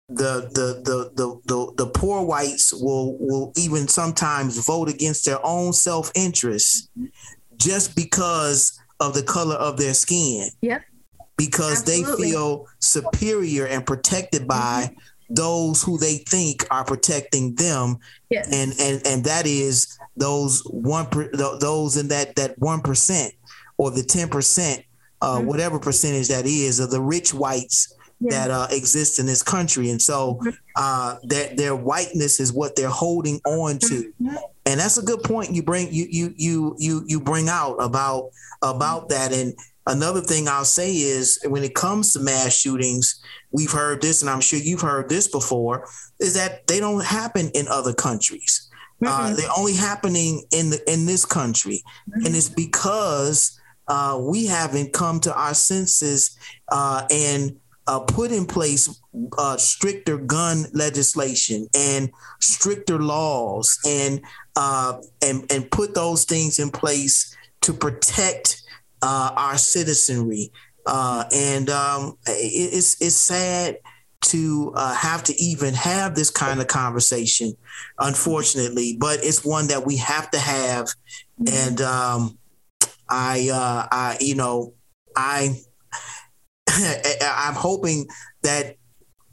the, 0.10 0.50
the 0.52 0.82
the 0.84 1.12
the 1.16 1.40
the 1.46 1.74
the 1.78 1.90
poor 1.90 2.22
whites 2.26 2.74
will 2.74 3.18
will 3.18 3.54
even 3.56 3.88
sometimes 3.88 4.58
vote 4.66 4.90
against 4.90 5.26
their 5.26 5.40
own 5.42 5.72
self 5.72 6.12
interest 6.16 6.90
just 7.56 7.96
because 7.96 8.78
of 9.00 9.14
the 9.14 9.24
color 9.24 9.56
of 9.56 9.78
their 9.78 9.94
skin. 9.94 10.50
Yep. 10.60 10.82
Because 11.38 11.80
Absolutely. 11.80 12.26
they 12.26 12.32
feel 12.32 12.68
superior 12.80 13.68
and 13.68 13.86
protected 13.86 14.50
by 14.50 14.88
mm-hmm 14.88 15.00
those 15.36 15.82
who 15.82 15.98
they 15.98 16.18
think 16.18 16.66
are 16.72 16.84
protecting 16.84 17.56
them 17.56 17.98
yes. 18.30 18.48
and 18.52 18.74
and 18.80 19.06
and 19.08 19.24
that 19.24 19.46
is 19.46 19.98
those 20.18 20.62
one 20.66 21.08
those 21.34 21.98
in 21.98 22.08
that 22.10 22.36
that 22.36 22.58
one 22.60 22.82
percent 22.82 23.34
or 23.78 23.92
the 23.92 24.04
10 24.04 24.30
percent 24.30 24.84
uh, 25.22 25.38
mm-hmm. 25.38 25.48
whatever 25.48 25.80
percentage 25.80 26.28
that 26.28 26.46
is 26.46 26.80
of 26.80 26.92
the 26.92 27.02
rich 27.02 27.34
whites 27.34 27.96
yeah. 28.20 28.30
that 28.32 28.52
uh, 28.52 28.68
exist 28.72 29.20
in 29.20 29.26
this 29.26 29.42
country 29.42 29.90
and 29.90 30.02
so 30.02 30.36
mm-hmm. 30.36 30.50
uh, 30.76 31.16
that 31.24 31.56
their 31.56 31.76
whiteness 31.76 32.40
is 32.40 32.52
what 32.52 32.76
they're 32.76 32.90
holding 32.90 33.40
on 33.46 33.80
to 33.80 34.12
mm-hmm. 34.22 34.36
and 34.66 34.80
that's 34.80 34.98
a 34.98 35.04
good 35.04 35.24
point 35.24 35.52
you 35.52 35.64
bring 35.64 35.88
you 35.92 36.08
you 36.10 36.34
you 36.36 36.76
you 36.78 37.04
you 37.08 37.20
bring 37.22 37.48
out 37.48 37.76
about 37.78 38.32
about 38.62 39.10
that 39.10 39.32
and 39.32 39.54
Another 39.88 40.22
thing 40.22 40.48
I'll 40.48 40.66
say 40.66 40.96
is 40.96 41.40
when 41.46 41.64
it 41.64 41.74
comes 41.74 42.14
to 42.14 42.20
mass 42.20 42.56
shootings, 42.56 43.20
we've 43.52 43.72
heard 43.72 44.02
this, 44.02 44.22
and 44.22 44.30
I'm 44.30 44.42
sure 44.42 44.60
you've 44.60 44.82
heard 44.82 45.10
this 45.10 45.28
before, 45.28 45.88
is 46.20 46.36
that 46.36 46.68
they 46.68 46.80
don't 46.80 47.04
happen 47.04 47.50
in 47.56 47.68
other 47.68 47.94
countries. 47.94 48.70
Uh, 49.04 49.08
mm-hmm. 49.08 49.34
Uh, 49.34 49.36
they're 49.36 49.58
only 49.58 49.74
happening 49.74 50.44
in 50.52 50.70
the 50.70 50.92
in 50.92 51.08
this 51.08 51.26
country, 51.26 51.82
mm-hmm. 52.10 52.26
and 52.26 52.36
it's 52.36 52.50
because 52.50 53.60
uh, 53.88 54.20
we 54.22 54.46
haven't 54.46 54.94
come 54.94 55.20
to 55.20 55.34
our 55.34 55.56
senses 55.56 56.38
uh, 56.72 57.06
and 57.10 57.58
uh, 57.88 58.00
put 58.00 58.32
in 58.32 58.46
place 58.46 59.02
uh, 59.40 59.58
stricter 59.58 60.18
gun 60.18 60.66
legislation 60.74 61.68
and 61.76 62.12
stricter 62.40 63.00
laws, 63.00 63.80
and 63.88 64.22
and 65.24 65.52
and 65.52 65.72
put 65.72 65.96
those 65.96 66.26
things 66.26 66.60
in 66.60 66.70
place 66.70 67.36
to 67.62 67.74
protect 67.74 68.61
uh, 69.02 69.32
our 69.36 69.58
citizenry. 69.58 70.52
Uh, 70.86 71.26
and 71.34 71.70
um, 71.70 72.18
it, 72.26 72.74
it's 72.74 73.02
it's 73.02 73.16
sad 73.16 73.78
to 74.22 74.72
uh, 74.76 74.94
have 74.94 75.24
to 75.24 75.42
even 75.42 75.74
have 75.74 76.16
this 76.16 76.30
kind 76.30 76.60
of 76.60 76.68
conversation, 76.68 77.56
unfortunately, 78.00 78.96
but 79.00 79.20
it's 79.24 79.44
one 79.44 79.68
that 79.68 79.86
we 79.86 79.98
have 79.98 80.30
to 80.32 80.40
have. 80.40 80.88
And 81.52 81.82
um, 81.82 82.38
I, 83.10 83.50
uh, 83.52 83.88
I, 83.92 84.18
you 84.20 84.36
know, 84.36 84.74
I, 85.16 85.60
I'm 86.70 87.56
hoping 87.56 88.08
that 88.44 88.78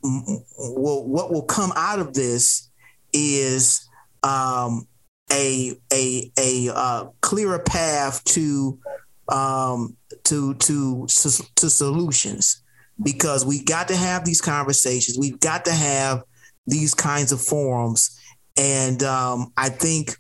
will, 0.03 1.07
what 1.07 1.31
will 1.31 1.45
come 1.45 1.73
out 1.77 1.99
of 1.99 2.15
this 2.15 2.71
is 3.13 3.89
um, 4.23 4.87
a 5.31 5.75
a 5.93 6.33
a 6.39 6.71
uh, 6.75 7.05
clearer 7.21 7.59
path 7.59 8.25
to 8.25 8.79
um, 9.29 9.97
to 10.25 10.55
to 10.55 11.07
to 11.07 11.71
solutions 11.71 12.63
because 13.03 13.45
we 13.45 13.63
got 13.63 13.89
to 13.89 13.97
have 13.97 14.25
these 14.25 14.41
conversations. 14.41 15.19
We've 15.19 15.41
got 15.41 15.65
to 15.67 15.73
have 15.73 16.23
these 16.67 16.95
kinds 16.95 17.33
of 17.33 17.41
forums, 17.41 18.19
and 18.57 19.03
um, 19.03 19.53
I 19.57 19.69
think, 19.69 20.17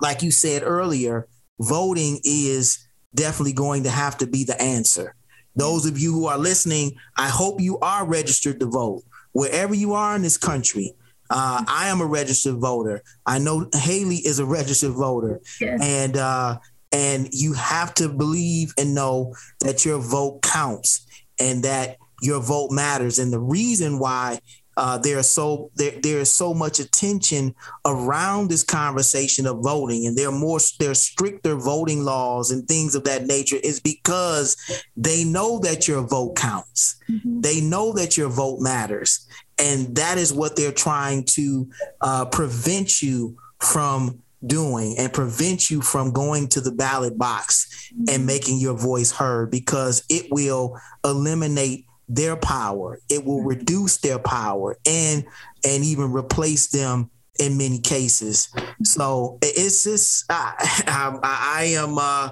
like 0.00 0.22
you 0.22 0.30
said 0.30 0.62
earlier, 0.64 1.28
voting 1.60 2.20
is 2.24 2.86
definitely 3.14 3.54
going 3.54 3.84
to 3.84 3.90
have 3.90 4.18
to 4.18 4.26
be 4.26 4.44
the 4.44 4.60
answer. 4.60 5.14
Those 5.56 5.86
of 5.86 5.98
you 5.98 6.12
who 6.12 6.26
are 6.26 6.38
listening, 6.38 6.92
I 7.16 7.28
hope 7.28 7.60
you 7.60 7.78
are 7.80 8.06
registered 8.06 8.60
to 8.60 8.66
vote 8.66 9.02
wherever 9.32 9.74
you 9.74 9.94
are 9.94 10.14
in 10.14 10.22
this 10.22 10.38
country. 10.38 10.94
Uh, 11.30 11.64
I 11.68 11.88
am 11.88 12.00
a 12.00 12.06
registered 12.06 12.56
voter. 12.56 13.02
I 13.26 13.38
know 13.38 13.68
Haley 13.74 14.16
is 14.16 14.38
a 14.38 14.46
registered 14.46 14.92
voter, 14.92 15.40
yes. 15.60 15.78
and 15.82 16.16
uh, 16.16 16.58
and 16.92 17.28
you 17.32 17.52
have 17.52 17.94
to 17.94 18.08
believe 18.08 18.72
and 18.78 18.94
know 18.94 19.34
that 19.60 19.84
your 19.84 19.98
vote 19.98 20.42
counts 20.42 21.06
and 21.38 21.62
that 21.64 21.98
your 22.22 22.40
vote 22.40 22.70
matters. 22.70 23.18
And 23.18 23.32
the 23.32 23.40
reason 23.40 23.98
why 23.98 24.40
uh, 24.78 24.96
there 24.96 25.18
is 25.18 25.28
so 25.28 25.70
there, 25.74 25.92
there 26.02 26.20
is 26.20 26.32
so 26.32 26.54
much 26.54 26.78
attention 26.78 27.52
around 27.84 28.48
this 28.48 28.62
conversation 28.62 29.44
of 29.44 29.58
voting, 29.60 30.06
and 30.06 30.16
there 30.16 30.28
are 30.28 30.38
more 30.38 30.60
there 30.78 30.92
are 30.92 30.94
stricter 30.94 31.56
voting 31.56 32.04
laws 32.04 32.52
and 32.52 32.66
things 32.68 32.94
of 32.94 33.02
that 33.02 33.26
nature, 33.26 33.56
is 33.64 33.80
because 33.80 34.56
they 34.96 35.24
know 35.24 35.58
that 35.58 35.88
your 35.88 36.02
vote 36.02 36.36
counts. 36.36 36.96
Mm-hmm. 37.10 37.40
They 37.40 37.60
know 37.60 37.92
that 37.94 38.16
your 38.16 38.28
vote 38.28 38.60
matters, 38.60 39.26
and 39.58 39.96
that 39.96 40.16
is 40.16 40.32
what 40.32 40.54
they're 40.54 40.70
trying 40.70 41.24
to 41.30 41.68
uh, 42.00 42.26
prevent 42.26 43.02
you 43.02 43.36
from 43.58 44.22
doing 44.46 44.96
and 44.98 45.12
prevent 45.12 45.70
you 45.70 45.80
from 45.80 46.12
going 46.12 46.48
to 46.48 46.60
the 46.60 46.70
ballot 46.70 47.18
box 47.18 47.90
and 47.90 48.08
mm-hmm. 48.08 48.26
making 48.26 48.58
your 48.58 48.76
voice 48.76 49.10
heard 49.10 49.50
because 49.50 50.04
it 50.08 50.26
will 50.30 50.78
eliminate 51.04 51.84
their 52.08 52.36
power 52.36 53.00
it 53.10 53.24
will 53.24 53.38
mm-hmm. 53.38 53.48
reduce 53.48 53.98
their 53.98 54.18
power 54.18 54.78
and 54.86 55.24
and 55.64 55.84
even 55.84 56.12
replace 56.12 56.68
them 56.68 57.10
in 57.38 57.58
many 57.58 57.78
cases 57.78 58.48
so 58.82 59.38
it's 59.42 59.84
just 59.84 60.24
i, 60.30 60.54
I, 60.86 61.18
I 61.22 61.64
am 61.74 61.98
uh 61.98 62.30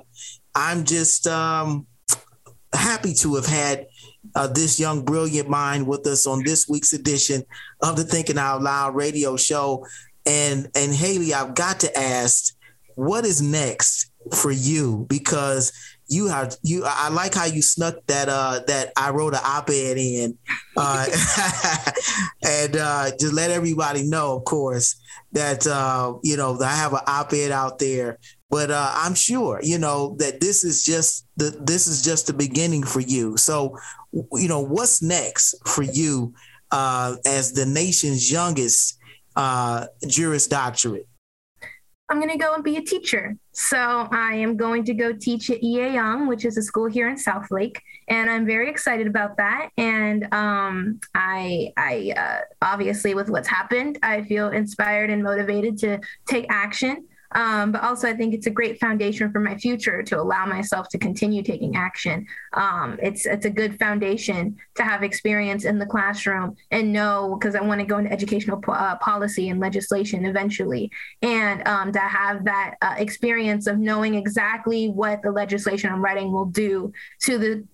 i'm 0.55 0.85
just 0.85 1.27
um 1.27 1.87
happy 2.73 3.15
to 3.15 3.35
have 3.35 3.47
had 3.47 3.87
uh, 4.35 4.47
this 4.47 4.79
young 4.79 5.05
brilliant 5.05 5.49
mind 5.49 5.87
with 5.87 6.07
us 6.07 6.27
on 6.27 6.43
this 6.45 6.69
week's 6.69 6.93
edition 6.93 7.43
of 7.81 7.97
the 7.97 8.05
thinking 8.05 8.39
out 8.39 8.63
loud 8.63 8.95
radio 8.95 9.37
show 9.37 9.85
and 10.27 10.69
and 10.75 10.93
Haley, 10.95 11.33
I've 11.33 11.55
got 11.55 11.81
to 11.81 11.99
ask, 11.99 12.55
what 12.95 13.25
is 13.25 13.41
next 13.41 14.11
for 14.35 14.51
you? 14.51 15.07
Because 15.09 15.73
you 16.09 16.29
have 16.29 16.57
you 16.63 16.85
I 16.87 17.09
like 17.09 17.35
how 17.35 17.47
you 17.47 17.63
snuck 17.63 17.97
that 18.07 18.29
uh 18.29 18.61
that 18.67 18.93
I 18.97 19.11
wrote 19.11 19.35
an 19.35 19.41
op-ed 19.45 19.99
in 19.99 20.39
uh 20.77 21.07
and 22.45 22.77
uh 22.77 23.11
just 23.19 23.33
let 23.33 23.51
everybody 23.51 24.05
know 24.05 24.37
of 24.37 24.45
course 24.45 24.97
that 25.33 25.67
uh 25.67 26.15
you 26.23 26.37
know 26.37 26.59
I 26.61 26.77
have 26.77 26.93
an 26.93 27.01
op-ed 27.07 27.51
out 27.51 27.79
there 27.81 28.19
but 28.51 28.71
uh 28.71 28.93
I'm 28.95 29.15
sure 29.15 29.59
you 29.63 29.79
know 29.79 30.15
that 30.19 30.41
this 30.41 30.63
is 30.63 30.85
just 30.85 31.27
the 31.37 31.51
this 31.61 31.89
is 31.89 32.03
just 32.03 32.29
the 32.29 32.35
beginning 32.35 32.85
for 32.85 33.01
you 33.01 33.37
so 33.37 33.77
you 34.13 34.49
know 34.49 34.61
what's 34.61 35.03
next 35.03 35.57
for 35.67 35.83
you 35.83 36.35
uh 36.71 37.17
as 37.27 37.53
the 37.53 37.67
nation's 37.67 38.31
youngest 38.31 38.97
uh, 39.37 39.87
Juris 40.07 40.47
Doctorate? 40.47 41.09
I'm 42.09 42.19
going 42.21 42.31
to 42.31 42.39
go 42.39 42.55
and 42.55 42.63
be 42.63 42.77
a 42.77 42.83
teacher. 42.83 43.37
So 43.53 43.77
I 43.77 44.35
am 44.35 44.57
going 44.57 44.85
to 44.85 44.95
go 44.95 45.13
teach 45.13 45.51
at 45.51 45.63
EA 45.63 45.93
Young, 45.95 46.29
which 46.29 46.45
is 46.45 46.57
a 46.57 46.63
school 46.63 46.87
here 46.87 47.09
in 47.09 47.17
Southlake, 47.17 47.79
and 48.09 48.31
I'm 48.31 48.47
very 48.47 48.71
excited 48.71 49.09
about 49.09 49.37
that. 49.39 49.71
And 49.77 50.33
um, 50.33 51.01
I, 51.15 51.73
I 51.77 52.13
uh, 52.17 52.41
obviously, 52.63 53.15
with 53.15 53.29
what's 53.29 53.49
happened, 53.49 53.99
I 54.03 54.23
feel 54.23 54.51
inspired 54.51 55.11
and 55.11 55.23
motivated 55.23 55.79
to 55.79 56.01
take 56.29 56.47
action. 56.49 57.09
Um, 57.33 57.73
but 57.73 57.83
also, 57.83 58.09
I 58.09 58.15
think 58.15 58.35
it's 58.35 58.47
a 58.47 58.51
great 58.51 58.79
foundation 58.79 59.31
for 59.33 59.41
my 59.41 59.57
future 59.57 60.03
to 60.03 60.21
allow 60.21 60.47
myself 60.47 60.89
to 60.91 60.99
continue 60.99 61.43
taking 61.43 61.77
action. 61.77 62.27
Um, 62.53 62.99
it's 63.03 63.27
it's 63.27 63.47
a 63.47 63.51
good 63.51 63.79
foundation 63.79 64.57
to 64.77 64.85
have 64.85 65.03
experience 65.03 65.65
in 65.65 65.79
the 65.79 65.87
classroom 65.87 66.57
and 66.71 66.93
know 66.93 67.37
because 67.39 67.55
I 67.55 67.61
want 67.61 67.81
to 67.81 67.87
go 67.87 67.99
into 67.99 68.13
educational 68.13 68.61
po- 68.61 68.73
uh, 68.73 68.97
policy 68.97 69.49
and 69.49 69.61
legislation 69.61 70.25
eventually, 70.25 70.91
and 71.23 71.67
um, 71.67 71.93
to 71.93 72.01
have 72.01 72.45
that 72.45 72.75
uh, 72.83 72.95
experience 72.99 73.67
of 73.67 73.79
knowing 73.79 74.15
exactly 74.15 74.89
what 74.89 75.23
the 75.23 75.31
legislation 75.31 75.93
I'm 75.93 76.03
writing 76.03 76.33
will 76.33 76.47
do 76.47 76.93
to 77.23 77.39
the 77.39 77.65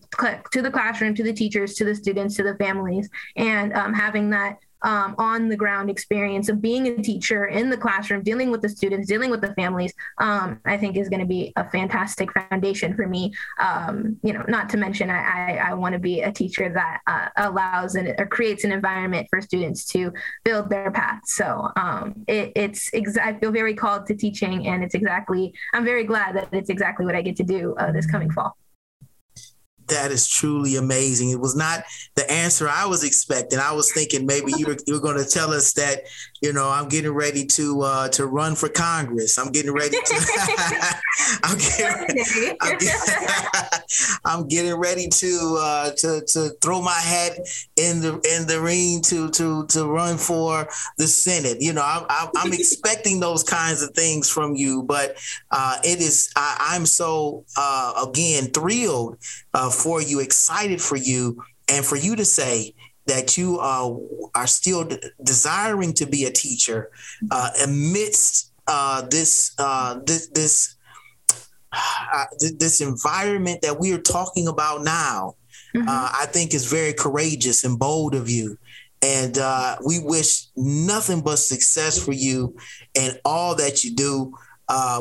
to 0.53 0.63
the 0.63 0.71
classroom, 0.71 1.15
to 1.15 1.23
the 1.23 1.33
teachers, 1.33 1.75
to 1.75 1.85
the 1.85 1.95
students, 1.95 2.37
to 2.37 2.43
the 2.43 2.55
families, 2.57 3.09
and 3.37 3.73
um, 3.73 3.95
having 3.95 4.31
that 4.31 4.59
um, 4.83 5.15
on 5.19 5.49
the 5.49 5.57
ground 5.57 5.91
experience 5.91 6.49
of 6.49 6.61
being 6.61 6.87
a 6.87 7.03
teacher 7.03 7.47
in 7.47 7.71
the 7.71 7.77
classroom, 7.77 8.23
dealing 8.23 8.51
with 8.51 8.63
the 8.63 8.69
students, 8.69 9.09
dealing 9.09 9.31
with 9.31 9.41
the 9.41 9.55
families, 9.55 9.93
um, 10.19 10.61
I 10.65 10.77
think 10.77 10.97
is 10.97 11.09
going 11.09 11.21
to 11.21 11.27
be 11.27 11.53
a 11.57 11.69
fantastic 11.71 12.31
foundation 12.33 12.95
for 12.95 13.07
me. 13.07 13.33
Um, 13.59 14.19
you 14.23 14.33
know, 14.33 14.45
not 14.49 14.69
to 14.71 14.77
mention, 14.77 15.11
I, 15.11 15.21
I, 15.21 15.71
I 15.71 15.75
want 15.75 15.93
to 15.95 15.99
be 15.99 16.23
a 16.23 16.33
teacher 16.33 16.73
that 16.73 17.01
uh, 17.07 17.29
allows 17.37 17.95
and 17.95 18.15
or 18.19 18.27
creates 18.27 18.65
an 18.65 18.73
environment 18.73 19.27
for 19.31 19.41
students 19.41 19.85
to 19.87 20.13
build 20.45 20.71
their 20.71 20.91
path. 20.91 21.21
So 21.25 21.71
um, 21.77 22.25
it, 22.27 22.53
it's 22.57 22.91
ex- 22.93 23.17
I 23.17 23.35
feel 23.35 23.53
very 23.53 23.75
called 23.75 24.07
to 24.07 24.15
teaching, 24.15 24.67
and 24.67 24.83
it's 24.83 24.95
exactly 24.95 25.53
I'm 25.73 25.85
very 25.85 26.05
glad 26.05 26.37
that 26.37 26.49
it's 26.53 26.71
exactly 26.71 27.07
what 27.07 27.15
I 27.15 27.23
get 27.23 27.37
to 27.37 27.45
do 27.45 27.75
uh, 27.79 27.93
this 27.93 28.07
coming 28.07 28.31
fall 28.31 28.57
that 29.89 30.11
is 30.11 30.29
truly 30.29 30.77
amazing. 30.77 31.31
It 31.31 31.41
was 31.41 31.57
not 31.57 31.85
the 32.15 32.31
answer 32.31 32.69
I 32.69 32.87
was 32.87 33.05
expecting. 33.05 33.59
I 33.59 33.73
was 33.73 33.93
thinking 33.93 34.27
maybe 34.27 34.53
you 34.57 34.67
were, 34.67 34.77
you 34.87 34.95
were 34.95 35.01
going 35.01 35.23
to 35.23 35.29
tell 35.29 35.53
us 35.53 35.73
that, 35.75 36.03
you 36.43 36.53
know, 36.53 36.69
I'm 36.69 36.89
getting 36.89 37.13
ready 37.13 37.47
to 37.47 37.83
uh, 37.83 38.09
to 38.09 38.27
run 38.27 38.57
for 38.57 38.69
Congress. 38.69 39.39
I'm 39.39 39.53
getting 39.53 39.73
ready 39.73 39.97
to. 39.97 40.95
I'm, 41.45 41.57
getting, 41.57 42.57
I'm, 42.61 42.79
getting, 42.79 43.29
I'm, 44.25 44.49
getting, 44.49 44.75
ready 44.75 45.07
to 45.07 45.57
uh, 45.61 45.91
to 45.99 46.23
to 46.27 46.51
throw 46.61 46.83
my 46.83 46.99
hat 46.99 47.39
in 47.77 48.01
the 48.01 48.15
in 48.37 48.49
the 48.49 48.61
ring 48.61 49.03
to 49.03 49.31
to 49.31 49.67
to 49.69 49.87
run 49.87 50.19
for 50.19 50.69
the 50.99 51.07
Senate. 51.07 51.59
You 51.61 51.75
know, 51.75 51.85
I'm, 51.85 52.29
I'm 52.37 52.53
expecting 52.53 53.21
those 53.21 53.45
kinds 53.45 53.81
of 53.81 53.91
things 53.91 54.29
from 54.29 54.57
you, 54.57 54.83
but 54.83 55.17
uh, 55.53 55.79
it 55.85 56.01
is 56.01 56.33
I, 56.35 56.75
am 56.75 56.87
so 56.87 57.45
uh, 57.57 58.05
again 58.09 58.47
thrilled 58.47 59.17
uh, 59.55 59.71
for 59.71 60.03
you, 60.03 60.19
excited 60.19 60.83
for 60.83 60.97
you, 60.97 61.41
and 61.69 61.85
for 61.85 61.97
you 61.97 62.17
to 62.17 62.25
say 62.25 62.75
that 63.07 63.37
you 63.37 63.59
uh, 63.59 63.95
are 64.35 64.47
still 64.47 64.85
d- 64.85 64.99
desiring 65.23 65.93
to 65.95 66.07
be 66.07 66.25
a 66.25 66.31
teacher 66.31 66.91
uh, 67.31 67.51
amidst 67.65 68.53
uh, 68.67 69.03
this, 69.11 69.55
uh, 69.59 69.99
this 70.07 70.29
this 70.29 70.77
uh, 71.73 72.25
this 72.59 72.81
environment 72.81 73.63
that 73.63 73.81
we 73.81 73.93
are 73.93 74.01
talking 74.01 74.47
about 74.47 74.83
now. 74.83 75.35
Mm-hmm. 75.75 75.89
Uh, 75.89 76.11
I 76.13 76.27
think 76.27 76.55
is 76.55 76.67
very 76.67 76.93
courageous 76.93 77.65
and 77.65 77.79
bold 77.79 78.15
of 78.15 78.29
you. 78.29 78.59
And 79.01 79.37
we 79.85 79.99
wish 79.99 80.47
nothing 80.55 81.23
but 81.23 81.37
success 81.37 82.03
for 82.03 82.13
you 82.13 82.57
and 82.95 83.19
all 83.25 83.57
that 83.57 83.83
you 83.83 83.95
do. 83.95 84.33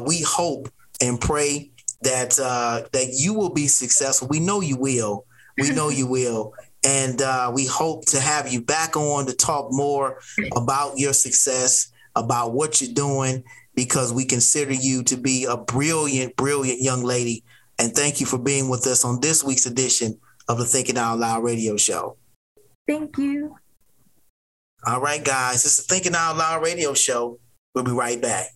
we 0.07 0.21
hope 0.21 0.69
and 1.01 1.19
pray 1.19 1.71
that 2.01 2.39
uh, 2.39 2.83
that 2.91 3.13
you 3.13 3.33
will 3.33 3.49
be 3.53 3.67
successful. 3.67 4.27
We 4.29 4.39
know 4.39 4.61
you 4.61 4.77
will. 4.77 5.25
We 5.57 5.71
know 5.71 5.89
you 6.01 6.07
will. 6.07 6.53
And 6.83 7.21
uh, 7.21 7.51
we 7.53 7.65
hope 7.67 8.05
to 8.07 8.19
have 8.19 8.51
you 8.51 8.61
back 8.61 8.97
on 8.97 9.25
to 9.27 9.33
talk 9.33 9.67
more 9.69 10.19
about 10.55 10.97
your 10.97 11.13
success, 11.13 11.91
about 12.15 12.53
what 12.53 12.81
you're 12.81 12.93
doing, 12.93 13.43
because 13.75 14.11
we 14.11 14.25
consider 14.25 14.73
you 14.73 15.03
to 15.03 15.15
be 15.15 15.45
a 15.45 15.57
brilliant, 15.57 16.35
brilliant 16.35 16.81
young 16.81 17.03
lady. 17.03 17.43
And 17.77 17.93
thank 17.93 18.19
you 18.19 18.25
for 18.25 18.37
being 18.39 18.69
with 18.69 18.85
us 18.87 19.05
on 19.05 19.21
this 19.21 19.43
week's 19.43 19.65
edition 19.65 20.19
of 20.47 20.57
the 20.57 20.65
Thinking 20.65 20.97
Out 20.97 21.19
Loud 21.19 21.43
radio 21.43 21.77
show. 21.77 22.17
Thank 22.87 23.17
you. 23.17 23.55
All 24.85 24.99
right, 24.99 25.23
guys, 25.23 25.65
it's 25.65 25.77
the 25.77 25.83
Thinking 25.83 26.15
Out 26.15 26.37
Loud 26.37 26.63
radio 26.63 26.93
show. 26.93 27.39
We'll 27.73 27.83
be 27.83 27.91
right 27.91 28.21
back. 28.21 28.47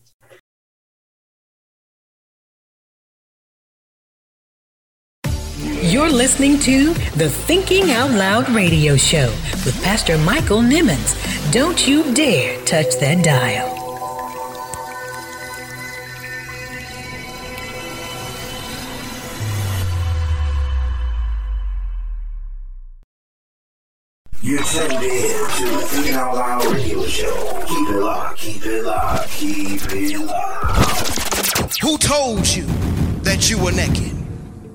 You're 5.96 6.10
listening 6.10 6.60
to 6.60 6.94
the 7.16 7.30
Thinking 7.30 7.92
Out 7.92 8.12
Loud 8.12 8.50
radio 8.50 8.98
show 8.98 9.30
with 9.64 9.82
Pastor 9.82 10.18
Michael 10.18 10.60
Nimmons. 10.60 11.16
Don't 11.54 11.88
you 11.88 12.14
dare 12.14 12.62
touch 12.66 12.98
that 12.98 13.24
dial. 13.24 13.70
You're 24.42 24.62
tuned 24.64 24.92
in 24.92 25.00
to 25.00 25.64
the 25.64 25.82
Thinking 25.88 26.16
Out 26.16 26.36
Loud 26.36 26.66
radio 26.74 27.06
show. 27.06 27.64
Keep 27.66 27.88
it 27.88 28.00
locked, 28.02 28.38
keep 28.38 28.66
it 28.66 28.84
locked, 28.84 29.30
keep 29.30 29.82
it 29.94 30.20
locked. 30.20 31.80
Who 31.82 31.98
told 31.98 32.46
you 32.54 32.66
that 33.24 33.50
you 33.50 33.64
were 33.64 33.72
naked? 33.72 34.25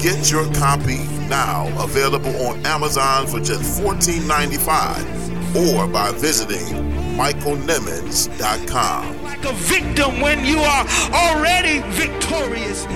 Get 0.00 0.30
your 0.30 0.44
copy 0.54 0.98
now, 1.28 1.66
available 1.82 2.30
on 2.46 2.64
Amazon 2.64 3.26
for 3.26 3.40
just 3.40 3.80
$14.95 3.82 5.56
or 5.56 5.88
by 5.88 6.12
visiting 6.12 6.64
michaelnimmons.com. 7.16 9.22
Like 9.24 9.44
a 9.44 9.52
victim 9.54 10.20
when 10.20 10.44
you 10.44 10.60
are 10.60 10.86
already 11.12 11.80
victorious. 11.96 12.86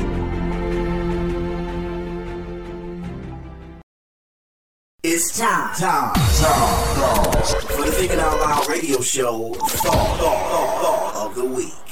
It's 5.02 5.36
time, 5.36 5.74
time, 5.74 6.14
time, 6.14 6.94
time 6.94 7.42
for 7.66 7.84
the 7.84 7.90
Thinking 7.90 8.20
Out 8.20 8.38
Loud 8.40 8.68
radio 8.68 9.00
show, 9.00 9.54
Thought, 9.54 10.18
thought, 10.20 10.80
thought 10.80 11.16
of 11.26 11.34
the 11.34 11.44
Week. 11.44 11.91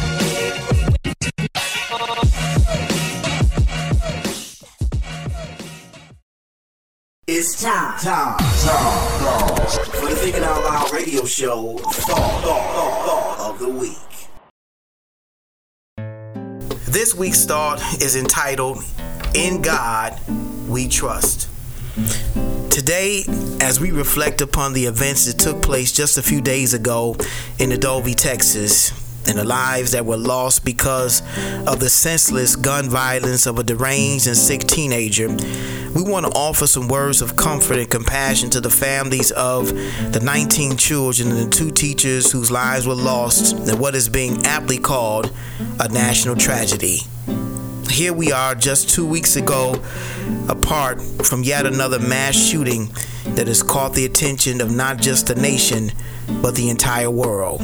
It's 7.43 7.59
time, 7.59 7.97
time, 7.97 8.37
time, 8.37 9.65
for 9.93 10.05
the 10.05 10.15
Thinking 10.15 10.43
Out 10.43 10.63
Loud 10.63 10.93
radio 10.93 11.25
show, 11.25 11.75
Thought, 11.79 12.43
Thought, 12.43 13.05
Thought 13.07 13.49
of 13.49 13.57
the 13.57 13.67
Week. 13.67 13.97
This 16.85 17.15
week's 17.15 17.43
thought 17.43 17.81
is 17.99 18.15
entitled, 18.15 18.83
In 19.33 19.63
God 19.63 20.19
We 20.69 20.87
Trust. 20.87 21.49
Today, 22.69 23.23
as 23.59 23.79
we 23.79 23.89
reflect 23.89 24.41
upon 24.41 24.73
the 24.73 24.85
events 24.85 25.25
that 25.25 25.39
took 25.39 25.63
place 25.63 25.91
just 25.91 26.19
a 26.19 26.21
few 26.21 26.41
days 26.41 26.75
ago 26.75 27.15
in 27.57 27.71
Uvalde, 27.71 28.15
Texas, 28.15 28.91
and 29.27 29.37
the 29.37 29.43
lives 29.43 29.91
that 29.91 30.05
were 30.05 30.17
lost 30.17 30.65
because 30.65 31.21
of 31.67 31.79
the 31.79 31.89
senseless 31.89 32.55
gun 32.55 32.89
violence 32.89 33.45
of 33.45 33.59
a 33.59 33.63
deranged 33.63 34.27
and 34.27 34.37
sick 34.37 34.61
teenager, 34.61 35.27
we 35.95 36.03
want 36.03 36.25
to 36.25 36.31
offer 36.33 36.67
some 36.67 36.87
words 36.87 37.21
of 37.21 37.35
comfort 37.35 37.77
and 37.77 37.89
compassion 37.89 38.49
to 38.51 38.61
the 38.61 38.69
families 38.69 39.31
of 39.31 39.67
the 40.13 40.21
19 40.23 40.77
children 40.77 41.29
and 41.29 41.37
the 41.37 41.49
two 41.49 41.69
teachers 41.69 42.31
whose 42.31 42.49
lives 42.49 42.87
were 42.87 42.95
lost 42.95 43.67
in 43.67 43.77
what 43.77 43.93
is 43.93 44.07
being 44.07 44.45
aptly 44.45 44.77
called 44.77 45.33
a 45.79 45.89
national 45.89 46.35
tragedy. 46.35 46.99
Here 47.89 48.13
we 48.13 48.31
are 48.31 48.55
just 48.55 48.89
two 48.89 49.05
weeks 49.05 49.35
ago, 49.35 49.75
apart 50.47 51.01
from 51.01 51.43
yet 51.43 51.65
another 51.65 51.99
mass 51.99 52.35
shooting 52.35 52.89
that 53.35 53.47
has 53.47 53.61
caught 53.61 53.93
the 53.93 54.05
attention 54.05 54.61
of 54.61 54.71
not 54.71 54.97
just 54.97 55.27
the 55.27 55.35
nation, 55.35 55.91
but 56.41 56.55
the 56.55 56.69
entire 56.69 57.11
world. 57.11 57.61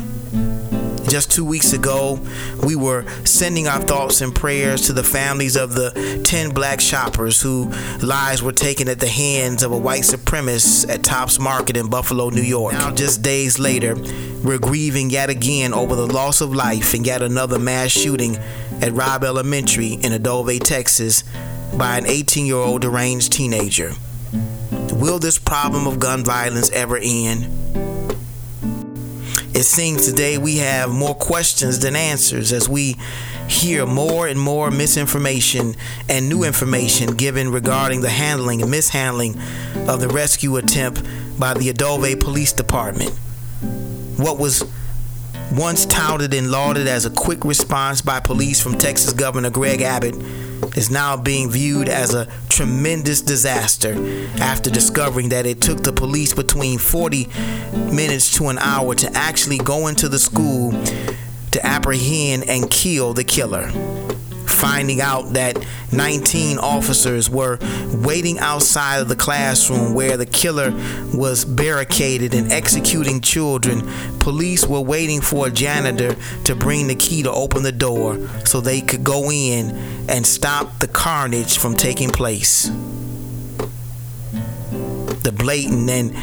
Just 1.07 1.31
two 1.31 1.45
weeks 1.45 1.71
ago, 1.71 2.19
we 2.65 2.75
were 2.75 3.05
sending 3.23 3.67
our 3.67 3.79
thoughts 3.79 4.19
and 4.19 4.35
prayers 4.35 4.81
to 4.87 4.93
the 4.93 5.03
families 5.03 5.55
of 5.55 5.73
the 5.73 6.21
10 6.25 6.49
black 6.49 6.81
shoppers 6.81 7.41
whose 7.41 8.03
lives 8.03 8.43
were 8.43 8.51
taken 8.51 8.89
at 8.89 8.99
the 8.99 9.07
hands 9.07 9.63
of 9.63 9.71
a 9.71 9.77
white 9.77 10.03
supremacist 10.03 10.89
at 10.89 11.03
Tops 11.03 11.39
Market 11.39 11.77
in 11.77 11.89
Buffalo, 11.89 12.29
New 12.29 12.41
York. 12.41 12.73
Now, 12.73 12.93
just 12.93 13.21
days 13.21 13.57
later, 13.57 13.95
we're 14.43 14.59
grieving 14.59 15.09
yet 15.09 15.29
again 15.29 15.73
over 15.73 15.95
the 15.95 16.07
loss 16.07 16.41
of 16.41 16.53
life 16.53 16.93
in 16.93 17.05
yet 17.05 17.21
another 17.21 17.57
mass 17.57 17.91
shooting 17.91 18.35
at 18.81 18.91
Robb 18.91 19.23
Elementary 19.23 19.93
in 19.93 20.11
Uvalde, 20.11 20.59
Texas, 20.59 21.23
by 21.77 21.97
an 21.97 22.05
18 22.05 22.45
year 22.45 22.57
old 22.57 22.81
deranged 22.81 23.31
teenager. 23.31 23.93
Will 24.91 25.19
this 25.19 25.37
problem 25.39 25.87
of 25.87 25.99
gun 25.99 26.25
violence 26.25 26.69
ever 26.71 26.97
end? 27.01 27.47
It 29.57 29.65
seems 29.65 30.05
today 30.05 30.37
we 30.37 30.57
have 30.57 30.91
more 30.91 31.15
questions 31.15 31.79
than 31.79 31.95
answers 31.95 32.53
as 32.53 32.69
we 32.69 32.95
hear 33.47 33.87
more 33.87 34.27
and 34.27 34.39
more 34.39 34.69
misinformation 34.69 35.73
and 36.07 36.29
new 36.29 36.43
information 36.43 37.15
given 37.15 37.51
regarding 37.51 38.01
the 38.01 38.09
handling 38.09 38.61
and 38.61 38.69
mishandling 38.69 39.35
of 39.87 39.99
the 39.99 40.09
rescue 40.09 40.57
attempt 40.57 41.01
by 41.39 41.55
the 41.55 41.63
Uvalde 41.63 42.19
Police 42.21 42.53
Department. 42.53 43.09
What 44.17 44.37
was 44.37 44.63
once 45.51 45.87
touted 45.87 46.35
and 46.35 46.51
lauded 46.51 46.85
as 46.85 47.07
a 47.07 47.09
quick 47.09 47.43
response 47.43 47.99
by 47.99 48.19
police 48.19 48.61
from 48.61 48.77
Texas 48.77 49.11
Governor 49.11 49.49
Greg 49.49 49.81
Abbott 49.81 50.13
is 50.75 50.89
now 50.89 51.17
being 51.17 51.49
viewed 51.49 51.89
as 51.89 52.13
a 52.13 52.27
tremendous 52.49 53.21
disaster 53.21 53.93
after 54.39 54.69
discovering 54.69 55.29
that 55.29 55.45
it 55.45 55.61
took 55.61 55.83
the 55.83 55.93
police 55.93 56.33
between 56.33 56.77
40 56.77 57.27
minutes 57.91 58.35
to 58.37 58.47
an 58.47 58.57
hour 58.59 58.95
to 58.95 59.11
actually 59.13 59.57
go 59.57 59.87
into 59.87 60.09
the 60.09 60.19
school 60.19 60.71
to 61.51 61.65
apprehend 61.65 62.49
and 62.49 62.69
kill 62.69 63.13
the 63.13 63.23
killer 63.23 63.71
finding 64.53 65.01
out 65.01 65.33
that 65.33 65.57
19 65.91 66.57
officers 66.57 67.29
were 67.29 67.57
waiting 67.93 68.39
outside 68.39 68.99
of 68.99 69.09
the 69.09 69.15
classroom 69.15 69.93
where 69.93 70.17
the 70.17 70.25
killer 70.25 70.71
was 71.13 71.45
barricaded 71.45 72.33
and 72.33 72.51
executing 72.51 73.21
children. 73.21 73.87
Police 74.19 74.65
were 74.65 74.81
waiting 74.81 75.21
for 75.21 75.47
a 75.47 75.51
janitor 75.51 76.15
to 76.45 76.55
bring 76.55 76.87
the 76.87 76.95
key 76.95 77.23
to 77.23 77.31
open 77.31 77.63
the 77.63 77.71
door 77.71 78.17
so 78.45 78.59
they 78.59 78.81
could 78.81 79.03
go 79.03 79.31
in 79.31 79.69
and 80.09 80.25
stop 80.25 80.79
the 80.79 80.87
carnage 80.87 81.57
from 81.57 81.75
taking 81.75 82.09
place. 82.09 82.69
The 85.23 85.33
blatant 85.35 85.89
and 85.89 86.15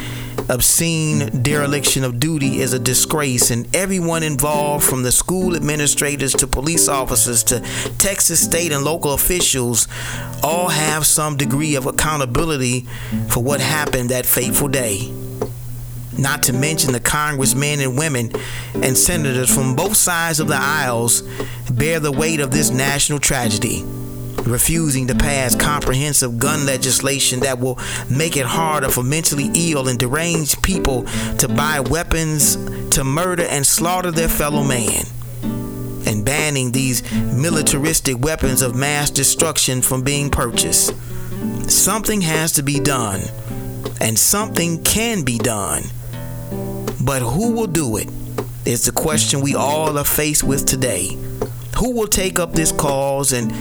obscene 0.49 1.43
dereliction 1.43 2.05
of 2.05 2.21
duty 2.21 2.61
is 2.61 2.73
a 2.73 2.79
disgrace, 2.79 3.51
and 3.51 3.75
everyone 3.75 4.23
involved, 4.23 4.85
from 4.85 5.03
the 5.03 5.13
school 5.13 5.57
administrators 5.57 6.33
to 6.35 6.47
police 6.47 6.89
officers 6.89 7.43
to 7.45 7.61
Texas 7.99 8.41
state 8.45 8.73
and 8.73 8.85
local 8.85 9.15
officials, 9.15 9.89
all 10.43 10.69
have 10.69 11.07
some 11.07 11.37
degree 11.37 11.75
of 11.75 11.87
accountability 11.87 12.87
for 13.29 13.43
what 13.43 13.61
happened 13.61 14.11
that 14.11 14.27
fateful 14.27 14.69
day. 14.69 15.13
Not 16.17 16.45
to 16.45 16.53
mention 16.53 16.93
the 16.93 17.01
congressmen 17.01 17.81
and 17.81 17.99
women 17.99 18.31
and 18.75 18.97
senators 18.97 19.53
from 19.53 19.75
both 19.75 19.97
sides 19.97 20.39
of 20.39 20.49
the 20.49 20.57
aisles 20.57 21.23
bear 21.71 21.99
the 21.99 22.13
weight 22.13 22.39
of 22.39 22.53
this 22.53 22.71
national 22.71 23.19
tragedy 23.19 23.85
refusing 24.47 25.07
to 25.07 25.15
pass 25.15 25.55
comprehensive 25.55 26.39
gun 26.39 26.67
legislation 26.67 27.41
that 27.41 27.59
will 27.59 27.79
make 28.11 28.37
it 28.37 28.47
harder 28.47 28.89
for 28.89 29.03
mentally 29.03 29.51
ill 29.55 29.89
and 29.89 29.99
deranged 29.99 30.63
people 30.63 31.03
to 31.39 31.49
buy 31.49 31.81
weapons 31.81 32.57
to 32.91 33.05
murder 33.05 33.45
and 33.45 33.67
slaughter 33.67 34.11
their 34.11 34.29
fellow 34.29 34.63
man. 34.63 35.05
And 36.07 36.25
banning 36.25 36.73
these 36.73 37.03
militaristic 37.15 38.19
weapons 38.19 38.61
of 38.61 38.75
mass 38.77 39.11
destruction 39.11 39.81
from 39.81 40.03
being 40.03 40.31
purchased. 40.31 40.95
Something 41.69 42.21
has 42.21 42.53
to 42.53 42.63
be 42.63 42.79
done, 42.79 43.23
and 44.01 44.19
something 44.19 44.83
can 44.83 45.25
be 45.25 45.39
done. 45.39 45.83
But 47.01 47.23
who 47.23 47.53
will 47.53 47.67
do 47.67 47.97
it 47.97 48.09
is 48.67 48.85
the 48.85 48.93
question 48.93 49.41
we 49.41 49.55
all 49.55 49.99
are 49.99 50.05
faced 50.05 50.45
with 50.45 50.67
today. 50.67 51.17
Who 51.79 51.95
will 51.95 52.07
take 52.07 52.39
up 52.39 52.53
this 52.53 52.73
cause 52.73 53.33
and 53.33 53.53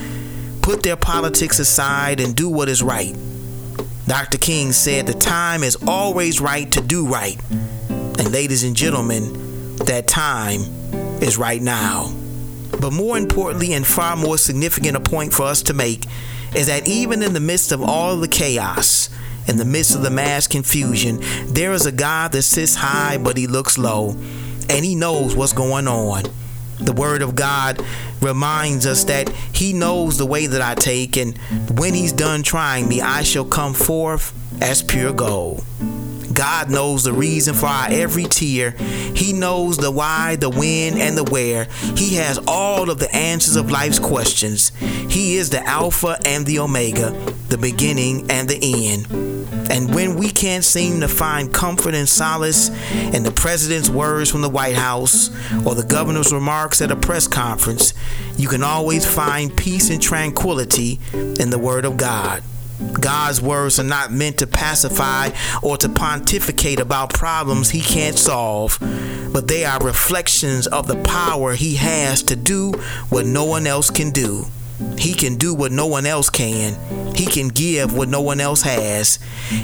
put 0.63 0.81
their 0.81 0.95
politics 0.95 1.59
aside 1.59 2.21
and 2.21 2.35
do 2.35 2.49
what 2.49 2.69
is 2.69 2.81
right. 2.81 3.15
Dr. 4.07 4.37
King 4.37 4.71
said 4.71 5.05
the 5.05 5.13
time 5.13 5.61
is 5.61 5.77
always 5.85 6.39
right 6.39 6.71
to 6.71 6.79
do 6.79 7.05
right. 7.05 7.37
And 7.89 8.31
ladies 8.31 8.63
and 8.63 8.73
gentlemen, 8.73 9.75
that 9.77 10.07
time 10.07 10.61
is 11.21 11.37
right 11.37 11.61
now. 11.61 12.13
But 12.79 12.93
more 12.93 13.17
importantly, 13.17 13.73
and 13.73 13.85
far 13.85 14.15
more 14.15 14.37
significant, 14.37 14.95
a 14.95 15.01
point 15.01 15.33
for 15.33 15.43
us 15.43 15.61
to 15.63 15.73
make 15.73 16.05
is 16.55 16.67
that 16.67 16.87
even 16.87 17.21
in 17.21 17.33
the 17.33 17.39
midst 17.41 17.73
of 17.73 17.81
all 17.81 18.15
the 18.15 18.27
chaos, 18.29 19.09
in 19.47 19.57
the 19.57 19.65
midst 19.65 19.95
of 19.95 20.01
the 20.01 20.09
mass 20.09 20.47
confusion, 20.47 21.19
there 21.47 21.73
is 21.73 21.85
a 21.85 21.91
God 21.91 22.31
that 22.31 22.43
sits 22.43 22.75
high 22.75 23.17
but 23.17 23.35
he 23.35 23.47
looks 23.47 23.77
low, 23.77 24.11
and 24.69 24.85
he 24.85 24.95
knows 24.95 25.35
what's 25.35 25.53
going 25.53 25.89
on. 25.89 26.23
The 26.79 26.93
Word 26.93 27.21
of 27.21 27.35
God 27.35 27.83
reminds 28.21 28.85
us 28.85 29.03
that 29.05 29.29
He 29.29 29.73
knows 29.73 30.17
the 30.17 30.25
way 30.25 30.47
that 30.47 30.61
I 30.61 30.75
take, 30.75 31.17
and 31.17 31.37
when 31.77 31.93
He's 31.93 32.13
done 32.13 32.43
trying 32.43 32.87
me, 32.87 33.01
I 33.01 33.23
shall 33.23 33.45
come 33.45 33.73
forth 33.73 34.33
as 34.61 34.81
pure 34.81 35.13
gold. 35.13 35.63
God 36.33 36.69
knows 36.69 37.03
the 37.03 37.13
reason 37.13 37.53
for 37.53 37.67
our 37.67 37.87
every 37.89 38.25
tear. 38.25 38.71
He 39.15 39.33
knows 39.33 39.77
the 39.77 39.91
why, 39.91 40.35
the 40.35 40.49
when, 40.49 40.97
and 40.97 41.17
the 41.17 41.23
where. 41.23 41.65
He 41.95 42.15
has 42.15 42.39
all 42.47 42.89
of 42.89 42.99
the 42.99 43.13
answers 43.15 43.55
of 43.55 43.71
life's 43.71 43.99
questions. 43.99 44.71
He 45.09 45.37
is 45.37 45.49
the 45.49 45.65
Alpha 45.65 46.17
and 46.25 46.45
the 46.45 46.59
Omega, 46.59 47.11
the 47.49 47.57
beginning 47.57 48.29
and 48.31 48.49
the 48.49 48.59
end. 48.91 49.07
And 49.69 49.93
when 49.93 50.15
we 50.15 50.29
can't 50.29 50.63
seem 50.63 50.99
to 51.01 51.07
find 51.07 51.53
comfort 51.53 51.95
and 51.95 52.07
solace 52.07 52.69
in 53.13 53.23
the 53.23 53.31
president's 53.31 53.89
words 53.89 54.29
from 54.29 54.41
the 54.41 54.49
White 54.49 54.75
House 54.75 55.29
or 55.65 55.73
the 55.73 55.85
governor's 55.87 56.33
remarks 56.33 56.81
at 56.81 56.91
a 56.91 56.95
press 56.95 57.27
conference, 57.27 57.93
you 58.37 58.47
can 58.47 58.63
always 58.63 59.05
find 59.05 59.55
peace 59.55 59.89
and 59.89 60.01
tranquility 60.01 60.99
in 61.13 61.49
the 61.49 61.59
Word 61.59 61.85
of 61.85 61.97
God. 61.97 62.43
God's 62.91 63.41
words 63.41 63.79
are 63.79 63.83
not 63.83 64.11
meant 64.11 64.39
to 64.39 64.47
pacify 64.47 65.29
or 65.61 65.77
to 65.77 65.89
pontificate 65.89 66.79
about 66.79 67.13
problems 67.13 67.69
he 67.69 67.81
can't 67.81 68.17
solve, 68.17 68.77
but 69.31 69.47
they 69.47 69.65
are 69.65 69.79
reflections 69.79 70.67
of 70.67 70.87
the 70.87 71.01
power 71.03 71.53
he 71.53 71.75
has 71.75 72.23
to 72.23 72.35
do 72.35 72.71
what 73.09 73.25
no 73.25 73.45
one 73.45 73.67
else 73.67 73.89
can 73.89 74.11
do. 74.11 74.45
He 74.97 75.13
can 75.13 75.35
do 75.37 75.53
what 75.53 75.71
no 75.71 75.87
one 75.87 76.05
else 76.05 76.29
can. 76.29 76.75
He 77.15 77.25
can 77.25 77.47
give 77.47 77.95
what 77.95 78.09
no 78.09 78.21
one 78.21 78.39
else 78.39 78.63
has. 78.63 79.19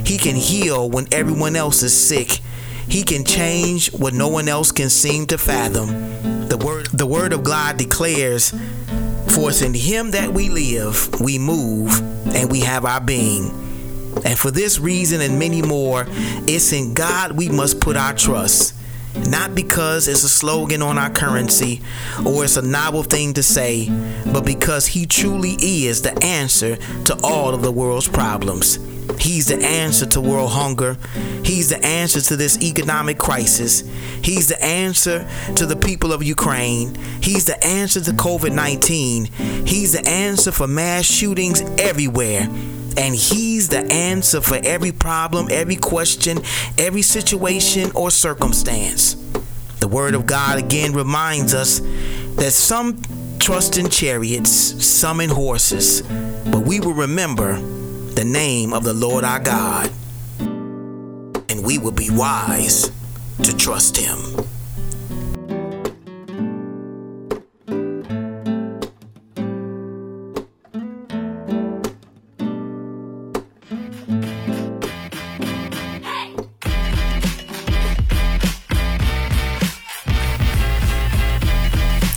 He 0.05 0.17
can 0.17 0.35
heal 0.35 0.89
when 0.89 1.07
everyone 1.11 1.55
else 1.55 1.83
is 1.83 1.97
sick. 1.97 2.39
He 2.87 3.03
can 3.03 3.23
change 3.23 3.91
what 3.93 4.13
no 4.13 4.27
one 4.27 4.47
else 4.47 4.71
can 4.71 4.89
seem 4.89 5.27
to 5.27 5.37
fathom. 5.37 6.47
The 6.47 6.57
word 6.57 6.87
the 6.87 7.05
word 7.05 7.33
of 7.33 7.43
God 7.43 7.77
declares, 7.77 8.53
"For 9.29 9.49
it's 9.49 9.61
in 9.61 9.73
him 9.73 10.11
that 10.11 10.33
we 10.33 10.49
live, 10.49 11.09
we 11.21 11.37
move, 11.37 12.01
and 12.33 12.51
we 12.51 12.59
have 12.61 12.85
our 12.85 13.01
being." 13.01 13.51
And 14.25 14.37
for 14.37 14.51
this 14.51 14.79
reason 14.79 15.21
and 15.21 15.39
many 15.39 15.61
more, 15.61 16.07
it's 16.47 16.73
in 16.73 16.93
God 16.93 17.33
we 17.33 17.47
must 17.49 17.79
put 17.79 17.95
our 17.95 18.13
trust. 18.13 18.73
not 19.27 19.55
because 19.55 20.07
it's 20.07 20.23
a 20.23 20.29
slogan 20.29 20.81
on 20.83 20.97
our 20.97 21.09
currency 21.09 21.81
or 22.25 22.43
it's 22.43 22.57
a 22.57 22.61
novel 22.61 23.03
thing 23.03 23.33
to 23.33 23.43
say, 23.43 23.89
but 24.31 24.45
because 24.45 24.85
He 24.85 25.05
truly 25.05 25.57
is 25.59 26.03
the 26.03 26.23
answer 26.23 26.77
to 27.05 27.17
all 27.23 27.53
of 27.55 27.61
the 27.61 27.71
world's 27.71 28.07
problems. 28.07 28.77
He's 29.17 29.47
the 29.47 29.57
answer 29.63 30.05
to 30.07 30.21
world 30.21 30.51
hunger. 30.51 30.97
He's 31.43 31.69
the 31.69 31.83
answer 31.83 32.21
to 32.21 32.35
this 32.35 32.61
economic 32.61 33.17
crisis. 33.17 33.81
He's 34.23 34.47
the 34.47 34.63
answer 34.63 35.27
to 35.55 35.65
the 35.65 35.75
people 35.75 36.13
of 36.13 36.23
Ukraine. 36.23 36.95
He's 37.21 37.45
the 37.45 37.61
answer 37.63 38.01
to 38.01 38.11
COVID 38.11 38.53
19. 38.53 39.25
He's 39.65 39.93
the 39.93 40.07
answer 40.07 40.51
for 40.51 40.67
mass 40.67 41.05
shootings 41.05 41.61
everywhere. 41.79 42.47
And 42.97 43.15
He's 43.15 43.69
the 43.69 43.85
answer 43.91 44.41
for 44.41 44.59
every 44.63 44.91
problem, 44.91 45.47
every 45.51 45.77
question, 45.77 46.39
every 46.77 47.01
situation 47.01 47.91
or 47.95 48.11
circumstance. 48.11 49.15
The 49.79 49.87
Word 49.87 50.15
of 50.15 50.25
God 50.25 50.59
again 50.59 50.93
reminds 50.93 51.53
us 51.53 51.79
that 52.35 52.51
some 52.51 53.01
trust 53.39 53.77
in 53.77 53.89
chariots, 53.89 54.51
some 54.85 55.21
in 55.21 55.29
horses, 55.29 56.01
but 56.51 56.63
we 56.63 56.79
will 56.79 56.93
remember 56.93 57.57
the 58.19 58.25
name 58.25 58.73
of 58.73 58.83
the 58.83 58.93
Lord 58.93 59.23
our 59.23 59.39
God, 59.39 59.89
and 61.47 61.65
we 61.65 61.77
will 61.77 61.93
be 61.93 62.09
wise 62.11 62.91
to 63.43 63.55
trust 63.55 63.95
Him. 63.95 64.17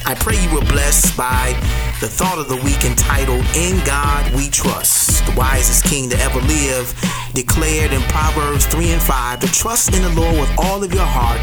I 0.05 0.16
pray 0.19 0.43
you 0.43 0.51
blessed 0.62 1.16
by 1.16 1.72
the 2.03 2.09
thought 2.09 2.37
of 2.37 2.49
the 2.49 2.57
week 2.57 2.85
entitled 2.85 3.47
In 3.55 3.79
God 3.87 4.35
We 4.35 4.49
Trust. 4.49 5.24
The 5.24 5.39
wisest 5.39 5.85
king 5.85 6.11
to 6.11 6.19
ever 6.19 6.41
live 6.41 6.93
declared 7.33 7.93
in 7.93 8.03
Proverbs 8.11 8.66
3 8.66 8.91
and 8.91 9.01
5 9.01 9.39
to 9.39 9.47
trust 9.47 9.95
in 9.95 10.03
the 10.03 10.09
Lord 10.20 10.35
with 10.35 10.51
all 10.59 10.83
of 10.83 10.93
your 10.93 11.07
heart 11.07 11.39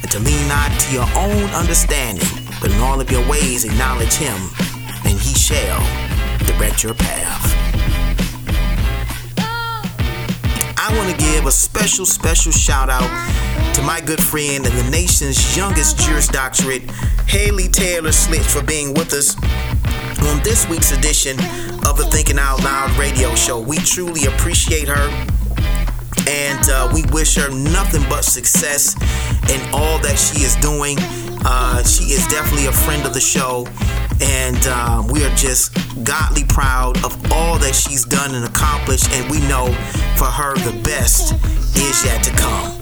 and 0.00 0.10
to 0.10 0.18
lean 0.20 0.48
not 0.48 0.72
to 0.80 0.94
your 0.94 1.04
own 1.20 1.44
understanding, 1.52 2.24
but 2.62 2.70
in 2.70 2.80
all 2.80 2.98
of 2.98 3.10
your 3.10 3.20
ways 3.28 3.66
acknowledge 3.66 4.14
him, 4.14 4.40
and 5.04 5.20
he 5.20 5.34
shall 5.34 5.84
direct 6.46 6.82
your 6.82 6.94
path. 6.94 7.44
I 10.78 10.96
want 10.96 11.10
to 11.10 11.16
give 11.18 11.44
a 11.44 11.52
special, 11.52 12.06
special 12.06 12.52
shout 12.52 12.88
out 12.88 13.10
to 13.74 13.82
my 13.82 14.00
good 14.00 14.22
friend 14.22 14.64
and 14.64 14.74
the 14.78 14.90
nation's 14.90 15.54
youngest 15.54 15.98
Juris 15.98 16.26
Doctorate, 16.26 16.90
Haley 17.28 17.68
Taylor 17.68 18.12
Schlitz, 18.12 18.50
for 18.50 18.64
being 18.64 18.94
with 18.94 19.12
us 19.12 19.36
on 20.28 20.42
this 20.42 20.68
week's 20.68 20.92
edition 20.92 21.38
of 21.86 21.96
the 21.96 22.08
Thinking 22.10 22.38
Out 22.38 22.62
Loud 22.62 22.96
radio 22.98 23.34
show. 23.34 23.60
We 23.60 23.78
truly 23.78 24.26
appreciate 24.26 24.88
her 24.88 25.28
and 26.28 26.68
uh, 26.68 26.90
we 26.92 27.02
wish 27.12 27.36
her 27.36 27.50
nothing 27.50 28.02
but 28.08 28.24
success 28.24 28.94
in 29.50 29.60
all 29.74 29.98
that 30.00 30.16
she 30.18 30.42
is 30.42 30.56
doing. 30.56 30.96
Uh, 31.44 31.82
she 31.82 32.04
is 32.12 32.26
definitely 32.28 32.66
a 32.66 32.72
friend 32.72 33.06
of 33.06 33.14
the 33.14 33.20
show, 33.20 33.66
and 34.20 34.58
uh, 34.66 35.02
we 35.10 35.24
are 35.24 35.34
just 35.34 35.74
godly 36.04 36.44
proud 36.44 37.02
of 37.04 37.32
all 37.32 37.58
that 37.58 37.74
she's 37.74 38.04
done 38.04 38.34
and 38.34 38.44
accomplished. 38.44 39.10
And 39.12 39.30
we 39.30 39.40
know 39.48 39.66
for 40.16 40.26
her 40.26 40.54
the 40.58 40.78
best 40.82 41.34
is 41.76 42.04
yet 42.04 42.22
to 42.24 42.30
come. 42.32 42.79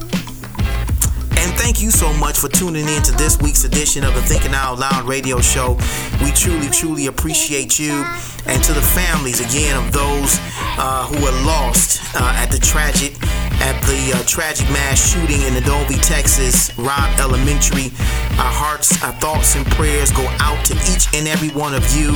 And 1.41 1.57
thank 1.57 1.81
you 1.81 1.89
so 1.89 2.11
much 2.13 2.37
for 2.37 2.49
tuning 2.49 2.87
in 2.87 3.01
to 3.03 3.13
this 3.13 3.39
week's 3.39 3.63
edition 3.63 4.03
of 4.03 4.13
the 4.13 4.21
Thinking 4.21 4.53
Out 4.53 4.77
Loud 4.77 5.07
radio 5.07 5.39
show. 5.39 5.77
We 6.21 6.31
truly, 6.31 6.69
truly 6.69 7.07
appreciate 7.07 7.79
you. 7.79 8.03
And 8.45 8.61
to 8.63 8.73
the 8.73 8.81
families, 8.81 9.39
again, 9.39 9.77
of 9.77 9.91
those 9.93 10.37
uh, 10.77 11.07
who 11.07 11.15
were 11.23 11.45
lost 11.45 12.01
uh, 12.15 12.33
at 12.35 12.51
the 12.51 12.59
tragic 12.59 13.15
at 13.61 13.79
the 13.83 14.17
uh, 14.17 14.23
tragic 14.23 14.67
mass 14.69 15.11
shooting 15.11 15.41
in 15.41 15.53
Uvalde, 15.53 16.01
Texas, 16.03 16.77
Robb 16.77 17.19
Elementary. 17.19 17.91
Our 18.39 18.51
hearts, 18.51 19.03
our 19.03 19.11
thoughts, 19.13 19.55
and 19.55 19.65
prayers 19.65 20.11
go 20.11 20.25
out 20.39 20.63
to 20.65 20.75
each 20.91 21.13
and 21.13 21.27
every 21.27 21.49
one 21.49 21.73
of 21.73 21.83
you. 21.95 22.09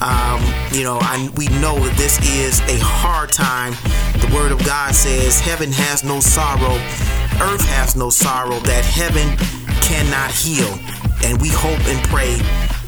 Um, 0.00 0.40
you 0.72 0.84
know, 0.84 0.98
I, 1.00 1.28
we 1.36 1.48
know 1.60 1.76
that 1.78 1.94
this 1.96 2.18
is 2.24 2.60
a 2.60 2.78
hard 2.80 3.30
time. 3.32 3.72
The 4.20 4.34
Word 4.34 4.52
of 4.52 4.64
God 4.64 4.94
says, 4.94 5.40
Heaven 5.40 5.70
has 5.72 6.04
no 6.04 6.20
sorrow, 6.20 6.76
earth 7.40 7.64
has 7.68 7.96
no 7.96 8.10
sorrow, 8.10 8.58
that 8.60 8.84
heaven 8.84 9.36
cannot 9.82 10.30
heal. 10.30 10.68
And 11.24 11.40
we 11.40 11.48
hope 11.48 11.80
and 11.88 12.02
pray 12.08 12.36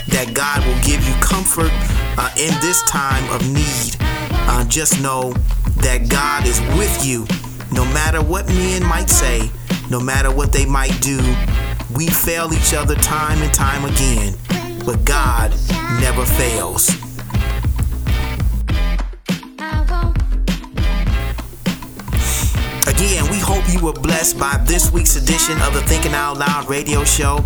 that 0.09 0.33
God 0.35 0.65
will 0.67 0.81
give 0.83 1.07
you 1.07 1.15
comfort 1.21 1.71
uh, 2.19 2.31
in 2.37 2.53
this 2.61 2.83
time 2.83 3.29
of 3.33 3.47
need. 3.53 3.97
Uh, 4.51 4.65
just 4.65 5.01
know 5.01 5.33
that 5.83 6.09
God 6.09 6.47
is 6.47 6.61
with 6.77 7.07
you 7.07 7.27
no 7.73 7.85
matter 7.87 8.23
what 8.23 8.47
men 8.49 8.85
might 8.85 9.09
say, 9.09 9.51
no 9.91 10.01
matter 10.01 10.31
what 10.31 10.53
they 10.53 10.67
might 10.67 11.01
do. 11.01 11.19
We 11.95 12.09
fail 12.09 12.53
each 12.53 12.75
other 12.75 12.95
time 12.97 13.43
and 13.43 13.53
time 13.53 13.85
again, 13.85 14.37
but 14.85 15.05
God 15.05 15.51
never 16.01 16.25
fails. 16.25 16.91
Again, 23.01 23.31
we 23.31 23.39
hope 23.39 23.65
you 23.73 23.83
were 23.83 23.95
blessed 23.95 24.39
by 24.39 24.61
this 24.67 24.93
week's 24.93 25.17
edition 25.17 25.59
of 25.63 25.73
the 25.73 25.81
Thinking 25.81 26.13
Out 26.13 26.37
Loud 26.37 26.69
radio 26.69 27.03
show. 27.03 27.43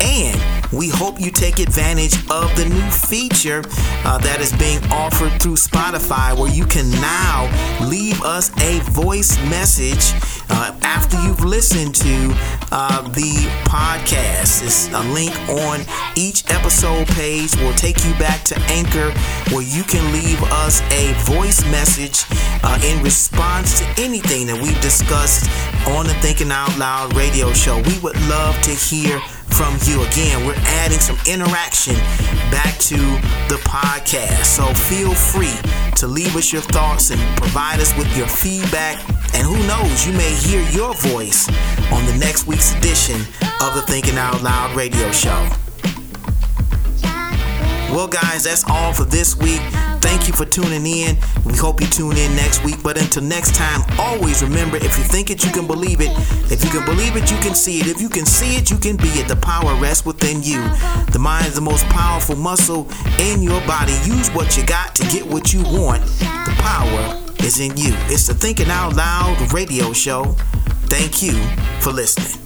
And 0.00 0.36
we 0.72 0.88
hope 0.88 1.20
you 1.20 1.30
take 1.30 1.60
advantage 1.60 2.16
of 2.28 2.54
the 2.56 2.64
new 2.68 2.90
feature 2.90 3.62
uh, 4.04 4.18
that 4.18 4.40
is 4.40 4.52
being 4.54 4.82
offered 4.90 5.40
through 5.40 5.54
Spotify, 5.54 6.36
where 6.36 6.50
you 6.50 6.66
can 6.66 6.90
now 6.90 7.46
leave 7.88 8.20
us 8.22 8.50
a 8.60 8.80
voice 8.90 9.38
message 9.48 10.10
uh, 10.50 10.76
after 10.82 11.16
you've 11.22 11.44
listened 11.44 11.94
to 11.94 12.34
uh, 12.72 13.02
the 13.10 13.46
podcast. 13.62 14.64
It's 14.64 14.88
a 14.88 15.02
link 15.12 15.32
on 15.48 15.82
each 16.16 16.50
episode 16.50 17.06
page. 17.06 17.54
will 17.58 17.74
take 17.74 18.04
you 18.04 18.12
back 18.14 18.42
to 18.46 18.58
Anchor, 18.70 19.12
where 19.54 19.62
you 19.62 19.84
can 19.84 20.02
leave 20.12 20.42
us 20.42 20.82
a 20.90 21.12
voice 21.30 21.62
message 21.70 22.24
uh, 22.64 22.78
in 22.82 23.00
response 23.04 23.78
to 23.78 24.02
anything 24.02 24.48
that 24.48 24.60
we've 24.60 24.80
discussed 24.80 24.95
on 25.88 26.06
the 26.06 26.14
Thinking 26.20 26.50
Out 26.50 26.76
Loud 26.78 27.14
radio 27.14 27.52
show. 27.52 27.76
We 27.76 27.98
would 27.98 28.16
love 28.28 28.60
to 28.62 28.70
hear 28.70 29.20
from 29.50 29.76
you. 29.84 30.02
Again, 30.02 30.46
we're 30.46 30.54
adding 30.56 30.98
some 30.98 31.18
interaction 31.26 31.94
back 32.50 32.78
to 32.78 32.96
the 33.48 33.60
podcast. 33.64 34.44
So 34.44 34.64
feel 34.88 35.14
free 35.14 35.54
to 35.96 36.06
leave 36.06 36.34
us 36.34 36.52
your 36.52 36.62
thoughts 36.62 37.10
and 37.10 37.20
provide 37.36 37.80
us 37.80 37.96
with 37.96 38.16
your 38.16 38.26
feedback. 38.26 38.98
And 39.34 39.46
who 39.46 39.58
knows, 39.66 40.06
you 40.06 40.12
may 40.14 40.34
hear 40.34 40.62
your 40.70 40.94
voice 40.94 41.48
on 41.92 42.06
the 42.06 42.16
next 42.18 42.46
week's 42.46 42.74
edition 42.76 43.20
of 43.60 43.74
the 43.74 43.84
Thinking 43.86 44.16
Out 44.16 44.42
Loud 44.42 44.74
radio 44.74 45.12
show. 45.12 45.65
Well, 47.90 48.08
guys, 48.08 48.44
that's 48.44 48.64
all 48.68 48.92
for 48.92 49.04
this 49.04 49.36
week. 49.36 49.60
Thank 50.00 50.28
you 50.28 50.34
for 50.34 50.44
tuning 50.44 50.86
in. 50.86 51.16
We 51.44 51.56
hope 51.56 51.80
you 51.80 51.86
tune 51.86 52.16
in 52.16 52.34
next 52.36 52.64
week. 52.64 52.82
But 52.82 52.98
until 52.98 53.22
next 53.22 53.54
time, 53.54 53.82
always 53.98 54.42
remember 54.42 54.76
if 54.76 54.98
you 54.98 55.04
think 55.04 55.30
it, 55.30 55.44
you 55.44 55.50
can 55.50 55.66
believe 55.66 56.00
it. 56.00 56.10
If 56.50 56.64
you 56.64 56.70
can 56.70 56.84
believe 56.84 57.16
it, 57.16 57.30
you 57.30 57.36
can 57.38 57.54
see 57.54 57.80
it. 57.80 57.86
If 57.86 58.00
you 58.00 58.08
can 58.08 58.26
see 58.26 58.56
it, 58.56 58.70
you 58.70 58.76
can 58.76 58.96
be 58.96 59.08
it. 59.20 59.28
The 59.28 59.36
power 59.36 59.74
rests 59.80 60.04
within 60.04 60.42
you. 60.42 60.62
The 61.12 61.18
mind 61.18 61.46
is 61.46 61.54
the 61.54 61.60
most 61.60 61.84
powerful 61.86 62.36
muscle 62.36 62.88
in 63.18 63.42
your 63.42 63.60
body. 63.66 63.92
Use 64.04 64.30
what 64.30 64.56
you 64.56 64.64
got 64.66 64.94
to 64.96 65.02
get 65.04 65.26
what 65.26 65.52
you 65.52 65.62
want. 65.62 66.04
The 66.04 66.54
power 66.58 67.22
is 67.38 67.60
in 67.60 67.76
you. 67.76 67.94
It's 68.06 68.26
the 68.26 68.34
Thinking 68.34 68.68
Out 68.68 68.94
Loud 68.94 69.52
radio 69.52 69.92
show. 69.92 70.36
Thank 70.88 71.22
you 71.22 71.34
for 71.80 71.92
listening. 71.92 72.45